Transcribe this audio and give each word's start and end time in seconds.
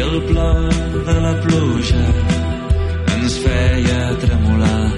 el 0.00 0.22
plor 0.22 0.72
de 1.06 1.14
la 1.20 1.34
pluja 1.42 2.04
ens 3.14 3.34
feia 3.44 4.00
tremolar. 4.22 4.90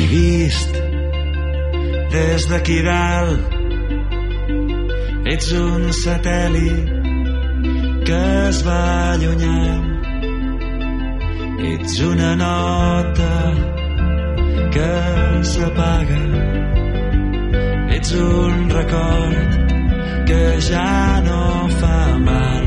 I 0.00 0.02
vist 0.12 0.72
des 2.14 2.48
d'aquí 2.50 2.78
dalt 2.88 3.42
ets 5.34 5.48
un 5.60 5.82
satèl·lit 6.02 6.88
que 8.10 8.20
es 8.48 8.58
va 8.66 8.82
allunyant 9.12 9.88
ets 11.72 11.94
una 12.10 12.32
nota 12.42 13.32
que 14.74 14.92
s'apaga 15.54 16.63
ets 18.04 18.12
un 18.12 18.68
record 18.68 19.50
que 20.26 20.60
ja 20.60 21.22
no 21.24 21.68
fa 21.80 22.18
mal. 22.18 22.64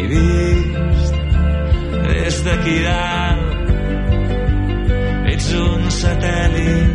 I 0.00 0.02
vist 0.10 1.14
des 2.08 2.36
d'aquí 2.44 2.76
dalt 2.86 3.70
ets 5.32 5.48
un 5.64 5.82
satèl·lit 6.00 6.92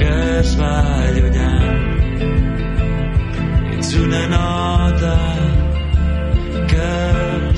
que 0.00 0.12
es 0.40 0.50
va 0.60 0.74
allunyar. 1.06 1.70
ets 3.76 3.90
una 4.02 4.24
nota 4.34 5.18
que 6.72 6.90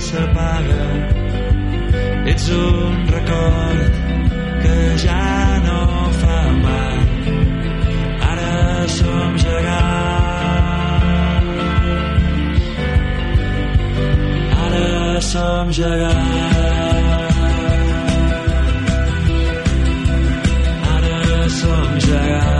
s'apaga. 0.09 0.87
Ets 2.35 2.47
un 2.51 2.95
record 3.17 3.93
que 4.63 4.79
ja 5.07 5.25
no 5.65 5.81
fa 6.21 6.39
mal 6.67 6.96
serà. 9.47 9.81
Ara 14.65 15.21
som 15.21 15.67
gegants. 15.79 17.37
Ara 20.95 21.49
som 21.61 21.91
gegants. 22.07 22.56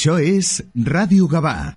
Això 0.00 0.16
és 0.16 0.64
Ràdio 0.72 1.26
Gavà. 1.28 1.76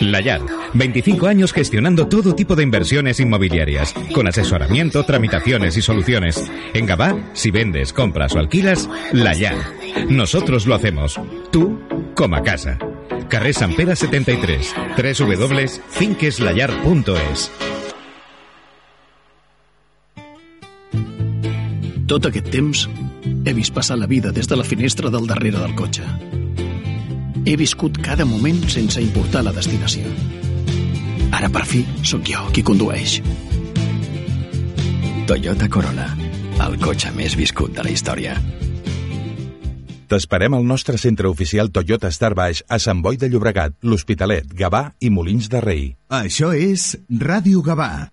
La 0.00 0.24
Yad, 0.24 0.48
25 0.72 1.26
años 1.26 1.52
gestionando 1.52 2.08
todo 2.08 2.34
tipo 2.34 2.56
de 2.56 2.62
inversiones 2.62 3.20
inmobiliarias, 3.20 3.92
con 4.14 4.28
asesoramiento, 4.28 5.04
tramitaciones 5.04 5.76
y 5.76 5.82
soluciones. 5.82 6.42
En 6.72 6.86
Gabá, 6.86 7.14
si 7.34 7.50
vendes, 7.50 7.92
compras 7.92 8.34
o 8.34 8.38
alquilas, 8.38 8.88
La 9.12 9.34
Yad. 9.34 9.58
Nosotros 10.08 10.66
lo 10.66 10.74
hacemos. 10.74 11.20
Tú, 11.50 11.78
coma 12.14 12.42
casa. 12.42 12.78
Carrer 13.28 13.52
San 13.52 13.76
73, 13.76 14.74
www.finqueslayar.es. 14.96 17.50
Tot 22.06 22.24
aquest 22.24 22.48
temps 22.48 22.88
he 23.44 23.52
vist 23.52 23.76
la 23.90 24.06
vida 24.06 24.32
des 24.32 24.48
de 24.48 24.56
la 24.56 24.64
finestra 24.64 25.10
del 25.10 25.26
darrere 25.26 25.58
del 25.58 25.74
cotxe 25.74 26.04
He 27.44 27.56
viscut 27.58 27.96
cada 27.98 28.24
moment 28.24 28.60
sense 28.70 29.02
importar 29.02 29.42
la 29.42 29.52
destinació. 29.54 30.06
Ara 31.34 31.48
per 31.50 31.64
fi 31.66 31.80
sóc 32.06 32.22
jo 32.28 32.44
qui 32.54 32.62
condueix. 32.62 33.16
Toyota 35.26 35.66
Corona, 35.72 36.06
el 36.62 36.78
cotxe 36.82 37.10
més 37.16 37.34
viscut 37.38 37.74
de 37.74 37.82
la 37.82 37.90
història. 37.90 38.36
T'esperem 40.12 40.54
al 40.54 40.66
nostre 40.68 41.00
centre 41.00 41.26
oficial 41.32 41.72
Toyota 41.72 42.10
Star 42.12 42.34
Baix 42.38 42.62
a 42.68 42.78
Sant 42.78 43.00
Boi 43.02 43.16
de 43.18 43.30
Llobregat, 43.32 43.78
l'Hospitalet, 43.82 44.50
Gavà 44.54 44.90
i 45.00 45.10
Molins 45.10 45.48
de 45.50 45.62
Rei. 45.64 45.86
Això 46.12 46.52
és 46.54 46.92
Ràdio 47.08 47.62
Gavà, 47.64 48.10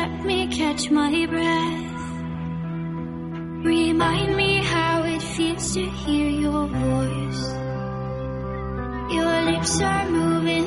let 0.00 0.24
me 0.24 0.46
catch 0.46 0.90
my 0.90 1.26
breath. 1.26 1.92
Remind 3.72 4.30
me 4.42 4.52
how 4.74 5.02
it 5.14 5.22
feels 5.34 5.74
to 5.74 5.82
hear 6.02 6.28
your 6.44 6.66
voice. 6.66 7.42
Your 9.16 9.34
lips 9.50 9.74
are 9.82 10.06
moving. 10.08 10.59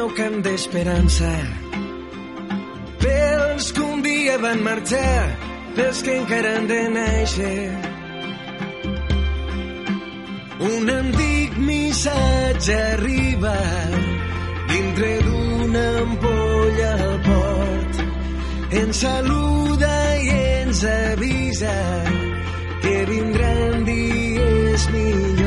meu 0.00 0.08
cant 0.16 0.38
d'esperança. 0.40 1.30
Pels 3.02 3.66
que 3.76 3.82
un 3.84 3.98
dia 4.06 4.36
van 4.40 4.62
marxar, 4.64 5.24
pels 5.76 6.00
que 6.06 6.14
encara 6.20 6.52
han 6.56 6.68
de 6.70 6.78
néixer. 6.94 7.58
Un 10.70 10.92
antic 10.94 11.58
missatge 11.66 12.78
arriba 12.94 13.52
dintre 14.70 15.10
d'una 15.26 15.84
ampolla 16.04 16.94
al 17.08 17.20
port. 17.28 18.00
Ens 18.80 19.02
saluda 19.04 19.94
i 20.22 20.32
ens 20.62 20.84
avisa 20.94 21.76
que 22.86 22.96
vindran 23.12 23.84
dies 23.92 24.88
millors 24.96 25.39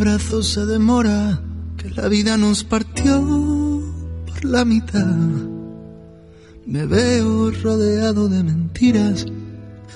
abrazo 0.00 0.42
se 0.42 0.64
demora, 0.64 1.42
que 1.76 1.90
la 1.90 2.08
vida 2.08 2.38
nos 2.38 2.64
partió 2.64 3.20
por 4.24 4.44
la 4.46 4.64
mitad, 4.64 5.04
me 6.64 6.86
veo 6.86 7.50
rodeado 7.50 8.26
de 8.30 8.42
mentiras, 8.42 9.26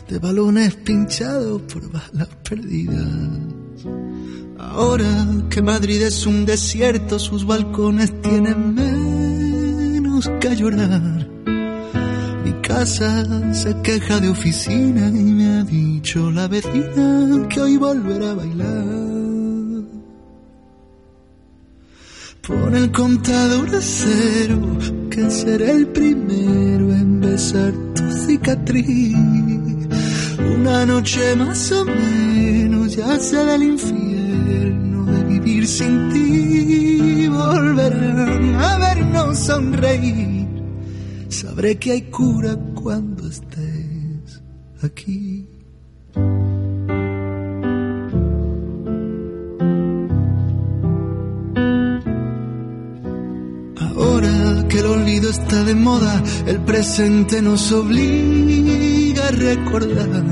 de 0.06 0.18
balones 0.18 0.74
pinchados 0.74 1.62
por 1.62 1.90
balas 1.90 2.28
perdidas. 2.46 3.08
Ahora 4.58 5.26
que 5.48 5.62
Madrid 5.62 6.02
es 6.02 6.26
un 6.26 6.44
desierto, 6.44 7.18
sus 7.18 7.46
balcones 7.46 8.12
tienen 8.20 8.74
menos 8.74 10.30
que 10.38 10.54
llorar. 10.54 11.26
Mi 12.44 12.52
casa 12.60 13.54
se 13.54 13.74
queja 13.80 14.20
de 14.20 14.28
oficina 14.28 15.08
y 15.08 15.32
me 15.38 15.46
ha 15.56 15.64
dicho 15.64 16.30
la 16.30 16.46
vecina 16.46 17.48
que 17.48 17.58
hoy 17.62 17.78
volverá 17.78 18.32
a 18.32 18.34
bailar. 18.34 18.83
Contador 22.94 23.74
a 23.74 23.80
cero, 23.80 24.60
que 25.10 25.28
seré 25.28 25.72
el 25.72 25.86
primero 25.88 26.92
en 26.92 27.20
besar 27.20 27.72
tu 27.94 28.04
cicatriz. 28.24 29.16
Una 30.56 30.86
noche 30.86 31.34
más 31.36 31.72
o 31.72 31.84
menos, 31.84 32.94
ya 32.94 33.18
sé 33.18 33.44
del 33.44 33.62
infierno 33.74 35.06
de 35.06 35.24
vivir 35.24 35.66
sin 35.66 36.08
ti. 36.12 37.26
Volverán 37.28 38.54
a 38.54 38.78
vernos 38.78 39.38
sonreír. 39.38 40.48
Sabré 41.28 41.76
que 41.76 41.90
hay 41.92 42.02
cura 42.02 42.56
cuando 42.74 43.28
estés 43.28 44.42
aquí. 44.82 45.23
Está 55.30 55.64
de 55.64 55.74
moda, 55.74 56.22
el 56.46 56.60
presente 56.60 57.40
nos 57.42 57.72
obliga 57.72 59.28
a 59.28 59.30
recordar. 59.30 60.24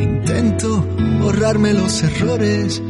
Intento 0.00 0.84
borrarme 1.20 1.72
los 1.72 2.02
errores, 2.02 2.82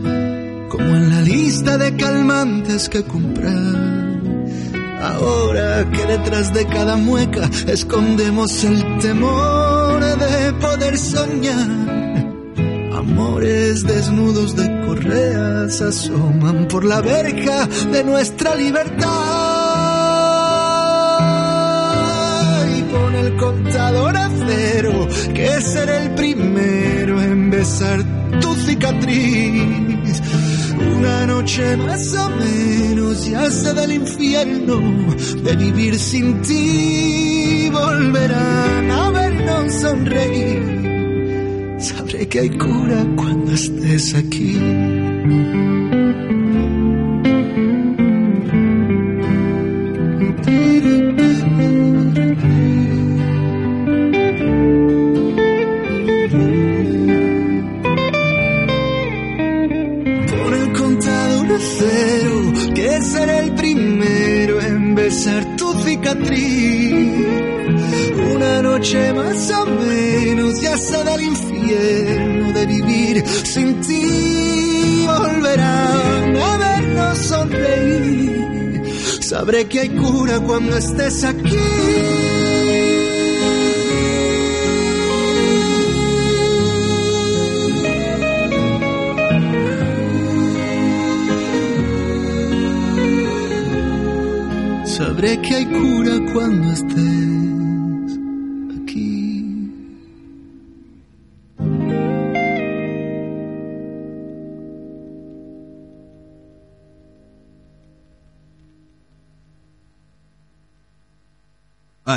como 0.69 0.97
en 0.97 1.11
la 1.11 1.21
lista 1.21 1.79
de 1.79 1.97
calmantes 1.97 2.89
que 2.89 3.03
comprar. 3.05 4.13
Ahora 5.03 5.91
que 5.91 6.07
detrás 6.07 6.53
de 6.55 6.65
cada 6.67 6.97
mueca 6.97 7.51
escondemos 7.67 8.65
el 8.65 8.99
temor 8.99 10.01
de 10.01 10.53
poder 10.55 10.97
soñar. 10.97 11.71
Amores 12.97 13.83
desnudos 13.85 14.55
de 14.55 14.69
correas 14.87 15.81
asoman 15.81 16.69
por 16.69 16.85
la 16.85 17.01
verja 17.01 17.67
de 17.67 18.05
nuestra 18.05 18.55
libertad. 18.55 19.32
Contador 23.39 24.17
a 24.17 24.31
cero, 24.47 25.09
que 25.35 25.61
seré 25.61 26.05
el 26.05 26.11
primero 26.15 27.23
en 27.23 27.51
besar 27.51 28.03
tu 28.41 28.55
cicatriz. 28.55 30.23
Una 30.99 31.27
noche 31.27 31.77
más 31.77 32.15
o 32.15 32.31
menos 32.31 33.27
ya 33.27 33.51
sé 33.51 33.75
del 33.75 33.93
infierno 33.93 34.81
de 35.43 35.57
vivir 35.57 35.99
sin 35.99 36.41
ti. 36.43 37.69
Volverán 37.71 38.91
a 38.91 39.11
vernos 39.11 39.73
sonreír. 39.75 40.83
Sabré 41.79 42.29
que 42.29 42.41
hay 42.41 42.51
cura 42.51 43.05
cuando 43.17 43.53
estés 43.53 44.15
aquí. 44.15 45.02
Sabré 79.63 79.69
que 79.69 79.81
hay 79.81 79.89
cura 79.91 80.41
cuando 80.41 80.77
estés 80.77 81.23
aquí. 81.23 81.57
Sabré 94.85 95.41
que 95.43 95.55
hay 95.55 95.67
cura 95.67 96.33
cuando 96.33 96.73
estés 96.73 97.12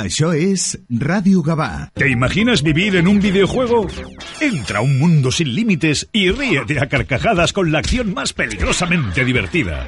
Això 0.04 0.32
és 0.36 0.76
Ràdio 0.90 1.42
Gavà. 1.42 1.90
¿Te 1.94 2.10
imaginas 2.10 2.62
vivir 2.62 2.96
en 2.96 3.08
un 3.08 3.20
videojuego? 3.20 3.86
Entra 4.40 4.78
a 4.78 4.82
un 4.82 4.98
mundo 4.98 5.32
sin 5.32 5.54
límites 5.54 6.08
y 6.12 6.30
ríete 6.30 6.80
a 6.80 6.88
carcajadas 6.88 7.52
con 7.52 7.72
la 7.72 7.78
acción 7.78 8.12
más 8.12 8.32
peligrosamente 8.32 9.24
divertida. 9.24 9.86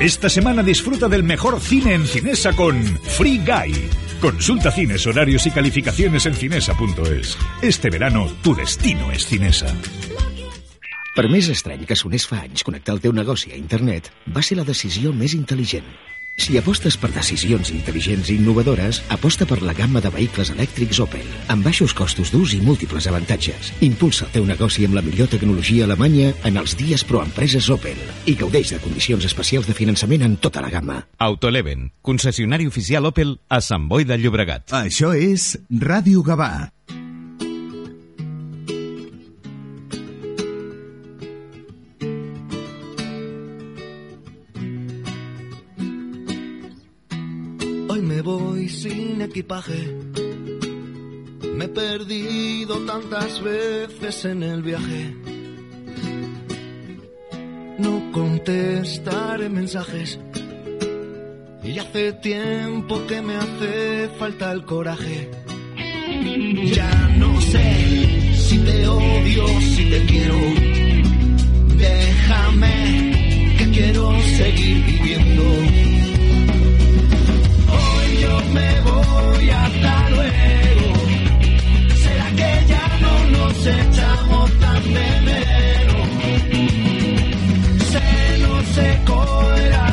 Esta 0.00 0.30
semana 0.30 0.62
disfruta 0.62 1.08
del 1.08 1.22
mejor 1.22 1.60
cine 1.60 1.94
en 1.94 2.06
Cinesa 2.06 2.52
con 2.54 2.82
Free 2.82 3.38
Guy. 3.38 3.74
Consulta 4.20 4.70
cines, 4.70 5.06
horarios 5.06 5.46
y 5.46 5.50
calificaciones 5.50 6.24
en 6.26 6.34
cinesa.es. 6.34 7.36
Este 7.62 7.90
verano, 7.90 8.28
tu 8.42 8.54
destino 8.54 9.10
es 9.10 9.26
Cinesa. 9.26 9.66
Per 11.10 11.26
més 11.28 11.48
estrany 11.50 11.82
que 11.84 11.96
sonés 11.98 12.24
fa 12.30 12.38
anys 12.46 12.62
connectar 12.64 12.94
el 12.94 13.00
teu 13.02 13.12
negoci 13.12 13.50
a 13.50 13.58
internet, 13.58 14.12
va 14.30 14.44
ser 14.46 14.56
la 14.60 14.64
decisió 14.64 15.10
més 15.12 15.34
intel·ligent. 15.34 15.88
Si 16.40 16.56
apostes 16.56 16.96
per 16.96 17.10
decisions 17.12 17.68
intel·ligents 17.74 18.30
i 18.32 18.38
innovadores, 18.40 19.02
aposta 19.12 19.44
per 19.44 19.58
la 19.60 19.74
gamma 19.76 20.00
de 20.00 20.08
vehicles 20.14 20.48
elèctrics 20.54 21.02
Opel, 21.04 21.26
amb 21.52 21.66
baixos 21.68 21.92
costos 21.92 22.32
d'ús 22.32 22.54
i 22.56 22.62
múltiples 22.64 23.10
avantatges. 23.10 23.74
Impulsa 23.84 24.24
el 24.24 24.32
teu 24.38 24.46
negoci 24.48 24.86
amb 24.88 24.96
la 24.96 25.04
millor 25.04 25.28
tecnologia 25.28 25.84
alemanya 25.84 26.30
en 26.48 26.56
els 26.56 26.78
dies 26.80 27.04
proempreses 27.04 27.68
Opel 27.68 28.00
i 28.24 28.38
gaudeix 28.40 28.72
de 28.72 28.80
condicions 28.80 29.28
especials 29.28 29.68
de 29.68 29.76
finançament 29.76 30.24
en 30.24 30.40
tota 30.40 30.64
la 30.64 30.72
gamma. 30.72 31.02
Autoleven, 31.20 31.90
concessionari 32.00 32.70
oficial 32.72 33.12
Opel 33.12 33.36
a 33.52 33.60
Sant 33.60 33.90
Boi 33.92 34.08
de 34.08 34.16
Llobregat. 34.16 34.72
Això 34.80 35.12
és 35.12 35.58
Ràdio 35.68 36.24
Gavà. 36.24 36.70
me 48.02 48.22
voy 48.22 48.68
sin 48.68 49.20
equipaje. 49.20 49.96
Me 51.54 51.64
he 51.66 51.68
perdido 51.68 52.78
tantas 52.86 53.42
veces 53.42 54.24
en 54.24 54.42
el 54.42 54.62
viaje. 54.62 55.14
No 57.78 58.12
contestaré 58.12 59.48
mensajes. 59.48 60.18
Y 61.62 61.78
hace 61.78 62.12
tiempo 62.14 63.06
que 63.06 63.20
me 63.20 63.36
hace 63.36 64.08
falta 64.18 64.52
el 64.52 64.64
coraje. 64.64 65.30
Ya 66.72 67.14
no 67.18 67.40
sé 67.40 68.34
si 68.34 68.58
te 68.58 68.88
odio, 68.88 69.46
si 69.60 69.84
te 69.90 70.04
quiero. 70.06 70.38
Déjame 71.76 73.56
que 73.58 73.70
quiero 73.70 74.20
seguir 74.38 74.84
viviendo 74.84 75.42
me 78.52 78.80
voy 78.80 79.50
hasta 79.50 80.10
luego. 80.10 80.94
¿Será 82.02 82.28
que 82.38 82.50
ya 82.72 82.86
no 83.00 83.14
nos 83.36 83.66
echamos 83.66 84.50
tan 84.58 84.82
de 84.94 85.20
menos? 85.28 86.08
Se 87.92 88.38
nos 88.42 88.64
secó 88.66 89.20
el. 89.56 89.89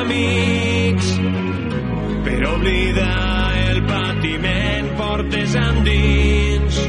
Amics. 0.00 1.08
Per 2.24 2.40
oblidar 2.52 3.52
el 3.70 3.80
patiment 3.90 4.90
portes 5.00 5.54
endins. 5.62 6.80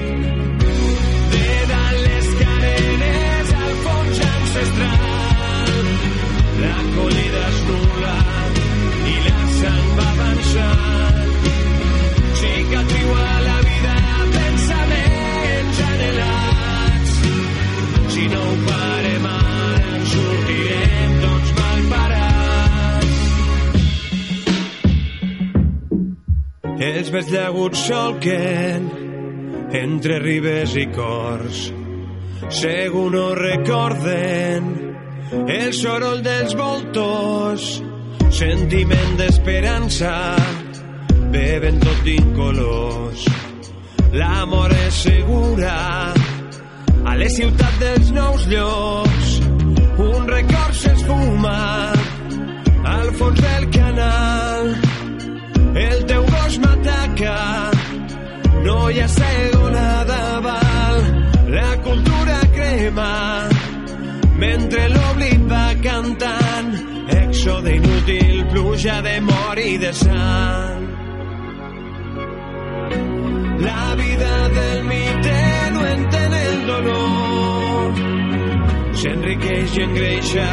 De 1.35 1.45
dalt 1.71 2.01
les 2.07 2.29
carenes 2.41 3.55
al 3.61 3.77
fons 3.85 4.25
ancestral. 4.31 5.79
La 6.65 6.75
collida 6.97 7.47
és 7.53 7.63
nul·la 7.71 8.19
i 9.13 9.17
la 9.29 9.39
sang 9.61 9.89
va 10.01 10.11
avançant. 10.17 11.18
Els 26.79 27.09
vells 27.11 27.31
llaguts 27.33 27.81
solquen 27.89 28.85
entre 29.75 30.19
ribes 30.23 30.75
i 30.79 30.85
cors. 30.95 31.65
Segur 32.49 33.09
no 33.13 33.25
recorden 33.35 34.69
el 35.29 35.73
soroll 35.77 36.23
dels 36.25 36.55
voltors, 36.57 37.65
sentiment 38.33 39.11
d'esperança, 39.19 40.13
beben 41.35 41.77
tot 41.83 41.99
d'incolors. 42.07 43.27
L'amor 44.15 44.73
és 44.87 45.03
segura 45.03 45.75
a 47.05 47.15
les 47.19 47.35
ciutats 47.37 47.77
dels 47.83 48.09
nous 48.15 48.47
llocs. 48.49 49.35
Un 49.99 50.25
record 50.31 50.79
s'esfuma 50.81 51.59
al 52.95 53.13
fons 53.19 53.43
del 53.45 53.69
canal. 53.75 54.73
El 55.77 56.05
teu 56.09 56.18
ha 58.97 59.07
segona 59.07 60.03
d'aval. 60.09 60.97
La 61.53 61.77
cultura 61.85 62.39
crema 62.55 63.47
mentre 64.41 64.87
l'oblit 64.89 65.43
va 65.51 65.67
cantant. 65.83 66.71
Èxode 67.09 67.75
inútil, 67.75 68.45
pluja 68.49 69.01
de 69.05 69.15
mort 69.21 69.61
i 69.61 69.77
de 69.77 69.93
sang. 69.93 70.81
La 73.67 73.85
vida 74.01 74.33
del 74.57 74.83
mite 74.89 75.39
no 75.75 75.85
entén 75.93 76.33
el 76.41 76.59
dolor. 76.71 78.03
S'enriqueix 79.03 79.77
i 79.77 79.87
engreixa 79.87 80.51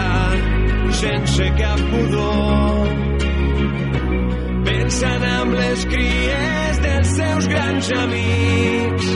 sense 1.03 1.53
cap 1.61 1.85
pudor. 1.93 3.16
Pensant 4.87 5.23
amb 5.27 5.51
les 5.51 5.81
cries 5.91 6.77
dels 6.79 7.09
seus 7.17 7.47
grans 7.51 7.89
amics. 8.01 9.09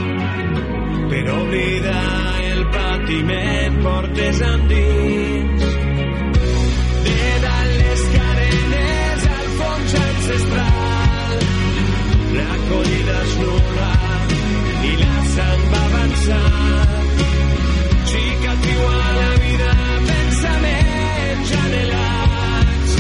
Per 1.13 1.21
oblidar 1.35 2.41
el 2.49 2.65
patiment 2.75 3.77
portes 3.85 4.41
endins. 4.49 5.63
De 7.07 7.29
dalt 7.45 7.77
les 7.85 8.03
carenes 8.17 9.29
al 9.37 9.47
fons 9.61 9.95
ancestral. 10.01 11.47
La 12.35 12.59
collida 12.67 13.19
és 13.29 13.37
nul·la 13.45 13.95
i 14.91 14.95
la 15.05 15.25
sang 15.37 15.67
va 15.77 15.85
avançar. 15.93 16.89
Cicatriu 18.11 18.89
a 18.91 19.13
la 19.21 19.31
vida, 19.47 19.71
pensaments 20.11 21.55
anhelats. 21.63 22.99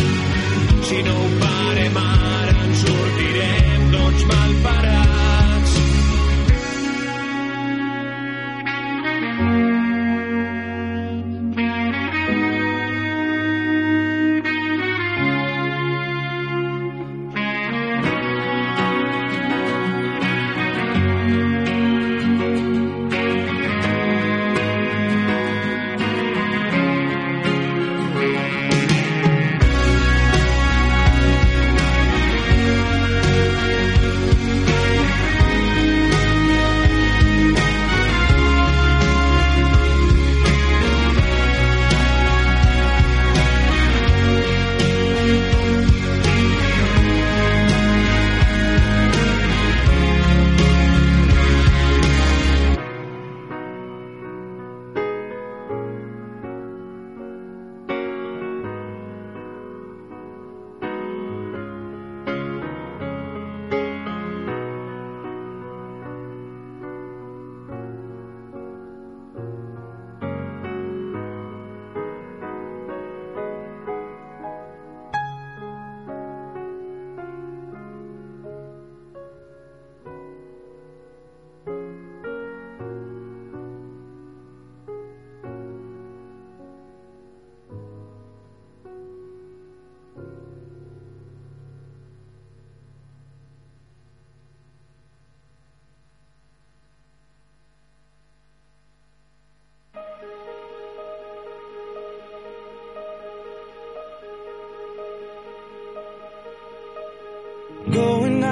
Si 0.87 1.03
no 1.09 1.18
ho 1.18 1.33
parem 1.43 2.01
ara, 2.05 2.39
en 2.65 2.77
sortirem, 2.83 3.91
doncs, 3.95 4.23
tots 4.23 4.29
mal 4.33 4.55
parat. 4.67 5.20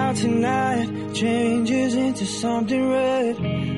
Out 0.08 0.16
tonight 0.16 1.14
changes 1.14 1.94
into 1.94 2.24
something 2.24 2.90
red. 2.90 3.36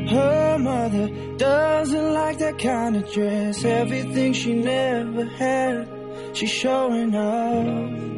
Her 0.08 0.58
mother 0.58 1.08
doesn't 1.36 2.14
like 2.14 2.38
that 2.38 2.58
kind 2.58 2.96
of 2.96 3.12
dress. 3.12 3.64
Everything 3.64 4.32
she 4.32 4.54
never 4.54 5.24
had, 5.24 5.88
she's 6.32 6.50
showing 6.50 7.14
off. 7.16 8.10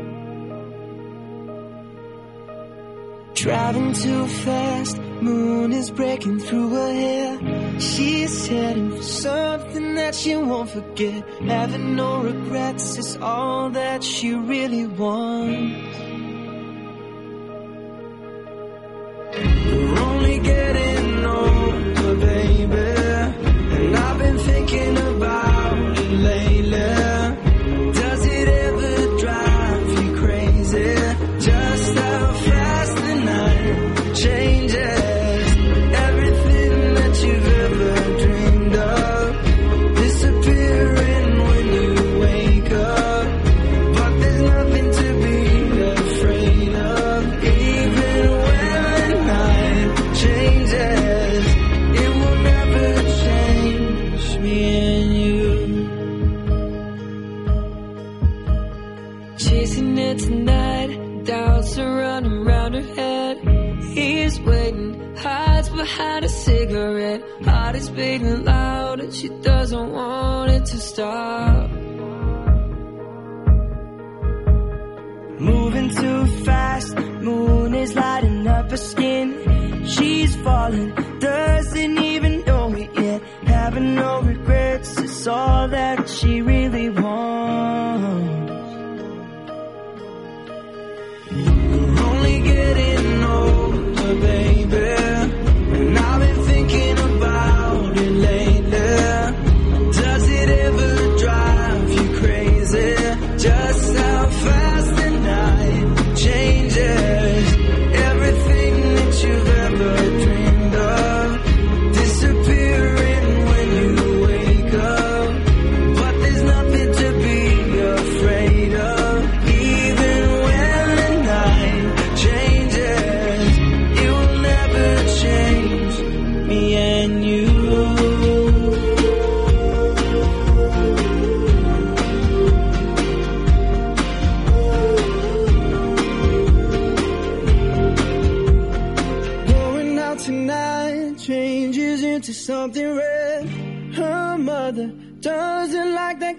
Driving 3.35 3.93
too 3.95 4.27
fast, 4.45 4.99
moon 4.99 5.73
is 5.73 5.91
breaking 5.91 6.39
through 6.41 6.69
her 6.69 6.93
hair. 6.93 7.81
She's 7.81 8.47
heading 8.47 8.91
for 8.91 9.03
something 9.03 9.95
that 9.95 10.15
she 10.15 10.37
won't 10.37 10.71
forget. 10.71 11.27
Having 11.41 11.97
no 11.97 12.23
regrets 12.23 12.99
is 12.99 13.17
all 13.17 13.71
that 13.71 14.05
she 14.05 14.35
really 14.35 14.87
wants. 14.87 16.12
get 20.43 20.76
it. 20.76 20.82
stars 70.93 71.52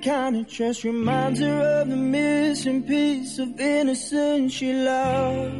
kind 0.03 0.35
of 0.35 0.47
just 0.49 0.83
reminds 0.83 1.39
her 1.39 1.81
of 1.81 1.89
the 1.89 1.95
missing 1.95 2.83
piece 2.83 3.39
of 3.39 3.57
innocence 3.57 4.51
she 4.51 4.73
lost. 4.73 5.53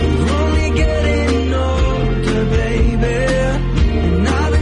We're 0.00 0.32
only 0.40 0.70
getting 0.78 1.52
older, 1.52 2.44
baby. 2.46 3.14
And 4.16 4.26
I've 4.26 4.52
been 4.52 4.61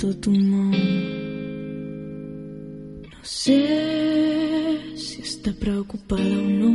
tot 0.00 0.16
tu 0.24 0.32
món. 0.32 0.72
No 3.04 3.20
sé 3.22 3.58
si 4.96 5.20
està 5.20 5.52
preocupada 5.60 6.24
o 6.24 6.46
no. 6.48 6.70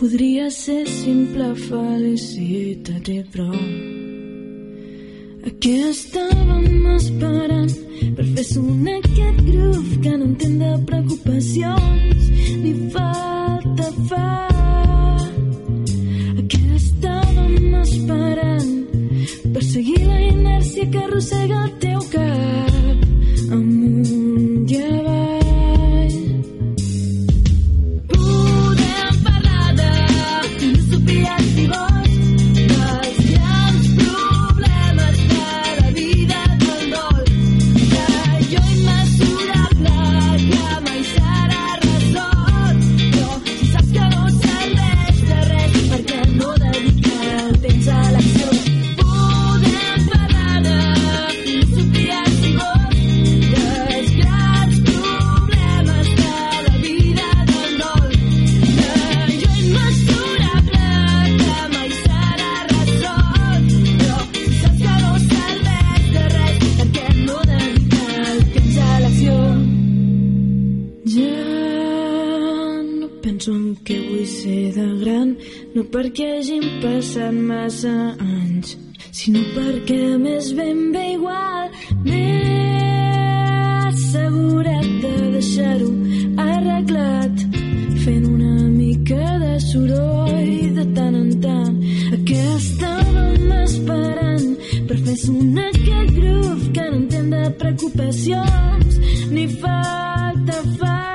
Podria 0.00 0.48
ser 0.50 0.86
simple 0.88 1.50
felicitat 1.66 3.10
i 3.12 3.18
prou. 3.34 3.58
Aquí 5.50 5.74
estàvem 5.90 6.88
esperant 6.94 7.76
per 8.16 8.26
fer 8.30 8.46
sonar 8.54 8.98
aquest 9.02 9.42
grup 9.50 9.88
que 10.02 10.16
no 10.16 10.30
entén 10.30 10.58
de 10.62 10.72
preocupacions 10.88 12.30
ni 12.62 12.72
falta 12.94 13.90
fa. 14.08 14.30
Aquí 16.40 16.62
estàvem 16.78 17.74
esperant 17.82 18.81
per 19.52 19.64
seguir 19.64 20.02
la 20.06 20.20
inèrcia 20.20 20.88
que 20.90 21.06
arrossega 21.06 21.64
el 21.64 21.72
teu 21.86 22.04
cap. 22.16 23.11
perquè 76.12 76.28
hagin 76.38 76.64
passat 76.82 77.32
massa 77.32 77.92
anys, 78.20 78.76
sinó 79.16 79.40
perquè 79.54 80.18
més 80.20 80.50
ben 80.52 80.92
bé 80.92 81.04
igual 81.14 81.70
m'he 82.04 82.26
assegurat 83.88 84.88
de 85.04 85.12
deixar-ho 85.36 85.88
arreglat 86.44 87.46
fent 88.04 88.26
una 88.28 88.68
mica 88.74 89.38
de 89.44 89.54
soroll 89.70 90.74
de 90.76 90.84
tant 90.98 91.16
en 91.16 91.30
tant. 91.46 91.78
Aquesta 92.18 92.90
bomba 93.14 93.62
esperant 93.70 94.50
per 94.88 94.98
fer 95.06 95.16
sonar 95.24 95.70
aquest 95.70 96.12
grup 96.18 96.68
que 96.74 96.90
no 96.90 97.00
entén 97.00 97.32
de 97.32 97.46
preocupacions 97.62 99.00
ni 99.32 99.48
falta 99.64 100.60
falta 100.76 101.11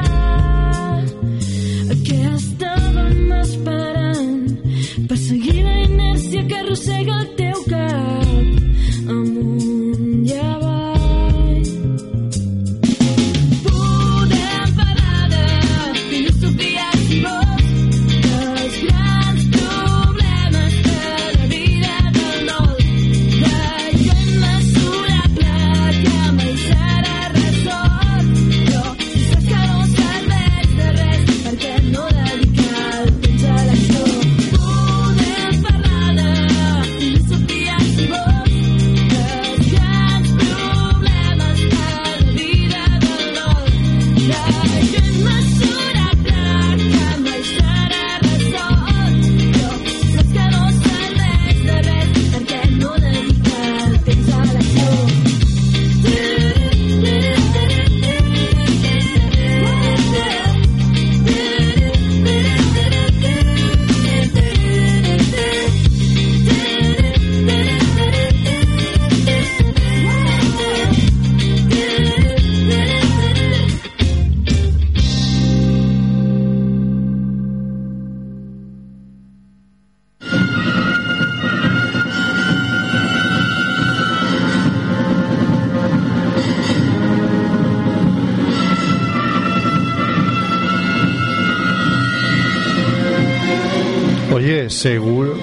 seguro, 94.78 95.36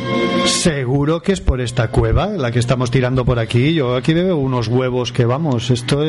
seguro 0.46 1.20
que 1.20 1.32
es 1.32 1.40
por 1.40 1.60
esta 1.60 1.88
cueva 1.88 2.28
la 2.28 2.52
que 2.52 2.60
estamos 2.60 2.90
tirando 2.90 3.24
por 3.24 3.38
aquí. 3.38 3.74
Yo 3.74 3.96
aquí 3.96 4.14
veo 4.14 4.36
unos 4.36 4.68
huevos 4.68 5.12
que 5.12 5.24
vamos, 5.24 5.70
esto, 5.70 6.02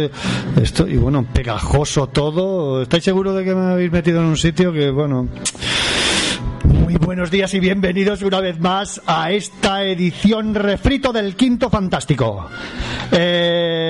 esto 0.61 0.88
y 0.88 0.97
bueno, 0.97 1.26
pegajoso 1.34 2.07
todo. 2.07 2.84
¿Estáis 2.84 3.03
seguros 3.03 3.36
de 3.36 3.43
que 3.43 3.55
me 3.55 3.73
habéis 3.73 3.91
metido 3.91 4.19
en 4.21 4.28
un 4.28 4.38
sitio 4.38 4.71
que 4.71 4.91
bueno? 4.91 5.28
Muy 6.65 6.95
buenos 6.97 7.32
días 7.32 7.53
y 7.55 7.59
bienvenidos 7.59 8.21
una 8.21 8.41
vez 8.41 8.59
más 8.59 9.01
a 9.07 9.32
esta 9.32 9.84
edición 9.84 10.53
refrito 10.53 11.11
del 11.11 11.36
Quinto 11.36 11.69
Fantástico. 11.69 12.47
Eh, 13.11 13.84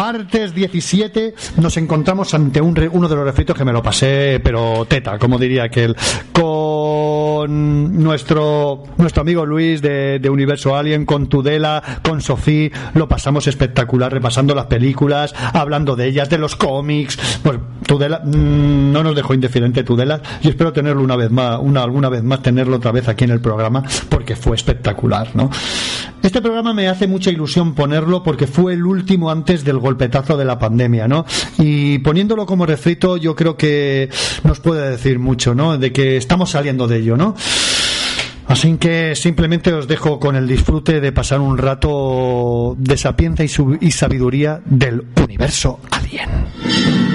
martes 0.00 0.54
17 0.54 1.34
nos 1.58 1.76
encontramos 1.76 2.32
ante 2.32 2.58
un 2.62 2.70
uno 2.92 3.06
de 3.06 3.16
los 3.16 3.22
refritos 3.22 3.54
que 3.54 3.66
me 3.66 3.72
lo 3.72 3.82
pasé, 3.82 4.40
pero 4.42 4.86
teta, 4.86 5.18
como 5.18 5.38
diría 5.38 5.64
aquel, 5.64 5.94
con 6.32 8.02
nuestro, 8.02 8.84
nuestro 8.96 9.20
amigo 9.20 9.44
Luis 9.44 9.82
de, 9.82 10.18
de 10.18 10.30
Universo 10.30 10.74
Alien, 10.74 11.04
con 11.04 11.28
Tudela, 11.28 11.82
con 12.02 12.22
Sofía, 12.22 12.70
lo 12.94 13.08
pasamos 13.08 13.46
espectacular, 13.46 14.10
repasando 14.10 14.54
las 14.54 14.66
películas, 14.66 15.34
hablando 15.52 15.96
de 15.96 16.06
ellas, 16.06 16.30
de 16.30 16.38
los 16.38 16.56
cómics. 16.56 17.18
Pues 17.42 17.58
Tudela, 17.86 18.22
mm, 18.24 18.92
no 18.92 19.02
nos 19.02 19.14
dejó 19.14 19.34
indiferente 19.34 19.84
Tudela, 19.84 20.22
y 20.42 20.48
espero 20.48 20.72
tenerlo 20.72 21.02
una 21.02 21.16
vez 21.16 21.30
más, 21.30 21.58
una, 21.60 21.82
alguna 21.82 22.08
vez 22.08 22.22
más, 22.22 22.40
tenerlo 22.40 22.76
otra 22.76 22.92
vez 22.92 23.06
aquí 23.06 23.24
en 23.24 23.32
el 23.32 23.40
programa, 23.42 23.84
porque 24.08 24.34
fue 24.34 24.56
espectacular, 24.56 25.28
¿no? 25.34 25.50
Este 26.22 26.42
programa 26.42 26.74
me 26.74 26.86
hace 26.88 27.06
mucha 27.06 27.30
ilusión 27.30 27.74
ponerlo 27.74 28.22
porque 28.22 28.46
fue 28.46 28.74
el 28.74 28.84
último 28.84 29.30
antes 29.30 29.64
del 29.64 29.78
golpetazo 29.90 30.36
de 30.36 30.44
la 30.44 30.58
pandemia, 30.58 31.08
¿no? 31.08 31.26
Y 31.58 31.98
poniéndolo 31.98 32.46
como 32.46 32.64
refrito, 32.64 33.16
yo 33.16 33.34
creo 33.34 33.56
que 33.56 34.08
nos 34.44 34.60
puede 34.60 34.90
decir 34.90 35.18
mucho, 35.18 35.54
¿no? 35.54 35.78
De 35.78 35.92
que 35.92 36.16
estamos 36.16 36.50
saliendo 36.50 36.86
de 36.86 36.98
ello, 36.98 37.16
¿no? 37.16 37.34
Así 38.46 38.76
que 38.78 39.14
simplemente 39.14 39.72
os 39.72 39.86
dejo 39.86 40.18
con 40.18 40.34
el 40.36 40.46
disfrute 40.46 41.00
de 41.00 41.12
pasar 41.12 41.40
un 41.40 41.56
rato 41.56 42.74
de 42.78 42.96
sapienza 42.96 43.44
y, 43.44 43.50
y 43.80 43.90
sabiduría 43.90 44.60
del 44.64 45.04
universo 45.22 45.80
alien. 45.90 47.09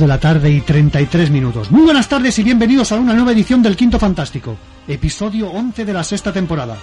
De 0.00 0.06
la 0.06 0.18
tarde 0.18 0.50
y 0.50 0.62
33 0.62 1.30
minutos. 1.30 1.70
Muy 1.70 1.82
buenas 1.82 2.08
tardes 2.08 2.38
y 2.38 2.42
bienvenidos 2.42 2.90
a 2.90 2.96
una 2.96 3.12
nueva 3.12 3.32
edición 3.32 3.62
del 3.62 3.76
Quinto 3.76 3.98
Fantástico, 3.98 4.56
episodio 4.88 5.50
11 5.50 5.84
de 5.84 5.92
la 5.92 6.02
sexta 6.02 6.32
temporada. 6.32 6.78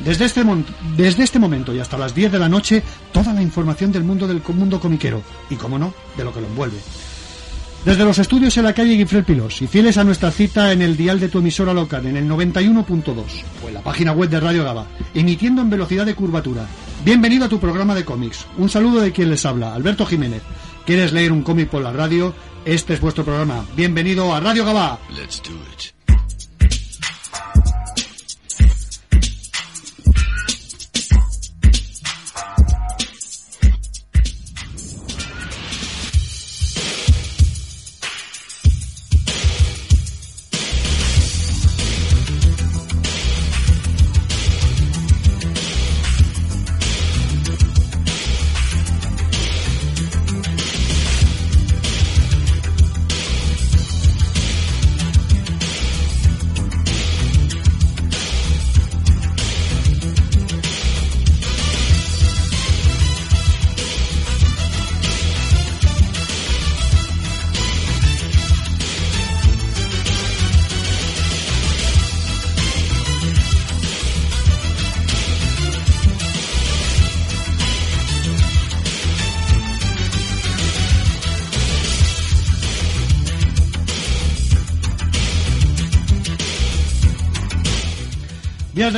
Desde 0.00 0.26
este, 0.26 0.44
desde 0.94 1.24
este 1.24 1.38
momento 1.38 1.74
y 1.74 1.80
hasta 1.80 1.96
las 1.96 2.14
10 2.14 2.30
de 2.32 2.38
la 2.38 2.48
noche, 2.48 2.82
toda 3.10 3.32
la 3.32 3.40
información 3.40 3.90
del 3.90 4.04
mundo 4.04 4.28
del 4.28 4.42
mundo 4.54 4.78
comiquero 4.78 5.22
y, 5.48 5.56
como 5.56 5.78
no, 5.78 5.94
de 6.16 6.24
lo 6.24 6.32
que 6.32 6.42
lo 6.42 6.46
envuelve. 6.46 6.76
Desde 7.86 8.04
los 8.04 8.18
estudios 8.18 8.54
en 8.58 8.64
la 8.64 8.74
calle 8.74 8.96
Guifrel 8.96 9.24
Pilos 9.24 9.62
y 9.62 9.66
fieles 9.66 9.96
a 9.96 10.04
nuestra 10.04 10.30
cita 10.30 10.70
en 10.70 10.82
el 10.82 10.94
dial 10.94 11.18
de 11.20 11.28
tu 11.28 11.38
emisora 11.38 11.72
local 11.72 12.04
en 12.06 12.18
el 12.18 12.28
91.2 12.28 13.14
o 13.64 13.68
en 13.68 13.74
la 13.74 13.82
página 13.82 14.12
web 14.12 14.28
de 14.28 14.40
Radio 14.40 14.64
Gaba, 14.64 14.86
emitiendo 15.14 15.62
en 15.62 15.70
velocidad 15.70 16.04
de 16.04 16.14
curvatura. 16.14 16.66
Bienvenido 17.02 17.46
a 17.46 17.48
tu 17.48 17.58
programa 17.58 17.94
de 17.94 18.04
cómics. 18.04 18.46
Un 18.58 18.68
saludo 18.68 19.00
de 19.00 19.12
quien 19.12 19.30
les 19.30 19.46
habla, 19.46 19.74
Alberto 19.74 20.04
Jiménez. 20.04 20.42
¿Quieres 20.88 21.12
leer 21.12 21.32
un 21.32 21.42
cómic 21.42 21.68
por 21.68 21.82
la 21.82 21.92
radio? 21.92 22.34
Este 22.64 22.94
es 22.94 23.00
vuestro 23.00 23.24
programa. 23.24 23.64
Bienvenido 23.74 24.34
a 24.34 24.40
Radio 24.40 24.64
Gaba. 24.64 24.98
Let's 25.10 25.42
do 25.42 25.54
it. 25.72 25.97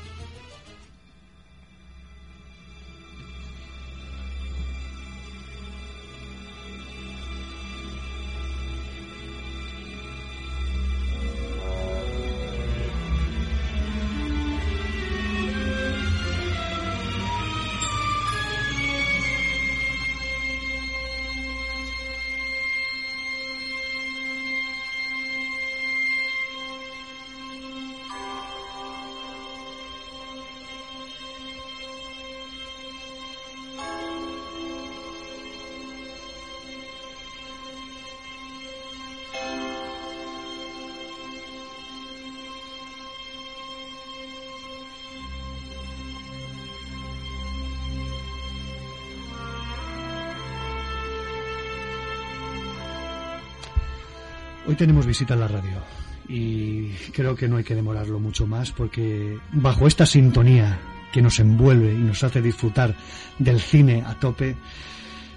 Hoy 54.74 54.78
tenemos 54.78 55.06
visita 55.06 55.34
en 55.34 55.40
la 55.40 55.46
radio 55.46 55.80
y 56.28 56.88
creo 57.12 57.36
que 57.36 57.46
no 57.46 57.58
hay 57.58 57.62
que 57.62 57.76
demorarlo 57.76 58.18
mucho 58.18 58.44
más 58.44 58.72
porque 58.72 59.38
bajo 59.52 59.86
esta 59.86 60.04
sintonía 60.04 60.80
que 61.12 61.22
nos 61.22 61.38
envuelve 61.38 61.94
y 61.94 61.98
nos 61.98 62.24
hace 62.24 62.42
disfrutar 62.42 62.92
del 63.38 63.60
cine 63.60 64.02
a 64.04 64.18
tope, 64.18 64.56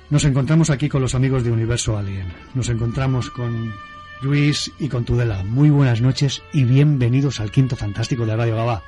nos 0.10 0.26
encontramos 0.26 0.72
aquí 0.72 0.90
con 0.90 1.04
los 1.04 1.14
amigos 1.14 1.44
de 1.44 1.52
Universo 1.52 1.96
Alien. 1.96 2.34
Nos 2.56 2.70
encontramos 2.70 3.30
con 3.30 3.76
Luis 4.24 4.72
y 4.80 4.90
con 4.90 5.06
Tudela. 5.06 5.44
Muy 5.44 5.70
buenas 5.70 6.02
noches 6.02 6.42
y 6.52 6.64
bienvenidos 6.64 7.40
al 7.40 7.52
Quinto 7.52 7.76
Fantástico 7.76 8.26
de 8.26 8.36
Radio 8.36 8.56
Gabá. 8.56 8.82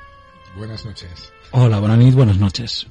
Buenas 0.56 0.84
noches. 0.84 1.32
Hola, 1.52 1.78
buenas 1.78 1.98
noches, 1.98 2.14
buenas 2.16 2.38
noches. 2.38 2.88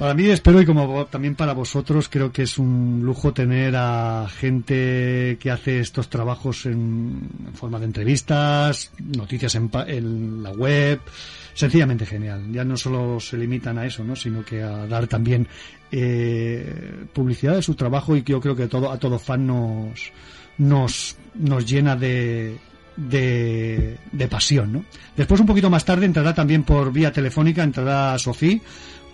Para 0.00 0.14
mí 0.14 0.24
espero 0.28 0.62
y 0.62 0.64
como 0.64 1.04
también 1.04 1.34
para 1.34 1.52
vosotros 1.52 2.08
creo 2.08 2.32
que 2.32 2.44
es 2.44 2.56
un 2.56 3.02
lujo 3.04 3.34
tener 3.34 3.76
a 3.76 4.26
gente 4.34 5.36
que 5.38 5.50
hace 5.50 5.80
estos 5.80 6.08
trabajos 6.08 6.64
en, 6.64 7.28
forma 7.52 7.78
de 7.78 7.84
entrevistas, 7.84 8.92
noticias 8.98 9.54
en, 9.56 9.70
en 9.88 10.42
la 10.42 10.52
web, 10.52 11.00
sencillamente 11.52 12.06
genial. 12.06 12.50
Ya 12.50 12.64
no 12.64 12.78
solo 12.78 13.20
se 13.20 13.36
limitan 13.36 13.76
a 13.76 13.84
eso, 13.84 14.02
¿no? 14.02 14.16
sino 14.16 14.42
que 14.42 14.62
a 14.62 14.86
dar 14.86 15.06
también 15.06 15.46
eh, 15.92 17.04
publicidad 17.12 17.56
de 17.56 17.62
su 17.62 17.74
trabajo 17.74 18.16
y 18.16 18.22
que 18.22 18.32
yo 18.32 18.40
creo 18.40 18.56
que 18.56 18.68
todo 18.68 18.90
a 18.90 18.98
todo 18.98 19.18
fan 19.18 19.46
nos 19.46 20.12
nos 20.56 21.18
nos 21.34 21.70
llena 21.70 21.94
de 21.94 22.56
de, 22.96 23.98
de 24.12 24.28
pasión, 24.28 24.72
¿no? 24.72 24.84
Después 25.14 25.40
un 25.40 25.46
poquito 25.46 25.68
más 25.68 25.84
tarde 25.84 26.06
entrará 26.06 26.34
también 26.34 26.64
por 26.64 26.90
vía 26.90 27.12
telefónica 27.12 27.62
entrará 27.62 28.18
Sofía 28.18 28.60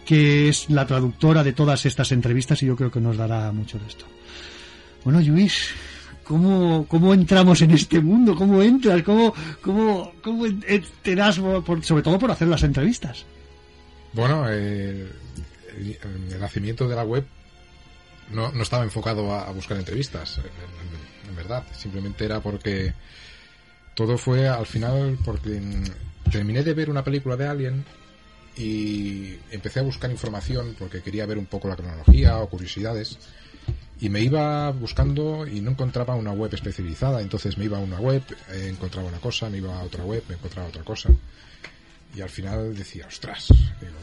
que 0.06 0.48
es 0.48 0.70
la 0.70 0.86
traductora 0.86 1.42
de 1.44 1.52
todas 1.52 1.84
estas 1.84 2.12
entrevistas 2.12 2.62
y 2.62 2.66
yo 2.66 2.76
creo 2.76 2.90
que 2.90 3.00
nos 3.00 3.16
dará 3.16 3.50
mucho 3.52 3.78
de 3.78 3.86
esto. 3.88 4.06
Bueno, 5.04 5.20
Luis, 5.20 5.70
¿cómo, 6.24 6.86
cómo 6.88 7.12
entramos 7.12 7.60
en 7.62 7.72
este 7.72 8.00
mundo? 8.00 8.34
¿Cómo 8.34 8.62
entras? 8.62 9.02
¿Cómo, 9.02 9.34
cómo, 9.60 10.12
cómo 10.22 10.44
te 11.02 11.14
das, 11.14 11.38
por- 11.38 11.84
sobre 11.84 12.02
todo 12.02 12.18
por 12.18 12.30
hacer 12.30 12.48
las 12.48 12.62
entrevistas? 12.62 13.24
Bueno, 14.12 14.46
eh, 14.48 15.06
el, 15.76 16.40
nacimiento 16.40 16.88
de 16.88 16.96
la 16.96 17.04
web 17.04 17.24
no, 18.32 18.50
no 18.52 18.62
estaba 18.62 18.84
enfocado 18.84 19.32
a, 19.34 19.50
buscar 19.50 19.76
entrevistas, 19.76 20.38
en, 20.38 20.44
en- 20.44 21.30
en 21.30 21.36
verdad. 21.36 21.64
Simplemente 21.76 22.24
era 22.24 22.40
porque 22.40 22.94
todo 23.94 24.16
fue 24.18 24.48
al 24.48 24.66
final 24.66 25.18
porque 25.24 25.60
mm, 25.60 26.30
terminé 26.30 26.62
de 26.62 26.74
ver 26.74 26.90
una 26.90 27.02
película 27.04 27.36
de 27.36 27.46
Alien 27.46 27.84
y 28.56 29.38
empecé 29.50 29.80
a 29.80 29.82
buscar 29.82 30.10
información 30.10 30.74
porque 30.78 31.02
quería 31.02 31.26
ver 31.26 31.38
un 31.38 31.46
poco 31.46 31.68
la 31.68 31.76
cronología 31.76 32.38
o 32.38 32.48
curiosidades 32.48 33.18
y 34.00 34.08
me 34.08 34.20
iba 34.20 34.70
buscando 34.70 35.46
y 35.46 35.60
no 35.60 35.70
encontraba 35.70 36.14
una 36.14 36.32
web 36.32 36.52
especializada. 36.54 37.20
Entonces 37.20 37.56
me 37.58 37.66
iba 37.66 37.78
a 37.78 37.80
una 37.80 38.00
web 38.00 38.22
eh, 38.50 38.68
encontraba 38.68 39.08
una 39.08 39.18
cosa 39.18 39.50
me 39.50 39.58
iba 39.58 39.78
a 39.78 39.82
otra 39.82 40.04
web 40.04 40.22
me 40.28 40.34
encontraba 40.34 40.68
otra 40.68 40.82
cosa. 40.82 41.10
Y 42.14 42.20
al 42.22 42.30
final 42.30 42.74
decía 42.74 43.06
ostras 43.06 43.48
digo, 43.48 43.98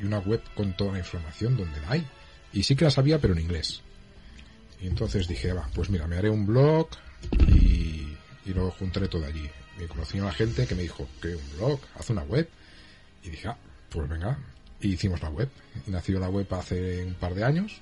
y 0.00 0.04
una 0.04 0.20
web 0.20 0.42
con 0.54 0.76
toda 0.76 0.92
la 0.92 0.98
información 0.98 1.56
donde 1.56 1.80
la 1.80 1.92
hay 1.92 2.06
y 2.52 2.62
sí 2.62 2.76
que 2.76 2.84
la 2.84 2.90
sabía 2.92 3.18
pero 3.18 3.34
en 3.34 3.40
inglés. 3.40 3.82
Y 4.80 4.86
entonces 4.86 5.26
dije 5.26 5.52
va 5.52 5.68
pues 5.74 5.90
mira 5.90 6.06
me 6.06 6.16
haré 6.16 6.30
un 6.30 6.46
blog 6.46 6.88
y, 7.48 8.16
y 8.46 8.54
lo 8.54 8.70
juntaré 8.70 9.08
todo 9.08 9.26
allí 9.26 9.50
me 9.78 9.86
conocí 9.86 10.18
a 10.18 10.24
la 10.24 10.32
gente 10.32 10.66
que 10.66 10.74
me 10.74 10.82
dijo 10.82 11.08
que 11.20 11.34
un 11.34 11.56
blog 11.56 11.80
haz 11.96 12.10
una 12.10 12.22
web 12.22 12.48
y 13.22 13.30
dije, 13.30 13.48
ah, 13.48 13.56
pues 13.90 14.08
venga. 14.08 14.38
Y 14.80 14.92
hicimos 14.94 15.20
la 15.22 15.30
web. 15.30 15.48
Nació 15.86 16.20
la 16.20 16.28
web 16.28 16.46
hace 16.54 17.04
un 17.04 17.14
par 17.14 17.34
de 17.34 17.44
años. 17.44 17.80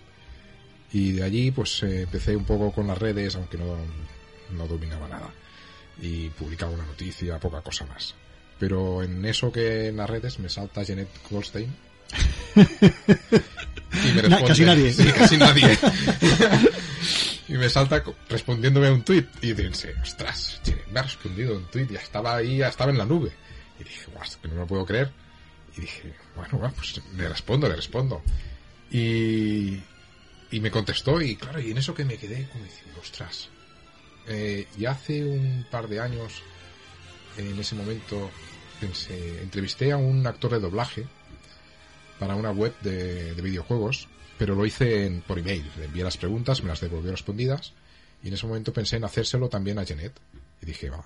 Y 0.92 1.12
de 1.12 1.24
allí, 1.24 1.50
pues 1.50 1.82
eh, 1.82 2.02
empecé 2.02 2.36
un 2.36 2.44
poco 2.44 2.72
con 2.72 2.86
las 2.86 2.98
redes, 2.98 3.34
aunque 3.36 3.58
no, 3.58 3.76
no 4.52 4.66
dominaba 4.66 5.08
nada. 5.08 5.30
Y 6.00 6.28
publicaba 6.30 6.72
una 6.72 6.86
noticia, 6.86 7.38
poca 7.38 7.60
cosa 7.60 7.84
más. 7.86 8.14
Pero 8.58 9.02
en 9.02 9.24
eso 9.24 9.52
que 9.52 9.88
en 9.88 9.96
las 9.98 10.08
redes 10.08 10.38
me 10.38 10.48
salta 10.48 10.82
Jeanette 10.82 11.10
Goldstein. 11.30 11.74
y 12.56 14.12
me 14.14 14.22
Na- 14.28 14.42
casi 14.42 14.64
nadie. 14.64 14.92
Sí, 14.92 15.04
casi 15.12 15.36
nadie. 15.36 15.78
y 17.48 17.52
me 17.54 17.68
salta 17.68 18.02
respondiéndome 18.28 18.86
a 18.86 18.92
un 18.92 19.02
tuit. 19.02 19.26
Y 19.42 19.52
dice, 19.52 19.94
ostras, 20.02 20.60
me 20.92 21.00
ha 21.00 21.02
respondido 21.02 21.56
un 21.56 21.64
tuit. 21.66 21.90
Ya 21.90 22.00
estaba 22.00 22.36
ahí, 22.36 22.58
ya 22.58 22.68
estaba 22.68 22.90
en 22.90 22.98
la 22.98 23.04
nube. 23.04 23.32
Y 23.78 23.84
dije, 23.84 24.06
guau, 24.12 24.24
que 24.40 24.48
no 24.48 24.54
me 24.54 24.60
lo 24.60 24.66
puedo 24.66 24.86
creer. 24.86 25.10
Y 25.76 25.80
dije, 25.82 26.14
bueno, 26.34 26.58
bueno, 26.58 26.74
pues 26.74 27.00
le 27.16 27.28
respondo, 27.28 27.68
le 27.68 27.76
respondo. 27.76 28.22
Y, 28.90 29.80
y 30.50 30.60
me 30.60 30.70
contestó 30.70 31.20
y 31.20 31.36
claro, 31.36 31.60
y 31.60 31.70
en 31.70 31.78
eso 31.78 31.94
que 31.94 32.04
me 32.04 32.16
quedé 32.16 32.48
como 32.48 32.64
diciendo, 32.64 32.98
ostras, 33.00 33.48
eh, 34.28 34.66
ya 34.78 34.92
hace 34.92 35.24
un 35.24 35.66
par 35.70 35.88
de 35.88 36.00
años, 36.00 36.42
en 37.36 37.58
ese 37.58 37.74
momento, 37.74 38.30
pensé, 38.80 39.42
entrevisté 39.42 39.92
a 39.92 39.96
un 39.96 40.26
actor 40.26 40.52
de 40.52 40.60
doblaje 40.60 41.06
para 42.18 42.34
una 42.36 42.50
web 42.50 42.74
de, 42.80 43.34
de 43.34 43.42
videojuegos, 43.42 44.08
pero 44.38 44.54
lo 44.54 44.64
hice 44.64 45.06
en- 45.06 45.20
por 45.22 45.38
email. 45.38 45.64
Le 45.78 45.84
envié 45.86 46.02
las 46.04 46.16
preguntas, 46.16 46.62
me 46.62 46.68
las 46.68 46.80
devolvió 46.80 47.10
respondidas, 47.10 47.72
y 48.22 48.28
en 48.28 48.34
ese 48.34 48.46
momento 48.46 48.72
pensé 48.72 48.96
en 48.96 49.04
hacérselo 49.04 49.48
también 49.48 49.78
a 49.78 49.82
Jeanette. 49.84 50.18
Y 50.62 50.66
dije, 50.66 50.88
va, 50.88 51.04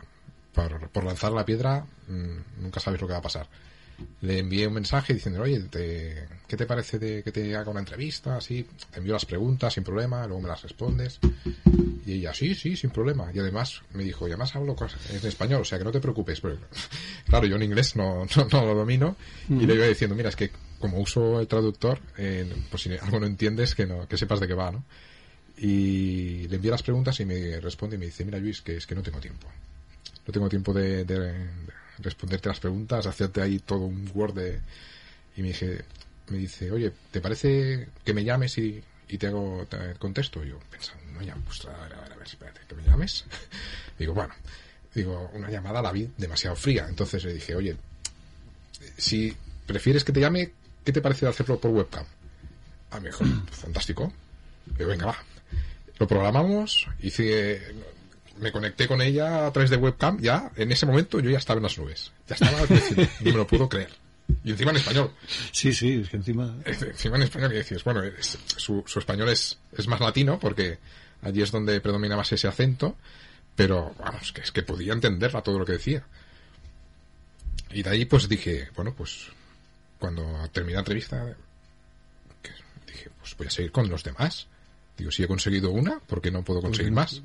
por, 0.55 0.89
por 0.91 1.05
lanzar 1.05 1.33
la 1.33 1.45
piedra, 1.45 1.85
mm, 2.09 2.63
nunca 2.63 2.79
sabes 2.79 3.01
lo 3.01 3.07
que 3.09 3.13
va 3.15 3.19
a 3.19 3.23
pasar. 3.23 3.49
Le 4.23 4.39
envié 4.39 4.67
un 4.67 4.75
mensaje 4.75 5.15
diciendo, 5.15 5.41
oye, 5.43 5.61
te- 5.71 6.27
¿qué 6.47 6.57
te 6.57 6.67
parece 6.67 6.99
de 6.99 7.23
que 7.23 7.33
te 7.33 7.57
haga 7.57 7.71
una 7.71 7.81
entrevista? 7.81 8.37
Así, 8.37 8.67
te 8.91 8.99
envío 8.99 9.15
las 9.15 9.25
preguntas 9.25 9.73
sin 9.75 9.85
problema, 9.85 10.27
luego 10.27 10.43
me 10.43 10.49
las 10.49 10.63
respondes. 10.63 11.19
Y 12.07 12.13
ella, 12.15 12.35
sí, 12.35 12.55
sí, 12.55 12.77
sin 12.77 12.91
problema. 12.91 13.31
Y 13.33 13.39
además 13.39 13.83
me 13.93 14.03
dijo, 14.05 14.27
y 14.27 14.31
además 14.31 14.55
hablo 14.57 14.75
en 15.11 15.27
español, 15.27 15.63
o 15.63 15.65
sea 15.65 15.79
que 15.79 15.85
no 15.85 15.93
te 15.93 16.01
preocupes. 16.01 16.41
Pero, 16.41 16.59
claro, 17.27 17.47
yo 17.47 17.57
en 17.57 17.63
inglés 17.63 17.97
no, 17.97 18.25
no, 18.37 18.49
no 18.53 18.67
lo 18.67 18.75
domino. 18.75 19.17
Y 19.49 19.67
le 19.67 19.75
iba 19.75 19.87
diciendo, 19.87 20.15
mira, 20.17 20.29
es 20.29 20.37
que 20.37 20.51
como 20.79 20.99
uso 20.99 21.41
el 21.41 21.47
traductor, 21.47 22.01
eh, 22.19 22.51
pues 22.71 22.83
si 22.83 22.93
algo 22.97 23.21
no 23.21 23.27
entiendes, 23.27 23.75
que, 23.75 23.87
no, 23.87 24.07
que 24.09 24.17
sepas 24.17 24.41
de 24.41 24.49
qué 24.49 24.55
va, 24.55 24.71
¿no? 24.73 24.85
Y 25.59 26.49
le 26.49 26.57
envié 26.57 26.71
las 26.71 26.83
preguntas 26.83 27.21
y 27.21 27.27
me 27.27 27.61
responde 27.61 27.97
y 27.97 27.99
me 27.99 28.07
dice, 28.07 28.25
mira 28.25 28.39
Luis, 28.39 28.63
que 28.63 28.77
es 28.77 28.87
que 28.87 28.95
no 28.95 29.03
tengo 29.03 29.21
tiempo. 29.21 29.47
No 30.27 30.33
tengo 30.33 30.49
tiempo 30.49 30.73
de, 30.73 31.05
de- 31.05 31.19
de 31.21 31.45
responderte 32.03 32.49
las 32.49 32.61
preguntas, 32.61 33.07
hacerte 33.07 33.43
ahí 33.43 33.59
todo 33.59 33.81
un 33.81 34.11
Word 34.15 34.35
de... 34.35 34.61
Y 35.37 35.43
me 35.43 35.49
dije, 35.49 35.85
me 36.29 36.39
dice, 36.39 36.71
oye, 36.71 36.93
¿te 37.11 37.21
parece 37.21 37.89
que 38.05 38.15
me 38.15 38.25
llames 38.25 38.59
y, 38.59 38.83
y 39.09 39.19
te 39.19 39.29
hago, 39.29 39.67
te 39.69 39.95
contesto? 39.99 40.45
Y 40.45 40.51
yo 40.51 40.59
pensando, 40.71 41.05
no 41.13 41.21
llamo, 41.21 41.43
pues 41.45 41.65
a 41.65 41.83
ver, 41.83 41.95
a 41.95 42.01
ver, 42.01 42.13
a 42.13 42.17
ver, 42.17 42.27
espérate, 42.27 42.61
que 42.69 42.75
me 42.75 42.83
llames. 42.83 43.25
digo, 43.99 44.15
bueno, 44.15 44.35
digo, 44.95 45.31
una 45.35 45.51
llamada 45.51 45.83
la 45.83 45.93
vi 45.93 46.11
demasiado 46.17 46.57
fría. 46.57 46.87
Entonces 46.89 47.25
le 47.25 47.35
dije, 47.35 47.55
oye, 47.55 47.77
si 48.97 49.37
prefieres 49.67 50.05
que 50.05 50.13
te 50.13 50.21
llame, 50.21 50.53
¿qué 50.85 50.93
te 50.93 51.01
parece 51.01 51.27
hacerlo 51.27 51.61
por 51.61 51.71
webcam? 51.71 52.05
A 52.91 52.97
mí 52.97 53.05
me 53.05 53.11
dijo, 53.11 53.25
fantástico. 53.51 54.13
Digo, 54.67 54.91
venga, 54.91 55.07
va. 55.07 55.17
Lo 55.99 56.09
programamos, 56.09 56.89
hice, 57.01 57.61
me 58.41 58.53
conecté 58.53 58.87
con 58.89 59.01
ella 59.03 59.47
a 59.47 59.53
través 59.53 59.71
de 59.71 59.77
webcam, 59.77 60.19
ya, 60.21 60.51
en 60.57 60.73
ese 60.73 60.87
momento 60.87 61.21
yo 61.21 61.31
ya 61.31 61.39
estaba 61.39 61.59
en 61.59 61.65
las 61.65 61.79
nubes. 61.79 62.13
Ya 62.29 62.35
estaba, 62.35 62.67
diciendo, 62.67 63.03
no 63.21 63.31
me 63.33 63.37
lo 63.39 63.47
puedo 63.47 63.69
creer. 63.69 63.91
Y 64.45 64.51
encima 64.53 64.71
en 64.71 64.77
español. 64.79 65.13
Sí, 65.53 65.73
sí, 65.73 66.01
es 66.03 66.09
que 66.09 66.17
encima... 66.17 66.55
Encima 66.65 67.17
en 67.17 67.23
español, 67.23 67.53
y 67.53 67.57
decías, 67.57 67.83
bueno, 67.85 68.03
es- 68.05 68.39
su, 68.57 68.83
su 68.87 68.99
español 68.99 69.29
es, 69.29 69.59
es 69.77 69.87
más 69.89 70.01
latino, 70.01 70.39
porque 70.39 70.79
allí 71.23 71.43
es 71.43 71.51
donde 71.51 71.81
predomina 71.81 72.17
más 72.17 72.33
ese 72.33 72.47
acento, 72.49 72.97
pero 73.57 73.95
vamos, 73.99 74.33
que 74.33 74.41
es 74.43 74.53
que 74.53 74.63
podía 74.63 74.93
entenderla 74.93 75.43
todo 75.43 75.59
lo 75.59 75.65
que 75.67 75.73
decía. 75.73 76.05
Y 77.73 77.83
de 77.83 77.91
ahí 77.91 78.05
pues 78.05 78.29
dije, 78.29 78.69
bueno, 78.77 78.95
pues 78.95 79.27
cuando 79.99 80.25
terminé 80.53 80.75
la 80.75 80.81
entrevista, 80.81 81.37
que 82.43 82.51
dije, 82.87 83.11
pues 83.19 83.37
voy 83.37 83.47
a 83.47 83.51
seguir 83.51 83.71
con 83.73 83.89
los 83.89 84.03
demás. 84.03 84.47
Digo, 84.97 85.11
si 85.11 85.23
he 85.23 85.29
conseguido 85.29 85.71
una, 85.71 85.99
¿por 86.01 86.21
qué 86.21 86.31
no 86.31 86.43
puedo 86.45 86.61
conseguir 86.63 86.93
más? 86.93 87.23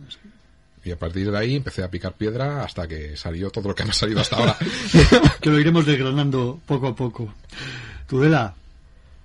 Y 0.85 0.91
a 0.91 0.99
partir 0.99 1.31
de 1.31 1.37
ahí 1.37 1.55
empecé 1.55 1.83
a 1.83 1.89
picar 1.89 2.13
piedra 2.13 2.63
hasta 2.63 2.87
que 2.87 3.17
salió 3.17 3.49
todo 3.49 3.69
lo 3.69 3.75
que 3.75 3.83
me 3.83 3.89
ha 3.89 3.93
salido 3.93 4.21
hasta 4.21 4.35
ahora. 4.37 4.55
que 5.41 5.49
lo 5.49 5.59
iremos 5.59 5.85
desgranando 5.85 6.59
poco 6.67 6.87
a 6.87 6.95
poco. 6.95 7.33
Tudela, 8.07 8.53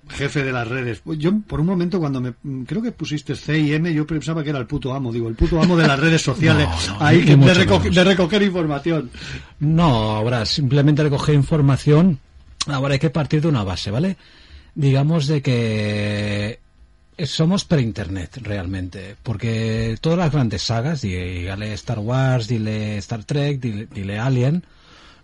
jefe 0.09 0.43
de 0.43 0.51
las 0.51 0.67
redes. 0.67 1.03
Yo, 1.05 1.31
por 1.47 1.59
un 1.59 1.67
momento, 1.67 1.99
cuando 1.99 2.19
me. 2.19 2.33
Creo 2.65 2.81
que 2.81 2.91
pusiste 2.91 3.35
C 3.35 3.59
y 3.59 3.73
M, 3.73 3.93
yo 3.93 4.07
pensaba 4.07 4.43
que 4.43 4.49
era 4.49 4.57
el 4.57 4.65
puto 4.65 4.91
amo. 4.91 5.13
Digo, 5.13 5.27
el 5.29 5.35
puto 5.35 5.61
amo 5.61 5.77
de 5.77 5.85
las 5.87 5.99
redes 5.99 6.23
sociales. 6.23 6.67
No, 6.87 6.93
no, 6.99 7.05
ahí, 7.05 7.23
que 7.23 7.35
de, 7.35 7.53
reco- 7.53 7.79
menos. 7.79 7.95
de 7.95 8.03
recoger 8.05 8.41
información. 8.41 9.11
No, 9.59 9.85
ahora 10.15 10.45
simplemente 10.47 11.03
recoger 11.03 11.35
información. 11.35 12.17
Ahora 12.65 12.93
hay 12.93 12.99
que 12.99 13.11
partir 13.11 13.39
de 13.41 13.47
una 13.49 13.63
base, 13.63 13.91
¿vale? 13.91 14.17
Digamos 14.73 15.27
de 15.27 15.41
que 15.43 16.59
somos 17.25 17.65
pre-internet 17.65 18.37
realmente, 18.41 19.15
porque 19.23 19.97
todas 20.01 20.19
las 20.19 20.31
grandes 20.31 20.63
sagas, 20.63 21.01
dígale 21.01 21.73
Star 21.73 21.99
Wars, 21.99 22.47
dile 22.47 22.97
Star 22.97 23.23
Trek, 23.23 23.59
dile, 23.59 23.87
dile 23.93 24.19
Alien, 24.19 24.63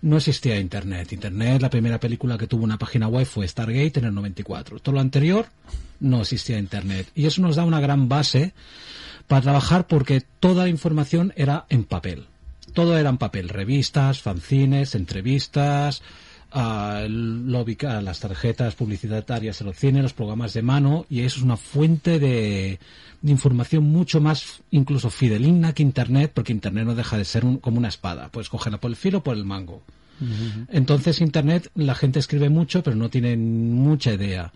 no 0.02 0.18
existía 0.18 0.60
internet. 0.60 1.12
Internet, 1.14 1.62
la 1.62 1.70
primera 1.70 2.00
película 2.00 2.38
que 2.38 2.48
tuvo 2.48 2.64
una 2.64 2.78
página 2.78 3.08
web 3.08 3.26
fue 3.26 3.48
Stargate 3.48 4.00
en 4.00 4.06
el 4.06 4.14
94. 4.14 4.80
Todo 4.80 4.96
lo 4.96 5.02
anterior 5.02 5.48
no 6.00 6.22
existía 6.22 6.60
internet. 6.60 7.08
Y 7.16 7.26
eso 7.26 7.42
nos 7.42 7.56
da 7.56 7.66
una 7.66 7.80
gran 7.80 8.08
base 8.08 8.54
para 9.28 9.42
trabajar 9.42 9.88
porque 9.88 10.22
toda 10.40 10.64
la 10.64 10.70
información 10.70 11.34
era 11.36 11.66
en 11.70 11.84
papel. 11.84 12.28
Todo 12.74 12.98
era 12.98 13.10
en 13.10 13.18
papel, 13.18 13.50
revistas, 13.50 14.22
fanzines, 14.22 14.94
entrevistas, 14.94 16.04
ah, 16.52 17.06
lo 17.10 17.62
ubica- 17.62 18.02
las 18.02 18.20
tarjetas 18.20 18.76
publicitarias 18.76 19.60
en 19.62 19.68
los 19.68 19.76
cines, 19.78 20.04
los 20.04 20.14
programas 20.14 20.54
de 20.54 20.62
mano, 20.62 21.06
y 21.10 21.22
eso 21.22 21.38
es 21.38 21.44
una 21.44 21.58
fuente 21.58 22.20
de, 22.20 22.80
de 23.22 23.32
información 23.32 23.84
mucho 23.84 24.22
más 24.22 24.62
incluso 24.72 25.10
fidelina 25.10 25.74
que 25.74 25.84
Internet, 25.84 26.32
porque 26.34 26.54
Internet 26.54 26.86
no 26.86 26.96
deja 26.96 27.18
de 27.18 27.26
ser 27.26 27.46
un- 27.46 27.58
como 27.58 27.78
una 27.78 27.90
espada, 27.90 28.30
puedes 28.30 28.50
cogerla 28.50 28.80
por 28.80 28.90
el 28.92 28.96
filo 28.98 29.20
o 29.20 29.24
por 29.24 29.36
el 29.38 29.46
mango. 29.46 29.82
Entonces 30.72 31.22
Internet, 31.22 31.70
la 31.76 31.94
gente 31.94 32.20
escribe 32.20 32.50
mucho, 32.50 32.82
pero 32.84 32.96
no 32.96 33.10
tiene 33.10 33.38
mucha 33.38 34.14
idea. 34.14 34.52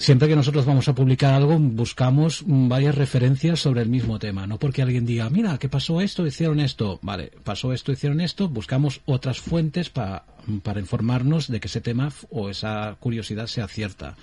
Siempre 0.00 0.28
que 0.28 0.34
nosotros 0.36 0.64
vamos 0.64 0.88
a 0.88 0.94
publicar 0.94 1.34
algo, 1.34 1.58
buscamos 1.58 2.42
mm, 2.46 2.68
varias 2.68 2.94
referencias 2.94 3.60
sobre 3.60 3.82
el 3.82 3.90
mismo 3.90 4.18
tema. 4.18 4.46
No 4.46 4.58
porque 4.58 4.80
alguien 4.80 5.04
diga, 5.04 5.28
mira, 5.28 5.58
¿qué 5.58 5.68
pasó 5.68 6.00
esto? 6.00 6.26
Hicieron 6.26 6.58
esto. 6.58 6.98
Vale, 7.02 7.30
pasó 7.44 7.74
esto, 7.74 7.92
hicieron 7.92 8.22
esto. 8.22 8.48
Buscamos 8.48 9.02
otras 9.04 9.40
fuentes 9.40 9.90
pa- 9.90 10.24
para 10.62 10.80
informarnos 10.80 11.48
de 11.48 11.60
que 11.60 11.68
ese 11.68 11.82
tema 11.82 12.10
o 12.30 12.48
esa 12.48 12.96
curiosidad 12.98 13.46
sea 13.46 13.68
cierta. 13.68 14.16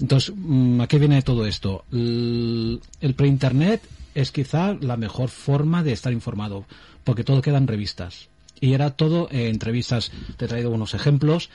Entonces, 0.00 0.32
mm, 0.34 0.80
¿a 0.80 0.86
qué 0.86 0.98
viene 0.98 1.20
todo 1.20 1.44
esto? 1.44 1.84
El 1.92 2.80
pre-internet 3.14 3.82
es 4.14 4.32
quizá 4.32 4.72
la 4.80 4.96
mejor 4.96 5.28
forma 5.28 5.82
de 5.82 5.92
estar 5.92 6.12
informado, 6.14 6.64
porque 7.04 7.22
todo 7.22 7.42
queda 7.42 7.58
en 7.58 7.66
revistas. 7.66 8.28
Y 8.60 8.72
era 8.72 8.92
todo 8.92 9.28
eh, 9.30 9.50
entrevistas. 9.50 10.10
Te 10.38 10.46
he 10.46 10.48
traído 10.48 10.70
unos 10.70 10.94
ejemplos. 10.94 11.50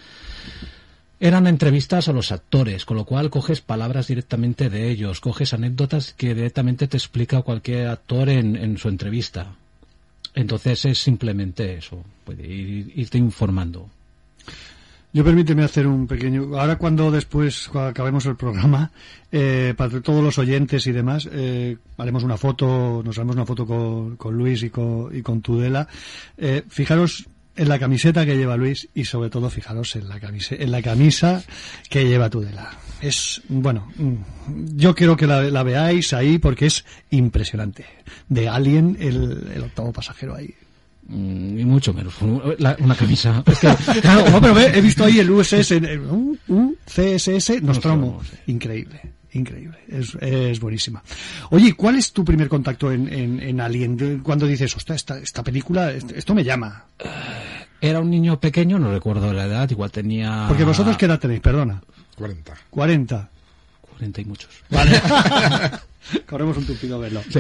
Eran 1.24 1.48
entrevistas 1.48 2.10
a 2.10 2.12
los 2.14 2.34
actores, 2.34 2.84
con 2.84 2.98
lo 2.98 3.06
cual 3.06 3.30
coges 3.30 3.62
palabras 3.62 4.08
directamente 4.08 4.70
de 4.70 4.90
ellos, 4.92 5.22
coges 5.22 5.54
anécdotas 5.54 6.14
que 6.18 6.36
directamente 6.36 6.86
te 6.90 6.98
explica 6.98 7.44
cualquier 7.44 7.88
actor 7.88 8.28
en, 8.28 8.58
en 8.58 8.78
su 8.78 8.90
entrevista. 8.90 9.56
Entonces 10.36 10.84
es 10.84 10.98
simplemente 11.00 11.78
eso, 11.78 12.04
puede 12.26 12.44
ir- 12.46 12.92
irte 12.96 13.18
informando. 13.18 13.90
Yo 15.14 15.24
permíteme 15.24 15.64
hacer 15.64 15.88
un 15.88 16.08
pequeño. 16.08 16.60
Ahora, 16.60 16.76
cuando 16.78 17.10
después, 17.10 17.70
acabemos 17.74 18.26
el 18.26 18.36
programa, 18.36 18.92
eh, 19.32 19.74
para 19.78 20.02
todos 20.02 20.22
los 20.24 20.38
oyentes 20.40 20.88
y 20.88 20.92
demás, 20.92 21.30
eh, 21.32 21.78
haremos 22.00 22.24
una 22.24 22.36
foto, 22.36 23.02
nos 23.06 23.18
haremos 23.18 23.36
una 23.38 23.46
foto 23.46 23.66
con, 23.66 24.18
con 24.18 24.36
Luis 24.36 24.62
y 24.64 24.72
con, 24.72 25.16
y 25.16 25.22
con 25.22 25.42
Tudela. 25.42 25.88
Eh, 26.38 26.64
fijaros 26.68 27.28
en 27.56 27.70
la 27.70 27.78
camiseta 27.80 28.26
que 28.26 28.36
lleva 28.36 28.58
Luis 28.58 28.88
y 28.96 29.06
sobre 29.06 29.30
todo 29.30 29.50
fijaros 29.50 29.96
en 29.96 30.08
la 30.10 30.20
camisa, 30.20 30.56
en 30.56 30.72
la 30.72 30.82
camisa 30.82 31.44
que 31.90 32.06
lleva 32.08 32.30
Tudela. 32.30 32.72
Es, 33.02 33.42
bueno, 33.50 33.92
mm, 33.98 34.14
yo 34.76 34.96
quiero 34.96 35.16
que 35.18 35.28
la, 35.28 35.44
la 35.44 35.64
veáis 35.64 36.14
ahí 36.14 36.38
porque 36.40 36.68
es 36.68 36.86
impresionante. 37.12 37.86
De 38.30 38.48
Alien, 38.50 38.98
el, 39.00 39.52
el 39.54 39.62
octavo 39.64 39.92
pasajero 39.92 40.36
ahí. 40.36 40.54
Mm, 41.08 41.60
Y 41.60 41.66
mucho 41.66 41.94
menos. 41.94 42.14
La- 42.60 42.78
una 42.80 42.96
camisa. 42.96 43.44
Es 43.52 43.60
que, 43.60 44.02
Claro, 44.02 44.30
no, 44.32 44.40
pero 44.42 44.54
ve, 44.54 44.72
he 44.74 44.82
visto 44.82 45.04
ahí 45.04 45.20
el 45.20 45.30
USS, 45.30 45.72
en- 45.72 45.86
en- 45.86 46.10
U- 46.10 46.38
U- 46.48 46.76
CSS 46.86 47.62
Nostromo. 47.62 48.22
Increíble, 48.48 49.02
increíble. 49.36 49.78
Es, 49.88 50.16
es 50.22 50.60
buenísima. 50.60 51.04
Oye, 51.52 51.74
¿cuál 51.74 51.96
es 51.96 52.12
tu 52.14 52.24
primer 52.26 52.48
contacto 52.50 52.92
en, 52.92 53.12
en, 53.12 53.40
en 53.42 53.60
Alien? 53.62 54.20
Cuando 54.24 54.46
dices, 54.48 54.76
ostras, 54.76 54.98
esta, 54.98 55.18
esta 55.20 55.44
película, 55.44 55.92
est- 55.92 56.12
esto 56.12 56.34
me 56.34 56.44
llama. 56.44 56.86
Era 57.82 58.00
un 58.00 58.10
niño 58.10 58.40
pequeño, 58.40 58.80
no 58.80 58.92
recuerdo 58.92 59.34
la 59.34 59.46
edad, 59.46 59.70
igual 59.70 59.92
tenía... 59.92 60.46
Porque 60.48 60.64
vosotros, 60.64 60.96
¿qué 60.98 61.06
edad 61.06 61.20
tenéis? 61.20 61.42
Perdona. 61.42 61.82
40. 62.16 62.54
40. 62.70 63.30
40 63.82 64.22
y 64.22 64.26
muchos. 64.26 64.50
Vale. 64.70 65.02
Corremos 66.30 66.58
un 66.58 66.66
tupido 66.66 67.00
velo. 67.00 67.22
Sí. 67.30 67.40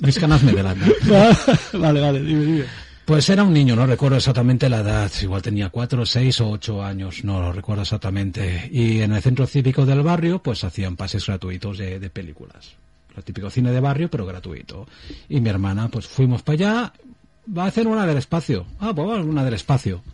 Mis 0.00 0.18
canas 0.18 0.42
me 0.42 0.52
delatan. 0.52 0.90
vale, 1.74 2.00
vale, 2.00 2.22
dime, 2.22 2.44
dime. 2.44 2.64
Pues 3.10 3.28
era 3.28 3.42
un 3.42 3.52
niño, 3.52 3.74
no 3.74 3.86
recuerdo 3.86 4.18
exactamente 4.18 4.68
la 4.68 4.82
edad, 4.82 5.10
igual 5.20 5.42
tenía 5.42 5.68
cuatro, 5.68 6.06
seis 6.06 6.40
o 6.40 6.48
ocho 6.48 6.80
años, 6.80 7.24
no 7.24 7.40
lo 7.40 7.52
recuerdo 7.52 7.82
exactamente. 7.82 8.68
Y 8.70 9.00
en 9.00 9.10
el 9.10 9.20
centro 9.20 9.48
cívico 9.48 9.84
del 9.84 10.02
barrio, 10.02 10.40
pues 10.40 10.62
hacían 10.62 10.94
pases 10.94 11.26
gratuitos 11.26 11.76
de, 11.76 11.98
de 11.98 12.08
películas. 12.08 12.76
Lo 13.16 13.22
típico 13.22 13.50
cine 13.50 13.72
de 13.72 13.80
barrio, 13.80 14.08
pero 14.08 14.24
gratuito. 14.24 14.86
Y 15.28 15.40
mi 15.40 15.50
hermana, 15.50 15.88
pues 15.88 16.06
fuimos 16.06 16.42
para 16.42 16.54
allá, 16.54 16.92
va 17.58 17.64
a 17.64 17.66
hacer 17.66 17.88
una 17.88 18.06
del 18.06 18.16
espacio. 18.16 18.64
Ah, 18.78 18.92
pues 18.94 19.08
vamos, 19.08 19.26
una 19.26 19.42
del 19.44 19.54
espacio. 19.54 20.04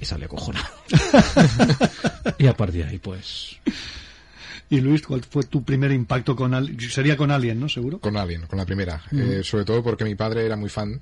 Y 0.00 0.06
sale 0.06 0.24
acojonado. 0.24 0.68
y 2.38 2.46
a 2.46 2.56
partir 2.56 2.84
de 2.84 2.90
ahí, 2.92 2.98
pues... 2.98 3.58
Y 4.70 4.80
Luis, 4.80 5.02
¿cuál 5.02 5.22
fue 5.22 5.42
tu 5.42 5.62
primer 5.64 5.92
impacto 5.92 6.34
con 6.34 6.54
Alien? 6.54 6.80
Sería 6.88 7.14
con 7.14 7.30
Alien, 7.30 7.60
¿no? 7.60 7.68
Seguro. 7.68 7.98
Con 7.98 8.16
Alien, 8.16 8.46
con 8.46 8.58
la 8.58 8.64
primera. 8.64 9.02
Mm. 9.10 9.20
Eh, 9.20 9.42
sobre 9.42 9.66
todo 9.66 9.82
porque 9.82 10.04
mi 10.04 10.14
padre 10.14 10.46
era 10.46 10.56
muy 10.56 10.70
fan, 10.70 10.98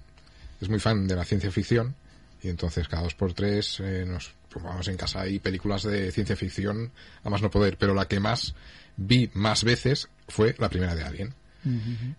es 0.60 0.68
muy 0.68 0.78
fan 0.78 1.06
de 1.06 1.16
la 1.16 1.24
ciencia 1.24 1.50
ficción, 1.50 1.94
y 2.42 2.48
entonces 2.48 2.88
cada 2.88 3.02
dos 3.02 3.14
por 3.14 3.32
tres 3.32 3.80
eh, 3.80 4.04
nos 4.06 4.32
vamos 4.62 4.88
en 4.88 4.96
casa 4.96 5.26
y 5.28 5.38
películas 5.38 5.82
de 5.82 6.10
ciencia 6.12 6.36
ficción 6.36 6.90
a 7.24 7.30
más 7.30 7.42
no 7.42 7.50
poder, 7.50 7.76
pero 7.78 7.94
la 7.94 8.08
que 8.08 8.20
más 8.20 8.54
vi 8.96 9.30
más 9.34 9.64
veces 9.64 10.08
fue 10.28 10.54
la 10.58 10.68
primera 10.68 10.94
de 10.94 11.02
Alien. 11.02 11.34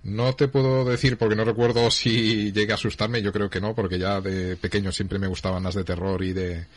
No 0.03 0.35
te 0.35 0.49
puedo 0.49 0.83
decir 0.83 1.17
porque 1.17 1.35
no 1.35 1.45
recuerdo 1.45 1.89
si 1.91 2.51
llegué 2.51 2.73
a 2.73 2.75
asustarme, 2.75 3.21
yo 3.21 3.31
creo 3.31 3.49
que 3.49 3.61
no, 3.61 3.73
porque 3.73 3.97
ya 3.97 4.19
de 4.19 4.57
pequeño 4.57 4.91
siempre 4.91 5.19
me 5.19 5.27
gustaban 5.27 5.63
las 5.63 5.75
de 5.75 5.83
terror 5.83 6.23
y 6.23 6.33
de 6.33 6.67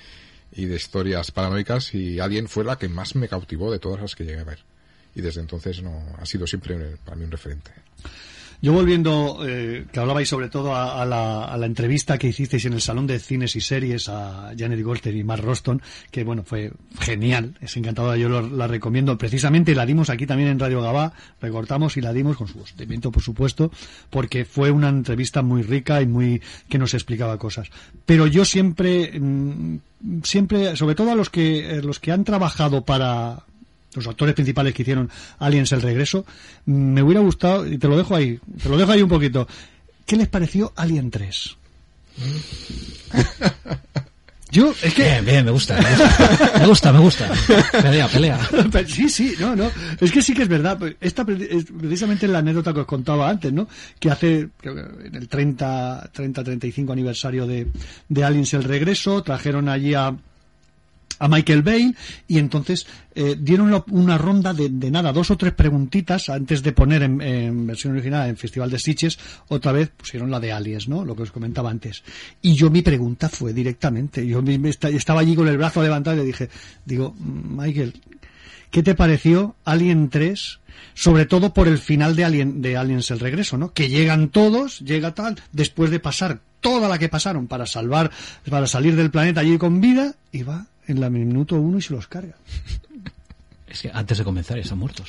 y 0.52 0.64
de 0.64 0.76
historias 0.76 1.30
paranoicas 1.30 1.94
y 1.94 2.18
Alien 2.18 2.48
fue 2.48 2.64
la 2.64 2.76
que 2.76 2.88
más 2.88 3.14
me 3.14 3.28
cautivó 3.28 3.70
de 3.70 3.78
todas 3.78 4.00
las 4.00 4.16
que 4.16 4.24
llegué 4.24 4.40
a 4.40 4.44
ver. 4.44 4.58
Y 5.14 5.20
desde 5.20 5.40
entonces 5.40 5.82
no 5.82 6.16
ha 6.18 6.26
sido 6.26 6.46
siempre 6.46 6.96
para 7.04 7.16
mí 7.16 7.24
un 7.24 7.30
referente. 7.30 7.70
Yo 8.62 8.74
volviendo, 8.74 9.38
eh, 9.46 9.86
que 9.90 10.00
hablabais 10.00 10.28
sobre 10.28 10.50
todo 10.50 10.74
a, 10.76 11.04
la, 11.06 11.66
entrevista 11.66 12.18
que 12.18 12.28
hicisteis 12.28 12.66
en 12.66 12.74
el 12.74 12.82
Salón 12.82 13.06
de 13.06 13.18
Cines 13.18 13.56
y 13.56 13.60
Series 13.62 14.08
a 14.10 14.52
Janet 14.56 14.82
Golter 14.82 15.16
y 15.16 15.24
Mark 15.24 15.42
Roston, 15.42 15.80
que 16.10 16.24
bueno, 16.24 16.42
fue 16.44 16.70
genial, 17.00 17.56
es 17.62 17.76
encantadora, 17.78 18.18
yo 18.18 18.28
lo- 18.28 18.48
la 18.48 18.66
recomiendo. 18.66 19.16
Precisamente 19.16 19.74
la 19.74 19.86
dimos 19.86 20.10
aquí 20.10 20.26
también 20.26 20.50
en 20.50 20.58
Radio 20.58 20.82
Gabá, 20.82 21.14
recortamos 21.40 21.96
y 21.96 22.02
la 22.02 22.12
dimos 22.12 22.36
con 22.36 22.48
su 22.48 22.58
sostenimiento, 22.58 23.10
por 23.10 23.22
supuesto, 23.22 23.70
porque 24.10 24.44
fue 24.44 24.70
una 24.70 24.90
entrevista 24.90 25.40
muy 25.40 25.62
rica 25.62 26.02
y 26.02 26.06
muy, 26.06 26.42
que 26.68 26.76
nos 26.78 26.92
explicaba 26.92 27.38
cosas. 27.38 27.70
Pero 28.04 28.26
yo 28.26 28.44
siempre, 28.44 29.18
mm, 29.18 29.76
siempre, 30.22 30.76
sobre 30.76 30.94
todo 30.94 31.12
a 31.12 31.14
los 31.14 31.30
que, 31.30 31.76
eh, 31.78 31.82
los 31.82 31.98
que 31.98 32.12
han 32.12 32.24
trabajado 32.24 32.84
para, 32.84 33.44
los 33.94 34.06
actores 34.06 34.34
principales 34.34 34.74
que 34.74 34.82
hicieron 34.82 35.10
Aliens 35.38 35.72
el 35.72 35.82
regreso, 35.82 36.24
me 36.66 37.02
hubiera 37.02 37.20
gustado, 37.20 37.66
y 37.66 37.78
te 37.78 37.88
lo 37.88 37.96
dejo 37.96 38.14
ahí, 38.14 38.38
te 38.62 38.68
lo 38.68 38.76
dejo 38.76 38.92
ahí 38.92 39.02
un 39.02 39.08
poquito. 39.08 39.48
¿Qué 40.06 40.16
les 40.16 40.28
pareció 40.28 40.72
Alien 40.76 41.10
3? 41.10 41.56
Yo, 44.52 44.74
es 44.82 44.94
que... 44.94 45.04
Bien, 45.04 45.24
bien, 45.24 45.44
me 45.44 45.52
gusta, 45.52 45.76
me 45.80 45.90
gusta. 45.90 46.58
Me 46.58 46.66
gusta, 46.66 46.92
me 46.92 46.98
gusta. 46.98 47.30
Pelea, 47.70 48.08
pelea. 48.08 48.40
Sí, 48.88 49.08
sí, 49.08 49.34
no, 49.38 49.54
no. 49.54 49.70
Es 50.00 50.10
que 50.10 50.22
sí 50.22 50.34
que 50.34 50.42
es 50.42 50.48
verdad. 50.48 50.76
Pues 50.76 50.96
Esta 51.00 51.22
es 51.22 51.66
precisamente 51.66 52.26
la 52.26 52.38
anécdota 52.38 52.74
que 52.74 52.80
os 52.80 52.86
contaba 52.86 53.30
antes, 53.30 53.52
¿no? 53.52 53.68
Que 54.00 54.10
hace, 54.10 54.48
creo 54.56 54.74
que 54.74 55.06
en 55.06 55.14
el 55.14 55.28
30, 55.28 56.10
30, 56.12 56.42
35 56.42 56.92
aniversario 56.92 57.46
de, 57.46 57.68
de 58.08 58.24
Aliens 58.24 58.52
el 58.54 58.64
regreso, 58.64 59.22
trajeron 59.22 59.68
allí 59.68 59.94
a, 59.94 60.16
a 61.20 61.28
Michael 61.28 61.62
Bay 61.62 61.94
y 62.26 62.38
entonces 62.38 62.86
eh, 63.14 63.36
dieron 63.38 63.84
una 63.90 64.18
ronda 64.18 64.52
de, 64.52 64.90
nada, 64.90 65.12
dos 65.12 65.30
o 65.30 65.36
tres 65.36 65.52
preguntitas 65.52 66.28
antes 66.28 66.62
de 66.62 66.72
poner 66.72 67.02
en, 67.02 67.66
versión 67.66 67.92
original 67.92 68.28
en 68.28 68.36
Festival 68.36 68.70
de 68.70 68.78
Sitges, 68.78 69.18
otra 69.48 69.70
vez 69.70 69.90
pusieron 69.90 70.30
la 70.30 70.40
de 70.40 70.50
Aliens, 70.50 70.88
¿no? 70.88 71.04
Lo 71.04 71.14
que 71.14 71.22
os 71.22 71.30
comentaba 71.30 71.70
antes. 71.70 72.02
Y 72.42 72.54
yo 72.54 72.70
mi 72.70 72.82
pregunta 72.82 73.28
fue 73.28 73.52
directamente, 73.52 74.26
yo 74.26 74.42
me 74.42 74.68
esta- 74.68 74.88
estaba 74.88 75.20
allí 75.20 75.36
con 75.36 75.46
el 75.46 75.58
brazo 75.58 75.82
levantado 75.82 76.16
y 76.16 76.20
le 76.20 76.24
dije, 76.26 76.48
digo, 76.84 77.14
Michael, 77.20 78.00
¿qué 78.70 78.82
te 78.82 78.94
pareció 78.94 79.56
Alien 79.64 80.08
3? 80.08 80.58
Sobre 80.94 81.26
todo 81.26 81.52
por 81.52 81.68
el 81.68 81.78
final 81.78 82.16
de, 82.16 82.24
Alien, 82.24 82.62
de 82.62 82.76
Aliens 82.78 83.10
el 83.10 83.20
regreso, 83.20 83.58
¿no? 83.58 83.72
Que 83.74 83.90
llegan 83.90 84.30
todos, 84.30 84.80
llega 84.80 85.14
tal, 85.14 85.36
después 85.52 85.90
de 85.90 86.00
pasar 86.00 86.40
toda 86.60 86.88
la 86.88 86.98
que 86.98 87.08
pasaron 87.08 87.46
para 87.46 87.66
salvar, 87.66 88.10
para 88.48 88.66
salir 88.66 88.96
del 88.96 89.10
planeta 89.10 89.40
allí 89.40 89.58
con 89.58 89.80
vida, 89.80 90.14
y 90.32 90.42
va 90.42 90.66
en 90.90 91.00
la 91.00 91.10
minuto 91.10 91.56
uno 91.56 91.78
y 91.78 91.82
se 91.82 91.92
los 91.92 92.06
carga. 92.06 92.34
Es 93.66 93.82
que 93.82 93.90
antes 93.92 94.18
de 94.18 94.24
comenzar 94.24 94.56
ya 94.56 94.62
están 94.62 94.78
muertos. 94.78 95.08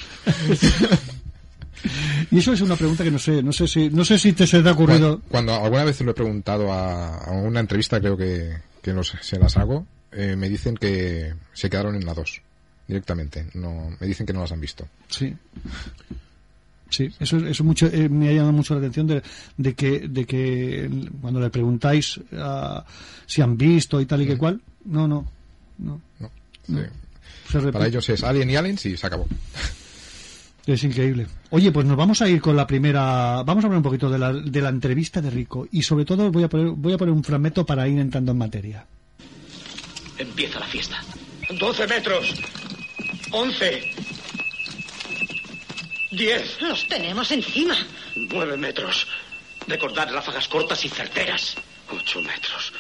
Y 2.30 2.38
eso 2.38 2.54
es 2.54 2.62
una 2.62 2.76
pregunta 2.76 3.04
que 3.04 3.12
no 3.12 3.18
sé, 3.18 3.42
no 3.42 3.52
sé 3.52 3.68
si, 3.68 3.90
no 3.90 4.06
sé 4.06 4.18
si 4.20 4.34
te 4.34 4.46
se 4.46 4.62
te 4.62 4.70
ha 4.70 4.74
ocurrido. 4.74 5.20
Cuando, 5.30 5.56
cuando 5.56 5.66
alguna 5.66 5.84
vez 5.84 6.00
lo 6.02 6.12
he 6.12 6.14
preguntado 6.14 6.72
a, 6.72 7.18
a 7.18 7.32
una 7.32 7.60
entrevista, 7.60 8.00
creo 8.00 8.16
que, 8.16 8.56
que 8.82 8.94
no 8.94 9.04
sé, 9.04 9.18
se 9.22 9.40
las 9.40 9.58
hago, 9.58 9.86
eh, 10.12 10.36
me 10.36 10.50
dicen 10.50 10.76
que 10.76 11.34
se 11.54 11.70
quedaron 11.70 11.96
en 11.96 12.06
la 12.06 12.14
2 12.14 12.42
directamente. 12.88 13.48
No, 13.54 13.90
me 14.00 14.08
dicen 14.08 14.26
que 14.26 14.34
no 14.34 14.42
las 14.42 14.52
han 14.52 14.62
visto. 14.62 14.88
Sí. 15.08 15.36
Sí, 16.90 17.10
eso, 17.22 17.38
eso 17.38 17.64
mucho, 17.64 17.88
eh, 17.88 18.10
me 18.10 18.28
ha 18.30 18.34
llamado 18.34 18.52
mucho 18.52 18.74
la 18.74 18.82
atención 18.82 19.08
de, 19.08 19.24
de 19.56 19.74
que, 19.74 20.10
de 20.10 20.26
que 20.26 20.90
cuando 21.22 21.40
le 21.40 21.50
preguntáis 21.50 22.20
ah, 22.34 22.86
si 23.26 23.42
han 23.42 23.58
visto 23.58 24.02
y 24.02 24.06
tal 24.06 24.22
y 24.24 24.28
que 24.28 24.38
cual, 24.38 24.60
no, 24.84 25.08
no, 25.08 25.26
no. 25.82 26.02
No. 26.20 26.32
No. 26.68 26.80
Sí. 26.80 26.86
Se. 27.52 27.72
Para 27.72 27.88
ellos 27.88 28.08
es 28.10 28.24
Alien 28.24 28.50
y 28.50 28.56
Aliens 28.56 28.86
y 28.86 28.96
se 28.96 29.08
acabó. 29.08 29.28
Es 30.66 30.84
increíble. 30.84 31.28
Oye, 31.50 31.72
pues 31.72 31.86
nos 31.88 31.98
vamos 31.98 32.22
a 32.22 32.30
ir 32.30 32.40
con 32.40 32.56
la 32.56 32.68
primera. 32.68 33.42
Vamos 33.44 33.64
a 33.64 33.68
hablar 33.68 33.78
un 33.78 33.84
poquito 33.84 34.10
de 34.10 34.20
la, 34.20 34.32
de 34.32 34.62
la 34.62 34.70
entrevista 34.70 35.20
de 35.20 35.30
Rico 35.30 35.68
y 35.72 35.82
sobre 35.82 36.06
todo 36.06 36.32
voy 36.32 36.44
a 36.44 36.50
poner, 36.50 36.68
voy 36.68 36.94
a 36.94 36.98
poner 36.98 37.14
un 37.14 37.24
fragmento 37.24 37.66
para 37.66 37.88
ir 37.88 38.00
entrando 38.00 38.32
en 38.32 38.38
materia. 38.38 38.86
Empieza 40.18 40.60
la 40.60 40.68
fiesta. 40.68 41.04
12 41.60 41.88
metros. 41.88 42.34
11. 43.32 43.92
10. 46.12 46.62
Los 46.62 46.88
tenemos 46.88 47.32
encima. 47.32 47.76
9 48.16 48.58
metros. 48.58 49.08
Recordad 49.68 50.14
ráfagas 50.14 50.48
cortas 50.48 50.86
y 50.86 50.90
certeras. 50.90 51.56
8 51.92 52.22
metros. 52.22 52.74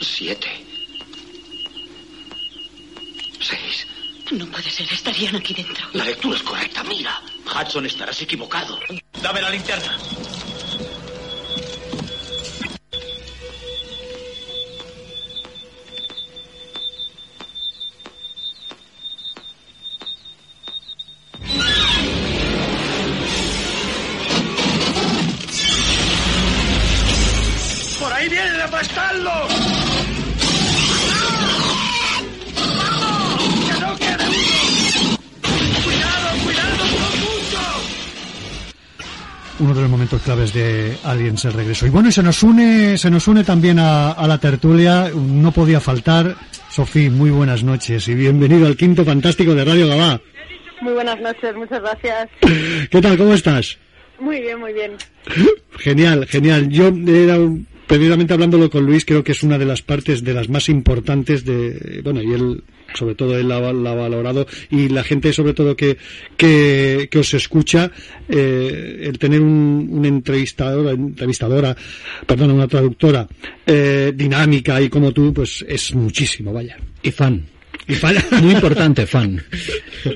7. 0.00 0.48
6. 3.40 3.86
No 4.32 4.46
puede 4.46 4.70
ser, 4.70 4.90
estarían 4.92 5.36
aquí 5.36 5.54
dentro. 5.54 5.86
La 5.92 6.04
lectura 6.04 6.36
es 6.36 6.42
correcta, 6.42 6.84
mira. 6.84 7.20
Hudson, 7.46 7.86
estarás 7.86 8.20
equivocado. 8.22 8.78
Dame 9.22 9.40
la 9.40 9.50
linterna. 9.50 9.98
Claves 40.24 40.52
de 40.52 40.96
Aliens 41.04 41.44
el 41.44 41.52
regreso. 41.52 41.86
Y 41.86 41.90
bueno, 41.90 42.08
y 42.08 42.12
se 42.12 42.22
nos 42.22 42.42
une, 42.42 42.96
se 42.98 43.10
nos 43.10 43.26
une 43.28 43.42
también 43.44 43.78
a, 43.78 44.12
a 44.12 44.26
la 44.28 44.38
tertulia, 44.38 45.10
no 45.14 45.52
podía 45.52 45.80
faltar. 45.80 46.36
Sofía, 46.70 47.10
muy 47.10 47.30
buenas 47.30 47.64
noches 47.64 48.06
y 48.08 48.14
bienvenido 48.14 48.66
al 48.66 48.76
quinto 48.76 49.04
fantástico 49.04 49.54
de 49.54 49.64
Radio 49.64 49.88
Gabá. 49.88 50.20
Muy 50.82 50.92
buenas 50.92 51.20
noches, 51.20 51.54
muchas 51.56 51.80
gracias. 51.82 52.28
¿Qué 52.90 53.00
tal? 53.00 53.16
¿Cómo 53.18 53.34
estás? 53.34 53.78
Muy 54.20 54.40
bien, 54.40 54.60
muy 54.60 54.72
bien. 54.72 54.92
Genial, 55.78 56.26
genial. 56.26 56.68
Yo 56.68 56.88
era 56.88 57.38
un- 57.38 57.66
precisamente 57.86 58.32
hablándolo 58.34 58.70
con 58.70 58.84
Luis, 58.86 59.04
creo 59.04 59.24
que 59.24 59.32
es 59.32 59.42
una 59.42 59.58
de 59.58 59.64
las 59.64 59.82
partes 59.82 60.22
de 60.22 60.32
las 60.34 60.48
más 60.48 60.68
importantes 60.68 61.44
de, 61.44 62.00
bueno, 62.04 62.22
y 62.22 62.32
él, 62.32 62.62
sobre 62.94 63.14
todo 63.14 63.38
él 63.38 63.48
la, 63.48 63.56
ha- 63.56 63.72
la 63.72 63.92
ha 63.92 63.94
valorado, 63.94 64.46
y 64.70 64.88
la 64.88 65.02
gente 65.04 65.32
sobre 65.32 65.54
todo 65.54 65.76
que, 65.76 65.96
que, 66.36 67.08
que 67.10 67.18
os 67.18 67.34
escucha, 67.34 67.90
eh, 68.28 69.00
el 69.04 69.18
tener 69.18 69.40
un, 69.40 69.88
una 69.90 70.08
entrevistadora, 70.08 70.90
entrevistadora, 70.92 71.76
perdón, 72.26 72.52
una 72.52 72.68
traductora, 72.68 73.26
eh, 73.66 74.12
dinámica 74.14 74.80
y 74.80 74.88
como 74.88 75.12
tú, 75.12 75.32
pues 75.32 75.64
es 75.68 75.94
muchísimo, 75.94 76.52
vaya. 76.52 76.76
Y 77.02 77.10
fan. 77.10 77.46
Y 77.88 77.94
fan. 77.94 78.14
Muy 78.42 78.52
importante, 78.54 79.06
fan. 79.06 79.42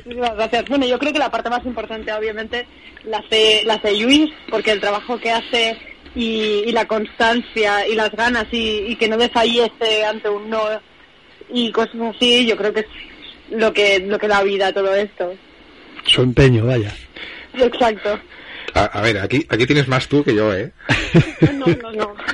Muchas 0.07 0.35
gracias. 0.37 0.65
Bueno, 0.69 0.87
yo 0.87 0.99
creo 0.99 1.13
que 1.13 1.19
la 1.19 1.31
parte 1.31 1.51
más 1.51 1.65
importante, 1.65 2.13
obviamente, 2.13 2.67
la 3.07 3.19
hace, 3.19 3.63
la 3.65 3.75
hace 3.75 3.99
Luis, 4.01 4.31
porque 4.51 4.73
el 4.73 4.81
trabajo 4.81 5.19
que 5.19 5.31
hace 5.31 5.77
y, 6.15 6.63
y 6.67 6.73
la 6.73 6.87
constancia 6.87 7.89
y 7.89 7.95
las 7.95 8.11
ganas 8.13 8.47
y, 8.53 8.85
y 8.89 8.97
que 8.97 9.09
no 9.09 9.17
desfallece 9.17 10.05
ante 10.05 10.29
un 10.29 10.49
no 10.51 10.61
y 11.55 11.71
cosas 11.73 11.95
así, 12.15 12.47
yo 12.47 12.57
creo 12.57 12.73
que 12.73 12.81
es 12.81 12.87
lo 13.51 13.73
que, 13.73 14.01
lo 14.01 14.19
que 14.19 14.29
da 14.29 14.43
vida 14.43 14.67
a 14.67 14.73
todo 14.73 14.95
esto. 14.95 15.35
Su 16.05 16.23
empeño, 16.23 16.67
vaya. 16.67 16.93
Exacto. 17.55 18.19
A, 18.75 18.85
a 18.87 19.01
ver, 19.03 19.19
aquí, 19.19 19.47
aquí 19.49 19.65
tienes 19.67 19.87
más 19.87 20.09
tú 20.09 20.25
que 20.25 20.35
yo, 20.35 20.53
¿eh? 20.53 20.73
No, 21.55 21.67
no, 21.67 21.93
no. 21.93 22.15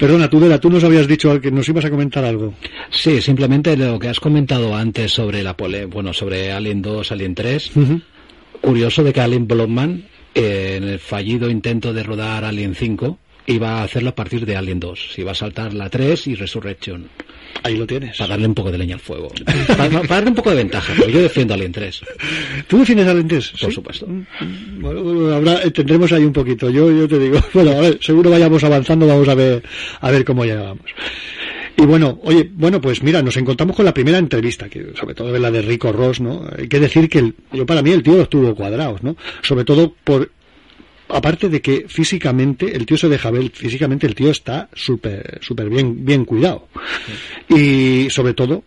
Perdona, 0.00 0.30
tú, 0.30 0.40
Vera, 0.40 0.58
tú 0.58 0.70
nos 0.70 0.82
habías 0.82 1.06
dicho 1.06 1.38
que 1.40 1.50
nos 1.50 1.68
ibas 1.68 1.84
a 1.84 1.90
comentar 1.90 2.24
algo. 2.24 2.54
Sí, 2.90 3.20
simplemente 3.20 3.76
lo 3.76 3.98
que 3.98 4.08
has 4.08 4.18
comentado 4.18 4.74
antes 4.74 5.12
sobre 5.12 5.42
la 5.42 5.56
pole, 5.56 5.84
bueno, 5.84 6.14
sobre 6.14 6.50
Alien 6.52 6.80
2, 6.80 7.12
Alien 7.12 7.34
3. 7.34 7.72
Curioso 8.62 9.04
de 9.04 9.12
que 9.12 9.20
Alien 9.20 9.46
Blomman, 9.46 10.04
eh, 10.34 10.76
en 10.78 10.84
el 10.84 10.98
fallido 10.98 11.50
intento 11.50 11.92
de 11.92 12.02
rodar 12.02 12.44
Alien 12.44 12.74
5, 12.74 13.18
iba 13.52 13.80
a 13.80 13.82
hacerlo 13.84 14.10
a 14.10 14.14
partir 14.14 14.46
de 14.46 14.56
Alien 14.56 14.80
2. 14.80 15.12
Se 15.14 15.20
iba 15.20 15.32
a 15.32 15.34
saltar 15.34 15.74
la 15.74 15.88
3 15.88 16.26
y 16.28 16.34
Resurrection. 16.34 17.08
Ahí 17.62 17.76
lo 17.76 17.86
tienes. 17.86 18.16
Para 18.16 18.30
darle 18.30 18.46
un 18.46 18.54
poco 18.54 18.70
de 18.70 18.78
leña 18.78 18.94
al 18.94 19.00
fuego. 19.00 19.30
para, 19.76 19.88
para 19.88 20.06
darle 20.06 20.30
un 20.30 20.34
poco 20.34 20.50
de 20.50 20.56
ventaja, 20.56 20.92
pero 20.96 21.08
yo 21.08 21.22
defiendo 21.22 21.54
Alien 21.54 21.72
3. 21.72 22.00
¿Tú 22.66 22.78
defiendes 22.78 23.06
Alien 23.08 23.28
3? 23.28 23.50
Por 23.50 23.58
¿Sí? 23.58 23.74
supuesto. 23.74 24.06
Bueno, 24.78 25.02
bueno, 25.02 25.34
habrá, 25.34 25.62
eh, 25.62 25.70
tendremos 25.70 26.12
ahí 26.12 26.24
un 26.24 26.32
poquito. 26.32 26.70
Yo, 26.70 26.90
yo 26.90 27.08
te 27.08 27.18
digo, 27.18 27.38
bueno, 27.52 27.72
a 27.72 27.80
ver, 27.80 27.98
seguro 28.00 28.30
vayamos 28.30 28.62
avanzando, 28.64 29.06
vamos 29.06 29.28
a 29.28 29.34
ver, 29.34 29.62
a 30.00 30.10
ver 30.10 30.24
cómo 30.24 30.44
llegamos. 30.44 30.84
Y 31.76 31.86
bueno, 31.86 32.18
oye, 32.24 32.50
bueno, 32.52 32.78
pues 32.80 33.02
mira, 33.02 33.22
nos 33.22 33.36
encontramos 33.38 33.74
con 33.74 33.86
la 33.86 33.94
primera 33.94 34.18
entrevista, 34.18 34.68
que 34.68 34.92
sobre 34.98 35.14
todo 35.14 35.36
la 35.38 35.50
de 35.50 35.62
Rico 35.62 35.90
Ross, 35.92 36.20
¿no? 36.20 36.46
Hay 36.56 36.68
que 36.68 36.78
decir 36.78 37.08
que 37.08 37.20
el, 37.20 37.34
yo 37.52 37.64
para 37.64 37.80
mí 37.80 37.90
el 37.90 38.02
tío 38.02 38.16
los 38.16 38.28
tuvo 38.28 38.54
cuadrados, 38.54 39.02
¿no? 39.02 39.16
Sobre 39.42 39.64
todo 39.64 39.94
por, 40.04 40.30
aparte 41.12 41.48
de 41.48 41.60
que 41.60 41.86
físicamente, 41.88 42.76
el 42.76 42.86
tío 42.86 42.96
se 42.96 43.08
deja 43.08 43.30
ver, 43.30 43.50
físicamente 43.50 44.06
el 44.06 44.14
tío 44.14 44.30
está 44.30 44.68
súper, 44.72 45.38
súper 45.42 45.68
bien, 45.68 46.04
bien 46.04 46.24
cuidado. 46.24 46.68
Y 47.48 48.08
sobre 48.10 48.34
todo, 48.34 48.64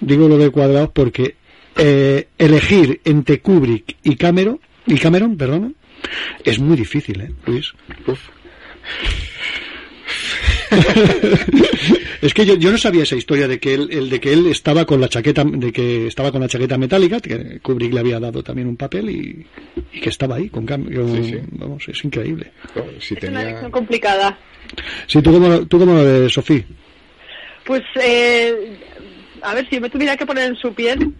digo 0.00 0.28
lo 0.28 0.38
de 0.38 0.50
cuadrados 0.50 0.90
porque 0.92 1.36
eh, 1.76 2.28
elegir 2.38 3.00
entre 3.04 3.40
Kubrick 3.40 3.96
y 4.02 4.16
Cameron, 4.16 4.60
y 4.86 4.96
Cameron, 4.96 5.36
perdón, 5.36 5.76
es 6.44 6.58
muy 6.58 6.76
difícil, 6.76 7.20
¿eh, 7.20 7.32
Luis? 7.46 7.72
es 12.22 12.34
que 12.34 12.46
yo, 12.46 12.54
yo 12.56 12.70
no 12.70 12.78
sabía 12.78 13.02
esa 13.02 13.16
historia 13.16 13.48
de 13.48 13.58
que 13.58 13.74
él, 13.74 13.88
el 13.90 14.10
de 14.10 14.20
que 14.20 14.32
él 14.32 14.46
estaba 14.46 14.84
con 14.84 15.00
la 15.00 15.08
chaqueta, 15.08 15.44
de 15.44 15.72
que 15.72 16.06
estaba 16.06 16.30
con 16.32 16.40
la 16.40 16.48
chaqueta 16.48 16.78
metálica, 16.78 17.20
que 17.20 17.58
Kubrick 17.60 17.92
le 17.92 18.00
había 18.00 18.20
dado 18.20 18.42
también 18.42 18.68
un 18.68 18.76
papel 18.76 19.10
y, 19.10 19.46
y 19.92 20.00
que 20.00 20.08
estaba 20.10 20.36
ahí 20.36 20.48
con 20.48 20.66
Cam- 20.66 20.92
con- 20.94 21.24
Sí, 21.24 21.30
sí. 21.32 21.38
vamos, 21.52 21.86
es 21.88 22.04
increíble. 22.04 22.52
si 23.00 23.14
Es 23.14 23.20
una 23.20 23.20
tenía... 23.20 23.42
elección 23.42 23.70
complicada. 23.70 24.38
Sí, 25.06 25.20
tú 25.22 25.32
como, 25.32 25.66
tú 25.66 25.78
como 25.78 25.94
lo 25.94 26.04
ves, 26.04 26.32
Sofía. 26.32 26.64
Pues, 27.64 27.82
eh, 28.02 28.76
a 29.42 29.54
ver, 29.54 29.66
si 29.68 29.76
yo 29.76 29.80
me 29.80 29.90
tuviera 29.90 30.16
que 30.16 30.26
poner 30.26 30.50
en 30.50 30.56
su 30.56 30.72
piel, 30.74 31.12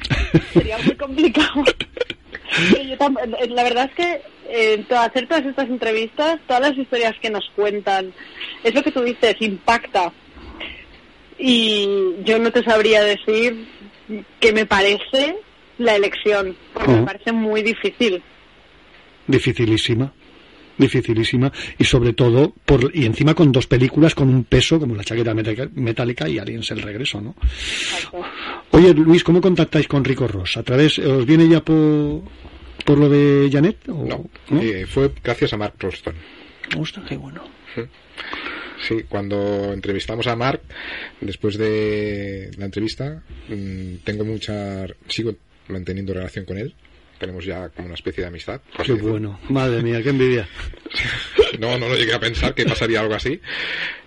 sería 0.52 0.78
muy 0.78 0.94
complicado. 0.96 1.64
Yo 2.72 2.94
eh, 2.94 3.48
la 3.48 3.62
verdad 3.62 3.90
es 3.90 3.94
que 3.94 4.22
eh, 4.48 4.84
hacer 4.96 5.26
todas 5.28 5.44
estas 5.44 5.68
entrevistas, 5.68 6.38
todas 6.46 6.62
las 6.62 6.78
historias 6.78 7.14
que 7.20 7.30
nos 7.30 7.50
cuentan, 7.54 8.12
es 8.62 8.74
lo 8.74 8.82
que 8.82 8.92
tú 8.92 9.02
dices, 9.02 9.36
impacta. 9.40 10.12
Y 11.38 12.14
yo 12.24 12.38
no 12.38 12.50
te 12.50 12.62
sabría 12.62 13.02
decir 13.02 13.66
qué 14.40 14.52
me 14.52 14.66
parece 14.66 15.36
la 15.78 15.94
elección, 15.94 16.56
porque 16.72 16.92
me 16.92 17.02
parece 17.02 17.32
muy 17.32 17.62
difícil. 17.62 18.22
Dificilísima. 19.26 20.12
Dificilísima 20.78 21.52
y 21.78 21.84
sobre 21.84 22.12
todo 22.12 22.52
por 22.64 22.90
y 22.94 23.04
encima 23.04 23.34
con 23.34 23.50
dos 23.52 23.66
películas 23.66 24.14
con 24.14 24.28
un 24.28 24.44
peso 24.44 24.78
como 24.78 24.94
la 24.94 25.04
chaqueta 25.04 25.34
metálica- 25.34 26.28
y 26.28 26.38
Aliens 26.38 26.70
el 26.70 26.82
regreso 26.82 27.20
no 27.20 27.34
oye 28.72 28.92
Luis 28.94 29.24
cómo 29.24 29.40
contactáis 29.40 29.88
con 29.88 30.04
Rico 30.04 30.26
Ross 30.28 30.56
a 30.56 30.62
través 30.62 30.98
os 30.98 31.24
viene 31.26 31.48
ya 31.48 31.60
por 31.64 32.22
por 32.84 32.98
lo 32.98 33.08
de 33.08 33.48
Janet 33.50 33.88
o, 33.88 34.04
No, 34.04 34.60
eh, 34.60 34.86
fue 34.88 35.10
gracias 35.24 35.52
a 35.52 35.56
Mark 35.56 35.74
Rolston. 35.80 36.14
Ostras, 36.78 37.04
qué 37.08 37.16
bueno. 37.16 37.42
Sí, 38.86 39.02
cuando 39.08 39.72
entrevistamos 39.72 40.26
a 40.28 40.36
Mark, 40.36 40.60
después 41.20 41.56
de 41.58 42.50
la 42.58 42.66
entrevista, 42.66 43.22
mm, 43.48 43.96
tengo 44.04 44.24
mucha. 44.24 44.86
sigo 45.08 45.34
manteniendo 45.68 46.12
relación 46.14 46.44
con 46.44 46.58
él. 46.58 46.74
Tenemos 47.18 47.44
ya 47.44 47.68
como 47.70 47.86
una 47.86 47.94
especie 47.94 48.22
de 48.22 48.28
amistad. 48.28 48.60
qué 48.84 48.92
bueno 48.92 49.40
madre 49.48 49.82
mía 49.82 50.02
qué 50.02 50.10
envidia 50.10 50.48
No, 51.58 51.78
no 51.78 51.88
lo 51.88 51.96
llegué 51.96 52.14
a 52.14 52.20
pensar 52.20 52.54
que 52.54 52.64
pasaría 52.64 53.00
algo 53.00 53.14
así. 53.14 53.40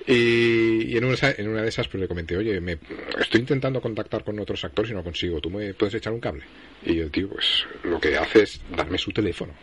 Y, 0.06 0.94
y 0.94 0.98
en, 0.98 1.06
una, 1.06 1.16
en 1.38 1.48
una 1.48 1.62
de 1.62 1.70
esas 1.70 1.88
pues 1.88 2.02
le 2.02 2.08
comenté, 2.08 2.38
oye, 2.38 2.60
me, 2.60 2.78
estoy 3.20 3.42
intentando 3.42 3.82
contactar 3.82 4.24
con 4.24 4.40
otros 4.40 4.64
actores 4.64 4.92
y 4.92 4.94
no 4.94 5.04
consigo. 5.04 5.40
¿Tú 5.40 5.50
me 5.50 5.74
puedes 5.74 5.96
echar 5.96 6.14
un 6.14 6.20
cable? 6.20 6.44
Y 6.84 7.00
el 7.00 7.12
tío, 7.12 7.30
pues 7.30 7.66
lo 7.84 8.00
que 8.00 8.18
hace 8.18 8.44
es 8.44 8.62
darme 8.76 8.98
su 8.98 9.12
teléfono. 9.12 9.54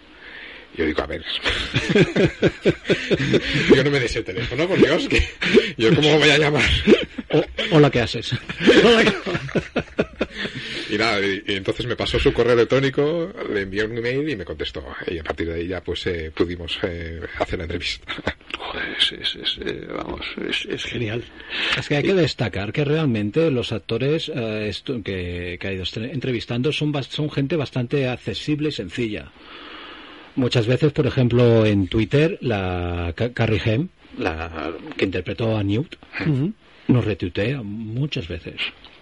Yo 0.77 0.85
digo, 0.85 1.03
a 1.03 1.07
ver, 1.07 1.23
yo 3.75 3.85
no 3.85 3.91
me 3.91 4.01
des 4.01 4.17
el 4.17 4.25
teléfono, 4.25 4.69
por 4.69 4.79
Dios, 4.79 5.09
que 5.09 5.23
yo 5.77 5.95
cómo 5.95 6.19
voy 6.19 6.31
a 6.31 6.39
llamar. 6.39 6.65
Hola, 7.71 7.91
¿qué 7.91 8.01
haces? 8.01 8.33
Y 10.89 10.99
nada, 10.99 11.19
y, 11.21 11.43
y 11.49 11.55
entonces 11.55 11.85
me 11.87 11.97
pasó 11.97 12.17
su 12.19 12.33
correo 12.33 12.53
electrónico, 12.53 13.33
le 13.53 13.63
envié 13.63 13.85
un 13.85 13.99
email 13.99 14.29
y 14.29 14.37
me 14.37 14.45
contestó. 14.45 14.85
Y 15.09 15.19
a 15.19 15.25
partir 15.25 15.49
de 15.49 15.55
ahí 15.55 15.67
ya 15.67 15.81
pues 15.83 16.07
eh, 16.07 16.31
pudimos 16.33 16.79
eh, 16.85 17.21
hacer 17.41 17.59
la 17.59 17.65
entrevista. 17.65 18.05
es, 19.01 19.13
es- 19.13 19.35
es, 19.35 19.59
eh, 19.67 19.85
vamos, 19.89 20.21
es, 20.49 20.65
es 20.67 20.85
genial. 20.85 21.25
Es 21.77 21.89
que 21.89 21.97
hay 21.97 22.05
que 22.05 22.15
destacar 22.15 22.73
que 22.73 22.85
realmente 22.85 23.51
los 23.51 23.73
actores 23.73 24.31
eh, 24.33 24.71
que, 25.05 25.59
que 25.61 25.67
ha 25.67 25.73
ido 25.73 25.83
entrevistando 25.97 26.73
son, 26.73 26.93
son 27.03 27.33
gente 27.33 27.57
bastante 27.57 28.07
accesible 28.09 28.69
y 28.69 28.73
sencilla. 28.73 29.33
Muchas 30.37 30.67
veces, 30.67 30.93
por 30.93 31.07
ejemplo, 31.07 31.65
en 31.65 31.89
Twitter, 31.89 32.39
la 32.43 33.13
Ca- 33.17 33.33
Carrie 33.33 33.61
Hem, 33.65 33.89
la 34.19 34.73
que 34.97 35.05
interpretó 35.07 35.57
a 35.57 35.63
Newt, 35.63 35.97
nos 36.89 37.05
retuitea 37.05 37.63
muchas 37.63 38.29
veces. 38.29 38.55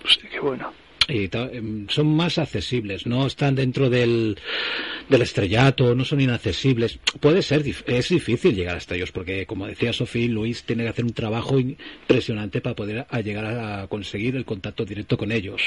Hostia, 0.04 0.30
qué 0.30 0.40
bueno. 0.40 0.72
Y 1.08 1.28
em, 1.32 1.86
son 1.88 2.14
más 2.16 2.38
accesibles, 2.38 3.06
no 3.06 3.26
están 3.26 3.54
dentro 3.56 3.90
del, 3.90 4.38
del 5.08 5.22
estrellato, 5.22 5.94
no 5.94 6.04
son 6.04 6.20
inaccesibles. 6.20 6.98
Puede 7.20 7.42
ser, 7.42 7.64
es 7.86 8.08
difícil 8.08 8.54
llegar 8.54 8.76
hasta 8.76 8.94
ellos, 8.94 9.12
porque 9.12 9.46
como 9.46 9.66
decía 9.66 9.92
Sofía, 9.92 10.28
Luis 10.28 10.64
tiene 10.64 10.84
que 10.84 10.90
hacer 10.90 11.04
un 11.04 11.12
trabajo 11.12 11.58
impresionante 11.58 12.60
para 12.60 12.74
poder 12.76 13.06
a 13.08 13.20
llegar 13.20 13.44
a 13.44 13.86
conseguir 13.88 14.36
el 14.36 14.44
contacto 14.44 14.84
directo 14.84 15.16
con 15.16 15.32
ellos. 15.32 15.62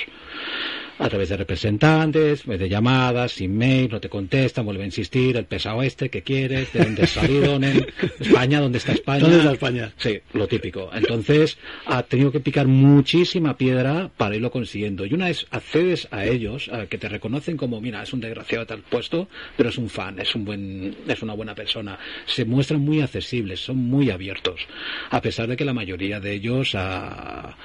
A 0.99 1.09
través 1.09 1.29
de 1.29 1.37
representantes, 1.37 2.43
de 2.45 2.69
llamadas, 2.69 3.39
email, 3.39 3.89
no 3.91 3.99
te 3.99 4.09
contestan, 4.09 4.65
vuelve 4.65 4.81
a 4.81 4.87
insistir, 4.87 5.37
el 5.37 5.45
pesado 5.45 5.83
este, 5.83 6.09
¿qué 6.09 6.23
quieres? 6.23 6.73
¿De 6.73 6.83
dónde 6.83 7.03
has 7.03 7.11
salido? 7.11 7.59
nen? 7.59 7.85
¿España? 8.19 8.59
¿Dónde 8.59 8.79
está 8.79 8.93
España? 8.93 9.19
¿Dónde 9.19 9.37
está 9.37 9.51
España? 9.51 9.93
Sí, 9.97 10.19
lo 10.33 10.47
típico. 10.47 10.89
Entonces, 10.91 11.59
ha 11.85 12.01
tenido 12.01 12.31
que 12.31 12.39
picar 12.39 12.65
muchísima 12.65 13.57
piedra 13.57 14.09
para 14.17 14.35
irlo 14.35 14.49
consiguiendo. 14.49 15.05
Y 15.05 15.13
una 15.13 15.27
vez 15.27 15.45
accedes 15.51 16.07
a 16.09 16.25
ellos, 16.25 16.67
a 16.69 16.87
que 16.87 16.97
te 16.97 17.09
reconocen 17.09 17.57
como, 17.57 17.79
mira, 17.79 18.01
es 18.01 18.11
un 18.13 18.21
desgraciado 18.21 18.65
de 18.65 18.69
tal 18.69 18.81
puesto, 18.81 19.26
pero 19.55 19.69
es 19.69 19.77
un 19.77 19.89
fan, 19.89 20.19
es 20.19 20.33
un 20.35 20.45
buen, 20.45 20.95
es 21.07 21.21
una 21.21 21.33
buena 21.33 21.53
persona. 21.55 21.97
Se 22.25 22.45
muestran 22.45 22.81
muy 22.81 23.01
accesibles, 23.01 23.59
son 23.59 23.77
muy 23.77 24.09
abiertos. 24.09 24.61
A 25.09 25.21
pesar 25.21 25.47
de 25.47 25.55
que 25.57 25.65
la 25.65 25.73
mayoría 25.73 26.19
de 26.19 26.33
ellos 26.33 26.71
ah, 26.75 27.55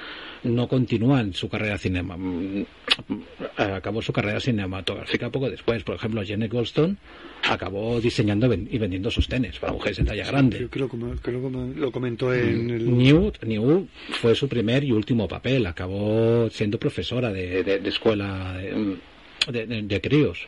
no 0.43 0.67
continúan 0.67 1.33
su 1.33 1.47
carrera 1.49 1.77
cinema. 1.77 2.17
mm, 2.17 2.65
Acabó 3.57 4.01
su 4.01 4.11
carrera 4.13 4.39
cinematográfica 4.39 5.29
poco 5.29 5.49
después. 5.49 5.83
Por 5.83 5.95
ejemplo, 5.95 6.21
Janet 6.25 6.51
Goldstone 6.51 6.95
acabó 7.49 7.99
diseñando 8.01 8.51
y 8.53 8.77
vendiendo 8.77 9.09
sostenes 9.09 9.57
para 9.59 9.73
mujeres 9.73 9.97
de 9.97 10.03
talla 10.03 10.25
grande. 10.25 10.59
Yo 10.59 10.69
creo 10.69 10.89
que 10.89 11.31
lo 11.79 11.91
comentó 11.91 12.33
en 12.33 12.69
el... 12.69 12.97
Newt, 12.97 13.41
Newt 13.43 13.87
fue 14.11 14.35
su 14.35 14.47
primer 14.47 14.83
y 14.83 14.91
último 14.91 15.27
papel. 15.27 15.65
Acabó 15.65 16.49
siendo 16.49 16.77
profesora 16.77 17.31
de, 17.31 17.63
de- 17.63 17.79
de 17.79 17.89
escuela 17.89 18.53
de- 18.57 19.81
de 19.83 20.01
críos. 20.01 20.47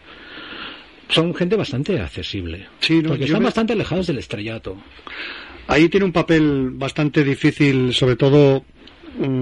Son 1.09 1.33
gente 1.35 1.55
bastante 1.55 1.99
accesible. 1.99 2.67
Sí, 2.79 3.01
no, 3.01 3.09
porque 3.09 3.25
están 3.25 3.39
me- 3.41 3.45
bastante 3.45 3.73
alejados 3.73 4.07
del 4.07 4.17
estrellato. 4.17 4.77
Ahí 5.67 5.89
tiene 5.89 6.05
un 6.05 6.11
papel 6.11 6.69
bastante 6.71 7.23
difícil, 7.23 7.93
sobre 7.93 8.15
todo 8.15 8.63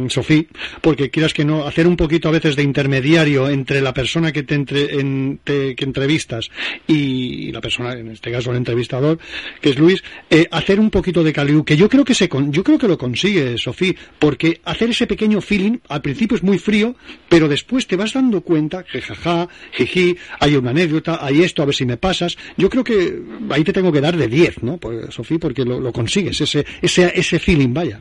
Sofía, 0.09 0.43
porque 0.81 1.09
quieras 1.09 1.33
que 1.33 1.45
no, 1.45 1.65
hacer 1.65 1.87
un 1.87 1.95
poquito 1.97 2.27
a 2.29 2.31
veces 2.31 2.55
de 2.55 2.63
intermediario 2.63 3.49
entre 3.49 3.81
la 3.81 3.93
persona 3.93 4.31
que 4.31 4.43
te, 4.43 4.55
entre- 4.55 4.99
en- 4.99 5.39
te- 5.43 5.75
que 5.75 5.85
entrevistas 5.85 6.49
y 6.87 7.51
la 7.51 7.61
persona, 7.61 7.93
en 7.93 8.09
este 8.11 8.31
caso 8.31 8.51
el 8.51 8.57
entrevistador, 8.57 9.19
que 9.61 9.69
es 9.71 9.77
Luis, 9.79 10.03
eh, 10.29 10.47
hacer 10.51 10.79
un 10.79 10.89
poquito 10.89 11.23
de 11.23 11.33
caliú, 11.33 11.63
que 11.63 11.75
yo 11.77 11.89
creo 11.89 12.03
que 12.05 12.13
se 12.13 12.29
yo 12.49 12.63
creo 12.63 12.77
que 12.77 12.87
lo 12.87 12.97
consigue 12.97 13.57
Sofía, 13.57 13.93
porque 14.19 14.61
hacer 14.65 14.89
ese 14.89 15.07
pequeño 15.07 15.41
feeling 15.41 15.77
al 15.89 16.01
principio 16.01 16.35
es 16.37 16.43
muy 16.43 16.57
frío, 16.59 16.95
pero 17.29 17.47
después 17.47 17.87
te 17.87 17.95
vas 17.95 18.13
dando 18.13 18.41
cuenta 18.41 18.83
que 18.83 19.01
jaja, 19.01 19.47
jiji, 19.71 20.15
hay 20.39 20.55
una 20.55 20.71
anécdota, 20.71 21.19
hay 21.21 21.41
esto, 21.43 21.61
a 21.61 21.65
ver 21.65 21.75
si 21.75 21.85
me 21.85 21.97
pasas. 21.97 22.37
Yo 22.57 22.69
creo 22.69 22.83
que 22.83 23.19
ahí 23.49 23.63
te 23.63 23.73
tengo 23.73 23.91
que 23.91 24.01
dar 24.01 24.15
de 24.17 24.27
10, 24.27 24.63
¿no? 24.63 24.77
Pues, 24.77 25.13
Sofía, 25.13 25.39
porque 25.39 25.65
lo, 25.65 25.79
lo 25.79 25.91
consigues, 25.91 26.39
ese, 26.41 26.65
ese, 26.81 27.11
ese 27.15 27.39
feeling, 27.39 27.73
vaya. 27.73 27.99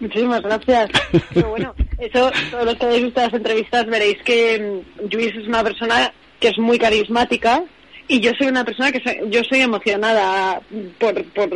Muchísimas 0.00 0.42
gracias. 0.42 0.90
Pero 1.34 1.48
bueno, 1.50 1.74
eso, 1.98 2.30
todos 2.50 2.64
los 2.64 2.74
que 2.76 2.86
habéis 2.86 3.04
visto 3.04 3.20
las 3.20 3.32
entrevistas 3.34 3.86
veréis 3.86 4.16
que 4.24 4.82
mm, 5.02 5.14
Luis 5.14 5.32
es 5.36 5.46
una 5.46 5.62
persona 5.62 6.12
que 6.40 6.48
es 6.48 6.58
muy 6.58 6.78
carismática 6.78 7.62
y 8.08 8.20
yo 8.20 8.32
soy 8.36 8.48
una 8.48 8.64
persona 8.64 8.92
que 8.92 9.00
soy- 9.00 9.30
yo 9.30 9.42
soy 9.44 9.60
emocionada 9.60 10.60
por, 10.98 11.24
por 11.26 11.48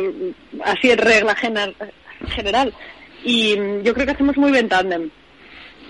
así 0.63 0.89
en 0.91 0.97
regla 0.97 1.35
gener- 1.35 1.75
general. 2.29 2.73
Y 3.23 3.55
mm, 3.57 3.83
yo 3.83 3.93
creo 3.93 4.05
que 4.05 4.13
hacemos 4.13 4.37
muy 4.37 4.51
bien 4.51 4.69
tándem. 4.69 5.09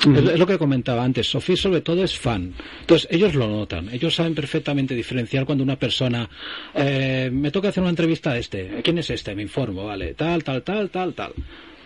Es, 0.02 0.30
es 0.30 0.40
lo 0.40 0.48
que 0.48 0.58
comentaba 0.58 1.04
antes. 1.04 1.28
Sofía 1.28 1.58
sobre 1.58 1.82
todo 1.82 2.04
es 2.06 2.18
fan. 2.18 2.54
Entonces 2.82 3.08
ellos 3.12 3.36
lo 3.36 3.48
notan. 3.48 3.90
Ellos 3.90 4.16
saben 4.16 4.34
perfectamente 4.34 4.96
diferenciar 4.96 5.46
cuando 5.46 5.64
una 5.64 5.76
persona 5.78 6.30
eh, 6.74 7.30
me 7.32 7.52
toca 7.52 7.68
hacer 7.68 7.82
una 7.82 7.90
entrevista 7.90 8.32
a 8.32 8.38
este. 8.38 8.82
¿Quién 8.82 8.98
es 8.98 9.10
este? 9.10 9.36
Me 9.36 9.42
informo, 9.44 9.86
vale. 9.86 10.14
Tal, 10.14 10.42
tal, 10.44 10.64
tal, 10.64 10.90
tal, 10.90 11.14
tal. 11.14 11.34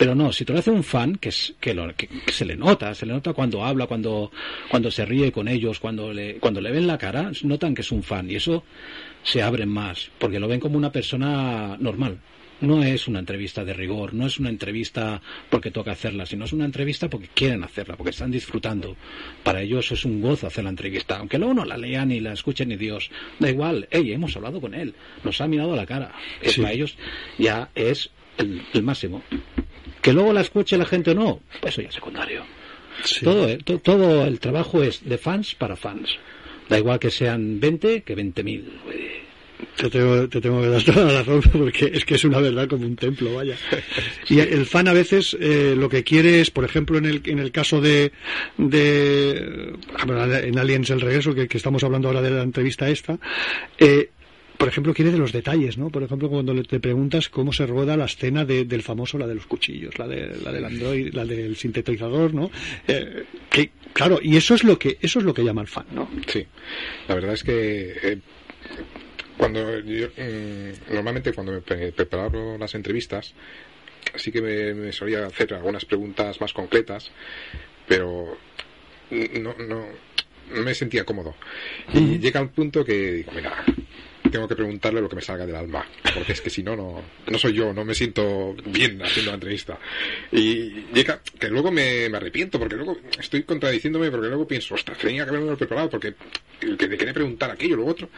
Pero 0.04 0.16
no, 0.16 0.34
si 0.34 0.44
te 0.44 0.52
lo 0.52 0.60
hace 0.60 0.70
un 0.70 0.84
fan, 0.84 1.16
que, 1.16 1.30
es, 1.30 1.54
que, 1.62 1.74
lo- 1.74 1.96
que- 1.96 2.08
que 2.10 2.32
se 2.34 2.44
le 2.44 2.58
nota, 2.58 2.94
se 2.94 3.06
le 3.06 3.14
nota 3.14 3.32
cuando 3.32 3.64
habla, 3.64 3.88
cuando, 3.88 4.32
cuando 4.68 4.92
se 4.92 5.06
ríe 5.06 5.32
con 5.32 5.48
ellos, 5.48 5.80
cuando 5.80 6.12
le, 6.12 6.40
cuando 6.40 6.60
le 6.60 6.72
ven 6.72 6.88
la 6.88 6.98
cara, 6.98 7.32
notan 7.44 7.74
que 7.74 7.84
es 7.84 7.92
un 7.94 8.04
fan. 8.04 8.30
Y 8.30 8.36
eso 8.36 8.66
se 9.24 9.42
abren 9.42 9.70
más, 9.70 10.12
porque 10.20 10.42
lo 10.42 10.50
ven 10.50 10.60
como 10.60 10.78
una 10.78 10.92
persona 10.92 11.78
normal. 11.80 12.20
No 12.60 12.84
es 12.84 13.08
una 13.08 13.20
entrevista 13.20 13.64
de 13.64 13.74
rigor, 13.74 14.14
no 14.14 14.28
es 14.28 14.40
una 14.40 14.50
entrevista 14.50 15.22
porque 15.50 15.72
toca 15.72 15.94
hacerla, 15.94 16.26
sino 16.26 16.44
es 16.44 16.52
una 16.52 16.66
entrevista 16.66 17.10
porque 17.10 17.30
quieren 17.34 17.64
hacerla, 17.64 17.96
porque 17.96 18.10
están 18.10 18.30
disfrutando. 18.30 18.98
Para 19.42 19.62
ellos 19.62 19.90
es 19.94 20.04
un 20.04 20.20
gozo 20.20 20.48
hacer 20.48 20.66
la 20.66 20.70
entrevista, 20.72 21.18
aunque 21.20 21.38
luego 21.38 21.54
no 21.54 21.64
la 21.64 21.78
lean 21.78 22.10
ni 22.10 22.20
la 22.20 22.34
escuchen 22.34 22.68
ni 22.68 22.76
Dios. 22.76 23.10
Da 23.40 23.50
igual, 23.50 23.88
hey, 23.90 24.12
hemos 24.12 24.36
hablado 24.36 24.60
con 24.60 24.74
él, 24.74 24.94
nos 25.24 25.40
ha 25.40 25.48
mirado 25.48 25.72
a 25.72 25.78
la 25.78 25.86
cara. 25.86 26.12
Es 26.42 26.56
Sí. 26.56 26.62
Para 26.62 26.74
ellos 26.74 26.98
ya 27.38 27.70
es 27.74 28.10
el, 28.38 28.62
el 28.74 28.84
máximo. 28.84 29.24
Que 30.04 30.14
luego 30.14 30.34
la 30.34 30.42
escuche 30.42 30.78
la 30.78 30.86
gente 30.86 31.12
o 31.12 31.16
no, 31.16 31.40
pues 31.62 31.74
eso 31.74 31.82
ya 31.82 31.88
es 31.90 31.96
secundario. 31.96 32.44
Todo, 33.24 33.48
eh, 33.50 33.58
to- 33.64 33.80
todo 33.80 34.26
el 34.26 34.40
trabajo 34.40 34.84
es 34.84 35.04
de 35.04 35.18
fans 35.18 35.56
para 35.56 35.76
fans. 35.76 36.10
Da 36.70 36.78
igual 36.78 37.00
que 37.00 37.10
sean 37.10 37.60
20 37.60 38.04
que 38.04 38.16
20.000. 38.16 38.64
Te 39.78 39.90
tengo, 39.90 40.28
te 40.30 40.40
tengo 40.42 40.62
que 40.62 40.68
dar 40.68 40.84
toda 40.84 41.06
la 41.12 41.24
razón 41.24 41.42
porque 41.54 41.90
es 41.94 42.06
que 42.06 42.16
es 42.16 42.24
una 42.26 42.40
verdad 42.40 42.68
como 42.68 42.86
un 42.86 42.96
templo, 42.98 43.34
vaya. 43.34 43.56
Y 44.30 44.40
el 44.40 44.66
fan 44.66 44.88
a 44.88 44.94
veces 44.94 45.36
eh, 45.40 45.74
lo 45.78 45.90
que 45.90 46.04
quiere 46.04 46.42
es, 46.42 46.52
por 46.52 46.64
ejemplo, 46.66 46.98
en 46.98 47.06
el, 47.06 47.22
en 47.26 47.40
el 47.40 47.52
caso 47.52 47.82
de, 47.82 48.12
de 48.58 49.74
en 50.44 50.60
Aliens 50.60 50.90
el 50.90 51.02
regreso, 51.02 51.34
que, 51.34 51.48
que 51.48 51.58
estamos 51.58 51.84
hablando 51.84 52.08
ahora 52.10 52.22
de 52.22 52.32
la 52.32 52.44
entrevista 52.44 52.90
esta, 52.90 53.18
eh, 53.80 54.10
por 54.58 54.68
ejemplo, 54.70 54.94
quiere 54.94 55.12
de 55.12 55.18
los 55.18 55.32
detalles, 55.32 55.78
¿no? 55.78 55.90
Por 55.90 56.04
ejemplo, 56.04 56.30
cuando 56.30 56.54
te 56.64 56.80
preguntas 56.80 57.30
cómo 57.30 57.52
se 57.52 57.66
rueda 57.66 57.98
la 57.98 58.06
escena 58.06 58.46
de- 58.46 58.66
del 58.66 58.82
famoso, 58.84 59.18
la 59.18 59.28
de 59.28 59.36
los 59.36 59.46
cuchillos, 59.46 59.98
la, 60.00 60.08
de, 60.08 60.38
la 60.44 60.52
del 60.52 60.66
android, 60.66 61.14
la 61.14 61.26
del 61.26 61.56
sintetizador, 61.56 62.34
¿no? 62.34 62.50
Eh, 62.88 63.26
que, 63.50 63.72
claro, 63.94 64.20
y 64.22 64.38
eso 64.38 64.56
es 64.56 64.64
lo 64.64 64.78
que, 64.80 64.98
eso 65.02 65.20
es 65.20 65.26
lo 65.26 65.34
que 65.34 65.44
llama 65.44 65.62
el 65.62 65.68
fan, 65.68 65.86
¿no? 65.94 66.10
Sí, 66.28 66.46
la 67.08 67.16
verdad 67.16 67.34
es 67.34 67.44
que 67.44 67.94
eh, 68.04 68.18
cuando 69.38 69.80
yo, 69.80 70.08
mm, 70.08 70.94
normalmente 70.94 71.34
cuando 71.34 71.52
me 71.54 71.62
pre- 71.62 71.92
preparo 71.92 72.58
las 72.58 72.76
entrevistas, 72.76 73.34
sí 74.16 74.32
que 74.32 74.42
me, 74.42 74.74
me 74.74 74.92
solía 74.92 75.26
hacer 75.26 75.54
algunas 75.54 75.86
preguntas 75.86 76.40
más 76.40 76.54
concretas, 76.54 77.12
pero 77.88 78.38
no, 79.12 79.56
no, 79.68 79.86
no 80.56 80.62
me 80.64 80.74
sentía 80.76 81.04
cómodo. 81.04 81.36
Y 81.94 82.20
llega 82.20 82.42
un 82.42 82.50
punto 82.50 82.86
que 82.86 83.12
digo, 83.14 83.32
mira, 83.36 83.64
tengo 84.34 84.48
que 84.48 84.56
preguntarle 84.56 85.00
lo 85.00 85.08
que 85.08 85.18
me 85.18 85.22
salga 85.22 85.46
del 85.46 85.56
alma, 85.56 85.86
porque 86.16 86.32
es 86.32 86.42
que 86.42 86.50
si 86.50 86.64
no, 86.64 86.76
no, 86.76 87.04
no 87.28 87.38
soy 87.38 87.54
yo, 87.54 87.72
no 87.72 87.86
me 87.86 87.94
siento 87.94 88.56
bien 88.66 89.00
haciendo 89.04 89.30
la 89.30 89.36
entrevista. 89.36 89.78
Y 90.32 90.88
llega, 90.92 91.22
que 91.40 91.50
luego 91.50 91.72
me, 91.72 92.10
me 92.10 92.18
arrepiento, 92.18 92.58
porque 92.58 92.76
luego 92.76 92.98
estoy 93.20 93.44
contradiciéndome, 93.44 94.10
porque 94.10 94.30
luego 94.30 94.48
pienso, 94.48 94.74
ostras, 94.74 94.98
tenía 94.98 95.24
que 95.24 95.30
haberme 95.30 95.56
preparado, 95.56 95.88
porque 95.88 96.16
que 96.60 96.88
le 96.88 96.98
quería 96.98 97.14
preguntar 97.14 97.52
aquello, 97.52 97.76
lo 97.76 97.86
otro. 97.86 98.10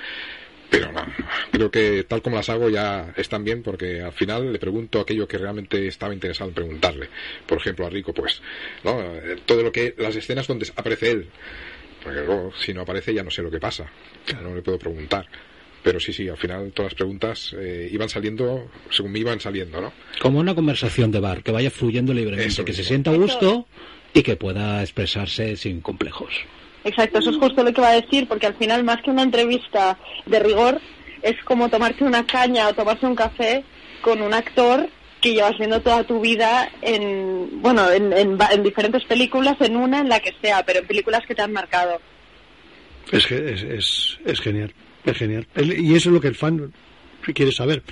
Pero 0.69 0.89
no, 0.93 1.05
creo 1.51 1.69
que 1.69 2.05
tal 2.05 2.21
como 2.21 2.37
las 2.37 2.49
hago 2.49 2.69
ya 2.69 3.13
están 3.17 3.43
bien 3.43 3.61
porque 3.61 4.01
al 4.01 4.13
final 4.13 4.53
le 4.53 4.57
pregunto 4.57 5.01
aquello 5.01 5.27
que 5.27 5.37
realmente 5.37 5.85
estaba 5.85 6.13
interesado 6.13 6.49
en 6.49 6.55
preguntarle. 6.55 7.09
Por 7.45 7.57
ejemplo, 7.57 7.85
a 7.85 7.89
Rico, 7.89 8.13
pues, 8.13 8.41
¿no? 8.85 9.03
Todo 9.45 9.63
lo 9.63 9.71
que, 9.71 9.93
las 9.97 10.15
escenas 10.15 10.47
donde 10.47 10.71
aparece 10.77 11.11
él. 11.11 11.29
Porque 12.01 12.21
luego, 12.21 12.53
si 12.57 12.73
no 12.73 12.81
aparece, 12.81 13.13
ya 13.13 13.21
no 13.21 13.31
sé 13.31 13.41
lo 13.41 13.51
que 13.51 13.59
pasa. 13.59 13.85
No 14.41 14.55
le 14.55 14.61
puedo 14.61 14.79
preguntar. 14.79 15.27
Pero 15.85 15.99
sí, 15.99 16.11
sí, 16.11 16.27
al 16.27 16.35
final 16.37 16.71
todas 16.73 16.93
las 16.93 16.95
preguntas 16.97 17.55
eh, 17.59 17.87
iban 17.91 18.09
saliendo 18.09 18.71
según 18.89 19.11
me 19.11 19.19
iban 19.19 19.39
saliendo, 19.39 19.79
¿no? 19.79 19.93
Como 20.19 20.39
una 20.39 20.55
conversación 20.55 21.11
de 21.11 21.19
bar, 21.19 21.43
que 21.43 21.51
vaya 21.51 21.69
fluyendo 21.69 22.11
libremente, 22.11 22.47
Eso 22.51 22.65
que 22.65 22.73
se 22.73 22.83
sienta 22.83 23.11
a 23.11 23.15
gusto 23.15 23.67
y 24.11 24.23
que 24.23 24.35
pueda 24.35 24.81
expresarse 24.81 25.55
sin 25.55 25.81
complejos. 25.81 26.33
Exacto, 26.83 27.19
eso 27.19 27.29
es 27.29 27.37
justo 27.37 27.63
lo 27.63 27.71
que 27.71 27.81
iba 27.81 27.89
a 27.91 28.01
decir, 28.01 28.27
porque 28.27 28.47
al 28.47 28.55
final, 28.55 28.83
más 28.83 28.99
que 29.03 29.11
una 29.11 29.21
entrevista 29.21 29.99
de 30.25 30.39
rigor, 30.39 30.81
es 31.21 31.35
como 31.43 31.69
tomarse 31.69 32.03
una 32.03 32.25
caña 32.25 32.67
o 32.67 32.73
tomarse 32.73 33.05
un 33.05 33.15
café 33.15 33.63
con 34.01 34.23
un 34.23 34.33
actor 34.33 34.87
que 35.21 35.33
llevas 35.35 35.55
viendo 35.59 35.81
toda 35.81 36.03
tu 36.03 36.19
vida 36.19 36.67
en, 36.81 37.61
bueno, 37.61 37.91
en, 37.91 38.11
en 38.11 38.39
va- 38.39 38.49
en 38.51 38.63
diferentes 38.63 39.03
películas, 39.05 39.55
en 39.61 39.75
una, 39.77 39.99
en 40.01 40.09
la 40.09 40.19
que 40.19 40.33
sea, 40.41 40.63
pero 40.65 40.79
en 40.79 40.87
películas 40.87 41.21
que 41.27 41.35
te 41.35 41.43
han 41.43 41.53
marcado. 41.53 42.01
Es, 43.11 43.27
que 43.27 43.53
es, 43.53 43.61
es, 43.63 44.19
es 44.25 44.39
genial, 44.41 44.71
es 45.05 45.17
genial. 45.17 45.47
Y 45.55 45.93
eso 45.93 46.09
es 46.09 46.13
lo 46.13 46.21
que 46.21 46.27
el 46.27 46.35
fan 46.35 46.71
quiere 47.33 47.51
saber. 47.51 47.83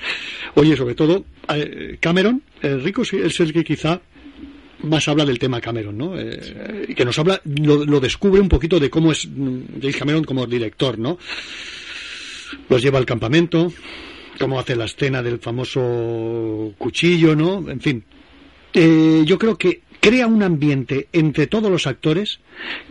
Oye, 0.56 0.76
sobre 0.76 0.96
todo, 0.96 1.26
eh, 1.54 1.98
Cameron, 2.00 2.42
el 2.62 2.84
rico 2.84 3.04
sí, 3.04 3.18
es 3.18 3.40
el 3.40 3.54
que 3.54 3.64
quizá 3.64 4.02
más 4.84 5.08
habla 5.08 5.26
del 5.26 5.40
tema 5.40 5.62
Cameron, 5.62 5.98
¿no? 5.98 6.20
Eh, 6.20 6.86
y 6.90 6.94
que 6.94 7.06
nos 7.06 7.18
habla, 7.18 7.42
lo, 7.46 7.86
lo 7.86 8.00
descubre 8.00 8.42
un 8.42 8.50
poquito 8.50 8.80
de 8.80 8.90
cómo 8.90 9.12
es 9.12 9.28
mm, 9.28 9.80
James 9.82 9.98
Cameron 9.98 10.24
como 10.24 10.46
director, 10.46 11.00
¿no? 11.00 11.18
Los 12.70 12.82
lleva 12.82 13.00
al 13.00 13.06
campamento, 13.06 13.72
cómo 14.40 14.60
hace 14.60 14.76
la 14.76 14.86
escena 14.86 15.24
del 15.24 15.40
famoso 15.40 16.74
cuchillo, 16.78 17.36
¿no? 17.36 17.70
En 17.70 17.80
fin. 17.80 18.04
Eh, 18.74 19.24
yo 19.26 19.38
creo 19.38 19.58
que 19.58 19.82
crea 20.00 20.28
un 20.28 20.44
ambiente 20.44 21.08
entre 21.14 21.48
todos 21.48 21.72
los 21.72 21.88
actores 21.88 22.40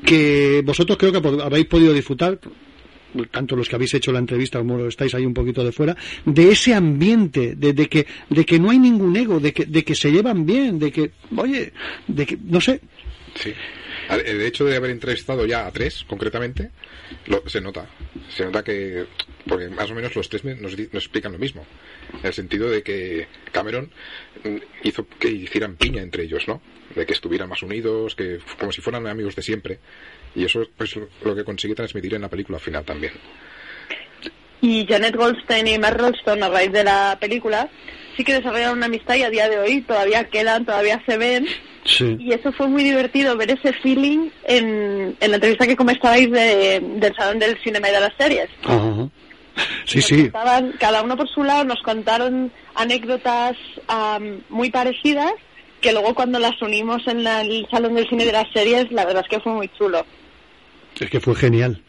que 0.05 0.63
vosotros 0.65 0.97
creo 0.97 1.13
que 1.13 1.43
habéis 1.43 1.67
podido 1.67 1.93
disfrutar 1.93 2.39
tanto 3.31 3.57
los 3.57 3.69
que 3.69 3.77
habéis 3.77 3.95
hecho 3.95 4.13
la 4.13 4.19
entrevista 4.19 4.59
como 4.59 4.87
estáis 4.87 5.15
ahí 5.15 5.25
un 5.27 5.35
poquito 5.35 5.65
de 5.65 5.73
fuera, 5.73 5.97
de 6.25 6.51
ese 6.51 6.75
ambiente, 6.75 7.55
de, 7.57 7.73
de 7.73 7.89
que, 7.89 8.07
de 8.31 8.45
que 8.45 8.59
no 8.59 8.71
hay 8.71 8.79
ningún 8.79 9.17
ego, 9.17 9.41
de 9.41 9.53
que, 9.53 9.65
de 9.67 9.85
que 9.85 9.95
se 9.95 10.11
llevan 10.11 10.45
bien, 10.47 10.79
de 10.79 10.91
que, 10.93 11.11
oye, 11.37 11.73
de 12.09 12.27
que, 12.27 12.39
no 12.43 12.61
sé, 12.61 12.81
Sí. 13.35 13.55
El 14.27 14.43
hecho 14.43 14.67
de 14.67 14.77
haber 14.77 14.91
entrevistado 14.91 15.47
ya 15.47 15.67
a 15.67 15.71
tres, 15.71 16.05
concretamente, 16.07 16.69
lo- 17.29 17.43
se 17.49 17.63
nota. 17.63 17.89
Se 18.29 18.45
nota 18.45 18.63
que, 18.63 19.07
porque 19.49 19.69
más 19.71 19.91
o 19.91 19.95
menos 19.95 20.15
los 20.15 20.29
tres 20.29 20.45
nos, 20.45 20.77
nos 20.77 20.77
explican 21.05 21.33
lo 21.33 21.39
mismo. 21.39 21.65
En 22.21 22.27
el 22.27 22.35
sentido 22.35 22.69
de 22.69 22.83
que 22.83 23.29
Cameron 23.51 23.91
mm, 24.45 24.57
hizo 24.87 25.07
que 25.19 25.31
hicieran 25.31 25.77
piña 25.77 26.03
entre 26.03 26.25
ellos, 26.25 26.47
¿no? 26.47 26.61
De 26.95 27.07
que 27.07 27.15
estuvieran 27.15 27.49
más 27.49 27.63
unidos, 27.63 28.15
que 28.15 28.39
como 28.59 28.71
si 28.71 28.83
fueran 28.83 29.07
amigos 29.07 29.35
de 29.35 29.43
siempre. 29.43 29.79
Y 30.35 30.45
eso 30.45 30.63
pues 30.77 30.97
lo 31.25 31.35
que 31.35 31.45
consigue 31.45 31.75
transmitir 31.75 32.15
en 32.15 32.23
la 32.23 32.29
película 32.29 32.59
final 32.59 32.85
también. 32.85 33.13
Y 34.61 34.87
Janet 34.87 35.17
Goldstein 35.17 35.67
y 35.67 35.79
Mark 35.79 35.99
Rolston, 35.99 36.43
a 36.43 36.49
raíz 36.49 36.71
de 36.73 36.85
la 36.85 37.19
película, 37.21 37.69
sí 38.17 38.23
que 38.25 38.35
desarrollaron 38.35 38.77
una 38.79 38.87
amistad 38.87 39.17
y 39.17 39.23
a 39.25 39.31
día 39.31 39.49
de 39.49 39.59
hoy 39.59 39.81
todavía 39.83 40.25
quedan, 40.29 40.65
todavía 40.65 41.03
se 41.05 41.17
ven. 41.19 41.47
Sí. 41.85 42.17
Y 42.21 42.33
eso 42.33 42.53
fue 42.53 42.69
muy 42.69 42.85
divertido, 42.85 43.37
ver 43.37 43.51
ese 43.51 43.73
feeling 43.73 44.31
en, 44.45 45.17
en 45.19 45.31
la 45.31 45.35
entrevista 45.37 45.67
que 45.67 45.75
comentabais 45.77 46.31
de, 46.31 46.79
del 46.81 47.15
Salón 47.17 47.41
del 47.41 47.59
Cinema 47.65 47.89
y 47.89 47.93
de 47.93 48.01
las 48.01 48.13
Series. 48.17 48.49
Ajá. 48.63 49.09
Sí, 49.85 50.01
sí. 50.01 50.31
Cada 50.79 51.03
uno 51.03 51.17
por 51.17 51.29
su 51.29 51.43
lado, 51.43 51.65
nos 51.65 51.83
contaron 51.83 52.53
anécdotas 52.77 53.57
am, 53.89 54.41
muy 54.49 54.71
parecidas 54.71 55.33
que 55.81 55.93
luego 55.93 56.15
cuando 56.15 56.39
las 56.39 56.63
unimos 56.63 57.05
en 57.09 57.25
la- 57.25 57.41
el 57.41 57.67
Salón 57.69 57.97
del 57.97 58.09
Cine 58.09 58.23
y 58.23 58.27
de 58.27 58.33
las 58.33 58.51
Series, 58.53 58.93
la 58.93 59.05
verdad 59.05 59.25
es 59.25 59.29
que 59.29 59.43
fue 59.43 59.53
muy 59.53 59.69
chulo. 59.77 60.07
Es 61.01 61.11
que 61.11 61.21
fue 61.21 61.35
genial. 61.35 61.81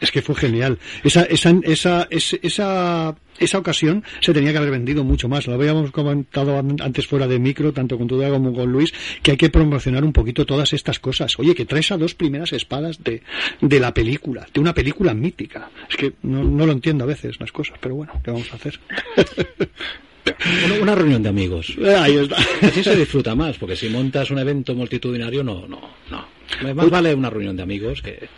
Es 0.00 0.10
que 0.10 0.20
fue 0.20 0.34
genial. 0.34 0.78
Esa, 1.04 1.22
esa, 1.22 1.54
esa, 1.62 2.08
es- 2.10 2.36
esa, 2.42 3.14
esa 3.38 3.58
ocasión 3.58 4.02
se 4.20 4.32
tenía 4.34 4.50
que 4.50 4.58
haber 4.58 4.72
vendido 4.72 5.04
mucho 5.04 5.28
más. 5.28 5.46
Lo 5.46 5.54
habíamos 5.54 5.92
comentado 5.92 6.58
an- 6.58 6.76
antes 6.80 7.06
fuera 7.06 7.28
de 7.28 7.38
micro, 7.38 7.72
tanto 7.72 7.96
con 7.96 8.08
Tudela 8.08 8.30
como 8.32 8.52
con 8.52 8.72
Luis, 8.72 8.92
que 9.22 9.30
hay 9.30 9.36
que 9.36 9.48
promocionar 9.48 10.02
un 10.02 10.12
poquito 10.12 10.44
todas 10.44 10.72
estas 10.72 10.98
cosas. 10.98 11.38
Oye, 11.38 11.54
que 11.54 11.66
traes 11.66 11.92
a 11.92 11.96
dos 11.98 12.14
primeras 12.16 12.52
espadas 12.52 13.04
de, 13.04 13.22
de 13.60 13.78
la 13.78 13.94
película, 13.94 14.44
de 14.52 14.58
una 14.60 14.74
película 14.74 15.14
mítica. 15.14 15.70
Es 15.88 15.96
que 15.96 16.14
no, 16.22 16.42
no 16.42 16.66
lo 16.66 16.72
entiendo 16.72 17.04
a 17.04 17.06
veces 17.06 17.38
las 17.38 17.52
cosas, 17.52 17.78
pero 17.80 17.94
bueno, 17.94 18.12
¿qué 18.24 18.32
vamos 18.32 18.52
a 18.52 18.56
hacer? 18.56 18.80
Una, 20.66 20.74
una 20.82 20.94
reunión 20.94 21.22
de 21.22 21.28
amigos. 21.28 21.74
Ahí 21.98 22.16
está. 22.16 22.36
Así 22.62 22.84
se 22.84 22.94
disfruta 22.96 23.34
más, 23.34 23.58
porque 23.58 23.74
si 23.76 23.88
montas 23.88 24.30
un 24.30 24.38
evento 24.38 24.74
multitudinario, 24.74 25.42
no, 25.42 25.66
no, 25.66 25.80
no. 26.10 26.26
Más 26.74 26.90
vale 26.90 27.14
una 27.14 27.28
reunión 27.30 27.56
de 27.56 27.62
amigos 27.62 28.02
que... 28.02 28.28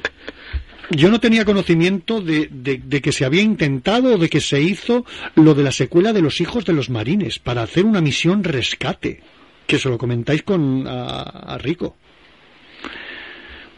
Yo 0.90 1.10
no 1.10 1.18
tenía 1.20 1.44
conocimiento 1.44 2.20
de, 2.20 2.48
de- 2.50 2.78
de 2.84 3.00
que 3.00 3.10
se 3.12 3.24
había 3.24 3.42
intentado 3.42 4.14
o 4.14 4.18
de 4.18 4.28
que 4.28 4.40
se 4.40 4.60
hizo 4.60 5.04
lo 5.34 5.54
de 5.54 5.62
la 5.62 5.72
secuela 5.72 6.12
de 6.12 6.20
los 6.22 6.40
hijos 6.40 6.64
de 6.64 6.72
los 6.74 6.90
marines 6.90 7.38
para 7.38 7.62
hacer 7.62 7.84
una 7.86 8.00
misión 8.00 8.44
rescate. 8.44 9.22
Que 9.66 9.78
se 9.78 9.88
lo 9.88 9.96
comentáis 9.96 10.42
con 10.42 10.86
a, 10.86 11.22
a 11.22 11.58
Rico. 11.58 11.96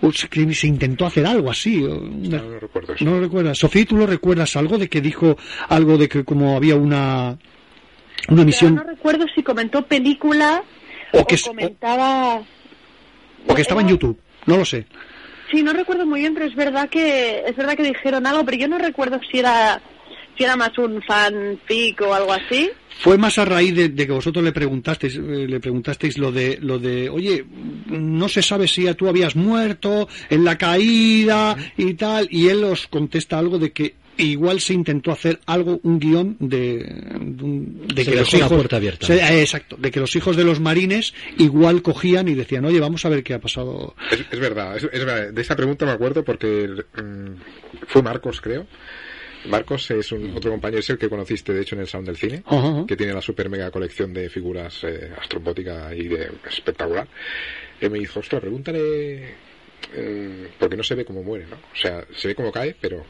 O 0.02 0.12
se, 0.12 0.28
que 0.28 0.52
se 0.52 0.66
intentó 0.66 1.06
hacer 1.06 1.24
algo 1.26 1.50
así. 1.50 1.76
una- 1.82 2.38
No 2.38 2.50
lo 2.50 2.60
recuerdo 2.60 2.92
eso. 2.94 3.04
¿No 3.04 3.12
lo 3.12 3.20
recuerdas? 3.20 3.58
Sofía, 3.58 3.84
¿tú 3.86 3.96
lo 3.96 4.06
recuerdas 4.06 4.56
algo 4.56 4.76
de 4.78 4.88
que 4.88 5.00
dijo 5.00 5.36
algo 5.68 5.96
de 5.96 6.08
que 6.08 6.24
como 6.24 6.56
había 6.56 6.74
una 6.76 7.38
una 8.28 8.36
Pero 8.36 8.44
misión 8.44 8.74
no 8.74 8.82
recuerdo 8.82 9.24
si 9.34 9.42
comentó 9.42 9.86
película 9.86 10.62
O 11.12 11.20
o, 11.20 11.26
que 11.26 11.38
comentaba... 11.38 12.42
o 13.46 13.54
que 13.54 13.62
estaba 13.62 13.80
en 13.82 13.88
YouTube? 13.88 14.18
No 14.46 14.56
lo 14.56 14.64
sé. 14.64 14.86
Sí, 15.50 15.62
no 15.62 15.72
recuerdo 15.72 16.06
muy 16.06 16.20
bien, 16.20 16.34
pero 16.34 16.46
es 16.46 16.54
verdad 16.54 16.88
que 16.88 17.44
es 17.46 17.56
verdad 17.56 17.76
que 17.76 17.84
dijeron 17.84 18.26
algo, 18.26 18.44
pero 18.44 18.56
yo 18.56 18.68
no 18.68 18.78
recuerdo 18.78 19.20
si 19.30 19.38
era 19.38 19.80
si 20.36 20.44
era 20.44 20.56
más 20.56 20.76
un 20.78 21.02
fanfic 21.02 22.00
o 22.02 22.12
algo 22.12 22.32
así. 22.32 22.70
Fue 23.00 23.18
más 23.18 23.38
a 23.38 23.44
raíz 23.44 23.74
de, 23.74 23.94
que 23.94 24.12
vosotros 24.12 24.44
le 24.44 24.52
preguntasteis, 24.52 25.16
eh, 25.16 25.46
le 25.48 25.60
preguntasteis 25.60 26.18
lo 26.18 26.32
de, 26.32 26.58
lo 26.60 26.78
de, 26.78 27.08
oye, 27.08 27.44
no 27.86 28.28
se 28.28 28.42
sabe 28.42 28.68
si 28.68 28.92
tú 28.94 29.08
habías 29.08 29.36
muerto 29.36 30.08
en 30.30 30.44
la 30.44 30.56
caída 30.56 31.56
y 31.76 31.94
tal, 31.94 32.28
y 32.30 32.48
él 32.48 32.64
os 32.64 32.86
contesta 32.86 33.38
algo 33.38 33.58
de 33.58 33.72
que 33.72 33.94
igual 34.18 34.60
se 34.60 34.74
intentó 34.74 35.12
hacer 35.12 35.40
algo, 35.46 35.80
un 35.82 35.98
guion 35.98 36.36
de, 36.40 36.78
de, 36.78 37.44
un- 37.44 37.86
de 37.88 38.04
Se 38.04 38.10
que 38.10 38.16
los 38.16 38.32
la 38.32 38.38
hijos, 38.38 38.52
puerta 38.52 38.76
abierta. 38.76 39.06
se- 39.06 39.16
eh, 39.18 39.40
exacto, 39.42 39.76
de 39.76 39.90
que 39.90 40.00
los 40.00 40.14
hijos 40.16 40.36
de 40.36 40.44
los 40.44 40.60
marines 40.60 41.14
igual 41.38 41.82
cogían 41.82 42.28
y 42.28 42.34
decían, 42.34 42.64
oye, 42.64 42.80
vamos 42.80 43.04
a 43.04 43.08
ver 43.08 43.22
qué 43.22 43.34
ha 43.34 43.40
pasado. 43.40 43.94
Es, 44.10 44.20
es 44.30 44.40
verdad, 44.40 44.76
es, 44.76 44.84
es 44.84 45.04
verdad. 45.04 45.32
De 45.32 45.42
esa 45.42 45.54
pregunta 45.56 45.84
me 45.86 45.92
acuerdo 45.92 46.24
porque 46.24 46.68
mm, 46.96 47.30
fue 47.88 48.02
Marcos, 48.02 48.40
creo. 48.40 48.66
Marcos 49.48 49.88
es 49.92 50.10
un 50.10 50.36
otro 50.36 50.50
compañero, 50.50 50.80
es 50.80 50.90
el 50.90 50.98
que 50.98 51.08
conociste 51.08 51.52
de 51.52 51.62
hecho 51.62 51.76
en 51.76 51.82
el 51.82 51.86
Sound 51.86 52.06
del 52.06 52.16
Cine, 52.16 52.42
que 52.88 52.96
tiene 52.96 53.12
la 53.14 53.20
super 53.22 53.48
mega 53.48 53.70
colección 53.70 54.12
de 54.12 54.28
figuras 54.28 54.82
eh, 54.82 55.10
y 55.96 56.08
de 56.08 56.30
espectacular. 56.48 57.06
Él 57.80 57.90
me 57.92 57.98
dijo, 58.00 58.18
ostras, 58.18 58.40
pregúntale, 58.40 59.34
eh, 59.94 60.48
porque 60.58 60.76
no 60.76 60.82
se 60.82 60.96
ve 60.96 61.04
cómo 61.04 61.22
muere, 61.22 61.46
¿no? 61.46 61.54
O 61.56 61.76
sea, 61.80 62.04
se 62.16 62.26
ve 62.26 62.34
cómo 62.34 62.50
cae, 62.50 62.74
pero 62.80 63.04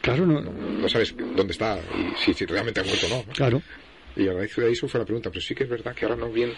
Claro, 0.00 0.26
no, 0.26 0.40
no 0.40 0.88
sabes 0.88 1.14
dónde 1.36 1.52
está 1.52 1.78
y 1.78 2.18
si, 2.24 2.34
si 2.34 2.46
realmente 2.46 2.80
ha 2.80 2.84
muerto 2.84 3.06
o 3.06 3.10
no. 3.10 3.16
¿no? 3.26 3.32
claro. 3.32 3.62
Y 4.16 4.28
a 4.28 4.32
raíz 4.32 4.56
de 4.56 4.72
eso 4.72 4.88
fue 4.88 4.98
la 4.98 5.06
pregunta, 5.06 5.30
pero 5.30 5.40
sí 5.40 5.54
que 5.54 5.64
es 5.64 5.70
verdad 5.70 5.94
que 5.94 6.04
ahora 6.04 6.16
no 6.16 6.30
bien, 6.30 6.52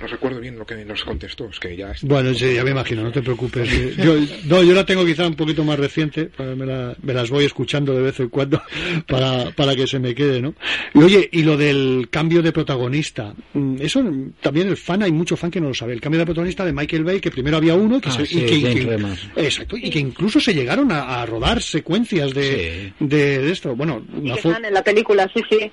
no 0.00 0.06
recuerdo 0.06 0.40
bien 0.40 0.58
lo 0.58 0.66
que 0.66 0.74
nos 0.84 1.04
contestó, 1.04 1.48
es 1.48 1.58
que 1.60 1.76
ya 1.76 1.90
está. 1.92 2.06
Bueno, 2.06 2.34
sí, 2.34 2.54
ya 2.54 2.64
me 2.64 2.70
imagino, 2.72 3.02
no 3.02 3.12
te 3.12 3.22
preocupes. 3.22 3.68
Yo, 3.96 4.14
no, 4.46 4.62
yo 4.62 4.74
la 4.74 4.84
tengo 4.86 5.04
quizá 5.04 5.26
un 5.26 5.34
poquito 5.34 5.64
más 5.64 5.78
reciente, 5.78 6.30
me, 6.38 6.66
la- 6.66 6.94
me 7.02 7.12
las 7.14 7.30
voy 7.30 7.44
escuchando 7.44 7.94
de 7.94 8.02
vez 8.02 8.20
en 8.20 8.28
cuando 8.28 8.60
para, 9.06 9.50
para 9.52 9.74
que 9.76 9.86
se 9.86 9.98
me 9.98 10.14
quede, 10.14 10.40
¿no? 10.40 10.54
Y 10.94 10.98
oye, 10.98 11.28
y 11.32 11.42
lo 11.42 11.56
del 11.56 12.08
cambio 12.10 12.42
de 12.42 12.52
protagonista, 12.52 13.34
mm, 13.54 13.76
eso 13.80 14.04
también 14.40 14.68
el 14.68 14.76
fan, 14.76 15.02
hay 15.02 15.12
mucho 15.12 15.36
fan 15.36 15.50
que 15.50 15.60
no 15.60 15.68
lo 15.68 15.74
sabe. 15.74 15.92
El 15.92 16.00
cambio 16.00 16.18
de 16.20 16.26
protagonista 16.26 16.64
de 16.64 16.72
Michael 16.72 17.04
Bay, 17.04 17.20
que 17.20 17.30
primero 17.30 17.56
había 17.56 17.74
uno, 17.74 18.00
que 18.00 18.08
Ah, 18.08 18.12
se- 18.12 18.26
sí, 18.26 18.40
y 18.44 18.62
que, 18.62 18.98
exacto, 19.36 19.76
y 19.76 19.90
que 19.90 19.98
incluso 19.98 20.40
se 20.40 20.54
llegaron 20.54 20.90
a, 20.92 21.20
a 21.22 21.26
rodar 21.26 21.62
secuencias 21.62 22.32
de, 22.34 22.92
de, 23.00 23.38
de 23.38 23.50
esto. 23.52 23.74
Bueno, 23.76 24.04
Y 24.22 24.30
que 24.32 24.38
están 24.38 24.64
en 24.64 24.74
la 24.74 24.82
película, 24.84 25.30
sí, 25.34 25.42
sí. 25.48 25.70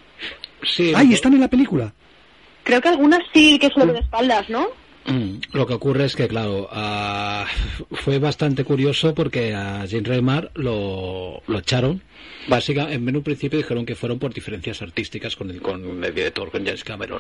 Sí, 0.65 0.93
¡Ay, 0.95 1.13
están 1.13 1.33
en 1.33 1.41
la 1.41 1.49
película! 1.49 1.93
Creo 2.63 2.81
que 2.81 2.89
algunas 2.89 3.21
sí 3.33 3.59
que 3.59 3.67
es 3.67 3.75
lo 3.75 3.85
de 3.85 3.99
espaldas, 3.99 4.49
¿no? 4.49 4.67
Mm, 5.05 5.39
Lo 5.51 5.67
que 5.67 5.73
ocurre 5.73 6.05
es 6.05 6.15
que, 6.15 6.29
claro, 6.29 6.69
ah, 6.71 7.45
fue 7.91 8.19
bastante 8.19 8.63
curioso 8.63 9.13
porque 9.13 9.53
a 9.53 9.85
Jane 9.89 10.03
Raymar 10.03 10.51
lo, 10.55 11.43
lo 11.45 11.59
echaron. 11.59 12.01
Básicamente, 12.47 12.95
en 12.95 13.15
un 13.15 13.23
principio 13.23 13.57
dijeron 13.57 13.85
que 13.85 13.95
fueron 13.95 14.17
por 14.19 14.33
diferencias 14.33 14.81
artísticas 14.81 15.35
con 15.35 15.49
el, 15.49 15.61
con 15.61 16.03
el 16.03 16.15
director, 16.15 16.49
con 16.51 16.65
James 16.65 16.83
Cameron. 16.83 17.19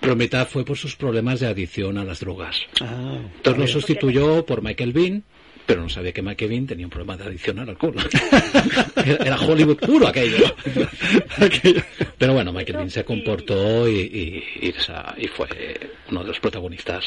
Pero 0.00 0.16
mitad 0.16 0.48
fue 0.48 0.64
por 0.64 0.78
sus 0.78 0.96
problemas 0.96 1.40
de 1.40 1.48
adicción 1.48 1.98
a 1.98 2.04
las 2.04 2.20
drogas. 2.20 2.60
Entonces 2.80 3.60
lo 3.60 3.66
sustituyó 3.66 4.44
por 4.46 4.62
Michael 4.62 4.92
Bean, 4.92 5.22
pero 5.68 5.82
no 5.82 5.88
sabía 5.90 6.12
que 6.12 6.22
Bean 6.46 6.66
tenía 6.66 6.86
un 6.86 6.90
problema 6.90 7.14
de 7.18 7.24
adicción 7.24 7.58
al 7.58 7.68
alcohol. 7.68 7.94
Era- 9.04 9.36
Hollywood 9.38 9.76
puro 9.76 10.08
aquello. 10.08 10.46
Pero 12.18 12.32
bueno, 12.32 12.52
Bean 12.72 12.90
se 12.90 13.04
comportó 13.04 13.86
y, 13.86 14.00
y- 14.00 14.44
y 14.66 14.68
esa- 14.70 15.14
y 15.18 15.28
fue 15.28 15.46
uno 16.10 16.22
de 16.22 16.28
los 16.28 16.40
protagonistas. 16.40 17.04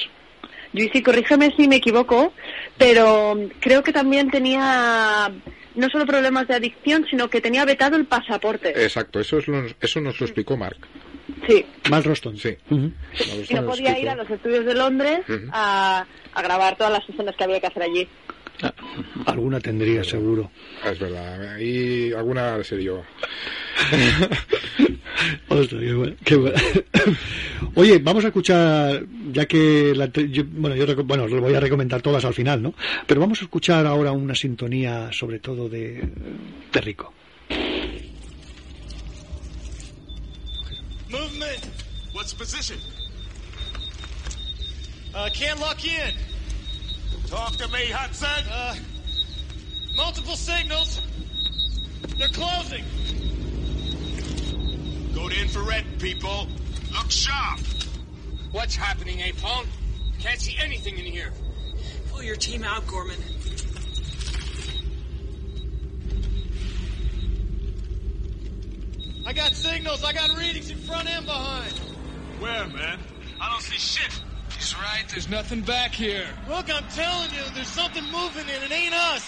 Luis, 0.73 0.91
corrígeme 1.03 1.51
si 1.57 1.67
me 1.67 1.77
equivoco, 1.77 2.33
pero 2.77 3.35
creo 3.59 3.81
que 3.83 3.91
también 3.91 4.29
tenía 4.29 5.29
no 5.75 5.89
solo 5.89 6.05
problemas 6.05 6.47
de 6.47 6.53
adicción, 6.55 7.05
sino 7.09 7.29
que 7.29 7.41
tenía 7.41 7.65
vetado 7.65 7.97
el 7.97 8.05
pasaporte. 8.05 8.69
Exacto, 8.83 9.19
eso, 9.19 9.39
es 9.39 9.47
lo- 9.47 9.65
eso 9.81 9.99
nos 10.01 10.19
lo 10.19 10.25
explicó 10.27 10.55
Mark. 10.55 10.77
Sí. 11.47 11.65
Mal 11.89 12.03
Roston. 12.03 12.37
Sí. 12.37 12.55
Y 12.69 13.53
no 13.55 13.65
podía 13.65 13.97
ir 13.97 14.07
a 14.07 14.15
los 14.15 14.29
estudios 14.29 14.65
de 14.65 14.75
Londres 14.75 15.21
a, 15.51 16.05
a 16.33 16.41
grabar 16.43 16.77
todas 16.77 16.93
las 16.93 17.09
escenas 17.09 17.35
que 17.35 17.43
había 17.43 17.59
que 17.59 17.67
hacer 17.67 17.81
allí. 17.83 18.07
Alguna 19.25 19.59
tendría, 19.59 20.03
seguro. 20.03 20.51
Es 20.85 20.99
verdad, 20.99 21.55
ahí 21.55 22.11
alguna 22.13 22.63
se 22.63 22.77
dio. 22.77 23.03
Ostras, 25.49 25.81
qué 25.81 25.93
bueno, 25.93 26.15
qué 26.23 26.35
bueno. 26.35 26.57
Oye, 27.75 27.99
vamos 27.99 28.23
a 28.25 28.27
escuchar, 28.27 29.03
ya 29.31 29.45
que 29.45 29.93
la 29.95 30.07
yo, 30.07 30.43
bueno, 30.45 30.75
yo 30.75 31.03
bueno, 31.03 31.27
voy 31.27 31.53
a 31.53 31.59
recomendar 31.59 32.01
todas 32.01 32.25
al 32.25 32.33
final, 32.33 32.61
¿no? 32.61 32.73
Pero 33.07 33.21
vamos 33.21 33.41
a 33.41 33.45
escuchar 33.45 33.85
ahora 33.85 34.11
una 34.11 34.35
sintonía, 34.35 35.09
sobre 35.11 35.39
todo 35.39 35.69
de, 35.69 36.01
de 36.71 36.81
Rico. 36.81 37.13
Movement. 41.09 41.65
What's 42.13 42.31
the 42.31 42.37
position? 42.37 42.77
Uh, 45.13 45.29
can't 45.33 45.59
lock 45.59 45.83
in. 45.83 46.13
Talk 47.31 47.55
to 47.55 47.67
me, 47.69 47.85
Hudson. 47.85 48.45
Uh, 48.51 48.75
multiple 49.95 50.35
signals. 50.35 50.99
They're 52.17 52.27
closing. 52.27 52.83
Go 55.15 55.29
to 55.29 55.39
infrared, 55.39 55.85
people. 55.97 56.49
Look 56.91 57.09
sharp. 57.09 57.61
What's 58.51 58.75
happening, 58.75 59.19
Apone? 59.19 59.65
Can't 60.19 60.41
see 60.41 60.57
anything 60.61 60.97
in 60.97 61.05
here. 61.05 61.31
Pull 62.11 62.21
your 62.21 62.35
team 62.35 62.65
out, 62.65 62.85
Gorman. 62.85 63.15
I 69.25 69.31
got 69.31 69.53
signals. 69.53 70.03
I 70.03 70.11
got 70.11 70.37
readings 70.37 70.69
in 70.69 70.79
front 70.79 71.07
and 71.09 71.25
behind. 71.25 71.71
Where, 72.41 72.67
man? 72.67 72.99
I 73.39 73.49
don't 73.49 73.61
see 73.61 73.77
shit. 73.77 74.21
He's 74.61 74.75
right. 74.75 75.03
There's 75.09 75.27
nothing 75.27 75.61
back 75.61 75.89
here. 75.91 76.27
Look, 76.47 76.69
I'm 76.69 76.87
telling 76.89 77.31
you, 77.31 77.41
there's 77.55 77.65
something 77.67 78.03
moving 78.11 78.47
and 78.47 78.63
it 78.63 78.71
ain't 78.71 78.93
us. 78.93 79.27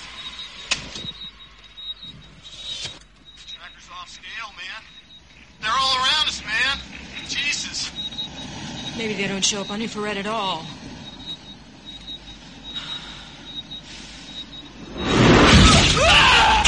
Tracker's 3.48 3.90
off 4.00 4.10
scale, 4.10 4.52
man. 4.56 4.84
They're 5.60 5.72
all 5.72 5.96
around 5.96 6.28
us, 6.28 6.40
man. 6.46 6.78
Jesus. 7.28 7.92
Maybe 8.96 9.16
they 9.16 9.28
don't 9.28 9.44
show 9.44 9.62
up 9.62 9.72
on 9.72 9.82
infrared 9.82 10.18
at 10.18 10.28
all. 10.28 10.68
Ah! 16.06 16.63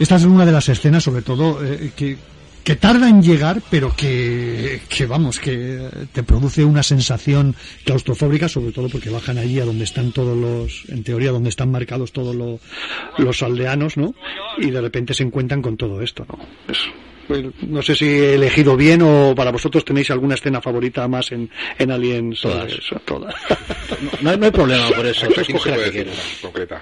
Esta 0.00 0.16
es 0.16 0.24
una 0.24 0.44
de 0.44 0.50
las 0.52 0.68
escenas, 0.68 1.04
sobre 1.04 1.22
todo, 1.22 1.64
eh, 1.64 1.92
que, 1.94 2.16
que 2.64 2.74
tarda 2.76 3.08
en 3.08 3.22
llegar, 3.22 3.60
pero 3.70 3.94
que, 3.94 4.80
que, 4.88 5.06
vamos, 5.06 5.38
que 5.38 5.78
te 6.12 6.22
produce 6.22 6.64
una 6.64 6.82
sensación 6.82 7.54
claustrofóbica, 7.84 8.48
sobre 8.48 8.72
todo 8.72 8.88
porque 8.88 9.10
bajan 9.10 9.38
allí 9.38 9.60
a 9.60 9.64
donde 9.64 9.84
están 9.84 10.10
todos 10.12 10.36
los, 10.36 10.84
en 10.88 11.04
teoría, 11.04 11.30
donde 11.30 11.50
están 11.50 11.70
marcados 11.70 12.12
todos 12.12 12.34
lo- 12.34 12.58
los 13.18 13.42
aldeanos, 13.42 13.96
¿no? 13.96 14.14
Y 14.58 14.70
de 14.70 14.80
repente 14.80 15.14
se 15.14 15.22
encuentran 15.22 15.62
con 15.62 15.76
todo 15.76 16.00
esto, 16.02 16.24
¿no? 16.28 16.38
Es- 16.72 16.78
pues, 17.28 17.44
no 17.68 17.80
sé 17.80 17.94
si 17.94 18.06
he 18.06 18.34
elegido 18.34 18.76
bien 18.76 19.02
o 19.02 19.34
para 19.36 19.52
vosotros 19.52 19.84
tenéis 19.84 20.10
alguna 20.10 20.34
escena 20.34 20.60
favorita 20.60 21.06
más 21.06 21.30
en, 21.30 21.48
en 21.78 21.90
Aliens. 21.92 22.40
Todas. 22.40 22.72
Eh, 22.72 22.96
todas. 23.04 23.34
No, 24.22 24.36
no 24.36 24.44
hay 24.46 24.50
problema 24.50 24.88
por 24.90 25.06
eso. 25.06 25.26
Aquí 25.26 25.52
no 25.52 25.58
se 25.60 25.70
puede 25.70 25.90
decir 25.90 26.08
concreta. 26.42 26.80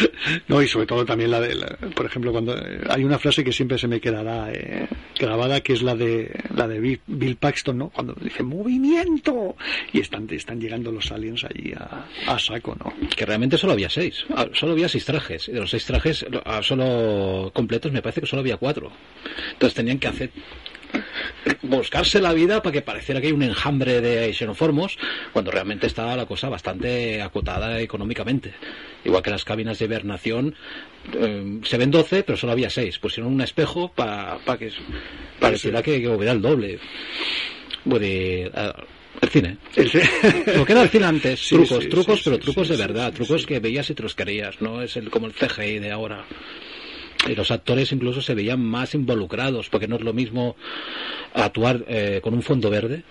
No, 0.48 0.62
y 0.62 0.68
sobre 0.68 0.86
todo 0.86 1.04
también 1.04 1.30
la 1.30 1.40
de, 1.40 1.56
por 1.94 2.06
ejemplo, 2.06 2.32
cuando 2.32 2.56
hay 2.88 3.04
una 3.04 3.18
frase 3.18 3.44
que 3.44 3.52
siempre 3.52 3.78
se 3.78 3.88
me 3.88 4.00
quedará 4.00 4.52
eh, 4.52 4.88
grabada, 5.18 5.60
que 5.60 5.72
es 5.72 5.82
la 5.82 5.94
de 5.94 6.30
la 6.54 6.66
de 6.68 7.00
Bill, 7.06 7.36
Paxton, 7.36 7.78
¿no? 7.78 7.88
Cuando 7.90 8.14
dice 8.14 8.42
movimiento 8.42 9.56
y 9.92 10.00
están 10.00 10.26
están 10.30 10.60
llegando 10.60 10.92
los 10.92 11.10
aliens 11.12 11.44
allí 11.44 11.72
a, 11.74 12.38
saco, 12.38 12.76
¿no? 12.78 12.92
Que 13.14 13.26
realmente 13.26 13.56
solo 13.56 13.72
había 13.72 13.90
seis. 13.90 14.24
Ah, 14.34 14.46
Solo 14.52 14.72
había 14.72 14.88
seis 14.88 15.04
trajes. 15.04 15.48
Y 15.48 15.52
de 15.52 15.60
los 15.60 15.70
seis 15.70 15.84
trajes, 15.84 16.24
ah, 16.44 16.62
solo 16.62 17.50
completos, 17.54 17.92
me 17.92 18.02
parece 18.02 18.20
que 18.20 18.26
solo 18.26 18.40
había 18.40 18.56
cuatro. 18.56 18.90
Entonces 19.52 19.74
tenían 19.74 19.98
que 19.98 20.08
hacer 20.08 20.30
buscarse 21.62 22.20
la 22.20 22.32
vida 22.32 22.62
para 22.62 22.72
que 22.72 22.82
pareciera 22.82 23.20
que 23.20 23.28
hay 23.28 23.32
un 23.32 23.42
enjambre 23.42 24.00
de 24.00 24.32
xenoformos 24.32 24.98
cuando 25.32 25.50
realmente 25.50 25.86
estaba 25.86 26.16
la 26.16 26.26
cosa 26.26 26.48
bastante 26.48 27.22
acotada 27.22 27.80
económicamente. 27.80 28.54
Igual 29.06 29.22
que 29.22 29.30
las 29.30 29.44
cabinas 29.44 29.78
de 29.78 29.84
hibernación, 29.84 30.54
eh, 31.14 31.60
se 31.62 31.78
ven 31.78 31.92
12, 31.92 32.24
pero 32.24 32.36
solo 32.36 32.52
había 32.52 32.68
6. 32.68 32.98
Pusieron 32.98 33.32
un 33.32 33.40
espejo 33.40 33.92
para 33.94 34.40
que 34.58 34.72
pareciera 35.38 35.80
que, 35.80 36.00
que 36.00 36.08
hubiera 36.08 36.32
el 36.32 36.42
doble. 36.42 36.80
Eh, 38.00 38.50
el 39.22 39.28
cine. 39.30 39.58
Lo 40.56 40.66
que 40.66 40.72
era 40.72 40.82
el 40.82 40.88
cine 40.88 41.06
antes, 41.06 41.38
Sí, 41.38 41.54
trucos, 41.54 41.84
sí, 41.84 41.88
trucos, 41.88 42.18
sí, 42.18 42.22
pero 42.24 42.38
trucos 42.40 42.68
de 42.68 42.76
verdad, 42.76 43.12
trucos 43.12 43.46
que 43.46 43.60
veías 43.60 43.88
y 43.90 43.94
te 43.94 44.02
los 44.02 44.16
querías, 44.16 44.60
no 44.60 44.82
es 44.82 44.96
el, 44.96 45.08
como 45.08 45.26
el 45.26 45.32
CGI 45.34 45.78
de 45.78 45.92
ahora. 45.92 46.24
Y 47.28 47.34
los 47.36 47.52
actores 47.52 47.92
incluso 47.92 48.20
se 48.20 48.34
veían 48.34 48.60
más 48.60 48.94
involucrados, 48.94 49.68
porque 49.70 49.86
no 49.86 49.96
es 49.96 50.02
lo 50.02 50.12
mismo 50.12 50.56
actuar 51.32 51.84
eh, 51.86 52.20
con 52.22 52.34
un 52.34 52.42
fondo 52.42 52.70
verde 52.70 53.04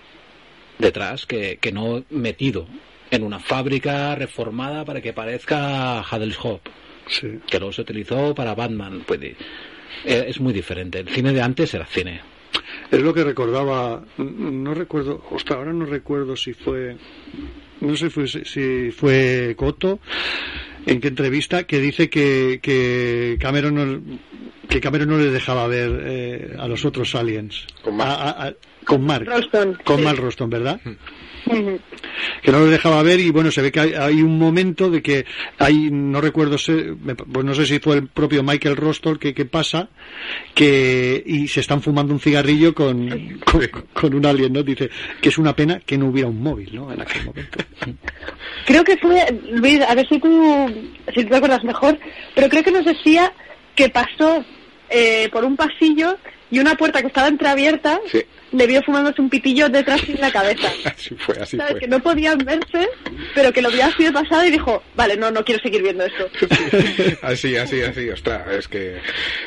detrás 0.78 1.24
que, 1.24 1.56
que 1.56 1.72
no 1.72 2.04
metido 2.10 2.66
en 3.10 3.22
una 3.22 3.38
fábrica 3.38 4.14
reformada 4.14 4.84
para 4.84 5.00
que 5.00 5.12
parezca 5.12 6.02
Hop 6.42 6.60
que 7.46 7.58
luego 7.58 7.72
se 7.72 7.82
utilizó 7.82 8.34
para 8.34 8.54
Batman. 8.54 9.02
Pues, 9.06 9.20
eh, 9.22 9.36
es 10.04 10.40
muy 10.40 10.52
diferente. 10.52 11.00
El 11.00 11.08
cine 11.08 11.32
de 11.32 11.42
antes 11.42 11.72
era 11.74 11.86
cine. 11.86 12.20
Es 12.90 13.00
lo 13.00 13.12
que 13.12 13.24
recordaba, 13.24 14.04
no 14.18 14.74
recuerdo, 14.74 15.24
ostras, 15.30 15.58
ahora 15.58 15.72
no 15.72 15.86
recuerdo 15.86 16.36
si 16.36 16.52
fue, 16.52 16.96
no 17.80 17.96
sé 17.96 18.06
si 18.06 18.10
fue, 18.10 18.28
si 18.28 18.90
fue 18.92 19.54
Coto, 19.56 19.98
en 20.86 21.00
qué 21.00 21.08
entrevista, 21.08 21.64
que 21.64 21.80
dice 21.80 22.08
que, 22.08 22.60
que 22.62 23.36
Cameron 23.40 23.74
no, 23.74 24.18
que 24.68 24.80
Cameron 24.80 25.08
no 25.08 25.18
le 25.18 25.30
dejaba 25.30 25.66
ver 25.66 26.02
eh, 26.04 26.56
a 26.58 26.68
los 26.68 26.84
otros 26.84 27.14
aliens. 27.14 27.66
Con 27.82 27.96
Mark. 27.96 28.56
con 28.84 29.04
Mark. 29.04 29.26
Roston, 29.26 29.78
Con 29.84 29.98
sí. 29.98 30.04
Mark 30.04 30.18
Roston, 30.18 30.50
¿verdad? 30.50 30.80
Que 32.42 32.50
no 32.52 32.60
los 32.60 32.70
dejaba 32.70 33.02
ver 33.02 33.20
y 33.20 33.30
bueno 33.30 33.50
se 33.50 33.62
ve 33.62 33.70
que 33.72 33.80
hay, 33.80 33.92
hay 33.94 34.22
un 34.22 34.38
momento 34.38 34.90
de 34.90 35.02
que 35.02 35.24
hay 35.58 35.90
no 35.90 36.20
recuerdo 36.20 36.58
se- 36.58 36.94
pues 37.32 37.44
no 37.44 37.54
sé 37.54 37.66
si 37.66 37.78
fue 37.78 37.96
el 37.96 38.08
propio 38.08 38.42
Michael 38.42 38.76
Rostol 38.76 39.18
que, 39.18 39.32
que 39.34 39.44
pasa 39.44 39.88
que 40.54 41.22
y 41.24 41.48
se 41.48 41.60
están 41.60 41.82
fumando 41.82 42.12
un 42.12 42.20
cigarrillo 42.20 42.74
con, 42.74 43.08
con, 43.44 43.60
con 43.92 44.14
un 44.14 44.26
alien 44.26 44.52
no 44.52 44.62
dice 44.62 44.90
que 45.20 45.28
es 45.28 45.38
una 45.38 45.54
pena 45.54 45.80
que 45.84 45.96
no 45.98 46.06
hubiera 46.06 46.28
un 46.28 46.42
móvil 46.42 46.74
no 46.74 46.92
en 46.92 47.00
aquel 47.00 47.24
momento. 47.26 47.58
Creo 48.66 48.82
que 48.84 48.96
fue, 48.96 49.24
Luis, 49.52 49.80
a 49.82 49.94
ver 49.94 50.08
si 50.08 50.18
tú, 50.18 50.66
si 51.14 51.22
tú 51.22 51.28
te 51.30 51.36
acuerdas 51.36 51.62
mejor, 51.64 51.98
pero 52.34 52.48
creo 52.48 52.62
que 52.64 52.72
nos 52.72 52.84
decía 52.84 53.32
que 53.74 53.88
pasó 53.88 54.44
eh, 54.90 55.28
por 55.30 55.44
un 55.44 55.56
pasillo 55.56 56.16
y 56.50 56.58
una 56.60 56.74
puerta 56.76 57.00
que 57.00 57.08
estaba 57.08 57.28
entreabierta 57.28 58.00
le 58.52 58.66
vio 58.66 58.80
fumándose 58.82 59.20
un 59.20 59.28
pitillo 59.28 59.68
detrás 59.68 60.00
en 60.08 60.20
la 60.20 60.30
cabeza. 60.30 60.68
Así 60.84 61.14
fue, 61.16 61.34
así 61.40 61.56
¿Sabes? 61.56 61.72
fue. 61.72 61.80
Que 61.80 61.88
no 61.88 62.00
podían 62.00 62.38
verse, 62.38 62.88
pero 63.34 63.52
que 63.52 63.60
lo 63.62 63.70
vio 63.70 63.84
así 63.84 64.04
de 64.04 64.12
pasado 64.12 64.44
y 64.46 64.50
dijo, 64.52 64.82
vale, 64.94 65.16
no, 65.16 65.30
no 65.30 65.44
quiero 65.44 65.60
seguir 65.62 65.82
viendo 65.82 66.04
esto. 66.04 66.28
Así, 67.22 67.56
así, 67.56 67.82
así, 67.82 68.08
ostras, 68.10 68.46
es 68.52 68.68
que... 68.68 68.96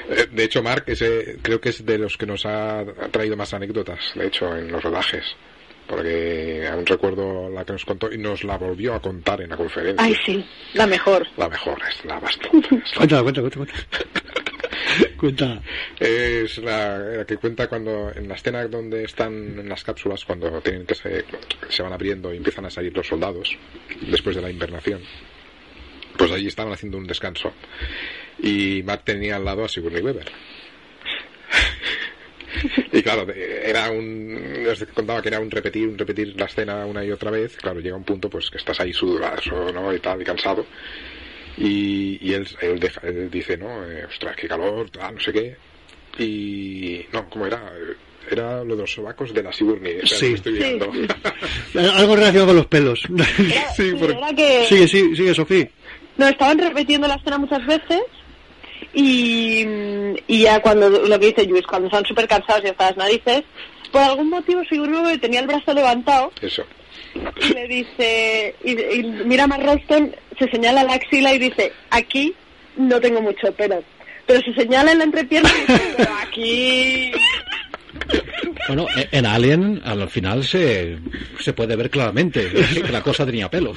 eh, 0.09 0.27
De 0.31 0.43
hecho, 0.43 0.61
Mark 0.61 0.83
ese, 0.87 1.37
creo 1.41 1.59
que 1.61 1.69
es 1.69 1.85
de 1.85 1.97
los 1.97 2.17
que 2.17 2.25
nos 2.25 2.45
ha, 2.45 2.79
ha 2.81 3.07
traído 3.11 3.35
más 3.37 3.53
anécdotas, 3.53 3.99
de 4.15 4.27
hecho, 4.27 4.55
en 4.55 4.71
los 4.71 4.83
rodajes. 4.83 5.23
Porque 5.87 6.67
aún 6.71 6.85
recuerdo 6.85 7.49
la 7.49 7.65
que 7.65 7.73
nos 7.73 7.83
contó 7.83 8.11
y 8.11 8.17
nos 8.19 8.43
la 8.43 8.57
volvió 8.57 8.93
a 8.93 9.01
contar 9.01 9.41
en 9.41 9.49
la 9.49 9.57
conferencia. 9.57 10.05
Ay, 10.05 10.15
sí, 10.23 10.45
la 10.75 10.85
mejor. 10.85 11.25
La 11.35 11.49
mejor, 11.49 11.79
es 11.89 12.05
la 12.05 12.19
bastante. 12.19 12.67
cuéntala 12.97 13.23
cuéntala 13.23 13.49
cuéntala 13.49 13.79
Cuenta. 15.17 15.61
Es 15.99 16.57
la, 16.59 17.25
que 17.27 17.37
cuenta 17.37 17.67
cuando 17.67 18.11
en 18.15 18.27
la 18.27 18.35
escena 18.35 18.65
donde 18.67 19.03
están 19.03 19.59
en 19.59 19.67
las 19.67 19.83
cápsulas, 19.83 20.23
cuando 20.25 20.61
tienen 20.61 20.85
que 20.85 20.95
se, 20.95 21.83
van 21.83 21.93
abriendo 21.93 22.33
y 22.33 22.37
empiezan 22.37 22.65
a 22.65 22.69
salir 22.69 22.95
los 22.95 23.07
soldados 23.07 23.57
después 24.01 24.35
de 24.35 24.41
la 24.41 24.49
invernación. 24.49 25.01
Pues 26.17 26.31
allí 26.31 26.47
estaban 26.47 26.73
haciendo 26.73 26.97
un 26.97 27.07
descanso. 27.07 27.53
Y 28.41 28.81
Matt 28.83 29.05
tenía 29.05 29.35
al 29.35 29.45
lado 29.45 29.65
a 29.65 29.69
Sigourney 29.69 30.01
Weaver. 30.01 30.31
Y 32.91 33.03
claro, 33.03 33.31
era 33.31 33.91
un. 33.91 34.65
contaba 34.93 35.21
que 35.21 35.29
era 35.29 35.39
un 35.39 35.51
repetir, 35.51 35.87
un 35.87 35.97
repetir 35.97 36.35
la 36.35 36.45
escena 36.45 36.85
una 36.85 37.05
y 37.05 37.11
otra 37.11 37.29
vez. 37.29 37.55
Claro, 37.55 37.79
llega 37.79 37.95
un 37.95 38.03
punto 38.03 38.29
pues 38.29 38.49
que 38.49 38.57
estás 38.57 38.79
ahí 38.79 38.91
sudoso, 38.91 39.71
¿no? 39.71 39.93
Y 39.93 39.99
tal, 39.99 40.21
y 40.21 40.25
cansado. 40.25 40.65
Y, 41.57 42.17
y 42.21 42.33
él, 42.33 42.47
él, 42.61 42.79
deja- 42.79 43.01
él 43.03 43.29
dice, 43.29 43.57
¿no? 43.57 43.83
Eh, 43.89 44.05
ostras, 44.05 44.35
qué 44.35 44.47
calor, 44.47 44.89
tal, 44.89 45.15
no 45.15 45.21
sé 45.21 45.33
qué. 45.33 45.55
Y. 46.17 47.05
No, 47.11 47.29
¿cómo 47.29 47.45
era? 47.47 47.61
Era 48.31 48.63
lo 48.63 48.75
de 48.75 48.81
los 48.83 48.93
sobacos 48.93 49.33
de 49.33 49.41
la 49.43 49.51
Sigourney. 49.51 49.99
Sí. 50.05 50.33
estoy 50.33 50.53
Sí. 50.53 50.59
viendo. 50.59 50.91
Algo 51.95 52.15
relacionado 52.15 52.47
con 52.47 52.55
los 52.57 52.67
pelos. 52.67 53.01
sí, 53.75 53.91
porque- 53.99 54.17
Era 54.17 54.33
que 54.33 54.65
Sigue, 54.65 54.87
sigue, 54.87 55.15
sigue, 55.15 55.33
Sofía. 55.33 55.69
no 56.17 56.27
estaban 56.27 56.59
repitiendo 56.59 57.07
la 57.07 57.15
escena 57.15 57.37
muchas 57.37 57.65
veces 57.65 58.01
y, 58.93 59.65
y 60.27 60.41
ya 60.43 60.61
cuando 60.61 60.89
lo 60.89 61.19
que 61.19 61.27
dice 61.27 61.45
Luis, 61.45 61.65
cuando 61.65 61.87
están 61.87 62.05
súper 62.05 62.27
cansados 62.27 62.63
y 62.63 62.67
hasta 62.67 62.87
las 62.87 62.97
narices, 62.97 63.43
por 63.91 64.01
algún 64.01 64.29
motivo 64.29 64.61
Sigourney 64.69 65.17
tenía 65.17 65.39
el 65.41 65.47
brazo 65.47 65.73
levantado 65.73 66.31
Eso. 66.41 66.63
Y 67.15 67.53
le 67.53 67.67
dice, 67.67 68.55
y, 68.63 69.03
mira 69.25 69.45
a 69.45 70.17
se 70.37 70.49
señala 70.49 70.83
la 70.83 70.93
axila 70.93 71.33
y 71.33 71.39
dice, 71.39 71.71
aquí 71.89 72.35
no 72.77 72.99
tengo 72.99 73.21
mucho 73.21 73.51
pelo. 73.53 73.83
Pero 74.25 74.41
se 74.41 74.53
señala 74.53 74.91
en 74.91 74.99
la 74.99 75.03
entrepierna 75.05 75.49
y 75.49 75.61
dice, 75.61 75.93
pero 75.97 76.11
aquí... 76.21 77.11
Bueno, 78.67 78.85
e- 78.95 79.09
en 79.11 79.25
Alien 79.25 79.81
al 79.83 80.07
final 80.09 80.43
se, 80.43 80.97
se 81.39 81.53
puede 81.53 81.75
ver 81.75 81.89
claramente 81.89 82.51
que 82.73 82.91
la 82.91 83.01
cosa 83.01 83.25
tenía 83.25 83.49
pelo. 83.49 83.73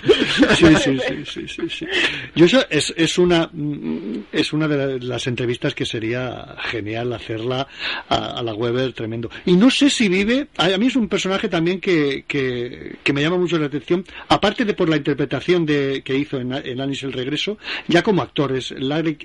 Sí, 0.55 0.67
sí, 0.77 0.99
sí, 1.25 1.47
sí, 1.47 1.69
sí. 1.69 1.87
Yo 2.35 2.47
eso 2.47 2.65
es, 2.69 2.93
es 2.97 3.19
una 3.19 3.49
mm, 3.53 4.25
es 4.33 4.53
una 4.53 4.69
de 4.69 5.01
las 5.01 5.27
entrevistas 5.27 5.75
que 5.75 5.87
sería 5.87 6.57
genial 6.71 7.13
hacerla 7.13 7.67
a, 8.09 8.43
la 8.43 8.55
Weber, 8.55 8.93
tremendo. 8.93 9.31
Y 9.47 9.57
no 9.57 9.71
sé 9.71 9.89
si 9.89 10.09
vive, 10.09 10.49
a, 10.57 10.77
mí 10.77 10.87
es 10.87 10.97
un 10.97 11.09
personaje 11.09 11.49
también 11.49 11.81
que, 11.81 12.25
que, 12.27 12.97
que 13.03 13.13
me 13.13 13.23
llama 13.23 13.39
mucho 13.39 13.59
la 13.59 13.67
atención, 13.67 14.05
aparte 14.29 14.65
de 14.65 14.75
por 14.75 14.89
la 14.89 14.97
interpretación 14.97 15.65
de, 15.65 16.03
que 16.05 16.17
hizo 16.17 16.39
en, 16.39 16.53
en 16.53 16.81
el 16.81 17.13
regreso, 17.13 17.59
ya 17.89 18.03
como 18.03 18.23
actor, 18.23 18.55
es 18.57 18.73
Larry 18.73 19.17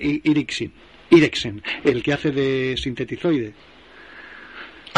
el 1.84 2.04
que 2.04 2.14
hace 2.14 2.32
de 2.32 2.76
sintetizoide. 2.78 3.54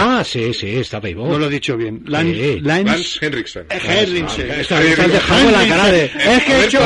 Ah, 0.01 0.23
sí, 0.23 0.53
sí, 0.53 0.77
está 0.77 0.99
vivo. 0.99 1.27
No 1.27 1.37
lo 1.37 1.47
he 1.47 1.49
dicho 1.49 1.75
bien. 1.77 2.01
Lance, 2.05 2.33
Sí. 2.33 2.61
Lance- 2.61 2.83
Lance 2.85 3.25
Henriksen. 3.25 3.65
Eh, 3.69 3.79
Henriksen. 3.83 4.51
Está- 4.51 4.81
está 4.83 5.07
dejando 5.07 5.51
la 5.51 5.67
cara 5.67 5.87
de- 5.91 6.05
Es 6.05 6.43
que 6.45 6.51
he 6.53 6.65
hecho, 6.65 6.79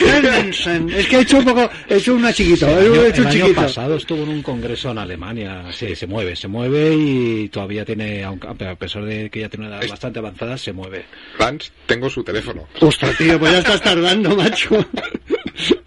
Henriksen. 0.00 0.90
Es 0.90 1.06
que 1.06 1.16
he 1.16 1.20
hecho 1.20 1.38
un 1.38 1.44
poco, 1.44 1.70
he 1.88 1.96
hecho 1.96 2.14
una 2.14 2.32
chiquito, 2.32 2.66
El 2.66 2.72
he 2.72 2.80
año, 2.80 3.04
hecho 3.06 3.14
el 3.16 3.20
un 3.22 3.26
año 3.28 3.44
chiquito. 3.46 3.60
pasado 3.62 3.96
estuvo 3.96 4.22
en 4.22 4.28
un 4.28 4.42
congreso 4.42 4.90
en 4.90 4.98
Alemania. 4.98 5.64
Sí, 5.72 5.94
se 5.94 6.06
mueve, 6.06 6.36
se 6.36 6.48
mueve 6.48 6.94
y 6.94 7.48
todavía 7.48 7.84
tiene, 7.84 8.22
aunque 8.24 8.48
a 8.66 8.74
pesar 8.74 9.04
de 9.04 9.30
que 9.30 9.40
ya 9.40 9.48
tiene 9.48 9.66
una 9.66 9.78
edad 9.78 9.88
bastante 9.88 10.18
avanzada, 10.18 10.56
se 10.58 10.72
mueve. 10.72 11.04
Lance, 11.38 11.70
tengo 11.86 12.08
su 12.10 12.22
teléfono. 12.24 12.66
Ostras, 12.80 13.16
tío, 13.16 13.38
pues 13.38 13.52
ya 13.52 13.58
estás 13.58 13.82
tardando, 13.82 14.36
macho. 14.36 14.84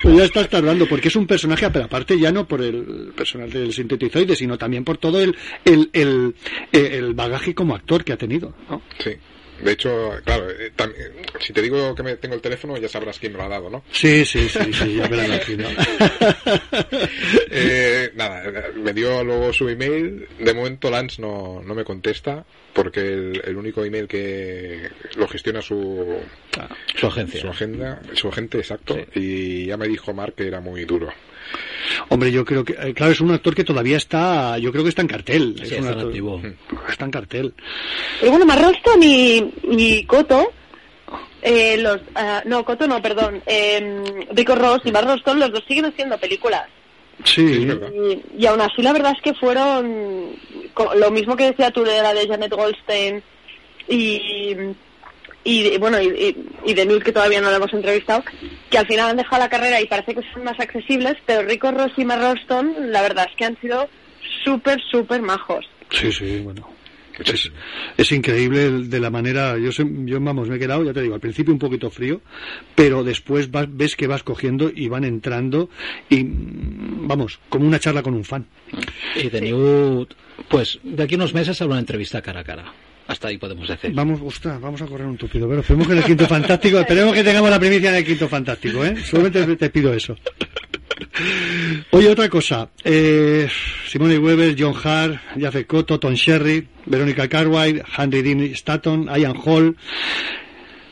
Pues 0.02 0.18
ya 0.18 0.24
estás 0.26 0.50
tardando, 0.50 0.88
porque 0.88 1.08
es 1.08 1.16
un 1.16 1.26
personaje, 1.26 1.70
pero 1.72 1.86
aparte 1.86 2.18
ya 2.20 2.32
no 2.32 2.48
por 2.48 2.62
el 2.62 3.12
personaje 3.16 3.60
del 3.60 3.74
sintetizoide, 3.74 4.36
sino 4.36 4.58
también 4.58 4.84
por 4.84 4.98
todo 4.98 5.20
el, 5.20 5.36
el, 5.66 5.90
el, 5.94 6.36
el 6.72 7.14
bagaje 7.14 7.54
como 7.56 7.76
actor 7.76 8.04
que 8.04 8.14
ha 8.14 8.18
tenido, 8.18 8.54
¿no? 8.70 8.82
Sí. 9.00 9.12
De 9.64 9.72
hecho, 9.72 10.12
claro, 10.26 10.50
eh, 10.52 10.74
eh, 10.78 11.22
si 11.40 11.54
te 11.54 11.62
digo 11.62 11.96
que 11.96 12.04
me 12.04 12.18
tengo 12.18 12.36
el 12.36 12.42
teléfono, 12.42 12.76
ya 12.76 12.90
sabrás 12.90 13.18
quién 13.20 13.32
me 13.32 13.38
lo 13.38 13.46
ha 13.46 13.48
dado, 13.48 13.70
¿no? 13.70 13.84
Sí, 13.90 14.26
sí, 14.26 14.50
sí, 14.50 14.74
sí, 14.74 14.96
ya 14.96 15.08
me 15.08 15.16
lo 15.16 15.24
imagino. 15.26 15.68
Eh, 17.58 18.12
nada, 18.16 18.44
eh, 18.44 18.72
me 18.76 18.94
dio 18.94 19.24
luego 19.24 19.54
su 19.54 19.70
email. 19.70 20.28
De 20.40 20.54
momento 20.54 20.90
Lance 20.90 21.22
no, 21.22 21.62
no 21.64 21.74
me 21.74 21.86
contesta 21.86 22.46
porque 22.74 23.00
el, 23.00 23.42
el 23.46 23.56
único 23.56 23.86
email 23.86 24.08
que 24.08 24.90
lo 25.16 25.28
gestiona 25.28 25.62
su, 25.62 26.18
Su 26.96 27.08
agencia. 27.08 27.40
su 27.40 27.48
agenda, 27.48 28.02
su 28.14 28.28
agente, 28.28 28.58
exacto. 28.58 28.98
Y 29.14 29.68
ya 29.68 29.78
me 29.78 29.88
dijo 29.88 30.14
Mark 30.14 30.36
que 30.36 30.48
era 30.48 30.60
muy 30.60 30.84
duro. 30.84 31.10
Hombre, 32.10 32.32
yo 32.32 32.44
creo 32.46 32.64
que, 32.64 32.74
eh, 32.74 32.94
claro, 32.94 33.12
es 33.12 33.22
un 33.22 33.32
actor 33.32 33.54
que 33.56 33.64
todavía 33.64 33.98
está, 33.98 34.58
yo 34.58 34.72
creo 34.72 34.84
que 34.84 34.90
está 34.90 35.02
en 35.02 35.08
cartel. 35.08 35.56
es 35.62 35.72
un 35.72 35.78
está 35.78 35.78
en 35.78 35.86
actor- 35.88 36.08
activo. 36.08 36.42
Está 36.90 37.06
en 37.06 37.12
cartel. 37.12 37.54
Y 38.24 38.30
bueno, 38.30 38.46
Mark 38.46 38.62
Ralston 38.62 39.04
y, 39.04 39.54
y 39.72 40.04
Coto, 40.06 40.52
eh, 41.42 41.78
los, 41.78 42.00
ah, 42.16 42.42
no, 42.46 42.66
Coto 42.66 42.88
no, 42.88 43.02
perdón, 43.02 43.42
eh, 43.46 44.26
Rico 44.32 44.56
Ross 44.56 44.82
y 44.86 44.92
Mark 44.92 45.08
Ralston, 45.08 45.40
los 45.40 45.52
dos 45.52 45.64
siguen 45.68 45.86
haciendo 45.86 46.18
películas. 46.18 46.68
Sí, 47.24 47.70
Y, 47.94 48.42
y 48.44 48.46
aún 48.46 48.60
así 48.60 48.82
la 48.82 48.92
verdad 48.92 49.14
es 49.16 49.22
que 49.22 49.34
fueron 49.36 50.34
co- 50.74 50.94
lo 50.96 51.12
mismo 51.12 51.38
que 51.38 51.46
decía 51.52 51.72
tú 51.72 51.84
de 51.84 52.02
la 52.02 52.14
de 52.14 52.28
Janet 52.28 52.52
Goldstein 52.52 53.24
y, 53.88 54.54
y 55.46 55.78
bueno 55.78 56.02
y, 56.02 56.08
y, 56.08 56.72
y 56.72 56.74
de 56.74 56.86
Newt 56.86 57.04
que 57.04 57.12
todavía 57.14 57.40
no 57.40 57.50
lo 57.52 57.56
hemos 57.58 57.72
entrevistado 57.74 58.24
que 58.70 58.78
al 58.78 58.88
final 58.88 59.12
han 59.12 59.18
dejado 59.18 59.42
la 59.42 59.50
carrera 59.50 59.80
y 59.80 59.86
parece 59.86 60.14
que 60.16 60.22
son 60.34 60.44
más 60.44 60.60
accesibles 60.60 61.16
pero 61.26 61.48
Rico 61.48 61.72
Ross 61.72 61.92
y 61.98 62.04
Mark 62.04 62.22
Ralston 62.22 62.92
la 62.92 63.02
verdad 63.04 63.28
es 63.30 63.36
que 63.38 63.46
han 63.46 63.58
sido 63.62 63.88
súper 64.44 64.82
súper 64.92 65.22
majos 65.22 65.66
Sí, 65.92 66.12
sí, 66.12 66.40
bueno. 66.44 66.68
Es, 67.24 67.50
es 67.96 68.12
increíble 68.12 68.66
el- 68.66 68.90
de 68.90 69.00
la 69.00 69.10
manera, 69.10 69.58
yo, 69.58 69.72
sé- 69.72 69.86
yo 70.04 70.20
vamos, 70.20 70.50
me 70.50 70.58
he 70.58 70.60
quedado, 70.60 70.84
ya 70.84 70.92
te 70.92 71.02
digo, 71.02 71.14
al 71.14 71.22
principio 71.22 71.54
un 71.54 71.60
poquito 71.60 71.90
frío, 71.90 72.20
pero 72.76 73.06
después 73.06 73.50
vas- 73.52 73.68
ves 73.70 73.96
que 73.96 74.08
vas 74.08 74.22
cogiendo 74.24 74.70
y 74.76 74.90
van 74.90 75.06
entrando 75.06 75.70
y, 76.10 76.24
vamos, 76.26 77.40
como 77.48 77.66
una 77.68 77.80
charla 77.80 78.02
con 78.04 78.16
un 78.16 78.26
fan. 78.26 78.46
Y 79.16 79.30
de 79.30 79.40
Newt, 79.42 80.14
pues 80.50 80.80
de 80.84 81.04
aquí 81.04 81.14
a 81.14 81.18
unos 81.18 81.34
meses 81.34 81.62
habrá 81.62 81.74
una 81.76 81.80
entrevista 81.80 82.22
cara 82.22 82.42
a 82.42 82.44
cara. 82.44 82.66
Hasta 83.08 83.28
ahí 83.28 83.38
podemos 83.38 83.68
decir. 83.68 83.92
Vamos, 83.94 84.20
vamos 84.44 84.82
a 84.82 84.86
correr 84.88 85.06
un 85.06 85.18
tupido, 85.18 85.48
pero 85.48 85.62
esperemos 85.62 85.88
que 85.88 85.94
el 85.94 86.04
quinto 86.04 86.28
fantástico, 86.28 86.80
esperemos 86.80 87.14
que 87.14 87.24
tengamos 87.24 87.50
la 87.50 87.60
primicia 87.60 87.90
en 87.90 87.96
el 87.98 88.06
quinto 88.06 88.28
fantástico, 88.28 88.84
¿eh? 88.84 88.96
Solamente 89.04 89.56
te, 89.56 89.70
pido 89.70 89.94
eso. 89.94 90.18
Oye, 91.92 92.10
otra 92.10 92.30
cosa, 92.30 92.70
eh, 92.84 93.48
Simone 93.88 94.18
Weber, 94.18 94.56
John 94.58 94.74
Hart, 94.84 95.20
Jaffe 95.40 95.66
Cotto, 95.66 96.00
Tom 96.00 96.14
Sherry, 96.14 96.68
Verónica 96.88 97.28
Cartwright, 97.28 97.84
Henry 97.96 98.22
Dean 98.24 98.42
Stanton, 98.54 99.08
Ian 99.16 99.36
Hall, 99.46 99.76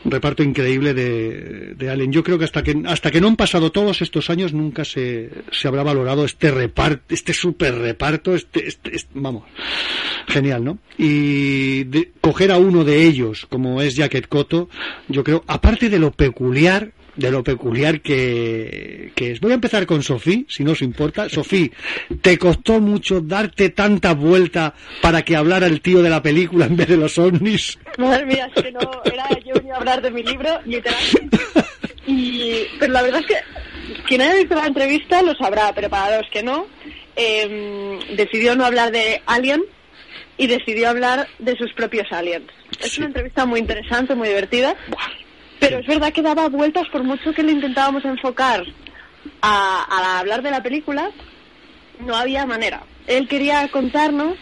reparto 0.04 0.42
increíble 0.42 0.92
de, 0.94 1.74
de 1.76 1.90
Allen. 1.90 2.12
Yo 2.12 2.22
creo 2.22 2.38
que 2.38 2.44
hasta 2.44 2.62
que 2.62 2.80
hasta 2.86 3.10
que 3.10 3.20
no 3.20 3.28
han 3.28 3.36
pasado 3.36 3.72
todos 3.72 4.02
estos 4.02 4.30
años 4.30 4.52
nunca 4.52 4.84
se, 4.84 5.30
se 5.50 5.68
habrá 5.68 5.82
valorado 5.82 6.24
este 6.24 6.50
reparto, 6.50 7.02
este 7.14 7.32
super 7.32 7.74
reparto, 7.74 8.34
este, 8.34 8.66
este- 8.68 8.94
este- 8.96 9.12
vamos, 9.14 9.44
genial, 10.28 10.64
¿no? 10.64 10.78
Y 10.98 11.84
de- 11.84 12.12
coger 12.20 12.52
a 12.52 12.58
uno 12.58 12.84
de 12.84 13.02
ellos, 13.04 13.46
como 13.48 13.80
es 13.82 13.96
Jacket 13.96 14.28
Cotto, 14.28 14.68
yo 15.08 15.24
creo, 15.24 15.44
aparte 15.46 15.88
de 15.88 15.98
lo 15.98 16.10
peculiar, 16.12 16.92
de 17.16 17.30
lo 17.30 17.42
peculiar 17.42 18.00
que, 18.00 19.12
que 19.14 19.32
es. 19.32 19.40
Voy 19.40 19.52
a 19.52 19.54
empezar 19.54 19.86
con 19.86 20.02
Sofía, 20.02 20.42
si 20.48 20.64
no 20.64 20.72
os 20.72 20.82
importa. 20.82 21.28
Sofía, 21.30 21.70
¿te 22.20 22.38
costó 22.38 22.80
mucho 22.80 23.20
darte 23.20 23.70
tanta 23.70 24.14
vuelta 24.14 24.74
para 25.00 25.22
que 25.22 25.36
hablara 25.36 25.66
el 25.66 25.80
tío 25.80 26.02
de 26.02 26.10
la 26.10 26.22
película 26.22 26.66
en 26.66 26.76
vez 26.76 26.88
de 26.88 26.96
los 26.96 27.18
ovnis? 27.18 27.78
Madre 27.98 28.26
mía, 28.26 28.50
es 28.54 28.62
que 28.62 28.72
no, 28.72 28.80
era 29.04 29.28
yo 29.44 29.54
venía 29.54 29.74
a 29.74 29.76
hablar 29.78 30.02
de 30.02 30.10
mi 30.10 30.22
libro, 30.22 30.60
literalmente. 30.64 31.38
Y, 32.06 32.66
pero 32.78 32.92
la 32.92 33.02
verdad 33.02 33.20
es 33.20 33.26
que 33.26 33.36
quien 34.06 34.20
haya 34.20 34.34
visto 34.34 34.54
la 34.54 34.66
entrevista 34.66 35.22
lo 35.22 35.34
sabrá, 35.34 35.72
pero 35.74 35.88
para 35.88 36.18
los 36.18 36.30
que 36.30 36.42
no, 36.42 36.66
eh, 37.16 37.98
decidió 38.16 38.54
no 38.56 38.64
hablar 38.64 38.90
de 38.90 39.22
Alien 39.26 39.62
y 40.36 40.46
decidió 40.46 40.88
hablar 40.88 41.28
de 41.38 41.56
sus 41.56 41.72
propios 41.74 42.10
aliens. 42.10 42.50
Es 42.80 42.98
una 42.98 43.06
entrevista 43.06 43.46
muy 43.46 43.60
interesante, 43.60 44.14
muy 44.14 44.28
divertida, 44.28 44.76
pero 45.68 45.78
es 45.80 45.86
verdad 45.86 46.12
que 46.12 46.22
daba 46.22 46.48
vueltas 46.48 46.86
por 46.88 47.02
mucho 47.04 47.32
que 47.32 47.42
le 47.42 47.52
intentábamos 47.52 48.04
enfocar 48.04 48.64
a, 49.40 49.84
a 49.88 50.18
hablar 50.20 50.42
de 50.42 50.50
la 50.50 50.62
película, 50.62 51.10
no 52.00 52.14
había 52.16 52.46
manera. 52.46 52.82
Él 53.06 53.28
quería 53.28 53.66
contarnos 53.68 54.36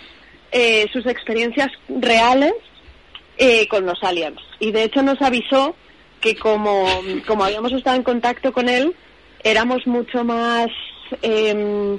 eh, 0.52 0.86
sus 0.92 1.06
experiencias 1.06 1.70
reales 1.88 2.52
eh, 3.38 3.66
con 3.68 3.86
los 3.86 4.02
aliens. 4.02 4.40
Y 4.60 4.72
de 4.72 4.84
hecho 4.84 5.02
nos 5.02 5.20
avisó 5.22 5.74
que 6.20 6.36
como, 6.36 6.86
como 7.26 7.44
habíamos 7.44 7.72
estado 7.72 7.96
en 7.96 8.02
contacto 8.04 8.52
con 8.52 8.68
él, 8.68 8.94
éramos 9.42 9.86
mucho 9.86 10.24
más... 10.24 10.68
em, 11.22 11.98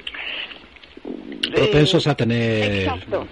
Propensos 1.53 2.07
a 2.07 2.15
tener... 2.15 2.83
Exacto. 2.83 3.27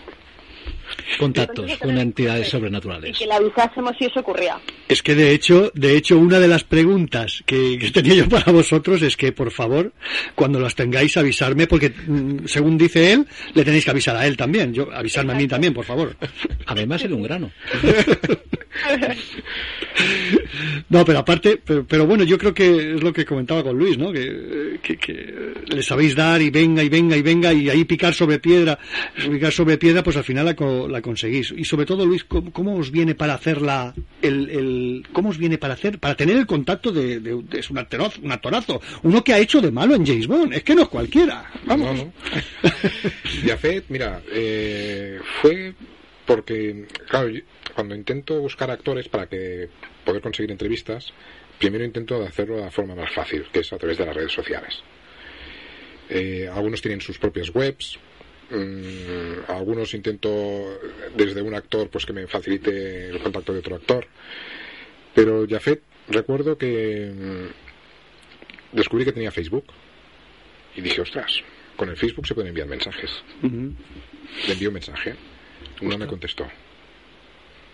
Contactos 1.18 1.77
con 1.77 1.97
entidades 1.97 2.47
y 2.47 2.51
sobrenaturales. 2.51 3.18
que 3.18 3.26
le 3.26 3.34
avisásemos 3.34 3.93
si 3.97 4.05
eso 4.05 4.19
ocurría. 4.19 4.59
Es 4.88 5.01
que 5.01 5.15
de 5.15 5.31
hecho, 5.31 5.72
de 5.73 5.95
hecho, 5.95 6.18
una 6.18 6.39
de 6.39 6.47
las 6.47 6.63
preguntas 6.63 7.43
que, 7.45 7.77
que 7.80 7.91
tenía 7.91 8.15
yo 8.15 8.30
para 8.30 8.51
vosotros 8.51 9.01
es 9.01 9.15
que, 9.18 9.31
por 9.31 9.51
favor, 9.51 9.93
cuando 10.35 10.59
las 10.59 10.76
tengáis, 10.76 11.18
avisarme, 11.18 11.68
porque 11.68 11.89
mm, 11.89 12.45
según 12.45 12.77
dice 12.77 13.13
él, 13.13 13.27
le 13.53 13.63
tenéis 13.63 13.85
que 13.85 13.91
avisar 13.91 14.15
a 14.15 14.26
él 14.26 14.38
también. 14.38 14.73
Yo, 14.73 14.91
avisarme 14.91 15.34
a 15.34 15.35
mí 15.35 15.47
también, 15.47 15.73
por 15.73 15.85
favor. 15.85 16.15
A 16.65 16.76
mí 16.76 16.85
me 16.85 16.95
ha 16.95 16.99
sido 16.99 17.15
un 17.15 17.23
grano. 17.23 17.51
No, 20.90 21.06
pero 21.06 21.19
aparte, 21.19 21.60
pero, 21.64 21.86
pero 21.86 22.06
bueno, 22.06 22.23
yo 22.23 22.38
creo 22.38 22.53
que 22.53 22.95
es 22.95 23.02
lo 23.02 23.14
que 23.14 23.26
comentaba 23.26 23.64
con 23.64 23.78
Luis, 23.78 23.98
¿no? 23.98 24.11
Que, 24.11 24.82
le 25.68 25.84
sabéis 25.84 26.15
dar 26.15 26.41
y 26.41 26.49
venga 26.49 26.84
y 26.84 26.90
venga 26.90 27.15
y 27.15 27.22
venga 27.22 27.53
y 27.53 27.69
ahí 27.69 27.86
picar 27.86 28.14
sobre 28.14 28.40
piedra, 28.40 28.78
picar 29.15 29.52
sobre 29.53 29.78
piedra, 29.78 30.03
pues 30.03 30.18
al 30.18 30.23
final 30.23 30.45
la, 30.45 30.88
la 30.90 31.02
conseguís. 31.02 31.53
Y 31.56 31.64
sobre 31.64 31.86
todo, 31.86 32.06
Luis, 32.06 32.26
¿cómo, 32.26 32.76
os 32.76 32.91
viene 32.91 33.15
para 33.15 33.36
hacer 33.36 33.61
la, 33.61 33.94
el, 34.22 35.06
cómo 35.14 35.30
os 35.30 35.38
viene 35.38 35.57
para 35.57 35.76
hacer, 35.76 35.99
para 35.99 36.15
tener 36.15 36.36
el 36.38 36.45
contacto 36.45 36.91
de, 36.91 37.41
es 37.53 37.69
un 37.69 37.78
actorazo, 37.78 38.19
un 38.22 38.32
actorazo, 38.32 38.82
uno 39.03 39.23
que 39.23 39.34
ha 39.34 39.40
hecho 39.40 39.61
de 39.61 39.72
malo 39.72 39.95
en 39.95 40.06
James 40.06 40.28
Bond, 40.28 40.53
es 40.53 40.64
que 40.64 40.76
no 40.76 40.84
es 40.84 40.90
cualquiera. 40.90 41.49
Vamos. 41.65 41.95
No, 41.98 42.03
no. 42.06 42.14
Mira, 43.90 44.22
eh, 44.32 45.19
fue 45.41 45.73
porque, 46.26 46.86
claro, 47.10 47.30
yo- 47.30 47.41
cuando 47.73 47.95
intento 47.95 48.40
buscar 48.40 48.69
actores 48.72 49.07
para 49.07 49.28
que 49.28 49.69
poder 50.06 50.22
conseguir 50.22 50.52
entrevistas, 50.52 51.14
primero 51.60 51.84
intento 51.84 52.22
hacerlo 52.23 52.57
de 52.57 52.64
la 52.64 52.72
forma 52.72 52.95
más 52.95 53.14
fácil, 53.14 53.45
que 53.52 53.60
es 53.60 53.73
a 53.73 53.78
través 53.78 53.98
de 53.98 54.06
las 54.06 54.15
redes 54.15 54.32
sociales. 54.32 54.82
Eh, 56.10 56.49
algunos 56.52 56.82
tienen 56.82 57.02
sus 57.02 57.18
propias 57.18 57.53
webs, 57.53 57.98
mm, 58.49 59.49
algunos 59.52 59.94
intento 59.94 60.80
desde 61.15 61.41
un 61.41 61.56
actor 61.56 61.90
pues 61.90 62.06
que 62.06 62.14
me 62.14 62.28
facilite 62.28 63.10
el 63.10 63.19
contacto 63.19 63.53
de 63.53 63.60
otro 63.60 63.76
actor, 63.76 64.07
pero 65.14 65.48
Jafet 65.48 65.82
recuerdo 66.10 66.57
que 66.57 67.11
mm, 67.14 68.76
descubrí 68.76 69.06
que 69.06 69.14
tenía 69.14 69.32
Facebook 69.32 69.65
y 70.76 70.82
dije, 70.82 71.02
ostras, 71.02 71.41
con 71.76 71.90
el 71.90 71.98
Facebook 71.98 72.28
se 72.28 72.34
pueden 72.34 72.49
enviar 72.49 72.68
mensajes. 72.68 73.23
Le 73.41 74.53
envié 74.53 74.68
un 74.68 74.73
mensaje, 74.73 75.15
no 75.82 75.98
me 75.98 76.07
contestó. 76.07 76.48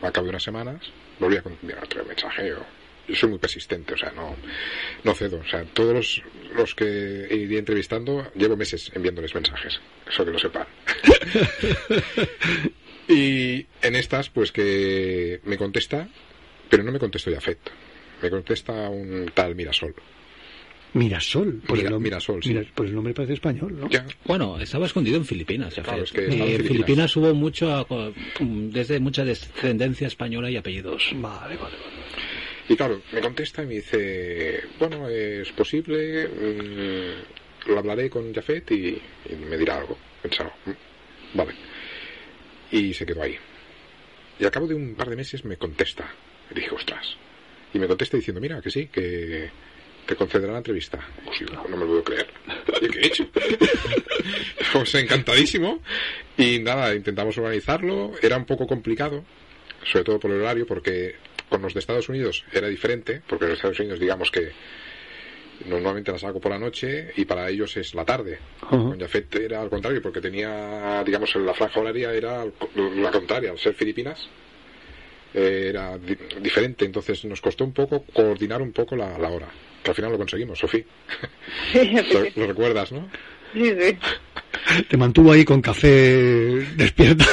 A 0.02 0.12
cabo 0.12 0.26
de 0.26 0.30
unas 0.30 0.44
semanas 0.44 0.82
volví 1.20 1.38
a 1.38 1.44
enviar 1.62 1.84
otro 1.84 2.06
mensaje. 2.06 2.50
Yo, 2.50 3.16
soy 3.16 3.30
muy 3.30 3.40
persistente, 3.40 3.94
o 3.94 3.98
sea, 3.98 4.12
no, 4.12 4.36
no 5.04 5.14
cedo. 5.16 5.40
O 5.40 5.50
sea, 5.50 5.64
todos 5.64 5.94
los, 5.94 6.24
los 6.56 6.76
que 6.76 7.28
iría 7.32 7.60
entrevistando 7.60 8.32
llevo 8.36 8.58
meses 8.58 8.92
enviándoles 8.94 9.34
mensajes, 9.34 9.80
eso 10.08 10.26
que 10.26 10.32
lo 10.32 10.40
sepan. 10.40 10.68
y 13.08 13.66
en 13.82 13.96
estas, 13.96 14.30
pues 14.30 14.52
que 14.52 15.40
me 15.46 15.58
contesta, 15.58 16.10
pero 16.70 16.84
no 16.84 16.92
me 16.92 17.00
contestó 17.00 17.32
Jafet. 17.32 17.60
Me 18.22 18.30
contesta 18.30 18.90
un 18.90 19.32
tal 19.34 19.56
Mirasol. 19.56 19.96
Mirasol. 20.94 21.62
Pues 21.68 21.80
Mira- 21.80 21.88
el 21.90 21.92
nombre, 21.94 22.10
Mirasol, 22.10 22.44
sí. 22.44 22.58
Pues 22.74 22.90
el 22.90 22.96
nombre 22.96 23.14
parece 23.14 23.34
español, 23.34 23.78
¿no? 23.80 23.90
Bueno, 24.26 24.60
estaba 24.60 24.86
escondido 24.86 25.18
en 25.18 25.26
Filipinas. 25.26 25.76
ya 25.76 25.84
Claro, 25.84 26.00
ves. 26.02 26.10
es 26.10 26.14
que 26.14 26.22
Y 26.22 26.24
estaba 26.26 26.36
en 26.36 26.42
en 26.42 26.58
Filipinas. 26.58 26.86
Filipinas 26.86 27.16
hubo 27.18 27.34
mucho, 27.36 27.88
desde 28.40 29.00
mucha 29.00 29.24
descendencia 29.26 30.08
española 30.08 30.50
y 30.50 30.58
apellidos. 30.58 31.12
Vale, 31.16 31.56
vale. 31.58 31.76
Y 32.70 32.76
claro, 32.76 33.02
me 33.14 33.22
contesta 33.22 33.64
y 33.64 33.68
me 33.68 33.74
dice, 33.76 34.62
bueno, 34.80 35.08
es 35.08 35.52
posible, 35.54 36.28
mm, 36.28 37.70
lo 37.72 37.80
hablaré 37.80 38.10
con 38.10 38.34
Jafet 38.34 38.72
y, 38.72 38.88
y 39.30 39.36
me 39.50 39.58
dirá 39.58 39.78
algo. 39.78 39.98
Pensaba, 40.22 40.54
"Mm, 40.66 41.38
vale. 41.38 41.54
Y 42.72 42.94
se 42.94 43.06
quedó 43.06 43.22
ahí. 43.24 43.36
Y 44.40 44.44
al 44.46 44.52
cabo 44.52 44.68
de 44.68 44.76
un 44.76 44.96
par 44.96 45.10
de 45.10 45.16
meses 45.16 45.46
me 45.46 45.58
contesta. 45.58 46.12
Y 46.52 46.56
dije, 46.56 46.70
ostras. 46.72 47.16
Y 47.74 47.80
me 47.80 47.88
contesta 47.88 48.18
diciendo, 48.18 48.42
mira, 48.42 48.62
que 48.62 48.70
sí, 48.70 48.88
que, 48.88 49.50
que 50.08 50.16
concederá 50.16 50.54
la 50.54 50.60
entrevista. 50.60 51.00
No 51.52 51.68
me 51.70 51.78
lo 51.78 51.86
puedo 51.86 52.04
creer. 52.04 52.28
¿Y 52.82 52.88
qué 52.88 53.00
he 53.00 53.08
hecho? 53.08 53.28
pues 54.74 54.96
encantadísimo. 54.96 55.82
Y 56.38 56.60
nada, 56.60 56.96
intentamos 56.96 57.38
organizarlo. 57.38 58.14
Era 58.22 58.38
un 58.38 58.46
poco 58.46 58.66
complicado, 58.66 59.24
sobre 59.84 60.06
todo 60.06 60.20
por 60.20 60.32
el 60.32 60.42
horario, 60.42 60.66
porque 60.66 61.16
con 61.50 61.62
los 61.62 61.74
de 61.74 61.82
Estados 61.82 62.10
Unidos 62.10 62.46
era 62.52 62.68
diferente, 62.68 63.22
porque 63.28 63.46
los 63.46 63.56
Estados 63.56 63.80
Unidos 63.80 64.00
digamos 64.00 64.32
que 64.32 64.52
normalmente 65.66 66.12
las 66.12 66.24
hago 66.24 66.40
por 66.40 66.52
la 66.52 66.60
noche 66.60 67.12
y 67.16 67.26
para 67.26 67.50
ellos 67.50 67.76
es 67.78 67.94
la 67.94 68.06
tarde. 68.06 68.40
Con 68.70 69.00
Jafet 69.00 69.36
era 69.36 69.62
al 69.62 69.70
contrario, 69.70 70.02
porque 70.02 70.22
tenía, 70.22 71.04
digamos, 71.04 71.36
la 71.36 71.54
franja 71.54 71.80
horaria 71.80 72.14
era 72.14 72.46
la 72.76 73.12
contraria, 73.12 73.52
al 73.52 73.60
ser 73.60 73.74
Filipinas 73.74 74.30
eh, 75.34 75.68
era 75.70 75.98
di- 75.98 76.18
diferente, 76.42 76.86
entonces 76.86 77.24
nos 77.26 77.42
costó 77.42 77.64
un 77.64 77.74
poco 77.74 78.04
coordinar 78.14 78.62
un 78.62 78.72
poco 78.72 78.96
la, 78.96 79.18
la 79.18 79.30
hora. 79.30 79.48
Que 79.84 79.92
al 79.92 79.96
final 79.96 80.12
lo 80.12 80.18
conseguimos, 80.18 80.60
Sofía. 80.60 80.84
lo, 81.74 82.42
lo 82.42 82.48
recuerdas, 82.48 82.92
¿no? 82.92 83.08
Sí, 83.54 83.74
sí. 83.80 83.98
Te 84.90 84.98
mantuvo 84.98 85.32
ahí 85.32 85.46
con 85.46 85.62
café 85.62 85.88
despierta. 86.76 87.26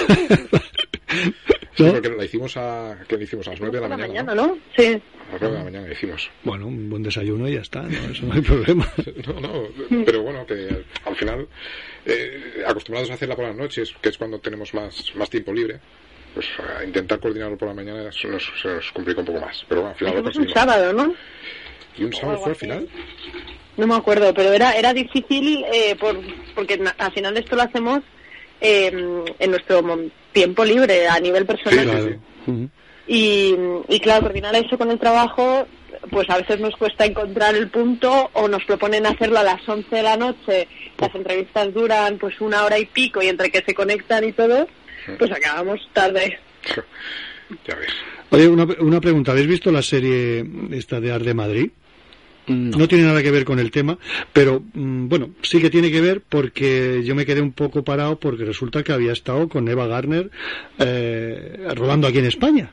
Sí, 1.77 1.85
porque 1.91 2.09
la 2.11 2.25
hicimos 2.25 2.57
a, 2.57 2.97
que 3.09 3.16
la 3.16 3.25
hicimos 3.25 3.47
a 3.49 3.51
las 3.51 3.61
9 3.61 3.77
de 3.77 3.81
la 3.83 3.89
mañana. 3.89 4.09
mañana, 4.09 4.35
¿no? 4.35 4.59
Sí. 4.77 5.01
A 5.31 5.33
las 5.33 5.41
9 5.41 5.49
de 5.49 5.59
la 5.59 5.65
mañana 5.65 5.93
hicimos. 5.93 6.31
Bueno, 6.45 6.66
un 6.69 6.89
buen 6.89 7.03
desayuno 7.03 7.49
y 7.49 7.55
ya 7.55 7.61
está, 7.62 7.83
¿no? 7.83 7.91
Eso 8.11 8.27
no 8.27 8.35
hay 8.35 8.41
problema. 8.43 8.89
No, 9.27 9.41
no, 9.41 10.05
pero 10.05 10.23
bueno, 10.23 10.47
que 10.47 10.85
al 11.05 11.16
final, 11.16 11.49
eh, 12.07 12.62
acostumbrados 12.66 13.11
a 13.11 13.15
hacerla 13.15 13.35
por 13.37 13.47
las 13.47 13.57
noches, 13.57 13.93
que 14.01 14.11
es 14.11 14.19
cuando 14.19 14.39
tenemos 14.39 14.73
más, 14.75 15.12
más 15.16 15.29
tiempo 15.31 15.53
libre, 15.53 15.81
pues 16.35 16.47
a 16.59 16.85
intentar 16.85 17.20
coordinarlo 17.20 17.56
por 17.56 17.69
la 17.69 17.74
mañana 17.74 18.11
se 18.12 18.28
nos, 18.28 18.43
se 18.61 18.69
nos 18.69 18.90
complica 18.93 19.20
un 19.20 19.27
poco 19.27 19.40
más. 19.40 19.65
Pero 19.69 19.82
bueno, 19.82 19.93
al 19.93 19.98
final 19.98 20.23
lo 20.23 20.40
un 20.43 20.48
sábado, 20.51 20.93
¿no? 20.93 21.15
¿Y 21.97 22.05
un 22.05 22.12
sábado 22.12 22.39
fue 22.39 22.51
al 22.51 22.56
final? 22.56 22.89
No 23.77 23.86
me 23.86 23.94
acuerdo, 23.94 24.35
pero 24.35 24.52
era 24.52 24.73
era 24.73 24.93
difícil 24.93 25.65
eh, 25.73 25.97
por, 25.97 26.20
porque 26.55 26.81
al 26.98 27.12
final 27.12 27.36
esto 27.36 27.56
lo 27.56 27.62
hacemos 27.62 28.01
eh, 28.61 29.24
en 29.39 29.51
nuestro 29.51 29.82
tiempo 30.32 30.65
libre 30.65 31.09
a 31.09 31.19
nivel 31.20 31.47
personal. 31.47 32.20
Y, 33.06 33.55
y 33.89 34.01
claro, 34.01 34.23
coordinar 34.23 34.55
eso 34.56 34.78
con 34.78 34.90
el 34.90 34.98
trabajo, 34.98 35.66
pues 36.11 36.28
a 36.31 36.39
veces 36.39 36.61
nos 36.61 36.74
cuesta 36.77 37.05
encontrar 37.05 37.55
el 37.55 37.69
punto 37.69 38.31
o 38.32 38.48
nos 38.48 38.65
proponen 38.65 39.06
hacerlo 39.06 39.39
a 39.39 39.43
las 39.43 39.69
11 39.69 39.94
de 39.94 40.02
la 40.02 40.16
noche. 40.16 40.69
Las 40.98 41.15
entrevistas 41.15 41.73
duran 41.74 42.19
pues 42.19 42.40
una 42.40 42.65
hora 42.65 42.78
y 42.78 42.86
pico 42.86 43.23
y 43.23 43.28
entre 43.28 43.51
que 43.51 43.62
se 43.65 43.74
conectan 43.74 44.24
y 44.24 44.32
todo, 44.32 44.66
pues 45.18 45.31
acabamos 45.31 45.81
tarde. 45.93 46.39
Ya 47.66 47.74
ves. 47.74 47.93
Oye, 48.31 48.48
una, 48.48 48.64
una 48.81 49.01
pregunta. 49.01 49.32
¿Habéis 49.32 49.47
visto 49.47 49.70
la 49.70 49.82
serie 49.82 50.44
esta 50.72 51.01
de 51.01 51.12
Art 51.12 51.24
de 51.24 51.35
Madrid? 51.35 51.70
No. 52.47 52.89
tiene 52.89 53.05
nada 53.05 53.22
que 53.22 53.31
ver 53.31 53.44
con 53.44 53.59
el 53.59 53.70
tema, 53.70 53.98
pero 54.32 54.62
mm, 54.74 55.09
bueno, 55.09 55.31
sí 55.40 55.60
que 55.60 55.70
tiene 55.70 55.90
que 55.90 56.01
ver 56.01 56.20
porque 56.20 57.02
yo 57.02 57.14
me 57.14 57.24
quedé 57.24 57.40
un 57.40 57.52
poco 57.52 57.85
parado 57.85 58.18
porque 58.18 58.44
resulta 58.44 58.82
que 58.82 58.93
había 58.93 59.12
estado 59.12 59.48
con 59.48 59.66
Eva 59.66 59.86
Garner 59.86 60.31
eh, 60.78 61.68
rodando 61.74 62.06
aquí 62.06 62.18
en 62.18 62.26
España. 62.26 62.70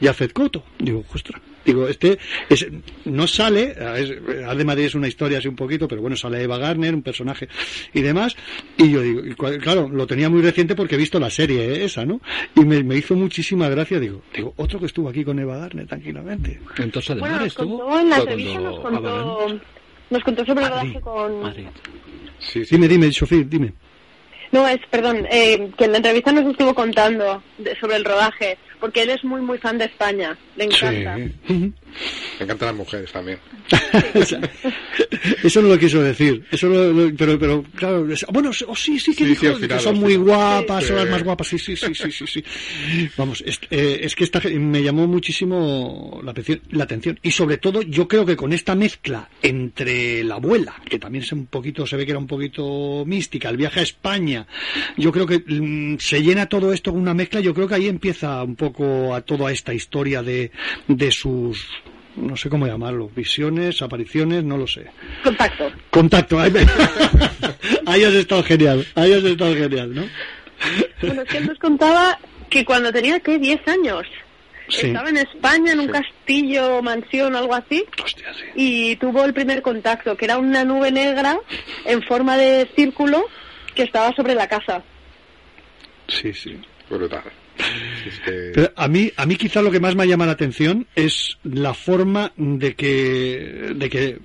Y 0.00 0.06
a 0.06 0.14
Coto. 0.32 0.64
Digo, 0.78 1.04
ostras. 1.12 1.40
Digo, 1.64 1.86
este 1.86 2.18
es, 2.48 2.66
no 3.04 3.26
sale, 3.26 3.74
es, 3.96 4.08
de 4.56 4.64
Madrid 4.64 4.84
es 4.86 4.94
una 4.94 5.06
historia 5.06 5.36
así 5.36 5.48
un 5.48 5.56
poquito, 5.56 5.86
pero 5.86 6.00
bueno, 6.00 6.16
sale 6.16 6.42
Eva 6.42 6.56
Garner, 6.56 6.94
un 6.94 7.02
personaje 7.02 7.46
y 7.92 8.00
demás. 8.00 8.36
Y 8.78 8.90
yo 8.90 9.02
digo, 9.02 9.20
y 9.26 9.34
claro, 9.34 9.86
lo 9.88 10.06
tenía 10.06 10.30
muy 10.30 10.40
reciente 10.40 10.74
porque 10.74 10.94
he 10.94 10.98
visto 10.98 11.20
la 11.20 11.28
serie 11.28 11.62
eh, 11.74 11.84
esa, 11.84 12.06
¿no? 12.06 12.22
Y 12.54 12.60
me, 12.64 12.82
me 12.84 12.96
hizo 12.96 13.14
muchísima 13.16 13.68
gracia, 13.68 14.00
digo, 14.00 14.22
digo, 14.34 14.54
otro 14.56 14.78
que 14.80 14.86
estuvo 14.86 15.10
aquí 15.10 15.24
con 15.24 15.38
Eva 15.40 15.58
Garner 15.58 15.86
tranquilamente. 15.86 16.58
Entonces, 16.78 17.18
Bueno, 17.18 17.40
nos 17.40 17.52
contó 17.54 18.00
en 18.00 18.08
la 18.08 18.16
entrevista, 18.18 18.60
nos 18.60 18.80
contó, 18.80 19.60
nos 20.08 20.24
contó 20.24 20.46
sobre 20.46 20.64
el 20.64 20.70
rodaje 20.70 21.00
con... 21.02 21.54
Dime, 22.70 22.88
dime, 22.88 23.12
Sofía, 23.12 23.44
dime. 23.46 23.72
No, 24.52 24.66
es, 24.66 24.78
perdón, 24.90 25.26
eh, 25.30 25.70
que 25.76 25.84
en 25.84 25.90
la 25.92 25.98
entrevista 25.98 26.32
nos 26.32 26.46
estuvo 26.50 26.72
contando 26.72 27.42
de- 27.58 27.76
sobre 27.76 27.96
el 27.96 28.04
rodaje, 28.06 28.56
porque 28.80 29.02
él 29.02 29.10
es 29.10 29.24
muy, 29.24 29.40
muy 29.40 29.58
fan 29.58 29.78
de 29.78 29.86
España, 29.86 30.36
le 30.56 30.64
encanta. 30.64 31.16
Me 32.38 32.44
encantan 32.44 32.68
las 32.68 32.76
mujeres 32.76 33.10
también. 33.12 33.38
Eso 35.42 35.62
no 35.62 35.68
lo 35.68 35.78
quiso 35.78 36.02
decir. 36.02 36.44
Eso 36.50 36.68
lo- 36.68 36.92
lo- 36.92 37.14
pero, 37.16 37.38
pero, 37.38 37.62
claro, 37.74 38.06
bueno, 38.32 38.50
oh, 38.66 38.76
sí, 38.76 38.98
sí 39.00 39.12
que 39.14 39.24
Sí, 39.24 39.30
dijo 39.30 39.40
sí, 39.40 39.46
al 39.48 39.68
que 39.68 39.78
son 39.80 39.98
muy 39.98 40.16
guapas, 40.16 40.84
son 40.84 40.96
las 40.96 41.08
más 41.08 41.22
guapas. 41.22 41.46
Sí, 41.48 41.58
sí, 41.58 41.76
sí, 41.76 41.94
sí, 41.94 42.10
sí, 42.12 42.26
sí. 42.26 42.44
Vamos, 43.16 43.42
es, 43.46 43.58
eh, 43.70 44.00
es 44.02 44.14
que 44.14 44.24
esta, 44.24 44.40
me 44.48 44.82
llamó 44.82 45.06
muchísimo 45.06 46.20
la, 46.24 46.32
atención- 46.32 46.60
la 46.70 46.84
atención. 46.84 47.18
Y 47.22 47.30
sobre 47.30 47.58
todo, 47.58 47.82
yo 47.82 48.06
creo 48.08 48.24
que 48.24 48.36
con 48.36 48.52
esta 48.52 48.74
mezcla 48.74 49.28
entre 49.42 50.22
la 50.24 50.36
abuela, 50.36 50.74
que 50.88 50.98
también 50.98 51.24
es 51.24 51.32
un 51.32 51.46
poquito, 51.46 51.86
se 51.86 51.96
ve 51.96 52.04
que 52.04 52.12
era 52.12 52.18
un 52.20 52.26
poquito 52.26 53.04
mística, 53.06 53.48
el 53.48 53.56
viaje 53.56 53.80
a 53.80 53.82
España, 53.82 54.46
yo 54.96 55.10
creo 55.12 55.26
que 55.26 55.38
mm, 55.46 55.98
se 55.98 56.22
llena 56.22 56.46
todo 56.48 56.72
esto 56.72 56.92
con 56.92 57.00
una 57.00 57.14
mezcla. 57.14 57.40
Yo 57.40 57.54
creo 57.54 57.66
que 57.68 57.74
ahí 57.74 57.88
empieza 57.88 58.42
un 58.42 58.56
poco 58.56 59.14
a 59.14 59.20
toda 59.22 59.50
esta 59.50 59.74
historia 59.74 60.22
de, 60.22 60.50
de 60.86 61.10
sus 61.10 61.66
no 62.16 62.36
sé 62.36 62.48
cómo 62.50 62.66
llamarlo, 62.66 63.08
visiones, 63.14 63.80
apariciones, 63.82 64.44
no 64.44 64.56
lo 64.56 64.66
sé. 64.66 64.86
Contacto. 65.22 65.70
Contacto, 65.90 66.40
ahí, 66.40 66.50
me- 66.50 66.60
ahí 67.86 68.04
has 68.04 68.14
estado 68.14 68.42
genial, 68.42 68.86
ahí 68.94 69.12
has 69.12 69.24
estado 69.24 69.54
genial, 69.54 69.94
¿no? 69.94 70.04
Bueno, 71.02 71.22
es 71.22 71.28
que 71.28 71.38
él 71.38 71.46
nos 71.46 71.58
contaba 71.58 72.18
que 72.50 72.64
cuando 72.64 72.92
tenía, 72.92 73.20
¿qué? 73.20 73.38
10 73.38 73.66
años. 73.68 74.02
Sí. 74.68 74.88
Estaba 74.88 75.08
en 75.08 75.16
España, 75.18 75.72
en 75.72 75.80
un 75.80 75.88
castillo, 75.88 76.82
mansión, 76.82 77.34
algo 77.36 77.54
así. 77.54 77.84
Y 78.54 78.96
tuvo 78.96 79.24
el 79.24 79.32
primer 79.32 79.62
contacto, 79.62 80.14
que 80.16 80.26
era 80.26 80.36
una 80.38 80.64
nube 80.64 80.90
negra 80.90 81.38
en 81.86 82.02
forma 82.02 82.36
de 82.36 82.68
círculo 82.76 83.24
que 83.74 83.84
estaba 83.84 84.12
sobre 84.14 84.34
la 84.34 84.46
casa. 84.48 84.82
Sí, 86.08 86.34
sí. 86.34 86.58
Brutal. 86.90 87.22
Es 88.06 88.20
que- 88.20 88.50
Pero 88.54 88.72
a 88.76 88.88
mí, 88.88 89.10
a 89.16 89.26
mí 89.26 89.36
quizá 89.36 89.60
lo 89.62 89.70
que 89.70 89.80
más 89.80 89.94
me 89.96 90.06
llama 90.06 90.26
la 90.26 90.32
atención 90.32 90.86
es 90.94 91.38
la 91.44 91.74
forma 91.74 92.32
de 92.36 92.74
que, 92.74 93.72
de 93.74 93.88
que, 93.90 94.18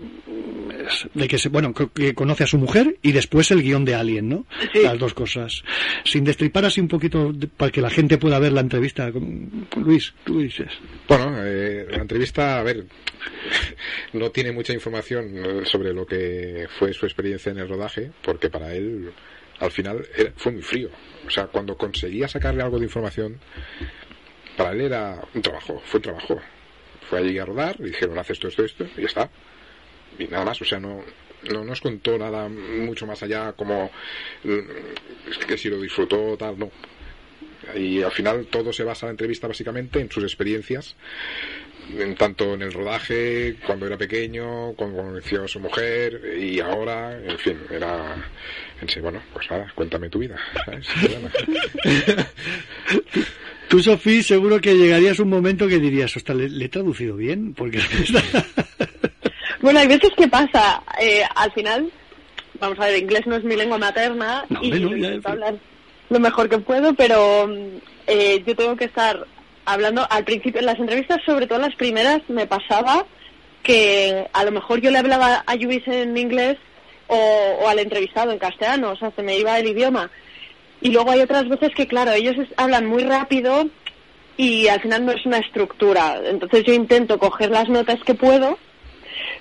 de 1.14 1.28
que 1.28 1.38
se, 1.38 1.50
bueno, 1.50 1.74
que- 1.74 2.14
conoce 2.14 2.44
a 2.44 2.48
su 2.48 2.58
mujer 2.58 2.98
y 3.02 3.12
después 3.12 3.50
el 3.52 3.62
guion 3.64 3.86
de 3.86 3.96
Alien, 3.96 4.30
¿no? 4.30 4.46
Las 4.84 5.00
dos 5.00 5.14
cosas. 5.14 5.64
Sin 6.04 6.24
destripar 6.24 6.66
así 6.66 6.80
un 6.82 6.88
poquito 6.88 7.32
de- 7.34 7.48
para 7.48 7.72
que 7.72 7.82
la 7.82 7.90
gente 7.90 8.18
pueda 8.18 8.40
ver 8.40 8.52
la 8.54 8.62
entrevista. 8.62 9.12
con- 9.12 9.68
con 9.70 9.84
Luis, 9.84 10.14
tú 10.24 10.40
dices. 10.40 10.68
Bueno, 11.08 11.34
eh, 11.44 11.88
la 11.90 11.98
entrevista, 11.98 12.60
a 12.60 12.64
ver, 12.64 12.86
no 14.14 14.30
tiene 14.32 14.52
mucha 14.52 14.74
información 14.74 15.66
sobre 15.66 15.94
lo 15.94 16.06
que 16.06 16.68
fue 16.80 16.94
su 16.94 17.06
experiencia 17.06 17.52
en 17.52 17.60
el 17.60 17.68
rodaje, 17.70 18.12
porque 18.22 18.50
para 18.50 18.74
él, 18.76 19.12
al 19.64 19.72
final, 19.72 20.06
era- 20.16 20.32
fue 20.36 20.52
muy 20.52 20.62
frío. 20.62 20.90
O 21.26 21.30
sea, 21.30 21.48
cuando 21.48 21.78
conseguía 21.78 22.28
sacarle 22.28 22.64
algo 22.64 22.78
de 22.80 22.86
información, 22.86 23.40
para 24.58 24.72
él 24.72 24.82
era 24.82 25.22
un 25.34 25.42
trabajo, 25.42 25.82
fue 25.86 25.98
un 26.00 26.02
trabajo. 26.04 26.42
Fue 27.10 27.20
allí 27.20 27.38
a 27.38 27.46
rodar, 27.46 27.80
le 27.80 27.88
dijeron, 27.88 28.18
haz 28.18 28.30
esto, 28.30 28.48
esto, 28.48 28.64
esto, 28.64 28.86
y 28.98 29.02
ya 29.02 29.08
está. 29.08 29.30
Y 30.20 30.26
nada 30.28 30.46
más, 30.46 30.62
o 30.62 30.66
sea, 30.66 30.80
no, 30.80 31.04
no 31.52 31.64
nos 31.64 31.82
contó 31.82 32.18
nada 32.18 32.48
mucho 32.50 33.06
más 33.06 33.22
allá 33.24 33.54
como 33.54 33.90
mm, 34.44 35.46
que 35.48 35.58
si 35.58 35.70
lo 35.70 35.80
disfrutó 35.82 36.38
tal, 36.38 36.58
no. 36.60 36.72
Y 37.76 38.02
al 38.04 38.12
final 38.12 38.46
todo 38.48 38.74
se 38.74 38.84
basa 38.84 39.06
la 39.08 39.12
entrevista 39.12 39.48
básicamente 39.48 40.00
en 40.00 40.12
sus 40.12 40.24
experiencias, 40.24 40.96
en 41.98 42.16
tanto 42.16 42.54
en 42.54 42.62
el 42.64 42.72
rodaje, 42.72 43.56
cuando 43.66 43.88
era 43.88 43.98
pequeño, 43.98 44.74
cuando 44.74 44.98
conoció 44.98 45.44
a 45.44 45.48
su 45.48 45.60
mujer 45.60 46.38
y 46.40 46.60
ahora, 46.60 47.18
en 47.18 47.38
fin, 47.38 47.60
era... 47.70 48.16
Pensé, 48.80 49.02
bueno, 49.02 49.22
pues 49.34 49.50
nada, 49.50 49.72
cuéntame 49.76 50.10
tu 50.10 50.20
vida, 50.20 50.38
¿sabes? 50.66 50.88
Tú, 53.70 53.80
Sofía, 53.80 54.22
seguro 54.22 54.60
que 54.60 54.76
llegarías 54.76 55.20
a 55.20 55.24
un 55.24 55.30
momento 55.30 55.68
que 55.68 55.80
dirías, 55.80 56.16
ostras, 56.18 56.38
¿le, 56.38 56.50
le 56.50 56.66
he 56.66 56.70
traducido 56.70 57.16
bien? 57.16 57.54
Porque 57.54 57.80
Bueno, 59.62 59.80
hay 59.80 59.88
veces 59.88 60.12
que 60.18 60.28
pasa, 60.28 60.84
eh, 61.00 61.24
al 61.36 61.52
final, 61.54 61.90
vamos 62.60 62.78
a 62.80 62.88
ver, 62.88 63.02
inglés 63.02 63.26
no 63.26 63.38
es 63.38 63.46
mi 63.46 63.56
lengua 63.56 63.78
materna 63.78 64.44
No, 64.50 64.62
y 64.62 64.70
no, 64.72 64.90
lo 64.90 64.98
ya, 64.98 65.30
hablar 65.30 65.56
lo 66.10 66.20
mejor 66.20 66.50
que 66.50 66.58
puedo, 66.60 66.94
pero 66.94 67.50
eh, 68.08 68.44
yo 68.46 68.56
tengo 68.56 68.76
que 68.76 68.86
estar 68.86 69.26
hablando 69.66 70.06
al 70.10 70.24
principio, 70.24 70.60
en 70.60 70.66
las 70.66 70.80
entrevistas, 70.80 71.22
sobre 71.26 71.48
todo 71.48 71.60
las 71.60 71.76
primeras, 71.76 72.22
me 72.28 72.48
pasaba 72.48 73.06
que 73.64 74.28
a 74.34 74.44
lo 74.44 74.52
mejor 74.52 74.82
yo 74.82 74.92
le 74.92 75.00
hablaba 75.00 75.44
a 75.46 75.56
Luis 75.56 75.88
en 75.88 76.18
inglés 76.18 76.58
o, 77.08 77.68
al 77.68 77.80
entrevistado 77.80 78.32
en 78.32 78.40
castellano, 78.40 78.92
o 78.92 78.96
sea, 78.96 79.12
se 79.16 79.24
me 79.24 79.38
iba 79.38 79.58
el 79.58 79.68
idioma. 79.68 80.12
Y 80.82 80.92
luego 80.92 81.12
hay 81.12 81.22
otras 81.22 81.48
veces 81.48 81.72
que, 81.76 81.88
claro, 81.88 82.12
ellos 82.12 82.36
hablan 82.58 82.86
muy 82.86 83.04
rápido 83.04 83.68
y 84.36 84.68
al 84.68 84.82
final 84.82 85.06
no 85.06 85.14
es 85.14 85.26
una 85.26 85.38
estructura. 85.38 86.20
Entonces 86.26 86.64
yo 86.66 86.74
intento 86.74 87.18
coger 87.18 87.52
las 87.52 87.70
notas 87.70 88.00
que 88.04 88.16
puedo, 88.16 88.58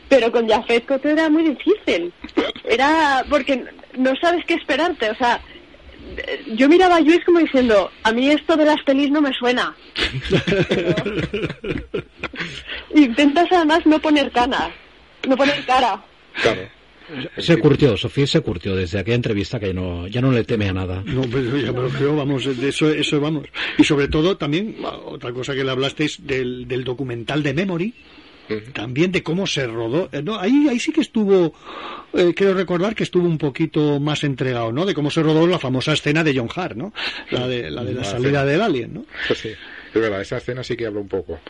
pero 0.08 0.30
con 0.30 0.48
Jafet 0.48 0.86
Koto 0.86 1.08
era 1.08 1.28
muy 1.28 1.42
difícil. 1.42 2.12
Era 2.64 3.24
porque 3.28 3.64
no 3.96 4.14
sabes 4.20 4.44
qué 4.44 4.54
esperarte. 4.54 5.10
O 5.10 5.16
sea, 5.16 5.40
yo 6.54 6.68
miraba 6.68 6.96
a 6.96 7.00
Luis 7.00 7.24
como 7.24 7.38
diciendo, 7.38 7.90
a 8.02 8.12
mí 8.12 8.30
esto 8.30 8.56
de 8.56 8.64
las 8.64 8.82
pelis 8.82 9.10
no 9.10 9.20
me 9.20 9.32
suena. 9.32 9.74
Intentas 12.94 13.48
además 13.50 13.84
no 13.86 13.98
poner 14.00 14.30
cara, 14.30 14.70
no 15.28 15.36
poner 15.36 15.64
cara. 15.64 16.02
Claro. 16.40 16.68
Se 17.36 17.58
curtió, 17.58 17.96
Sofía 17.96 18.26
se 18.26 18.40
curtió 18.40 18.74
desde 18.74 18.98
aquella 18.98 19.16
entrevista 19.16 19.60
que 19.60 19.74
no, 19.74 20.06
ya 20.06 20.20
no 20.20 20.32
le 20.32 20.44
teme 20.44 20.68
a 20.68 20.72
nada. 20.72 21.02
No, 21.04 21.22
pero 21.22 21.56
ya 21.58 21.72
me 21.72 21.82
lo 21.82 21.88
creo, 21.88 22.16
vamos, 22.16 22.56
de 22.56 22.68
eso, 22.68 22.90
eso 22.90 23.20
vamos. 23.20 23.48
Y 23.76 23.84
sobre 23.84 24.08
todo 24.08 24.36
también, 24.36 24.76
otra 25.04 25.32
cosa 25.32 25.54
que 25.54 25.64
le 25.64 25.70
hablasteis 25.70 26.26
del, 26.26 26.66
del 26.66 26.84
documental 26.84 27.42
de 27.42 27.54
Memory, 27.54 27.94
también 28.72 29.12
de 29.12 29.22
cómo 29.22 29.46
se 29.46 29.66
rodó. 29.66 30.08
Eh, 30.12 30.22
no, 30.22 30.38
ahí, 30.38 30.66
ahí 30.68 30.78
sí 30.78 30.92
que 30.92 31.00
estuvo, 31.00 31.54
eh, 32.12 32.32
quiero 32.34 32.54
recordar 32.54 32.94
que 32.94 33.02
estuvo 33.04 33.26
un 33.26 33.38
poquito 33.38 33.98
más 34.00 34.24
entregado, 34.24 34.72
¿no? 34.72 34.84
De 34.84 34.94
cómo 34.94 35.10
se 35.10 35.22
rodó 35.22 35.46
la 35.46 35.58
famosa 35.58 35.92
escena 35.92 36.22
de 36.24 36.36
John 36.36 36.48
Hart, 36.54 36.76
¿no? 36.76 36.92
La 37.30 37.46
de 37.48 37.70
la, 37.70 37.84
de 37.84 37.92
la 37.94 38.00
La 38.00 38.04
salida 38.04 38.28
escena. 38.40 38.44
del 38.44 38.60
alien, 38.62 38.94
¿no? 38.94 39.06
Sí, 39.34 39.48
es 39.48 40.00
verdad, 40.00 40.20
esa 40.20 40.36
escena 40.38 40.62
sí 40.62 40.76
que 40.76 40.86
habló 40.86 41.00
un 41.00 41.08
poco. 41.08 41.40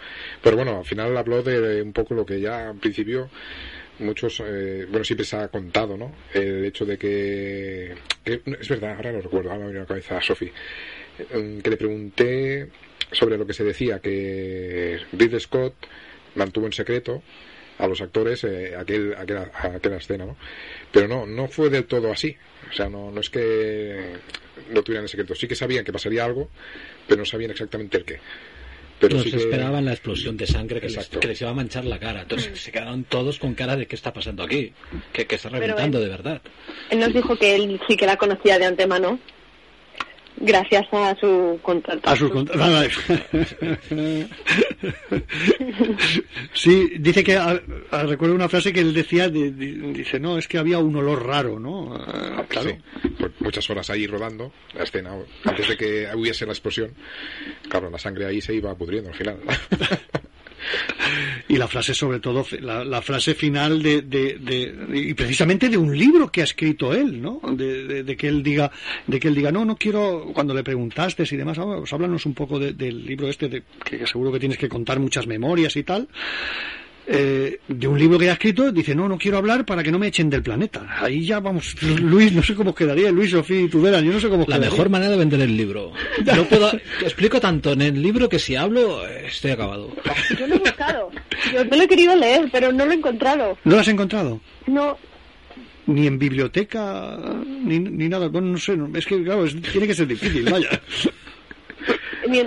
Pero 0.43 0.57
bueno, 0.57 0.79
al 0.79 0.85
final 0.85 1.17
habló 1.17 1.43
de 1.43 1.83
un 1.83 1.93
poco 1.93 2.15
lo 2.15 2.25
que 2.27 2.41
ya 2.41 2.71
en 2.71 2.79
principio 2.79 3.29
muchos, 3.99 4.41
eh, 4.45 4.87
bueno, 4.89 5.05
siempre 5.05 5.25
se 5.25 5.37
ha 5.37 5.49
contado, 5.49 5.97
¿no? 5.97 6.13
El 6.35 6.65
hecho 6.65 6.85
de 6.85 6.99
que, 6.99 7.95
que- 8.25 8.41
es 8.61 8.69
verdad, 8.69 8.97
ahora 8.97 9.13
lo 9.13 9.21
recuerdo, 9.21 9.51
ahora 9.51 9.61
me 9.61 9.67
viene 9.67 9.81
a 9.81 9.83
la 9.83 9.89
cabeza 9.89 10.19
a 10.19 10.23
Sophie, 10.23 10.53
eh, 11.19 11.61
que 11.63 11.71
le 11.71 11.77
pregunté 11.77 12.69
sobre 13.13 13.37
lo 13.39 13.47
que 13.47 13.53
se 13.53 13.63
decía, 13.65 14.01
que 14.01 14.99
Ridley 15.13 15.39
Scott 15.41 15.75
mantuvo 16.35 16.67
en 16.67 16.73
secreto 16.73 17.23
a 17.79 17.87
los 17.87 18.01
actores 18.01 18.45
eh, 18.45 18.75
aquel, 18.79 19.15
aquella, 19.19 19.51
aquella 19.75 19.97
escena, 19.97 20.27
¿no? 20.27 20.37
Pero 20.93 21.09
no, 21.09 21.27
no 21.27 21.49
fue 21.49 21.69
del 21.71 21.85
todo 21.87 22.13
así. 22.13 22.37
O 22.71 22.73
sea, 22.75 22.89
no, 22.89 23.11
no 23.11 23.21
es 23.21 23.31
que 23.31 24.15
lo 24.71 24.83
tuvieran 24.83 25.05
en 25.05 25.09
secreto. 25.09 25.35
Sí 25.35 25.49
que 25.49 25.55
sabían 25.57 25.85
que 25.85 25.93
pasaría 25.93 26.25
algo, 26.25 26.49
pero 27.09 27.21
no 27.21 27.25
sabían 27.25 27.51
exactamente 27.51 27.97
el 27.99 28.05
qué. 28.05 28.19
Pero 29.01 29.17
Nos 29.17 29.25
sí 29.25 29.31
que... 29.33 29.39
esperaban 29.39 29.85
la 29.85 29.93
explosión 29.93 30.37
de 30.37 30.47
sangre 30.47 30.81
que 30.81 30.89
les, 30.89 31.09
que 31.09 31.27
les 31.27 31.41
iba 31.41 31.51
a 31.51 31.55
manchar 31.55 31.85
la 31.85 31.99
cara. 31.99 32.23
Entonces 32.23 32.61
se 32.61 32.71
quedaron 32.71 33.03
todos 33.03 33.41
con 33.41 33.55
cara 33.55 33.75
de 33.75 33.87
qué 33.87 33.97
está 33.97 34.13
pasando 34.13 34.45
aquí. 34.45 34.73
Que, 35.13 35.27
que 35.27 35.35
está 35.35 35.49
reventando 35.49 35.99
él- 35.99 36.05
de 36.05 36.11
verdad. 36.11 36.41
Él 36.91 37.01
nos 37.01 37.13
dijo 37.13 37.35
que 37.37 37.57
él 37.57 37.81
sí 37.89 37.97
que 37.97 38.07
la 38.07 38.17
conocía 38.17 38.61
de 38.61 38.67
antemano, 38.67 39.19
gracias 40.37 40.87
a 40.93 41.15
su 41.17 41.59
contrato. 41.63 42.09
A 42.09 42.17
sus 42.17 42.31
cont- 42.31 42.53
nada. 42.57 42.85
Sí, 46.55 46.93
dice 46.99 47.25
que 47.25 47.37
ah, 47.37 47.61
ah, 47.91 48.03
recuerdo 48.05 48.35
una 48.35 48.49
frase 48.49 48.73
que 48.73 48.81
él 48.81 48.93
decía, 48.95 49.29
de- 49.29 49.51
de- 49.53 49.93
dice, 49.93 50.19
no, 50.21 50.39
es 50.39 50.49
que 50.49 50.59
había 50.59 50.79
un 50.79 50.95
olor 50.97 51.27
raro, 51.27 51.59
¿no? 51.59 51.95
Ah, 51.95 52.45
claro. 52.49 52.71
Sí, 52.71 53.09
por 53.19 53.33
muchas 53.41 53.69
horas 53.71 53.89
ahí 53.91 54.07
rodando 54.07 54.53
la 54.75 54.85
escena 54.85 55.13
antes 55.45 55.69
de 55.69 55.77
que 55.77 56.09
hubiese 56.15 56.47
la 56.47 56.53
explosión. 56.53 56.93
Claro, 57.69 57.91
la 57.91 57.99
sangre 57.99 58.27
ahí 58.27 58.41
se 58.41 58.55
iba 58.55 58.75
pudriendo 58.75 59.11
al 59.11 59.17
final. 59.17 59.39
Y 61.49 61.57
la 61.57 61.69
frase, 61.69 61.95
sobre 61.95 62.21
todo, 62.21 62.45
la, 62.61 62.85
la 62.85 63.03
frase 63.03 63.35
final 63.35 63.83
de, 63.83 64.03
de, 64.03 64.35
de- 64.39 64.99
y 64.99 65.15
precisamente 65.15 65.69
de 65.69 65.77
un 65.77 65.97
libro 65.97 66.31
que 66.31 66.41
ha 66.41 66.45
escrito 66.45 66.95
él, 66.95 67.21
¿no? 67.21 67.41
De, 67.53 68.03
de- 68.05 68.17
que 68.17 68.29
él 68.29 68.43
diga, 68.43 68.71
de 69.07 69.19
que 69.21 69.29
él 69.29 69.35
diga, 69.35 69.51
no, 69.53 69.65
no 69.65 69.77
quiero, 69.77 70.31
cuando 70.35 70.55
le 70.55 70.63
preguntaste 70.63 71.25
y 71.31 71.37
demás, 71.37 71.59
ah, 71.59 71.65
pues 71.79 71.93
háblanos 71.93 72.25
un 72.27 72.35
poco 72.35 72.59
de- 72.59 72.73
del 72.73 73.05
libro 73.05 73.29
este, 73.29 73.63
que 73.85 74.07
seguro 74.07 74.33
que 74.33 74.41
tienes 74.41 74.59
que 74.59 74.69
contar 74.69 74.99
muchas 75.01 75.27
memorias 75.27 75.77
y 75.77 75.83
tal. 75.83 76.09
Eh, 77.05 77.59
de 77.67 77.89
un 77.89 77.99
libro 77.99 78.17
que 78.17 78.31
ha 78.31 78.35
escrito, 78.35 78.71
dice, 78.71 78.95
no, 78.95 79.09
no 79.09 79.19
quiero 79.19 79.37
hablar 79.39 79.65
para 79.67 79.83
que 79.83 79.91
no 79.91 79.99
me 79.99 80.07
echen 80.07 80.31
del 80.31 80.43
planeta. 80.43 80.87
Ahí 81.01 81.27
ya 81.27 81.41
vamos, 81.41 81.75
Luis, 81.83 82.33
no 82.33 82.43
sé 82.45 82.55
cómo 82.55 82.75
quedaría, 82.75 83.11
Luis, 83.11 83.33
Sofía 83.33 83.61
y 83.63 83.69
Tudela, 83.69 84.01
yo 84.01 84.13
no 84.13 84.21
sé 84.21 84.29
cómo 84.29 84.43
La 84.47 84.55
quedaría. 84.57 84.71
mejor 84.71 84.89
manera 84.89 85.11
de 85.11 85.17
vender 85.19 85.41
el 85.41 85.57
libro. 85.57 85.93
No 86.37 86.45
puedo, 86.45 86.71
explico 87.01 87.41
tanto 87.41 87.73
en 87.73 87.83
el 87.83 88.01
libro 88.01 88.29
que 88.29 88.39
si 88.39 88.55
hablo 88.55 89.05
estoy 89.09 89.51
acabado. 89.51 89.91
Yo 90.39 90.47
lo 90.47 90.55
he 90.55 90.59
buscado. 90.59 91.11
Yo 91.53 91.65
me 91.65 91.77
lo 91.77 91.83
he 91.83 91.89
querido 91.89 92.15
leer, 92.15 92.49
pero 92.53 92.71
no 92.73 92.87
lo 92.87 92.93
he 92.93 92.95
encontrado. 92.95 93.59
¿No 93.65 93.75
lo 93.75 93.81
has 93.81 93.89
encontrado? 93.89 94.41
No, 94.69 94.97
ni 95.87 96.07
en 96.07 96.19
biblioteca 96.21 97.19
ni, 97.65 97.81
ni 97.81 98.09
nada 98.09 98.29
bueno 98.29 98.47
no 98.47 98.59
sé 98.59 98.77
no- 98.77 98.97
es 98.97 99.05
que 99.05 99.21
claro 99.25 99.45
es- 99.45 99.61
tiene 99.61 99.89
que 99.89 99.95
ser 99.97 100.07
difícil 100.07 100.45
vaya 100.49 100.69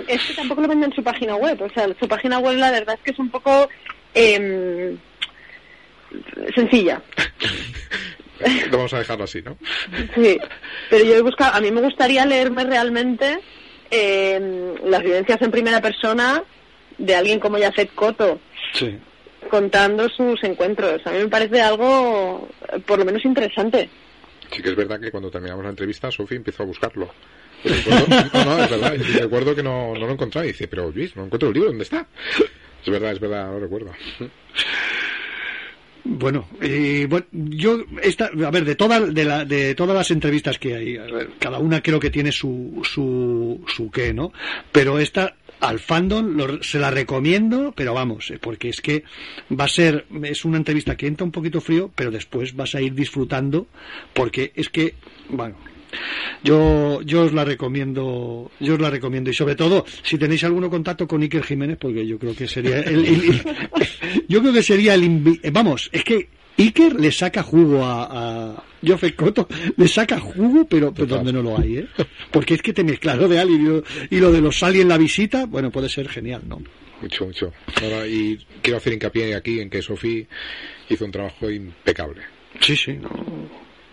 es 0.08 0.22
que 0.22 0.34
tampoco 0.34 0.62
lo 0.62 0.68
venden 0.68 0.90
en 0.90 0.96
su 0.96 1.02
página 1.02 1.36
web. 1.36 1.60
O 1.60 1.68
sea, 1.70 1.86
su 2.00 2.08
página 2.08 2.38
web 2.38 2.56
la 2.56 2.70
verdad 2.70 2.94
es 2.96 3.00
que 3.04 3.10
es 3.10 3.18
un 3.18 3.28
poco 3.28 3.68
em, 4.16 4.96
sencilla. 6.54 7.02
Lo 8.70 8.76
vamos 8.78 8.92
a 8.92 8.98
dejarlo 8.98 9.24
así, 9.24 9.40
¿no? 9.42 9.56
Sí, 10.14 10.38
pero 10.90 11.04
yo 11.04 11.14
he 11.16 11.22
buscado, 11.22 11.54
a 11.54 11.60
mí 11.60 11.70
me 11.70 11.80
gustaría 11.80 12.26
leerme 12.26 12.64
realmente 12.64 13.38
em, 13.90 14.74
las 14.84 15.02
vivencias 15.02 15.40
en 15.40 15.50
primera 15.50 15.80
persona 15.80 16.42
de 16.98 17.14
alguien 17.14 17.40
como 17.40 17.58
Yafet 17.58 17.94
Koto 17.94 18.40
sí 18.72 18.98
contando 19.50 20.08
sus 20.08 20.42
encuentros. 20.42 21.00
A 21.06 21.12
mí 21.12 21.18
me 21.18 21.28
parece 21.28 21.60
algo, 21.62 22.48
eh, 22.72 22.80
por 22.80 22.98
lo 22.98 23.04
menos, 23.04 23.24
interesante. 23.24 23.88
Sí 24.50 24.60
que 24.60 24.70
es 24.70 24.74
verdad 24.76 24.98
que 24.98 25.12
cuando 25.12 25.30
terminamos 25.30 25.62
la 25.62 25.70
entrevista, 25.70 26.10
Sofi 26.10 26.34
empezó 26.34 26.64
a 26.64 26.66
buscarlo. 26.66 27.08
Recuerdo- 27.62 28.06
no, 28.34 28.44
no, 28.44 28.64
es 28.64 28.70
verdad. 28.70 28.94
Y 28.94 28.98
recuerdo 29.20 29.54
que 29.54 29.62
no, 29.62 29.94
no 29.94 30.04
lo 30.04 30.10
encontraba 30.10 30.44
y 30.46 30.48
dice, 30.48 30.66
pero 30.66 30.90
Luis, 30.90 31.14
no 31.14 31.26
encuentro 31.26 31.48
el 31.50 31.54
libro, 31.54 31.68
¿dónde 31.68 31.84
está? 31.84 32.08
Es 32.86 32.90
verdad, 32.92 33.12
es 33.12 33.20
verdad, 33.20 33.50
lo 33.52 33.58
recuerdo. 33.60 33.90
Bueno, 36.08 36.46
yo 37.32 37.80
esta, 38.00 38.26
a 38.26 38.50
ver, 38.52 38.64
de 38.64 38.76
todas 38.76 39.12
de, 39.12 39.24
la, 39.24 39.44
de 39.44 39.74
todas 39.74 39.96
las 39.96 40.10
entrevistas 40.12 40.56
que 40.56 40.76
hay, 40.76 40.98
cada 41.40 41.58
una 41.58 41.82
creo 41.82 41.98
que 41.98 42.10
tiene 42.10 42.30
su 42.30 42.80
su 42.84 43.64
su 43.66 43.90
qué, 43.90 44.14
¿no? 44.14 44.32
Pero 44.70 45.00
esta 45.00 45.34
al 45.58 45.80
fandom 45.80 46.36
lo- 46.36 46.62
se 46.62 46.78
la 46.78 46.92
recomiendo, 46.92 47.72
pero 47.74 47.92
vamos, 47.92 48.30
eh, 48.30 48.38
porque 48.40 48.68
es 48.68 48.80
que 48.80 49.02
va 49.58 49.64
a 49.64 49.68
ser 49.68 50.06
es 50.22 50.44
una 50.44 50.58
entrevista 50.58 50.96
que 50.96 51.08
entra 51.08 51.24
un 51.24 51.32
poquito 51.32 51.60
frío, 51.60 51.90
pero 51.96 52.12
después 52.12 52.54
vas 52.54 52.76
a 52.76 52.80
ir 52.80 52.94
disfrutando 52.94 53.66
porque 54.14 54.52
es 54.54 54.68
que 54.68 54.94
bueno, 55.28 55.56
yo, 56.42 57.00
yo 57.02 57.22
os 57.22 57.32
la 57.32 57.44
recomiendo, 57.44 58.50
yo 58.60 58.74
os 58.74 58.80
la 58.80 58.90
recomiendo 58.90 59.30
y 59.30 59.34
sobre 59.34 59.54
todo 59.54 59.84
si 60.02 60.18
tenéis 60.18 60.44
algún 60.44 60.68
contacto 60.68 61.06
con 61.06 61.22
Iker 61.22 61.42
Jiménez, 61.44 61.78
porque 61.80 62.06
yo 62.06 62.18
creo 62.18 62.34
que 62.34 62.46
sería 62.48 62.80
el, 62.80 63.04
el- 63.04 63.24
el- 63.24 63.42
yo 64.28 64.40
creo 64.40 64.52
que 64.52 64.62
sería 64.62 64.94
el 64.94 65.38
eh, 65.42 65.50
vamos, 65.50 65.88
es 65.92 66.04
que 66.04 66.28
Iker 66.58 66.94
le 66.98 67.12
saca 67.12 67.42
jugo 67.42 67.84
a, 67.84 68.52
a 68.52 68.64
Cotto, 69.16 69.46
le 69.76 69.88
saca 69.88 70.18
jugo, 70.20 70.64
pero, 70.66 70.92
pero 70.94 71.06
donde 71.06 71.32
no 71.32 71.42
lo 71.42 71.58
hay, 71.58 71.78
¿eh? 71.78 71.86
Porque 72.30 72.54
es 72.54 72.62
que 72.62 72.72
te 72.72 72.82
mezclas 72.84 73.18
lo 73.18 73.28
de 73.28 73.38
Alien 73.40 73.60
y 73.60 73.64
lo, 73.68 73.84
y 74.10 74.20
lo 74.20 74.32
de 74.32 74.40
los 74.40 74.62
Alien 74.62 74.88
la 74.88 74.96
visita, 74.96 75.44
bueno, 75.46 75.70
puede 75.70 75.88
ser 75.88 76.08
genial, 76.08 76.42
¿no? 76.48 76.62
Mucho, 77.02 77.26
mucho. 77.26 77.52
Ahora, 77.82 78.06
y 78.06 78.38
quiero 78.62 78.78
hacer 78.78 78.94
hincapié 78.94 79.34
aquí 79.34 79.60
en 79.60 79.68
que 79.68 79.82
Sophie 79.82 80.26
hizo 80.88 81.04
un 81.04 81.10
trabajo 81.10 81.50
impecable. 81.50 82.22
Sí, 82.60 82.74
sí. 82.74 82.96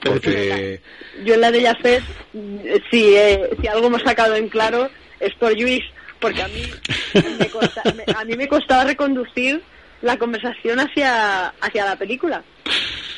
Porque 0.04 0.80
Yo 1.26 1.36
en 1.36 1.42
la 1.42 1.52
de 1.52 1.64
Jafet, 1.64 2.04
si, 2.92 3.16
eh, 3.16 3.50
si 3.62 3.68
algo 3.68 3.88
hemos 3.88 4.02
sacado 4.02 4.36
en 4.36 4.50
claro 4.50 4.90
es 5.20 5.34
por 5.36 5.58
Luis, 5.60 5.82
porque 6.20 6.42
a 6.42 6.48
mí 6.48 6.64
me, 7.40 7.50
costa- 7.50 7.84
me- 7.96 8.14
a 8.16 8.26
mí 8.26 8.36
me 8.36 8.48
costaba 8.48 8.84
reconducir 8.84 9.62
la 10.02 10.18
conversación 10.18 10.80
hacia, 10.80 11.48
hacia 11.62 11.86
la 11.86 11.96
película. 11.96 12.44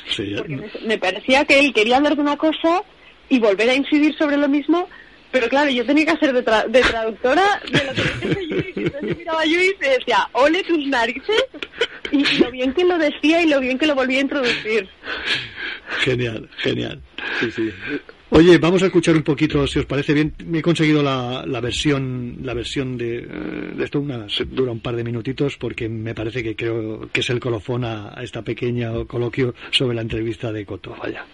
Sí, 0.09 0.35
ya- 0.35 0.43
Me, 0.43 0.69
me 0.85 0.97
parecía 0.97 1.45
que 1.45 1.59
él 1.59 1.73
quería 1.73 1.97
hablar 1.97 2.15
de 2.15 2.21
una 2.21 2.37
cosa 2.37 2.81
y 3.29 3.39
volver 3.39 3.69
a 3.69 3.73
incidir 3.75 4.15
sobre 4.17 4.37
lo 4.37 4.47
mismo, 4.47 4.87
pero 5.35 5.49
claro, 5.49 5.69
yo 5.69 5.85
tenía 5.85 6.05
que 6.05 6.11
hacer 6.11 6.31
de, 6.31 6.45
tra- 6.45 6.65
de 6.65 6.79
traductora 6.79 7.59
de 7.69 7.83
lo 7.83 7.93
que 7.93 8.03
decía 8.03 8.47
Luis. 8.49 8.77
Entonces 8.77 9.09
yo 9.09 9.15
miraba 9.17 9.41
a 9.41 9.45
Luis 9.45 9.75
y 9.81 9.89
decía, 9.99 10.29
ole 10.31 10.63
tus 10.63 10.87
narices, 10.87 11.43
y 12.09 12.37
lo 12.37 12.51
bien 12.51 12.71
que 12.73 12.85
lo 12.85 12.97
decía 12.97 13.43
y 13.43 13.49
lo 13.49 13.59
bien 13.59 13.77
que 13.77 13.85
lo 13.85 13.95
volvía 13.95 14.19
a 14.19 14.21
introducir. 14.21 14.87
Genial, 15.99 16.49
genial. 16.59 17.01
Oye, 18.29 18.57
vamos 18.59 18.81
a 18.81 18.85
escuchar 18.85 19.15
un 19.15 19.23
poquito, 19.23 19.67
si 19.67 19.79
os 19.79 19.85
parece 19.85 20.13
bien. 20.13 20.33
Me 20.45 20.59
he 20.59 20.61
conseguido 20.61 21.03
la, 21.03 21.43
la 21.45 21.59
versión, 21.59 22.37
la 22.41 22.53
versión 22.53 22.97
de, 22.97 23.21
de 23.21 23.83
esto, 23.83 23.99
una, 23.99 24.27
dura 24.47 24.71
un 24.71 24.79
par 24.79 24.95
de 24.95 25.03
minutitos 25.03 25.57
porque 25.57 25.89
me 25.89 26.15
parece 26.15 26.43
que 26.43 26.55
creo 26.55 27.09
que 27.11 27.19
es 27.19 27.29
el 27.29 27.41
colofón 27.41 27.83
a, 27.83 28.17
a 28.17 28.23
esta 28.23 28.41
pequeña 28.41 28.91
coloquio 29.05 29.53
sobre 29.71 29.95
la 29.95 30.01
entrevista 30.01 30.51
de 30.53 30.65
Coto. 30.65 30.95
Vaya, 31.01 31.25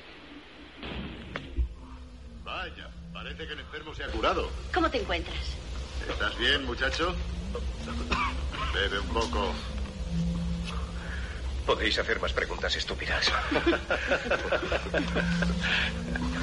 parece 3.41 3.47
que 3.47 3.53
el 3.53 3.59
enfermo 3.59 3.95
se 3.95 4.03
ha 4.03 4.07
curado. 4.07 4.49
¿Cómo 4.73 4.89
te 4.89 4.99
encuentras? 4.99 5.37
¿Estás 6.07 6.37
bien, 6.37 6.65
muchacho? 6.65 7.15
Bebe 8.73 8.99
un 8.99 9.07
poco. 9.07 9.53
Podéis 11.65 11.97
hacer 11.99 12.19
más 12.19 12.33
preguntas 12.33 12.75
estúpidas. 12.75 13.31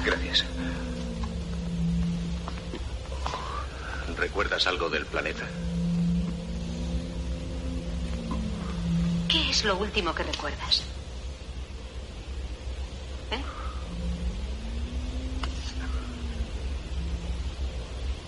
Gracias. 0.05 0.45
¿Recuerdas 4.17 4.67
algo 4.67 4.89
del 4.89 5.05
planeta? 5.05 5.47
¿Qué 9.29 9.49
es 9.49 9.63
lo 9.63 9.77
último 9.77 10.13
que 10.13 10.23
recuerdas? 10.23 10.83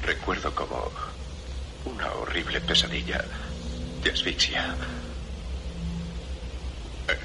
Recuerdo 0.04 0.54
como 0.54 0.92
una 1.86 2.12
horrible 2.14 2.62
pesadilla 2.62 3.24
de 4.04 4.12
asfixia. 4.12 4.76
Eh, 7.08 7.18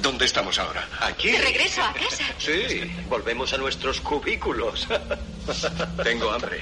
¿Dónde 0.00 0.24
estamos 0.26 0.58
ahora? 0.58 0.88
Aquí. 1.00 1.32
De 1.32 1.40
regreso 1.40 1.82
a 1.82 1.92
casa. 1.92 2.24
Sí, 2.38 2.90
volvemos 3.08 3.52
a 3.52 3.58
nuestros 3.58 4.00
cubículos. 4.00 4.86
Tengo 6.02 6.30
hambre. 6.30 6.60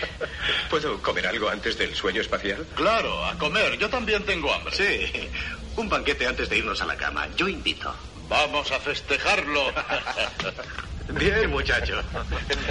¿Puedo 0.70 1.02
comer 1.02 1.26
algo 1.26 1.48
antes 1.48 1.76
del 1.76 1.94
sueño 1.94 2.22
espacial? 2.22 2.66
Claro, 2.74 3.24
a 3.24 3.36
comer. 3.36 3.76
Yo 3.78 3.90
también 3.90 4.24
tengo 4.24 4.52
hambre. 4.52 4.74
Sí, 4.74 5.28
un 5.76 5.88
banquete 5.88 6.26
antes 6.26 6.48
de 6.48 6.58
irnos 6.58 6.80
a 6.80 6.86
la 6.86 6.96
cama. 6.96 7.28
Yo 7.36 7.46
invito. 7.46 7.94
Vamos 8.28 8.70
a 8.70 8.78
festejarlo. 8.78 9.72
Bien, 11.08 11.50
muchacho. 11.50 12.00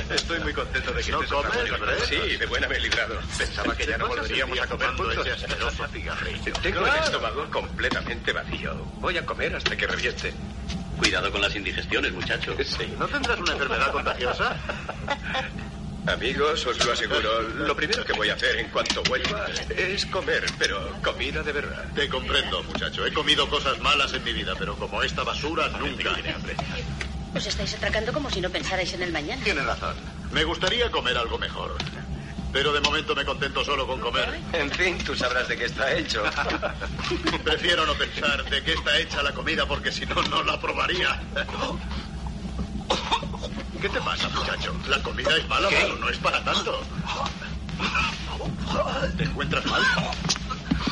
Estoy 0.10 0.40
muy 0.40 0.54
contento 0.54 0.92
de 0.94 1.04
que 1.04 1.12
¿No 1.12 1.22
estés 1.22 1.34
comes, 1.34 1.72
nosotros. 1.72 2.04
Sí, 2.08 2.38
de 2.38 2.46
buena 2.46 2.68
me 2.68 2.76
he 2.78 2.80
librado. 2.80 3.20
Pensaba 3.38 3.76
que 3.76 3.86
ya 3.86 3.98
no 3.98 4.08
volveríamos 4.08 4.60
a 4.60 4.68
comer 4.68 4.88
juntos. 4.90 5.28
ese 5.28 5.46
asqueroso 5.46 5.88
cigarrillo. 5.88 6.54
Tengo 6.62 6.86
el 6.86 6.96
estómago 7.04 7.50
completamente 7.50 8.32
vacío. 8.32 8.76
Voy 9.00 9.18
a 9.18 9.26
comer 9.26 9.56
hasta 9.56 9.76
que 9.76 9.88
reviente. 9.88 10.34
Cuidado 10.98 11.32
con 11.32 11.42
las 11.42 11.56
indigestiones, 11.56 12.12
muchacho. 12.12 12.56
Sí. 12.64 12.94
¿No 12.98 13.08
tendrás 13.08 13.40
una 13.40 13.54
enfermedad 13.54 13.92
contagiosa? 13.92 14.56
Amigos, 16.08 16.66
os 16.66 16.86
lo 16.86 16.94
aseguro, 16.94 17.42
lo 17.42 17.76
primero 17.76 18.04
que 18.04 18.14
voy 18.14 18.30
a 18.30 18.34
hacer 18.34 18.58
en 18.58 18.70
cuanto 18.70 19.04
vuelva 19.04 19.46
es 19.70 20.06
comer, 20.08 20.44
pero 20.58 20.92
comida 21.04 21.44
de 21.44 21.52
verdad. 21.52 21.86
Te 21.94 22.10
comprendo, 22.10 22.64
muchacho. 22.64 23.06
He 23.06 23.14
comido 23.14 23.48
cosas 23.50 23.80
malas 23.80 24.14
en 24.14 24.24
mi 24.24 24.34
vida, 24.34 24.54
pero 24.58 24.76
como 24.76 25.04
esta 25.04 25.24
basura, 25.24 25.68
nunca. 25.70 26.16
Os 27.36 27.46
estáis 27.46 27.74
atracando 27.76 28.12
como 28.12 28.30
si 28.30 28.42
no 28.42 28.50
pensarais 28.50 28.94
en 28.94 29.04
el 29.04 29.12
mañana. 29.12 29.44
Tienes 29.44 29.66
razón. 29.66 29.96
Me 30.32 30.44
gustaría 30.44 30.90
comer 30.92 31.18
algo 31.18 31.38
mejor. 31.38 31.76
Pero 32.52 32.74
de 32.74 32.82
momento 32.82 33.14
me 33.16 33.24
contento 33.24 33.64
solo 33.64 33.86
con 33.86 34.00
comer. 34.00 34.40
En 34.54 34.72
fin, 34.72 34.98
tú 35.00 35.16
sabrás 35.16 35.48
de 35.48 35.56
qué 35.56 35.66
está 35.66 35.94
hecho. 35.94 36.24
Prefiero 37.44 37.86
no 37.86 37.94
pensar 37.94 38.44
de 38.50 38.64
qué 38.64 38.74
está 38.74 38.98
hecha 38.98 39.22
la 39.22 39.32
comida 39.34 39.68
porque 39.68 39.92
si 39.92 40.06
no, 40.08 40.22
no 40.24 40.44
la 40.44 40.60
probaría. 40.60 41.22
¿Qué 43.80 43.88
te 43.88 44.02
pasa, 44.02 44.28
muchacho? 44.30 44.76
La 44.88 45.02
comida 45.04 45.38
es 45.38 45.48
mala, 45.48 45.70
pero 45.70 45.96
no 45.98 46.10
es 46.10 46.18
para 46.18 46.44
tanto. 46.44 46.82
¿Te 49.16 49.24
encuentras 49.24 49.66
mal? 49.68 49.82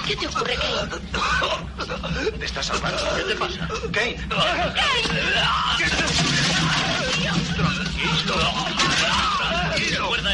¿Qué 0.08 0.16
te 0.16 0.26
ocurre, 0.26 0.56
Kate? 0.56 1.02
¿Te 2.40 2.46
estás 2.46 2.68
salvando? 2.68 2.98
¿Qué 3.18 3.24
te 3.24 3.36
pasa? 3.36 3.68
Kate. 3.92 4.18
Recuerda 9.92 10.32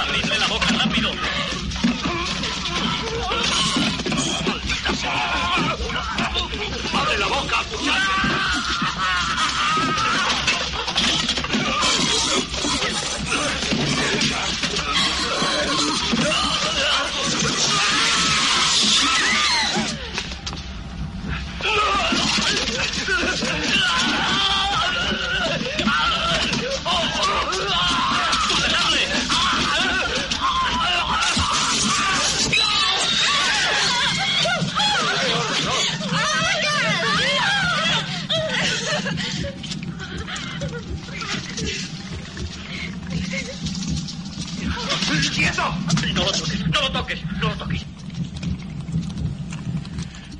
¡Abridle 0.00 0.38
la 0.38 0.46
boca 0.46 0.66
rápido! 0.68 1.10
¡Abre 6.94 7.18
la 7.18 7.26
boca, 7.26 7.56
¡Quieto! 7.78 8.33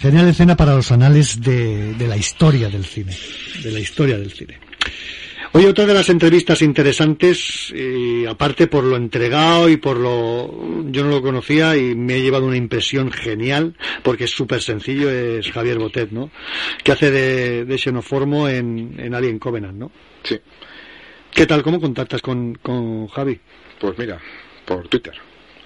Genial 0.04 0.28
escena 0.28 0.54
para 0.54 0.74
los 0.76 0.92
anales 0.92 1.40
de, 1.40 1.94
de 1.94 2.06
la 2.06 2.18
historia 2.18 2.68
del 2.68 2.84
cine. 2.84 3.16
De 3.62 3.72
la 3.72 3.80
historia 3.80 4.18
del 4.18 4.30
cine. 4.32 4.58
Oye, 5.52 5.66
otra 5.66 5.86
de 5.86 5.94
las 5.94 6.10
entrevistas 6.10 6.60
interesantes, 6.60 7.72
y 7.74 8.26
aparte 8.26 8.66
por 8.66 8.84
lo 8.84 8.96
entregado 8.96 9.70
y 9.70 9.78
por 9.78 9.96
lo... 9.96 10.84
Yo 10.90 11.04
no 11.04 11.08
lo 11.08 11.22
conocía 11.22 11.74
y 11.78 11.94
me 11.94 12.16
he 12.16 12.20
llevado 12.20 12.44
una 12.44 12.58
impresión 12.58 13.10
genial, 13.10 13.76
porque 14.02 14.24
es 14.24 14.30
súper 14.30 14.60
sencillo, 14.60 15.10
es 15.10 15.50
Javier 15.50 15.78
Botet, 15.78 16.10
¿no? 16.10 16.30
Que 16.82 16.92
hace 16.92 17.10
de, 17.10 17.64
de 17.64 17.78
Xenoformo 17.78 18.46
en, 18.46 18.96
en 18.98 19.14
Alien 19.14 19.38
Covenant, 19.38 19.78
¿no? 19.78 19.90
Sí. 20.22 20.38
¿Qué 21.32 21.46
tal? 21.46 21.62
¿Cómo 21.62 21.80
contactas 21.80 22.20
con, 22.20 22.56
con 22.56 23.08
Javi? 23.08 23.40
Pues 23.80 23.96
mira, 23.96 24.20
por 24.66 24.86
Twitter. 24.86 25.14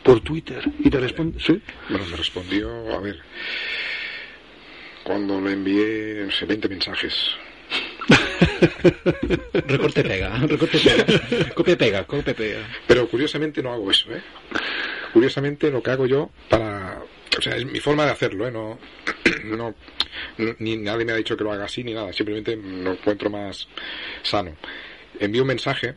por 0.05 0.20
Twitter 0.20 0.62
y 0.78 0.89
te 0.89 1.01
responde, 1.01 1.40
sí. 1.40 1.60
Bueno, 1.89 2.05
me 2.09 2.16
respondió, 2.16 2.69
a 2.94 3.01
ver, 3.01 3.19
cuando 5.09 5.40
le 5.40 5.52
envié, 5.55 6.22
no 6.26 6.30
sé, 6.30 6.44
20 6.44 6.68
mensajes. 6.68 7.14
Recorte 9.66 10.02
pega, 10.05 10.36
recorte 10.47 10.78
pega. 10.78 11.55
Copia 11.55 11.76
pega, 11.78 12.05
copia 12.05 12.35
pega. 12.35 12.60
Pero 12.86 13.09
curiosamente 13.09 13.62
no 13.62 13.72
hago 13.72 13.90
eso, 13.90 14.12
¿eh? 14.14 14.20
Curiosamente 15.14 15.70
lo 15.70 15.82
que 15.82 15.90
hago 15.90 16.06
yo 16.06 16.30
para... 16.51 17.01
O 17.39 17.40
sea, 17.40 17.56
es 17.56 17.64
mi 17.64 17.80
forma 17.80 18.05
de 18.05 18.10
hacerlo, 18.10 18.47
¿eh? 18.48 18.51
No, 18.51 18.78
no, 19.44 19.74
no- 20.36 20.56
ni 20.59 20.76
nadie 20.76 21.06
me 21.06 21.12
ha 21.12 21.16
dicho 21.16 21.36
que 21.39 21.44
lo 21.44 21.52
haga 21.52 21.64
así 21.64 21.82
ni 21.85 21.94
nada. 21.94 22.12
Simplemente 22.12 22.55
lo 22.56 22.93
encuentro 22.93 23.30
más 23.30 23.66
sano. 24.22 24.56
Envío 25.20 25.43
un 25.43 25.48
mensaje, 25.48 25.94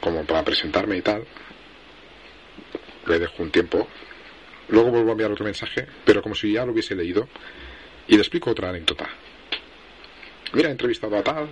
como 0.00 0.24
para 0.24 0.44
presentarme 0.44 0.96
y 0.96 1.02
tal. 1.02 1.24
Le 3.06 3.18
dejo 3.20 3.42
un 3.44 3.50
tiempo. 3.52 3.86
Luego 4.70 4.90
vuelvo 4.90 5.10
a 5.10 5.12
enviar 5.12 5.30
otro 5.32 5.44
mensaje, 5.44 5.86
pero 6.04 6.20
como 6.22 6.34
si 6.34 6.52
ya 6.52 6.64
lo 6.66 6.72
hubiese 6.72 6.94
leído. 6.96 7.28
Y 8.08 8.14
le 8.14 8.20
explico 8.20 8.50
otra 8.50 8.70
anécdota. 8.70 9.08
Mira, 10.52 10.68
he 10.68 10.72
entrevistado 10.72 11.16
a 11.16 11.22
tal. 11.22 11.48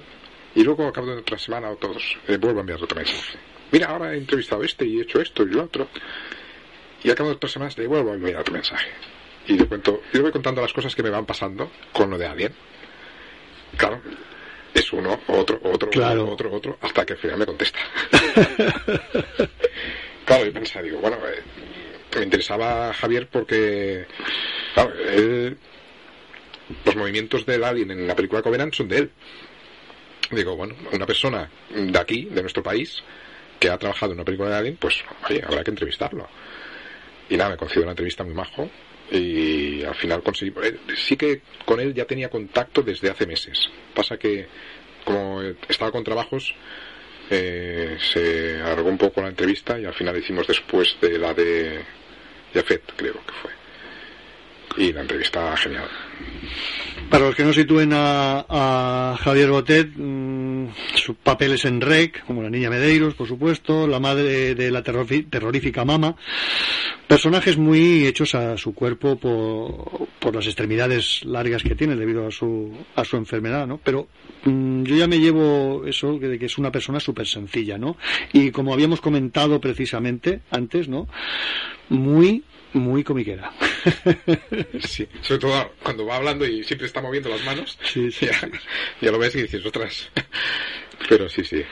Y 0.55 0.65
luego, 0.65 0.87
a 0.89 0.93
cabo 0.93 1.07
de 1.09 1.19
otra 1.19 1.39
semana 1.39 1.71
o 1.71 1.77
todos, 1.77 2.17
eh, 2.27 2.37
vuelvo 2.37 2.59
a 2.59 2.61
enviar 2.63 2.83
otro 2.83 2.97
mensaje. 2.97 3.39
Mira, 3.71 3.89
ahora 3.89 4.15
he 4.15 4.19
entrevistado 4.19 4.63
a 4.63 4.67
este 4.67 4.87
y 4.87 4.99
he 4.99 5.03
hecho 5.03 5.21
esto 5.21 5.43
y 5.43 5.47
lo 5.51 5.65
otro. 5.65 5.89
Y 7.05 7.11
a 7.11 7.15
cabo 7.15 7.29
de 7.29 7.37
otras 7.37 7.53
semanas 7.53 7.77
le 7.79 7.87
vuelvo 7.87 8.11
a 8.11 8.15
enviar 8.15 8.41
otro 8.41 8.55
mensaje. 8.55 8.89
Y 9.47 9.57
le 9.59 9.67
cuento, 9.67 10.03
y 10.13 10.17
le 10.17 10.23
voy 10.25 10.33
contando 10.33 10.61
las 10.61 10.73
cosas 10.73 10.95
que 10.97 11.03
me 11.03 11.11
van 11.11 11.27
pasando 11.27 11.71
con 11.93 12.11
lo 12.11 12.19
de 12.19 12.27
alguien. 12.27 12.53
Claro, 13.77 14.01
es 14.75 14.93
uno, 14.93 15.21
otro, 15.29 15.61
otro, 15.63 15.91
Claro. 15.91 16.29
otro, 16.31 16.53
otro, 16.53 16.79
hasta 16.81 17.07
que 17.07 17.13
al 17.13 17.19
final 17.19 17.39
me 17.39 17.47
contesta. 17.47 17.79
claro, 20.25 20.45
yo 20.47 20.53
pensaba, 20.53 20.83
digo, 20.83 20.99
bueno, 20.99 21.17
eh, 21.27 21.43
me 22.17 22.23
interesaba 22.25 22.93
Javier 22.95 23.29
porque, 23.31 24.07
claro, 24.75 24.93
él, 25.11 25.57
los 26.85 26.97
movimientos 26.97 27.47
del 27.47 27.65
alien 27.65 27.91
en 27.91 28.07
la 28.07 28.15
película 28.17 28.43
Covenant 28.43 28.75
son 28.75 28.89
de 28.89 28.99
él. 28.99 29.11
Digo, 30.31 30.57
bueno, 30.57 30.75
una 30.93 31.07
persona 31.07 31.51
de 31.71 31.99
aquí, 31.99 32.25
de 32.25 32.43
nuestro 32.43 32.63
país, 32.63 33.03
que 33.59 33.71
ha 33.71 33.79
trabajado 33.79 34.13
en 34.13 34.19
una 34.19 34.25
película 34.25 34.51
de 34.51 34.57
alien, 34.57 34.77
pues, 34.77 35.03
oye, 35.29 35.43
habrá 35.45 35.65
que 35.65 35.71
entrevistarlo. 35.71 36.29
Y 37.31 37.37
nada, 37.37 37.51
me 37.51 37.57
concedió 37.57 37.83
una 37.83 37.93
entrevista 37.93 38.25
muy 38.25 38.35
majo 38.35 38.71
y 39.11 39.83
al 39.85 39.95
final 39.95 40.23
conseguí... 40.23 40.53
eh, 40.63 40.77
Sí 40.97 41.17
que 41.17 41.41
con 41.65 41.81
él 41.81 41.95
ya 41.95 42.05
tenía 42.05 42.29
contacto 42.29 42.83
desde 42.83 43.11
hace 43.11 43.27
meses. 43.27 43.71
Pasa 43.95 44.19
que, 44.19 44.47
como 45.05 45.41
estaba 45.69 45.91
con 45.91 46.05
trabajos, 46.05 46.55
eh, 47.31 47.97
se 48.01 48.61
alargó 48.61 48.89
un 48.89 48.99
poco 48.99 49.23
la 49.23 49.29
entrevista 49.29 49.79
y 49.79 49.85
al 49.87 49.95
final 49.95 50.17
hicimos 50.17 50.47
después 50.47 50.97
de 51.01 51.19
la 51.19 51.35
de 51.35 51.81
Jafet, 52.55 52.83
creo 52.97 53.15
que 53.15 53.33
fue. 53.43 53.58
Y 54.79 54.93
la 54.93 55.01
entrevista 55.01 55.57
genial. 55.57 55.89
Para 57.11 57.27
los 57.27 57.35
que 57.35 57.43
no 57.43 57.53
sitúen 57.53 57.93
a, 57.95 58.45
a 58.49 59.17
Javier 59.17 59.51
Botet, 59.51 59.89
mm, 59.97 60.67
su 60.95 61.15
papel 61.15 61.53
es 61.53 61.65
en 61.65 61.81
Rec, 61.81 62.25
como 62.25 62.43
la 62.43 62.51
niña 62.51 62.71
Medeiros, 62.71 63.15
por 63.15 63.27
supuesto, 63.27 63.87
la 63.87 63.99
madre 63.99 64.55
de 64.55 64.71
la 64.71 64.83
terrorífica 64.83 65.85
mama. 65.85 66.15
Personajes 67.09 67.57
muy 67.57 68.07
hechos 68.07 68.35
a 68.35 68.57
su 68.59 68.75
cuerpo 68.75 69.17
por, 69.17 70.07
por 70.19 70.35
las 70.35 70.47
extremidades 70.47 71.25
largas 71.25 71.63
que 71.63 71.75
tiene 71.75 71.97
debido 71.97 72.27
a 72.27 72.31
su, 72.31 72.77
a 72.95 73.05
su 73.05 73.17
enfermedad, 73.17 73.67
¿no? 73.67 73.81
Pero 73.83 74.09
mm, 74.45 74.85
yo 74.85 74.95
ya 74.95 75.09
me 75.09 75.19
llevo 75.19 75.85
eso 75.87 76.19
de 76.19 76.39
que 76.39 76.47
es 76.47 76.59
una 76.59 76.71
persona 76.71 77.01
súper 77.01 77.27
sencilla, 77.27 77.79
¿no? 77.79 77.97
Y 78.33 78.51
como 78.51 78.75
habíamos 78.75 79.01
comentado 79.01 79.61
precisamente 79.61 80.43
antes, 80.51 80.89
¿no? 80.89 81.09
Muy, 81.89 82.45
muy 82.73 83.05
comiquera. 83.05 83.53
Sí, 84.81 85.07
sobre 85.23 85.39
todo 85.41 85.73
cuando 85.83 86.05
va 86.07 86.17
hablando 86.17 86.47
y 86.47 86.63
siempre 86.65 86.87
está 86.87 87.01
moviendo 87.01 87.29
las 87.29 87.45
manos. 87.45 87.79
Sí, 87.85 88.11
sí, 88.11 88.27
ya, 88.27 88.49
ya 89.01 89.11
lo 89.13 89.19
ves 89.19 89.35
y 89.37 89.43
dices, 89.43 89.65
otras. 89.65 90.11
Pero 91.09 91.29
sí, 91.29 91.45
sí. 91.45 91.63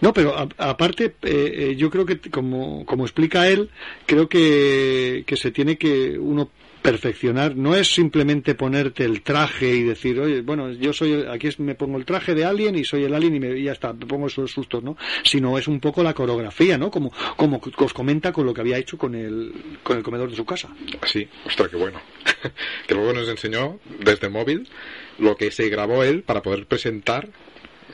No, 0.00 0.12
pero 0.14 0.36
a- 0.36 0.48
aparte, 0.58 1.14
eh, 1.22 1.54
eh, 1.72 1.74
yo 1.76 1.90
creo 1.90 2.06
que, 2.06 2.18
como, 2.30 2.84
como 2.86 3.04
explica 3.04 3.48
él, 3.48 3.70
creo 4.06 4.28
que, 4.28 5.24
que 5.26 5.36
se 5.36 5.50
tiene 5.50 5.76
que 5.76 6.18
uno 6.18 6.50
perfeccionar. 6.82 7.56
No 7.56 7.74
es 7.74 7.92
simplemente 7.92 8.54
ponerte 8.54 9.04
el 9.04 9.22
traje 9.22 9.68
y 9.68 9.82
decir, 9.82 10.18
oye, 10.18 10.40
bueno, 10.42 10.70
yo 10.72 10.92
soy, 10.92 11.26
aquí 11.30 11.48
me 11.58 11.74
pongo 11.74 11.98
el 11.98 12.04
traje 12.04 12.34
de 12.34 12.44
alien 12.44 12.76
y 12.76 12.84
soy 12.84 13.04
el 13.04 13.14
alien 13.14 13.36
y, 13.36 13.40
me, 13.40 13.58
y 13.58 13.64
ya 13.64 13.72
está, 13.72 13.92
me 13.92 14.06
pongo 14.06 14.26
esos 14.26 14.50
sustos, 14.50 14.82
¿no? 14.82 14.96
Sino 15.24 15.58
es 15.58 15.68
un 15.68 15.80
poco 15.80 16.02
la 16.02 16.14
coreografía, 16.14 16.78
¿no? 16.78 16.90
Como, 16.90 17.12
como 17.36 17.60
os 17.76 17.92
comenta 17.92 18.32
con 18.32 18.46
lo 18.46 18.54
que 18.54 18.60
había 18.60 18.78
hecho 18.78 18.96
con 18.98 19.14
el, 19.14 19.52
con 19.82 19.98
el 19.98 20.02
comedor 20.02 20.30
de 20.30 20.36
su 20.36 20.44
casa. 20.44 20.68
Sí, 21.06 21.28
ostras, 21.46 21.68
qué 21.68 21.76
bueno. 21.76 22.00
que 22.86 22.94
luego 22.94 23.12
nos 23.12 23.28
enseñó 23.28 23.78
desde 23.98 24.28
móvil 24.28 24.68
lo 25.18 25.36
que 25.36 25.50
se 25.50 25.68
grabó 25.68 26.02
él 26.02 26.22
para 26.22 26.42
poder 26.42 26.66
presentar, 26.66 27.28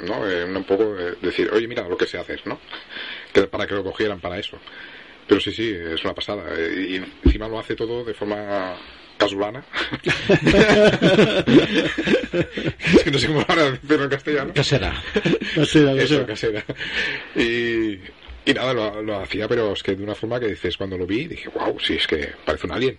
¿no? 0.07 0.29
Eh, 0.29 0.45
un 0.45 0.65
poco 0.65 0.97
eh, 0.99 1.15
decir, 1.21 1.51
oye, 1.53 1.67
mira 1.67 1.89
lo 1.89 1.97
que 1.97 2.07
sé 2.07 2.19
hacer, 2.19 2.43
¿no? 2.47 2.61
Que, 3.33 3.43
para 3.43 3.67
que 3.67 3.75
lo 3.75 3.85
cogieran 3.85 4.21
para 4.21 4.39
eso. 4.39 4.59
Pero 5.29 5.41
sí, 5.41 5.53
sí, 5.53 5.71
es 5.75 6.03
una 6.05 6.15
pasada. 6.15 6.45
Eh, 6.57 6.87
Y 6.91 7.27
encima 7.27 7.49
lo 7.49 7.59
hace 7.59 7.75
todo 7.75 8.05
de 8.05 8.15
forma 8.15 8.77
casulana. 9.19 9.65
es 12.95 13.03
que 13.05 13.11
no 13.11 13.19
sé 13.19 13.27
cómo 13.27 13.45
ahora 13.49 13.71
decirlo 13.73 14.05
en 14.05 14.11
castellano. 14.11 14.53
Casera. 14.55 15.03
Casera, 15.55 15.93
Eso, 15.95 16.27
casera. 16.27 16.63
casera. 16.63 16.65
Y, 17.35 17.99
y 18.45 18.55
nada, 18.55 18.73
lo, 18.75 19.03
lo 19.03 19.21
hacía, 19.21 19.49
pero 19.49 19.73
es 19.73 19.83
que 19.83 19.95
de 19.97 20.03
una 20.05 20.15
forma 20.15 20.39
que 20.39 20.49
dices, 20.49 20.77
cuando 20.77 20.97
lo 20.99 21.07
vi, 21.07 21.27
dije, 21.27 21.49
wow, 21.49 21.79
sí, 21.81 21.95
es 21.95 22.07
que 22.07 22.33
parece 22.45 22.67
un 22.67 22.73
alien. 22.73 22.99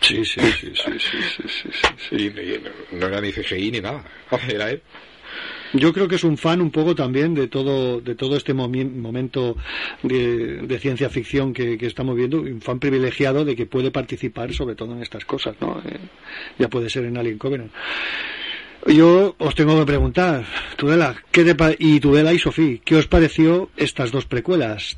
Sí, 0.00 0.24
sí, 0.24 0.40
sí, 0.40 0.72
sí, 0.74 0.98
sí, 0.98 0.98
sí, 0.98 1.48
sí, 1.48 1.68
sí. 2.08 2.16
Y, 2.16 2.24
y 2.26 2.60
no, 2.92 2.98
no 2.98 3.06
era 3.06 3.20
ni 3.20 3.32
CGI 3.32 3.70
ni 3.70 3.80
nada, 3.80 4.04
era 4.48 4.70
él. 4.70 4.82
Yo 5.74 5.92
creo 5.92 6.06
que 6.06 6.14
es 6.14 6.24
un 6.24 6.38
fan 6.38 6.60
un 6.60 6.70
poco 6.70 6.94
también 6.94 7.34
de 7.34 7.48
todo, 7.48 8.00
de 8.00 8.14
todo 8.14 8.36
este 8.36 8.54
momento 8.54 9.56
de, 10.04 10.58
de 10.62 10.78
ciencia 10.78 11.10
ficción 11.10 11.52
que, 11.52 11.76
que 11.76 11.86
estamos 11.86 12.14
viendo, 12.14 12.40
un 12.40 12.60
fan 12.60 12.78
privilegiado 12.78 13.44
de 13.44 13.56
que 13.56 13.66
puede 13.66 13.90
participar 13.90 14.52
sobre 14.54 14.76
todo 14.76 14.92
en 14.92 15.02
estas 15.02 15.24
cosas, 15.24 15.56
¿no? 15.60 15.82
Eh, 15.84 15.98
ya 16.60 16.68
puede 16.68 16.88
ser 16.88 17.04
en 17.06 17.18
Alien 17.18 17.38
Covenant. 17.38 17.72
Yo 18.86 19.34
os 19.38 19.54
tengo 19.54 19.78
que 19.80 19.86
preguntar, 19.86 20.44
Tudela, 20.76 21.16
¿qué 21.32 21.42
te 21.42 21.76
y 21.78 21.98
Tudela 21.98 22.32
y 22.32 22.38
Sofía, 22.38 22.78
¿qué 22.84 22.96
os 22.96 23.08
pareció 23.08 23.70
estas 23.76 24.12
dos 24.12 24.26
precuelas, 24.26 24.96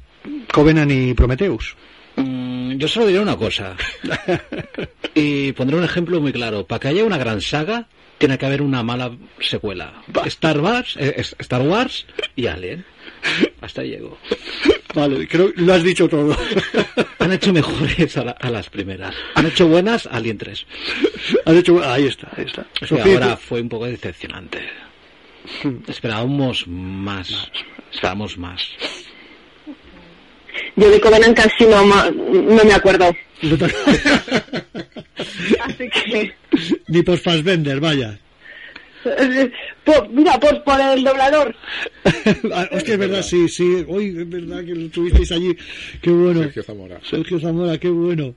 Covenant 0.53 0.91
y 0.91 1.15
Prometheus? 1.15 1.77
Mm, 2.17 2.77
yo 2.77 2.89
solo 2.89 3.07
diré 3.07 3.21
una 3.21 3.37
cosa. 3.37 3.77
y 5.15 5.53
pondré 5.53 5.77
un 5.77 5.85
ejemplo 5.85 6.21
muy 6.21 6.33
claro. 6.33 6.67
Para 6.67 6.81
que 6.81 6.89
haya 6.89 7.05
una 7.05 7.19
gran 7.19 7.41
saga, 7.41 7.87
tiene 8.19 8.39
que 8.39 8.47
haber 8.47 8.63
una 8.63 8.83
mala 8.83 9.13
secuela. 9.41 10.03
Star 10.27 10.61
Wars, 10.61 10.97
eh, 10.99 11.15
Star 11.39 11.63
Wars 11.63 12.07
y 12.35 12.47
Alien. 12.47 12.85
Hasta 13.61 13.81
ahí 13.83 13.91
llego. 13.91 14.19
Vale, 14.95 15.27
creo 15.29 15.53
que 15.53 15.61
lo 15.63 15.75
has 15.75 15.83
dicho 15.83 16.09
todo. 16.09 16.37
Han 17.19 17.33
hecho 17.33 17.53
mejores 17.53 18.17
a, 18.17 18.25
la- 18.25 18.31
a 18.33 18.51
las 18.51 18.71
primeras. 18.71 19.15
Han 19.35 19.47
hecho 19.47 19.67
buenas 19.67 20.07
Alien 20.07 20.39
3. 20.39 20.67
Has 21.45 21.55
hecho, 21.57 21.83
ahí 21.85 22.07
está, 22.07 22.31
ahí 22.37 22.45
está. 22.45 22.67
Que 22.87 23.01
ahora 23.15 23.37
fue 23.37 23.61
un 23.61 23.69
poco 23.69 23.87
decepcionante. 23.87 24.61
Esperábamos 25.87 26.67
más. 26.67 27.51
Esperábamos 27.93 28.37
más. 28.39 28.63
Yo 30.77 30.91
de 30.91 31.01
Covenant 31.01 31.37
casi 31.37 31.65
no, 31.67 31.85
ma- 31.87 32.11
no 32.11 32.65
me 32.65 32.73
acuerdo. 32.75 33.15
Así 35.61 35.89
que, 35.91 36.33
Ni 36.89 37.03
por 37.03 37.19
Fassbender, 37.19 37.81
vaya. 37.81 38.19
por- 39.85 40.09
mira, 40.11 40.39
por, 40.41 40.63
por 40.65 40.81
el 40.81 41.05
doblador. 41.05 41.55
Ah, 42.53 42.69
Hostia, 42.73 42.95
es 42.95 42.99
verdad, 42.99 43.23
sí, 43.23 43.49
sí. 43.49 43.85
Hoy 43.89 44.09
es 44.19 44.29
verdad 44.29 44.65
que 44.65 44.75
lo 44.75 44.89
tuvisteis 44.89 45.31
allí. 45.33 45.57
Qué 46.03 46.11
bueno. 46.11 46.43
Sergio 46.43 46.63
Zamora. 46.63 47.01
Sergio 47.09 47.39
Zamora, 47.41 47.79
qué 47.79 47.89
bueno. 47.89 48.35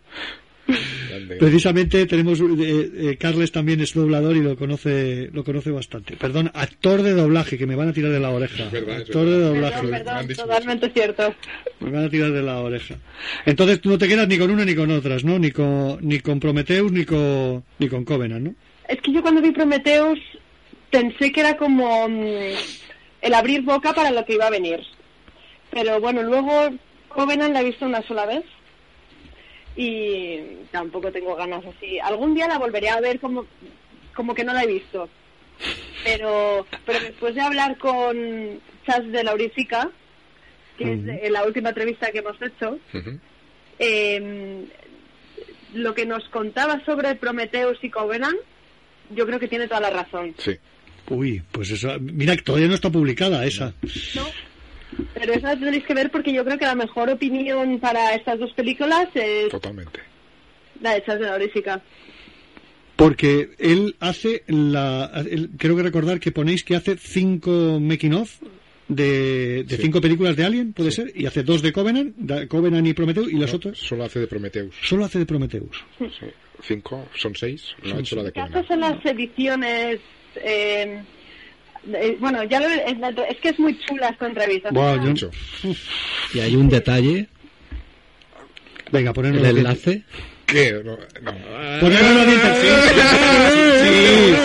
Precisamente 1.39 2.05
tenemos, 2.05 2.39
eh, 2.39 2.91
eh, 2.95 3.17
Carles 3.17 3.51
también 3.51 3.81
es 3.81 3.93
doblador 3.93 4.35
y 4.35 4.41
lo 4.41 4.55
conoce, 4.55 5.29
lo 5.31 5.43
conoce 5.43 5.71
bastante. 5.71 6.15
Perdón, 6.15 6.51
actor 6.53 7.01
de 7.01 7.13
doblaje, 7.13 7.57
que 7.57 7.65
me 7.65 7.75
van 7.75 7.89
a 7.89 7.93
tirar 7.93 8.11
de 8.11 8.19
la 8.19 8.29
oreja. 8.29 8.65
Es 8.65 8.71
verdad, 8.71 8.95
es 8.95 9.01
actor 9.01 9.25
de 9.25 9.39
doblaje. 9.39 9.87
Perdón, 9.87 10.27
perdón, 10.27 10.35
totalmente 10.35 10.89
cierto. 10.89 11.35
Me 11.79 11.91
van 11.91 12.05
a 12.05 12.09
tirar 12.09 12.31
de 12.31 12.41
la 12.41 12.59
oreja. 12.59 12.95
Entonces 13.45 13.81
tú 13.81 13.89
no 13.89 13.97
te 13.97 14.07
quedas 14.07 14.27
ni 14.27 14.37
con 14.37 14.51
una 14.51 14.65
ni 14.65 14.75
con 14.75 14.91
otras, 14.91 15.23
¿no? 15.23 15.39
Ni 15.39 15.51
con, 15.51 15.97
ni 16.01 16.19
con 16.19 16.39
Prometheus 16.39 16.91
ni 16.91 17.05
con, 17.05 17.63
ni 17.77 17.87
con 17.87 18.05
Covenant, 18.05 18.45
¿no? 18.45 18.55
Es 18.87 18.99
que 19.01 19.11
yo 19.13 19.21
cuando 19.21 19.41
vi 19.41 19.51
Prometheus 19.51 20.19
pensé 20.89 21.31
que 21.31 21.41
era 21.41 21.57
como 21.57 22.09
mm, 22.09 22.53
el 23.21 23.33
abrir 23.33 23.61
boca 23.61 23.93
para 23.93 24.11
lo 24.11 24.25
que 24.25 24.33
iba 24.33 24.47
a 24.47 24.51
venir. 24.51 24.79
Pero 25.71 25.99
bueno, 25.99 26.23
luego 26.23 26.69
Covenant 27.09 27.53
la 27.53 27.61
he 27.61 27.65
visto 27.65 27.85
una 27.85 28.01
sola 28.03 28.25
vez 28.25 28.43
y 29.81 30.65
tampoco 30.72 31.10
tengo 31.10 31.38
ganas 31.38 31.64
así. 31.65 31.99
Algún 31.99 32.35
día 32.35 32.49
la 32.49 32.57
volveré 32.57 32.89
a 32.89 32.99
ver 32.99 33.18
como, 33.18 33.45
como 34.14 34.35
que 34.35 34.43
no 34.43 34.51
la 34.51 34.64
he 34.64 34.68
visto. 34.68 35.07
Pero, 36.03 36.68
pero 36.85 36.99
después 36.99 37.34
de 37.34 37.39
hablar 37.39 37.77
con 37.77 38.60
Chas 38.85 39.10
de 39.10 39.23
Laurisica, 39.23 39.89
que 40.77 41.19
es 41.23 41.31
la 41.31 41.45
última 41.45 41.69
entrevista 41.69 42.11
que 42.11 42.18
hemos 42.18 42.35
hecho, 42.41 42.77
eh, 43.80 44.65
lo 45.73 45.95
que 45.95 46.06
nos 46.06 46.27
contaba 46.27 46.84
sobre 46.84 47.15
Prometheus 47.15 47.77
y 47.81 47.89
Covenant, 47.89 48.38
yo 49.11 49.26
creo 49.26 49.39
que 49.39 49.47
tiene 49.47 49.69
toda 49.69 49.80
la 49.80 49.91
razón. 49.91 50.35
Sí. 50.39 50.57
Uy, 51.10 51.41
pues 51.53 51.72
eso, 51.72 51.97
mira, 52.01 52.35
que 52.35 52.43
todavía 52.43 52.68
no 52.68 52.76
está 52.76 52.89
publicada 52.89 53.45
esa. 53.45 53.73
Pero 55.13 55.33
esa 55.33 55.47
la 55.49 55.59
tendréis 55.59 55.85
que 55.85 55.93
ver 55.93 56.09
porque 56.11 56.33
yo 56.33 56.43
creo 56.43 56.57
que 56.57 56.65
la 56.65 56.75
mejor 56.75 57.09
opinión 57.09 57.79
para 57.79 58.15
estas 58.15 58.39
dos 58.39 58.51
películas 58.53 59.07
es 59.13 59.49
Totalmente. 59.49 59.99
la 60.81 60.93
de 60.93 61.03
Charles 61.03 61.21
de 61.21 61.27
la 61.27 61.35
Horífica. 61.35 61.81
Porque 62.95 63.51
él 63.59 63.95
hace 63.99 64.43
la. 64.47 65.09
él- 65.29 65.51
creo 65.57 65.75
que 65.77 65.83
recordar 65.83 66.19
que 66.19 66.31
ponéis 66.31 66.63
que 66.63 66.75
hace 66.75 66.97
cinco 66.97 67.79
making 67.79 68.13
of 68.13 68.39
de, 68.89 69.63
de 69.65 69.75
Sí. 69.77 69.83
cinco 69.83 70.01
películas 70.01 70.35
de 70.35 70.43
Alien, 70.43 70.73
puede 70.73 70.91
ser, 70.91 71.11
y 71.15 71.25
hace 71.27 71.43
dos 71.43 71.61
de 71.61 71.71
Covenant, 71.71 72.15
de 72.17 72.47
Covenant 72.47 72.85
y 72.87 72.93
Prometheus, 72.93 73.31
y 73.31 73.37
las 73.37 73.51
No, 73.51 73.57
otras 73.57 73.77
Solo 73.77 74.03
hace 74.03 74.19
de 74.19 74.27
Prometheus. 74.27 74.75
solo 74.83 75.05
hace 75.05 75.19
de 75.19 75.25
Prometheus. 75.25 75.83
Sí. 75.99 76.07
Cinco, 76.61 77.07
son 77.15 77.35
seis. 77.35 77.73
No 77.83 77.95
ha 77.95 77.99
hecho 77.99 78.15
la 78.17 78.23
de 78.23 78.31
Covenant. 78.33 78.69
En 78.71 78.79
las 78.81 79.05
ediciones. 79.05 79.99
eh, 80.35 81.01
eh, 81.95 82.17
bueno, 82.19 82.43
ya 82.43 82.59
lo, 82.59 82.67
es, 82.67 82.95
es 83.29 83.37
que 83.37 83.49
es 83.49 83.59
muy 83.59 83.77
chula 83.79 84.09
esta 84.09 84.27
entrevista. 84.27 84.69
Yo- 85.13 85.31
Y 86.33 86.39
hay 86.39 86.55
un 86.55 86.69
detalle, 86.69 87.27
Venga, 88.91 89.13
ponernos 89.13 89.43
el 89.43 89.57
enlace. 89.57 90.03
¿Qué? 90.51 90.81
No, 90.84 90.97
no. 91.21 91.80
Ponernos 91.80 92.15
los 92.15 92.26
dientes, 92.27 92.57
sí, 92.61 93.89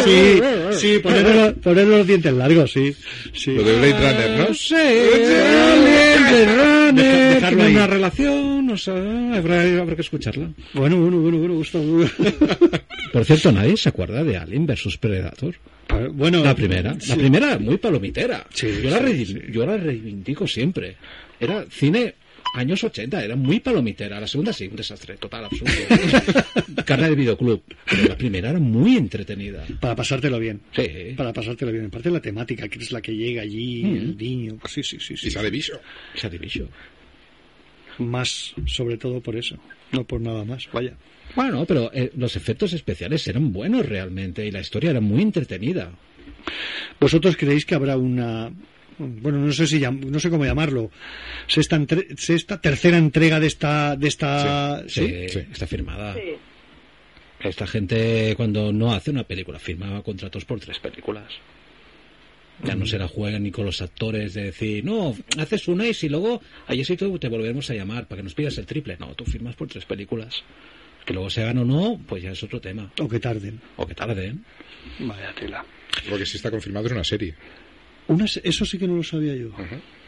sí, 0.05 0.41
sí, 0.75 0.79
sí, 0.79 0.99
ponernos, 0.99 1.53
ponernos 1.63 1.99
los 1.99 2.07
dientes 2.07 2.33
largos, 2.33 2.73
sí, 2.73 2.95
sí. 3.33 3.53
Lo 3.55 3.63
de 3.63 3.77
Blade 3.79 3.93
Runner, 3.93 4.31
¿no? 4.39 4.49
No 4.49 4.55
sé, 4.55 4.77
Alien, 4.77 6.23
Blade 6.29 6.57
Runner, 6.57 6.95
Deja- 6.95 7.35
dejarlo 7.35 7.63
ahí. 7.63 7.73
una 7.75 7.87
relación, 7.87 8.67
no 8.67 8.77
sé, 8.77 8.91
habrá, 8.91 9.63
habrá 9.81 9.95
que 9.97 10.03
escucharla. 10.03 10.51
Bueno, 10.75 10.97
bueno, 10.99 11.19
bueno, 11.19 11.39
bueno, 11.39 11.55
gusta. 11.55 11.79
Por 13.13 13.25
cierto, 13.25 13.53
nadie 13.53 13.77
se 13.77 13.89
acuerda 13.89 14.23
de 14.25 14.37
Alien 14.37 14.67
versus 14.67 14.99
Predator. 14.99 15.55
Bueno, 16.13 16.43
La 16.43 16.55
primera, 16.55 16.97
sí. 16.99 17.11
la 17.11 17.17
primera 17.17 17.59
muy 17.59 17.77
palomitera. 17.77 18.45
Sí, 18.53 18.69
yo, 18.83 18.91
la 18.91 18.99
sí. 19.09 19.39
yo 19.51 19.65
la 19.67 19.77
reivindico 19.77 20.47
siempre. 20.47 20.97
Era 21.39 21.65
cine 21.71 22.15
años 22.55 22.83
80, 22.83 23.23
era 23.25 23.37
muy 23.37 23.61
palomitera. 23.61 24.19
La 24.19 24.27
segunda 24.27 24.53
sí, 24.53 24.67
un 24.67 24.77
desastre 24.77 25.17
total, 25.17 25.45
absoluto. 25.45 25.73
Carne 26.87 27.11
de 27.11 27.15
videoclub. 27.15 27.63
Pero 27.91 28.09
la 28.09 28.17
primera 28.17 28.51
era 28.51 28.59
muy 28.59 28.97
entretenida. 28.97 29.65
Para 29.81 29.95
pasártelo 29.95 30.39
bien. 30.39 30.61
Sí. 30.75 30.89
Para 31.17 31.33
pasártelo 31.33 31.71
bien. 31.73 31.85
En 31.85 31.91
parte 31.91 32.11
la 32.11 32.21
temática, 32.21 32.69
que 32.69 32.79
es 32.79 32.91
la 32.93 33.01
que 33.03 33.15
llega 33.15 33.43
allí, 33.43 33.85
Mm. 33.85 33.97
el 33.97 34.17
niño. 34.17 34.59
Sí, 34.69 34.83
sí, 34.83 34.99
sí. 34.99 35.17
sí. 35.17 35.29
Y 35.29 35.31
sale 35.31 35.51
bicho. 35.51 35.79
Sale 36.15 36.39
bicho. 36.39 36.69
Más, 37.99 38.55
sobre 38.67 38.97
todo 38.97 39.21
por 39.21 39.37
eso. 39.37 39.57
No 39.93 40.05
por 40.05 40.21
nada 40.21 40.45
más, 40.45 40.69
vaya. 40.73 40.95
Bueno, 41.37 41.65
pero 41.65 41.91
eh, 41.95 42.11
los 42.17 42.35
efectos 42.37 42.73
especiales 42.73 43.27
eran 43.29 43.53
buenos 43.53 43.87
realmente 43.87 44.45
y 44.47 44.51
la 44.51 44.61
historia 44.61 44.91
era 44.91 45.01
muy 45.01 45.23
entretenida. 45.23 45.93
¿Vosotros 47.01 47.37
creéis 47.37 47.65
que 47.65 47.75
habrá 47.75 47.97
una... 47.97 48.51
Bueno, 48.99 49.39
no 49.39 49.53
sé 49.53 49.67
si 49.67 49.79
llam- 49.81 50.05
no 50.05 50.19
sé 50.21 50.31
cómo 50.31 50.45
llamarlo. 50.45 50.91
Sexta, 51.47 51.77
entre- 51.77 52.17
sexta 52.17 52.61
tercera 52.61 52.97
entrega 52.99 53.41
de 53.41 53.47
esta 53.47 53.97
de 53.97 54.09
esta 54.09 54.85
Sí, 54.89 55.01
está 55.53 55.67
firmada. 55.67 56.15
Esta 57.41 57.67
gente 57.67 58.35
cuando 58.37 58.73
no 58.73 58.93
hace 58.95 59.11
una 59.11 59.25
película 59.25 59.59
firma 59.59 60.03
contratos 60.03 60.45
por 60.45 60.61
tres 60.61 60.79
películas. 60.79 61.33
Ya 62.63 62.75
no 62.77 62.87
se 62.87 62.99
la 62.99 63.09
juegan 63.09 63.43
ni 63.43 63.51
con 63.51 63.67
los 63.67 63.83
actores 63.83 64.33
de 64.33 64.45
decir, 64.45 64.85
no, 64.85 65.15
haces 65.39 65.67
una 65.67 65.89
y 65.89 65.93
si 65.93 66.09
luego 66.09 66.41
a 66.69 66.73
éxito 66.75 67.19
te 67.19 67.29
volveremos 67.29 67.69
a 67.71 67.75
llamar 67.75 68.07
para 68.07 68.21
que 68.21 68.23
nos 68.23 68.35
pidas 68.35 68.57
el 68.59 68.65
triple. 68.67 68.97
No, 68.99 69.09
tú 69.15 69.25
firmas 69.25 69.57
por 69.57 69.67
tres 69.69 69.85
películas. 69.85 70.43
Que 71.05 71.13
luego 71.13 71.29
se 71.29 71.43
hagan 71.43 71.59
o 71.59 71.65
no, 71.65 72.01
pues 72.07 72.23
ya 72.23 72.31
es 72.31 72.43
otro 72.45 72.61
tema. 72.61 72.91
o 73.01 73.09
que 73.09 73.19
tarden. 73.21 73.61
O 73.77 73.85
que 73.87 73.95
tarden. 73.95 74.45
Vaya 75.01 75.35
tela. 75.35 75.65
Lo 76.09 76.17
que 76.17 76.25
sí 76.25 76.37
está 76.37 76.51
confirmado 76.51 76.87
es 76.87 76.93
una 76.93 77.05
serie. 77.05 77.35
Una 78.09 78.27
se- 78.27 78.41
eso 78.45 78.65
sí 78.65 78.79
que 78.79 78.87
no 78.87 78.97
lo 78.97 79.03
sabía 79.03 79.35
yo. 79.35 79.51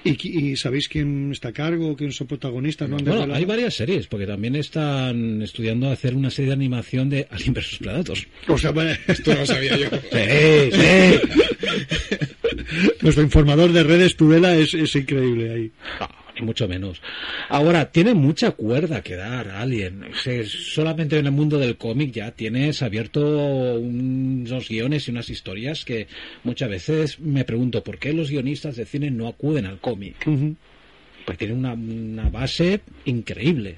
¿Y, 0.04 0.54
sabéis 0.56 0.88
quién 0.88 1.32
está 1.32 1.48
a 1.48 1.52
cargo, 1.52 1.96
quién 1.96 2.12
son 2.12 2.28
protagonistas? 2.28 2.88
¿No 2.88 2.96
Bueno, 2.98 3.34
hay 3.34 3.44
varias 3.44 3.74
series, 3.74 4.06
porque 4.06 4.24
también 4.26 4.54
están 4.54 5.42
estudiando 5.42 5.90
hacer 5.90 6.14
una 6.14 6.30
serie 6.30 6.50
de 6.50 6.54
animación 6.54 7.08
de 7.10 7.26
Alien 7.30 7.54
vs 7.54 7.78
Predator. 7.80 8.18
O 8.46 8.56
sea, 8.56 8.70
bueno, 8.70 8.92
Esto 9.08 9.32
no 9.34 9.40
lo 9.40 9.46
sabía 9.46 9.76
yo. 9.76 9.88
Sí, 10.12 10.70
sí. 10.72 11.18
Nuestro 13.02 13.22
informador 13.24 13.72
de 13.72 13.82
redes, 13.82 14.16
Tudela, 14.16 14.54
es, 14.56 14.74
es 14.74 14.94
increíble 14.94 15.50
ahí. 15.50 15.72
No, 16.00 16.08
ni 16.36 16.44
mucho 16.44 16.68
menos. 16.68 17.00
Ahora, 17.48 17.90
tiene 17.90 18.14
mucha 18.14 18.52
cuerda 18.52 19.02
que 19.02 19.16
dar 19.16 19.48
Alien. 19.48 20.04
Solamente 20.44 21.18
en 21.18 21.26
el 21.26 21.32
mundo 21.32 21.58
del 21.58 21.76
cómic 21.76 22.12
ya 22.12 22.30
tienes 22.30 22.82
abierto 22.82 23.74
unos 23.74 24.68
guiones 24.68 25.08
y 25.08 25.10
unas 25.10 25.30
historias 25.30 25.84
que 25.84 26.06
muchas 26.44 26.68
veces 26.68 27.20
me 27.20 27.44
pregunto 27.44 27.82
por 27.82 27.98
qué 27.98 28.12
los 28.12 28.30
guionistas 28.30 28.76
de 28.76 28.86
cine 28.86 29.10
no 29.10 29.28
acuden 29.28 29.66
al 29.66 29.80
cómic. 29.80 30.16
Pues 31.24 31.38
tienen 31.38 31.58
una, 31.58 31.72
una 31.72 32.28
base 32.30 32.80
increíble. 33.04 33.76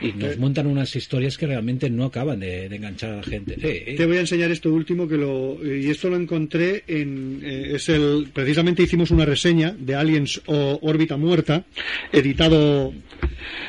Y 0.00 0.12
nos 0.12 0.38
montan 0.38 0.66
unas 0.66 0.94
historias 0.96 1.38
que 1.38 1.46
realmente 1.46 1.88
no 1.90 2.04
acaban 2.04 2.40
de, 2.40 2.68
de 2.68 2.76
enganchar 2.76 3.10
a 3.10 3.16
la 3.16 3.22
gente. 3.22 3.54
Sí. 3.54 3.96
Te 3.96 4.06
voy 4.06 4.16
a 4.16 4.20
enseñar 4.20 4.50
esto 4.50 4.72
último 4.72 5.06
que 5.08 5.16
lo 5.16 5.58
y 5.64 5.90
esto 5.90 6.10
lo 6.10 6.16
encontré 6.16 6.84
en 6.86 7.40
eh, 7.42 7.72
es 7.74 7.88
el 7.88 8.28
precisamente 8.32 8.82
hicimos 8.82 9.10
una 9.10 9.24
reseña 9.24 9.74
de 9.78 9.94
Aliens 9.94 10.42
o 10.46 10.78
órbita 10.82 11.16
muerta 11.16 11.64
editado 12.12 12.92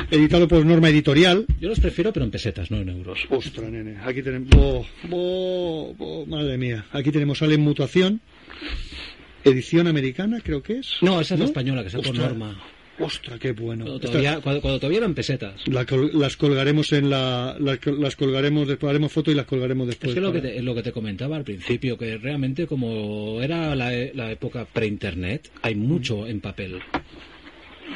editado 0.09 0.47
por 0.47 0.65
Norma 0.65 0.89
Editorial. 0.89 1.45
Yo 1.59 1.69
los 1.69 1.79
prefiero, 1.79 2.11
pero 2.13 2.25
en 2.25 2.31
pesetas, 2.31 2.71
no 2.71 2.77
en 2.77 2.89
euros. 2.89 3.19
Ostras, 3.29 3.71
nene, 3.71 3.97
aquí 4.03 4.21
tenemos 4.21 4.49
oh, 4.57 4.85
oh, 5.11 5.95
oh, 5.97 6.25
madre 6.25 6.57
mía, 6.57 6.85
aquí 6.91 7.11
tenemos 7.11 7.41
Alien 7.41 7.61
Mutación 7.61 8.21
edición 9.43 9.87
americana, 9.87 10.39
creo 10.41 10.63
que 10.63 10.79
es. 10.79 10.97
No, 11.01 11.19
esa 11.19 11.33
es 11.33 11.39
la 11.39 11.45
¿No? 11.45 11.49
española, 11.49 11.81
que 11.81 11.87
está 11.87 12.01
por 12.01 12.15
norma. 12.15 12.61
Ostras, 12.99 13.39
qué 13.39 13.51
bueno. 13.53 13.85
Cuando 13.85 13.95
Esta- 13.95 14.07
todavía, 14.09 14.39
cuando, 14.41 14.61
cuando 14.61 14.79
todavía 14.79 14.99
eran 14.99 15.15
pesetas. 15.15 15.67
la 15.67 15.83
col- 15.85 16.11
las 16.13 16.37
colgaremos 16.37 16.91
en 16.93 17.09
la 17.09 17.55
las, 17.59 17.79
las 17.85 18.15
colgaremos 18.15 18.67
después 18.67 18.89
haremos 18.91 19.11
foto 19.11 19.31
y 19.31 19.33
las 19.35 19.45
colgaremos 19.47 19.87
después. 19.87 20.09
Es 20.09 20.15
que 20.15 20.21
lo 20.21 20.31
que, 20.31 20.41
te, 20.41 20.61
lo 20.61 20.75
que 20.75 20.83
te 20.83 20.91
comentaba 20.91 21.35
al 21.35 21.43
principio, 21.43 21.97
que 21.97 22.17
realmente 22.19 22.67
como 22.67 23.41
era 23.41 23.75
la, 23.75 23.93
e- 23.95 24.11
la 24.13 24.31
época 24.31 24.65
pre-internet, 24.71 25.49
hay 25.63 25.73
mucho 25.75 26.27
en 26.27 26.39
papel. 26.39 26.79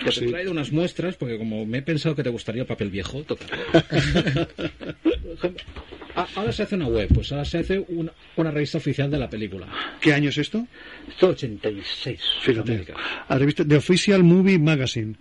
Que 0.04 0.12
te 0.12 0.26
he 0.26 0.30
traído 0.30 0.52
unas 0.52 0.72
muestras, 0.72 1.16
porque 1.16 1.38
como 1.38 1.66
me 1.66 1.78
he 1.80 1.82
pensado 1.82 2.16
que 2.16 2.24
te 2.24 2.30
gustaría 2.30 2.64
el 2.64 2.68
papel 2.68 2.90
viejo, 2.90 3.24
toca. 3.24 3.46
Ah, 6.18 6.28
ahora 6.34 6.52
se 6.52 6.64
hace 6.64 6.74
una 6.74 6.88
web, 6.88 7.08
pues 7.14 7.32
ahora 7.32 7.46
se 7.46 7.60
hace 7.60 7.86
una, 7.90 8.12
una 8.38 8.50
revista 8.50 8.80
oficial 8.80 9.12
de 9.12 9.20
la 9.20 9.30
película. 9.30 9.68
¿Qué 10.02 10.12
año 10.14 10.30
es 10.30 10.38
esto? 10.40 10.66
Esto 11.08 11.28
86. 11.28 12.20
Fíjate, 12.42 12.86
la 13.30 13.38
revista 13.38 13.64
The 13.64 13.76
Official 13.76 14.24
Movie 14.24 14.58
Magazine. 14.58 15.14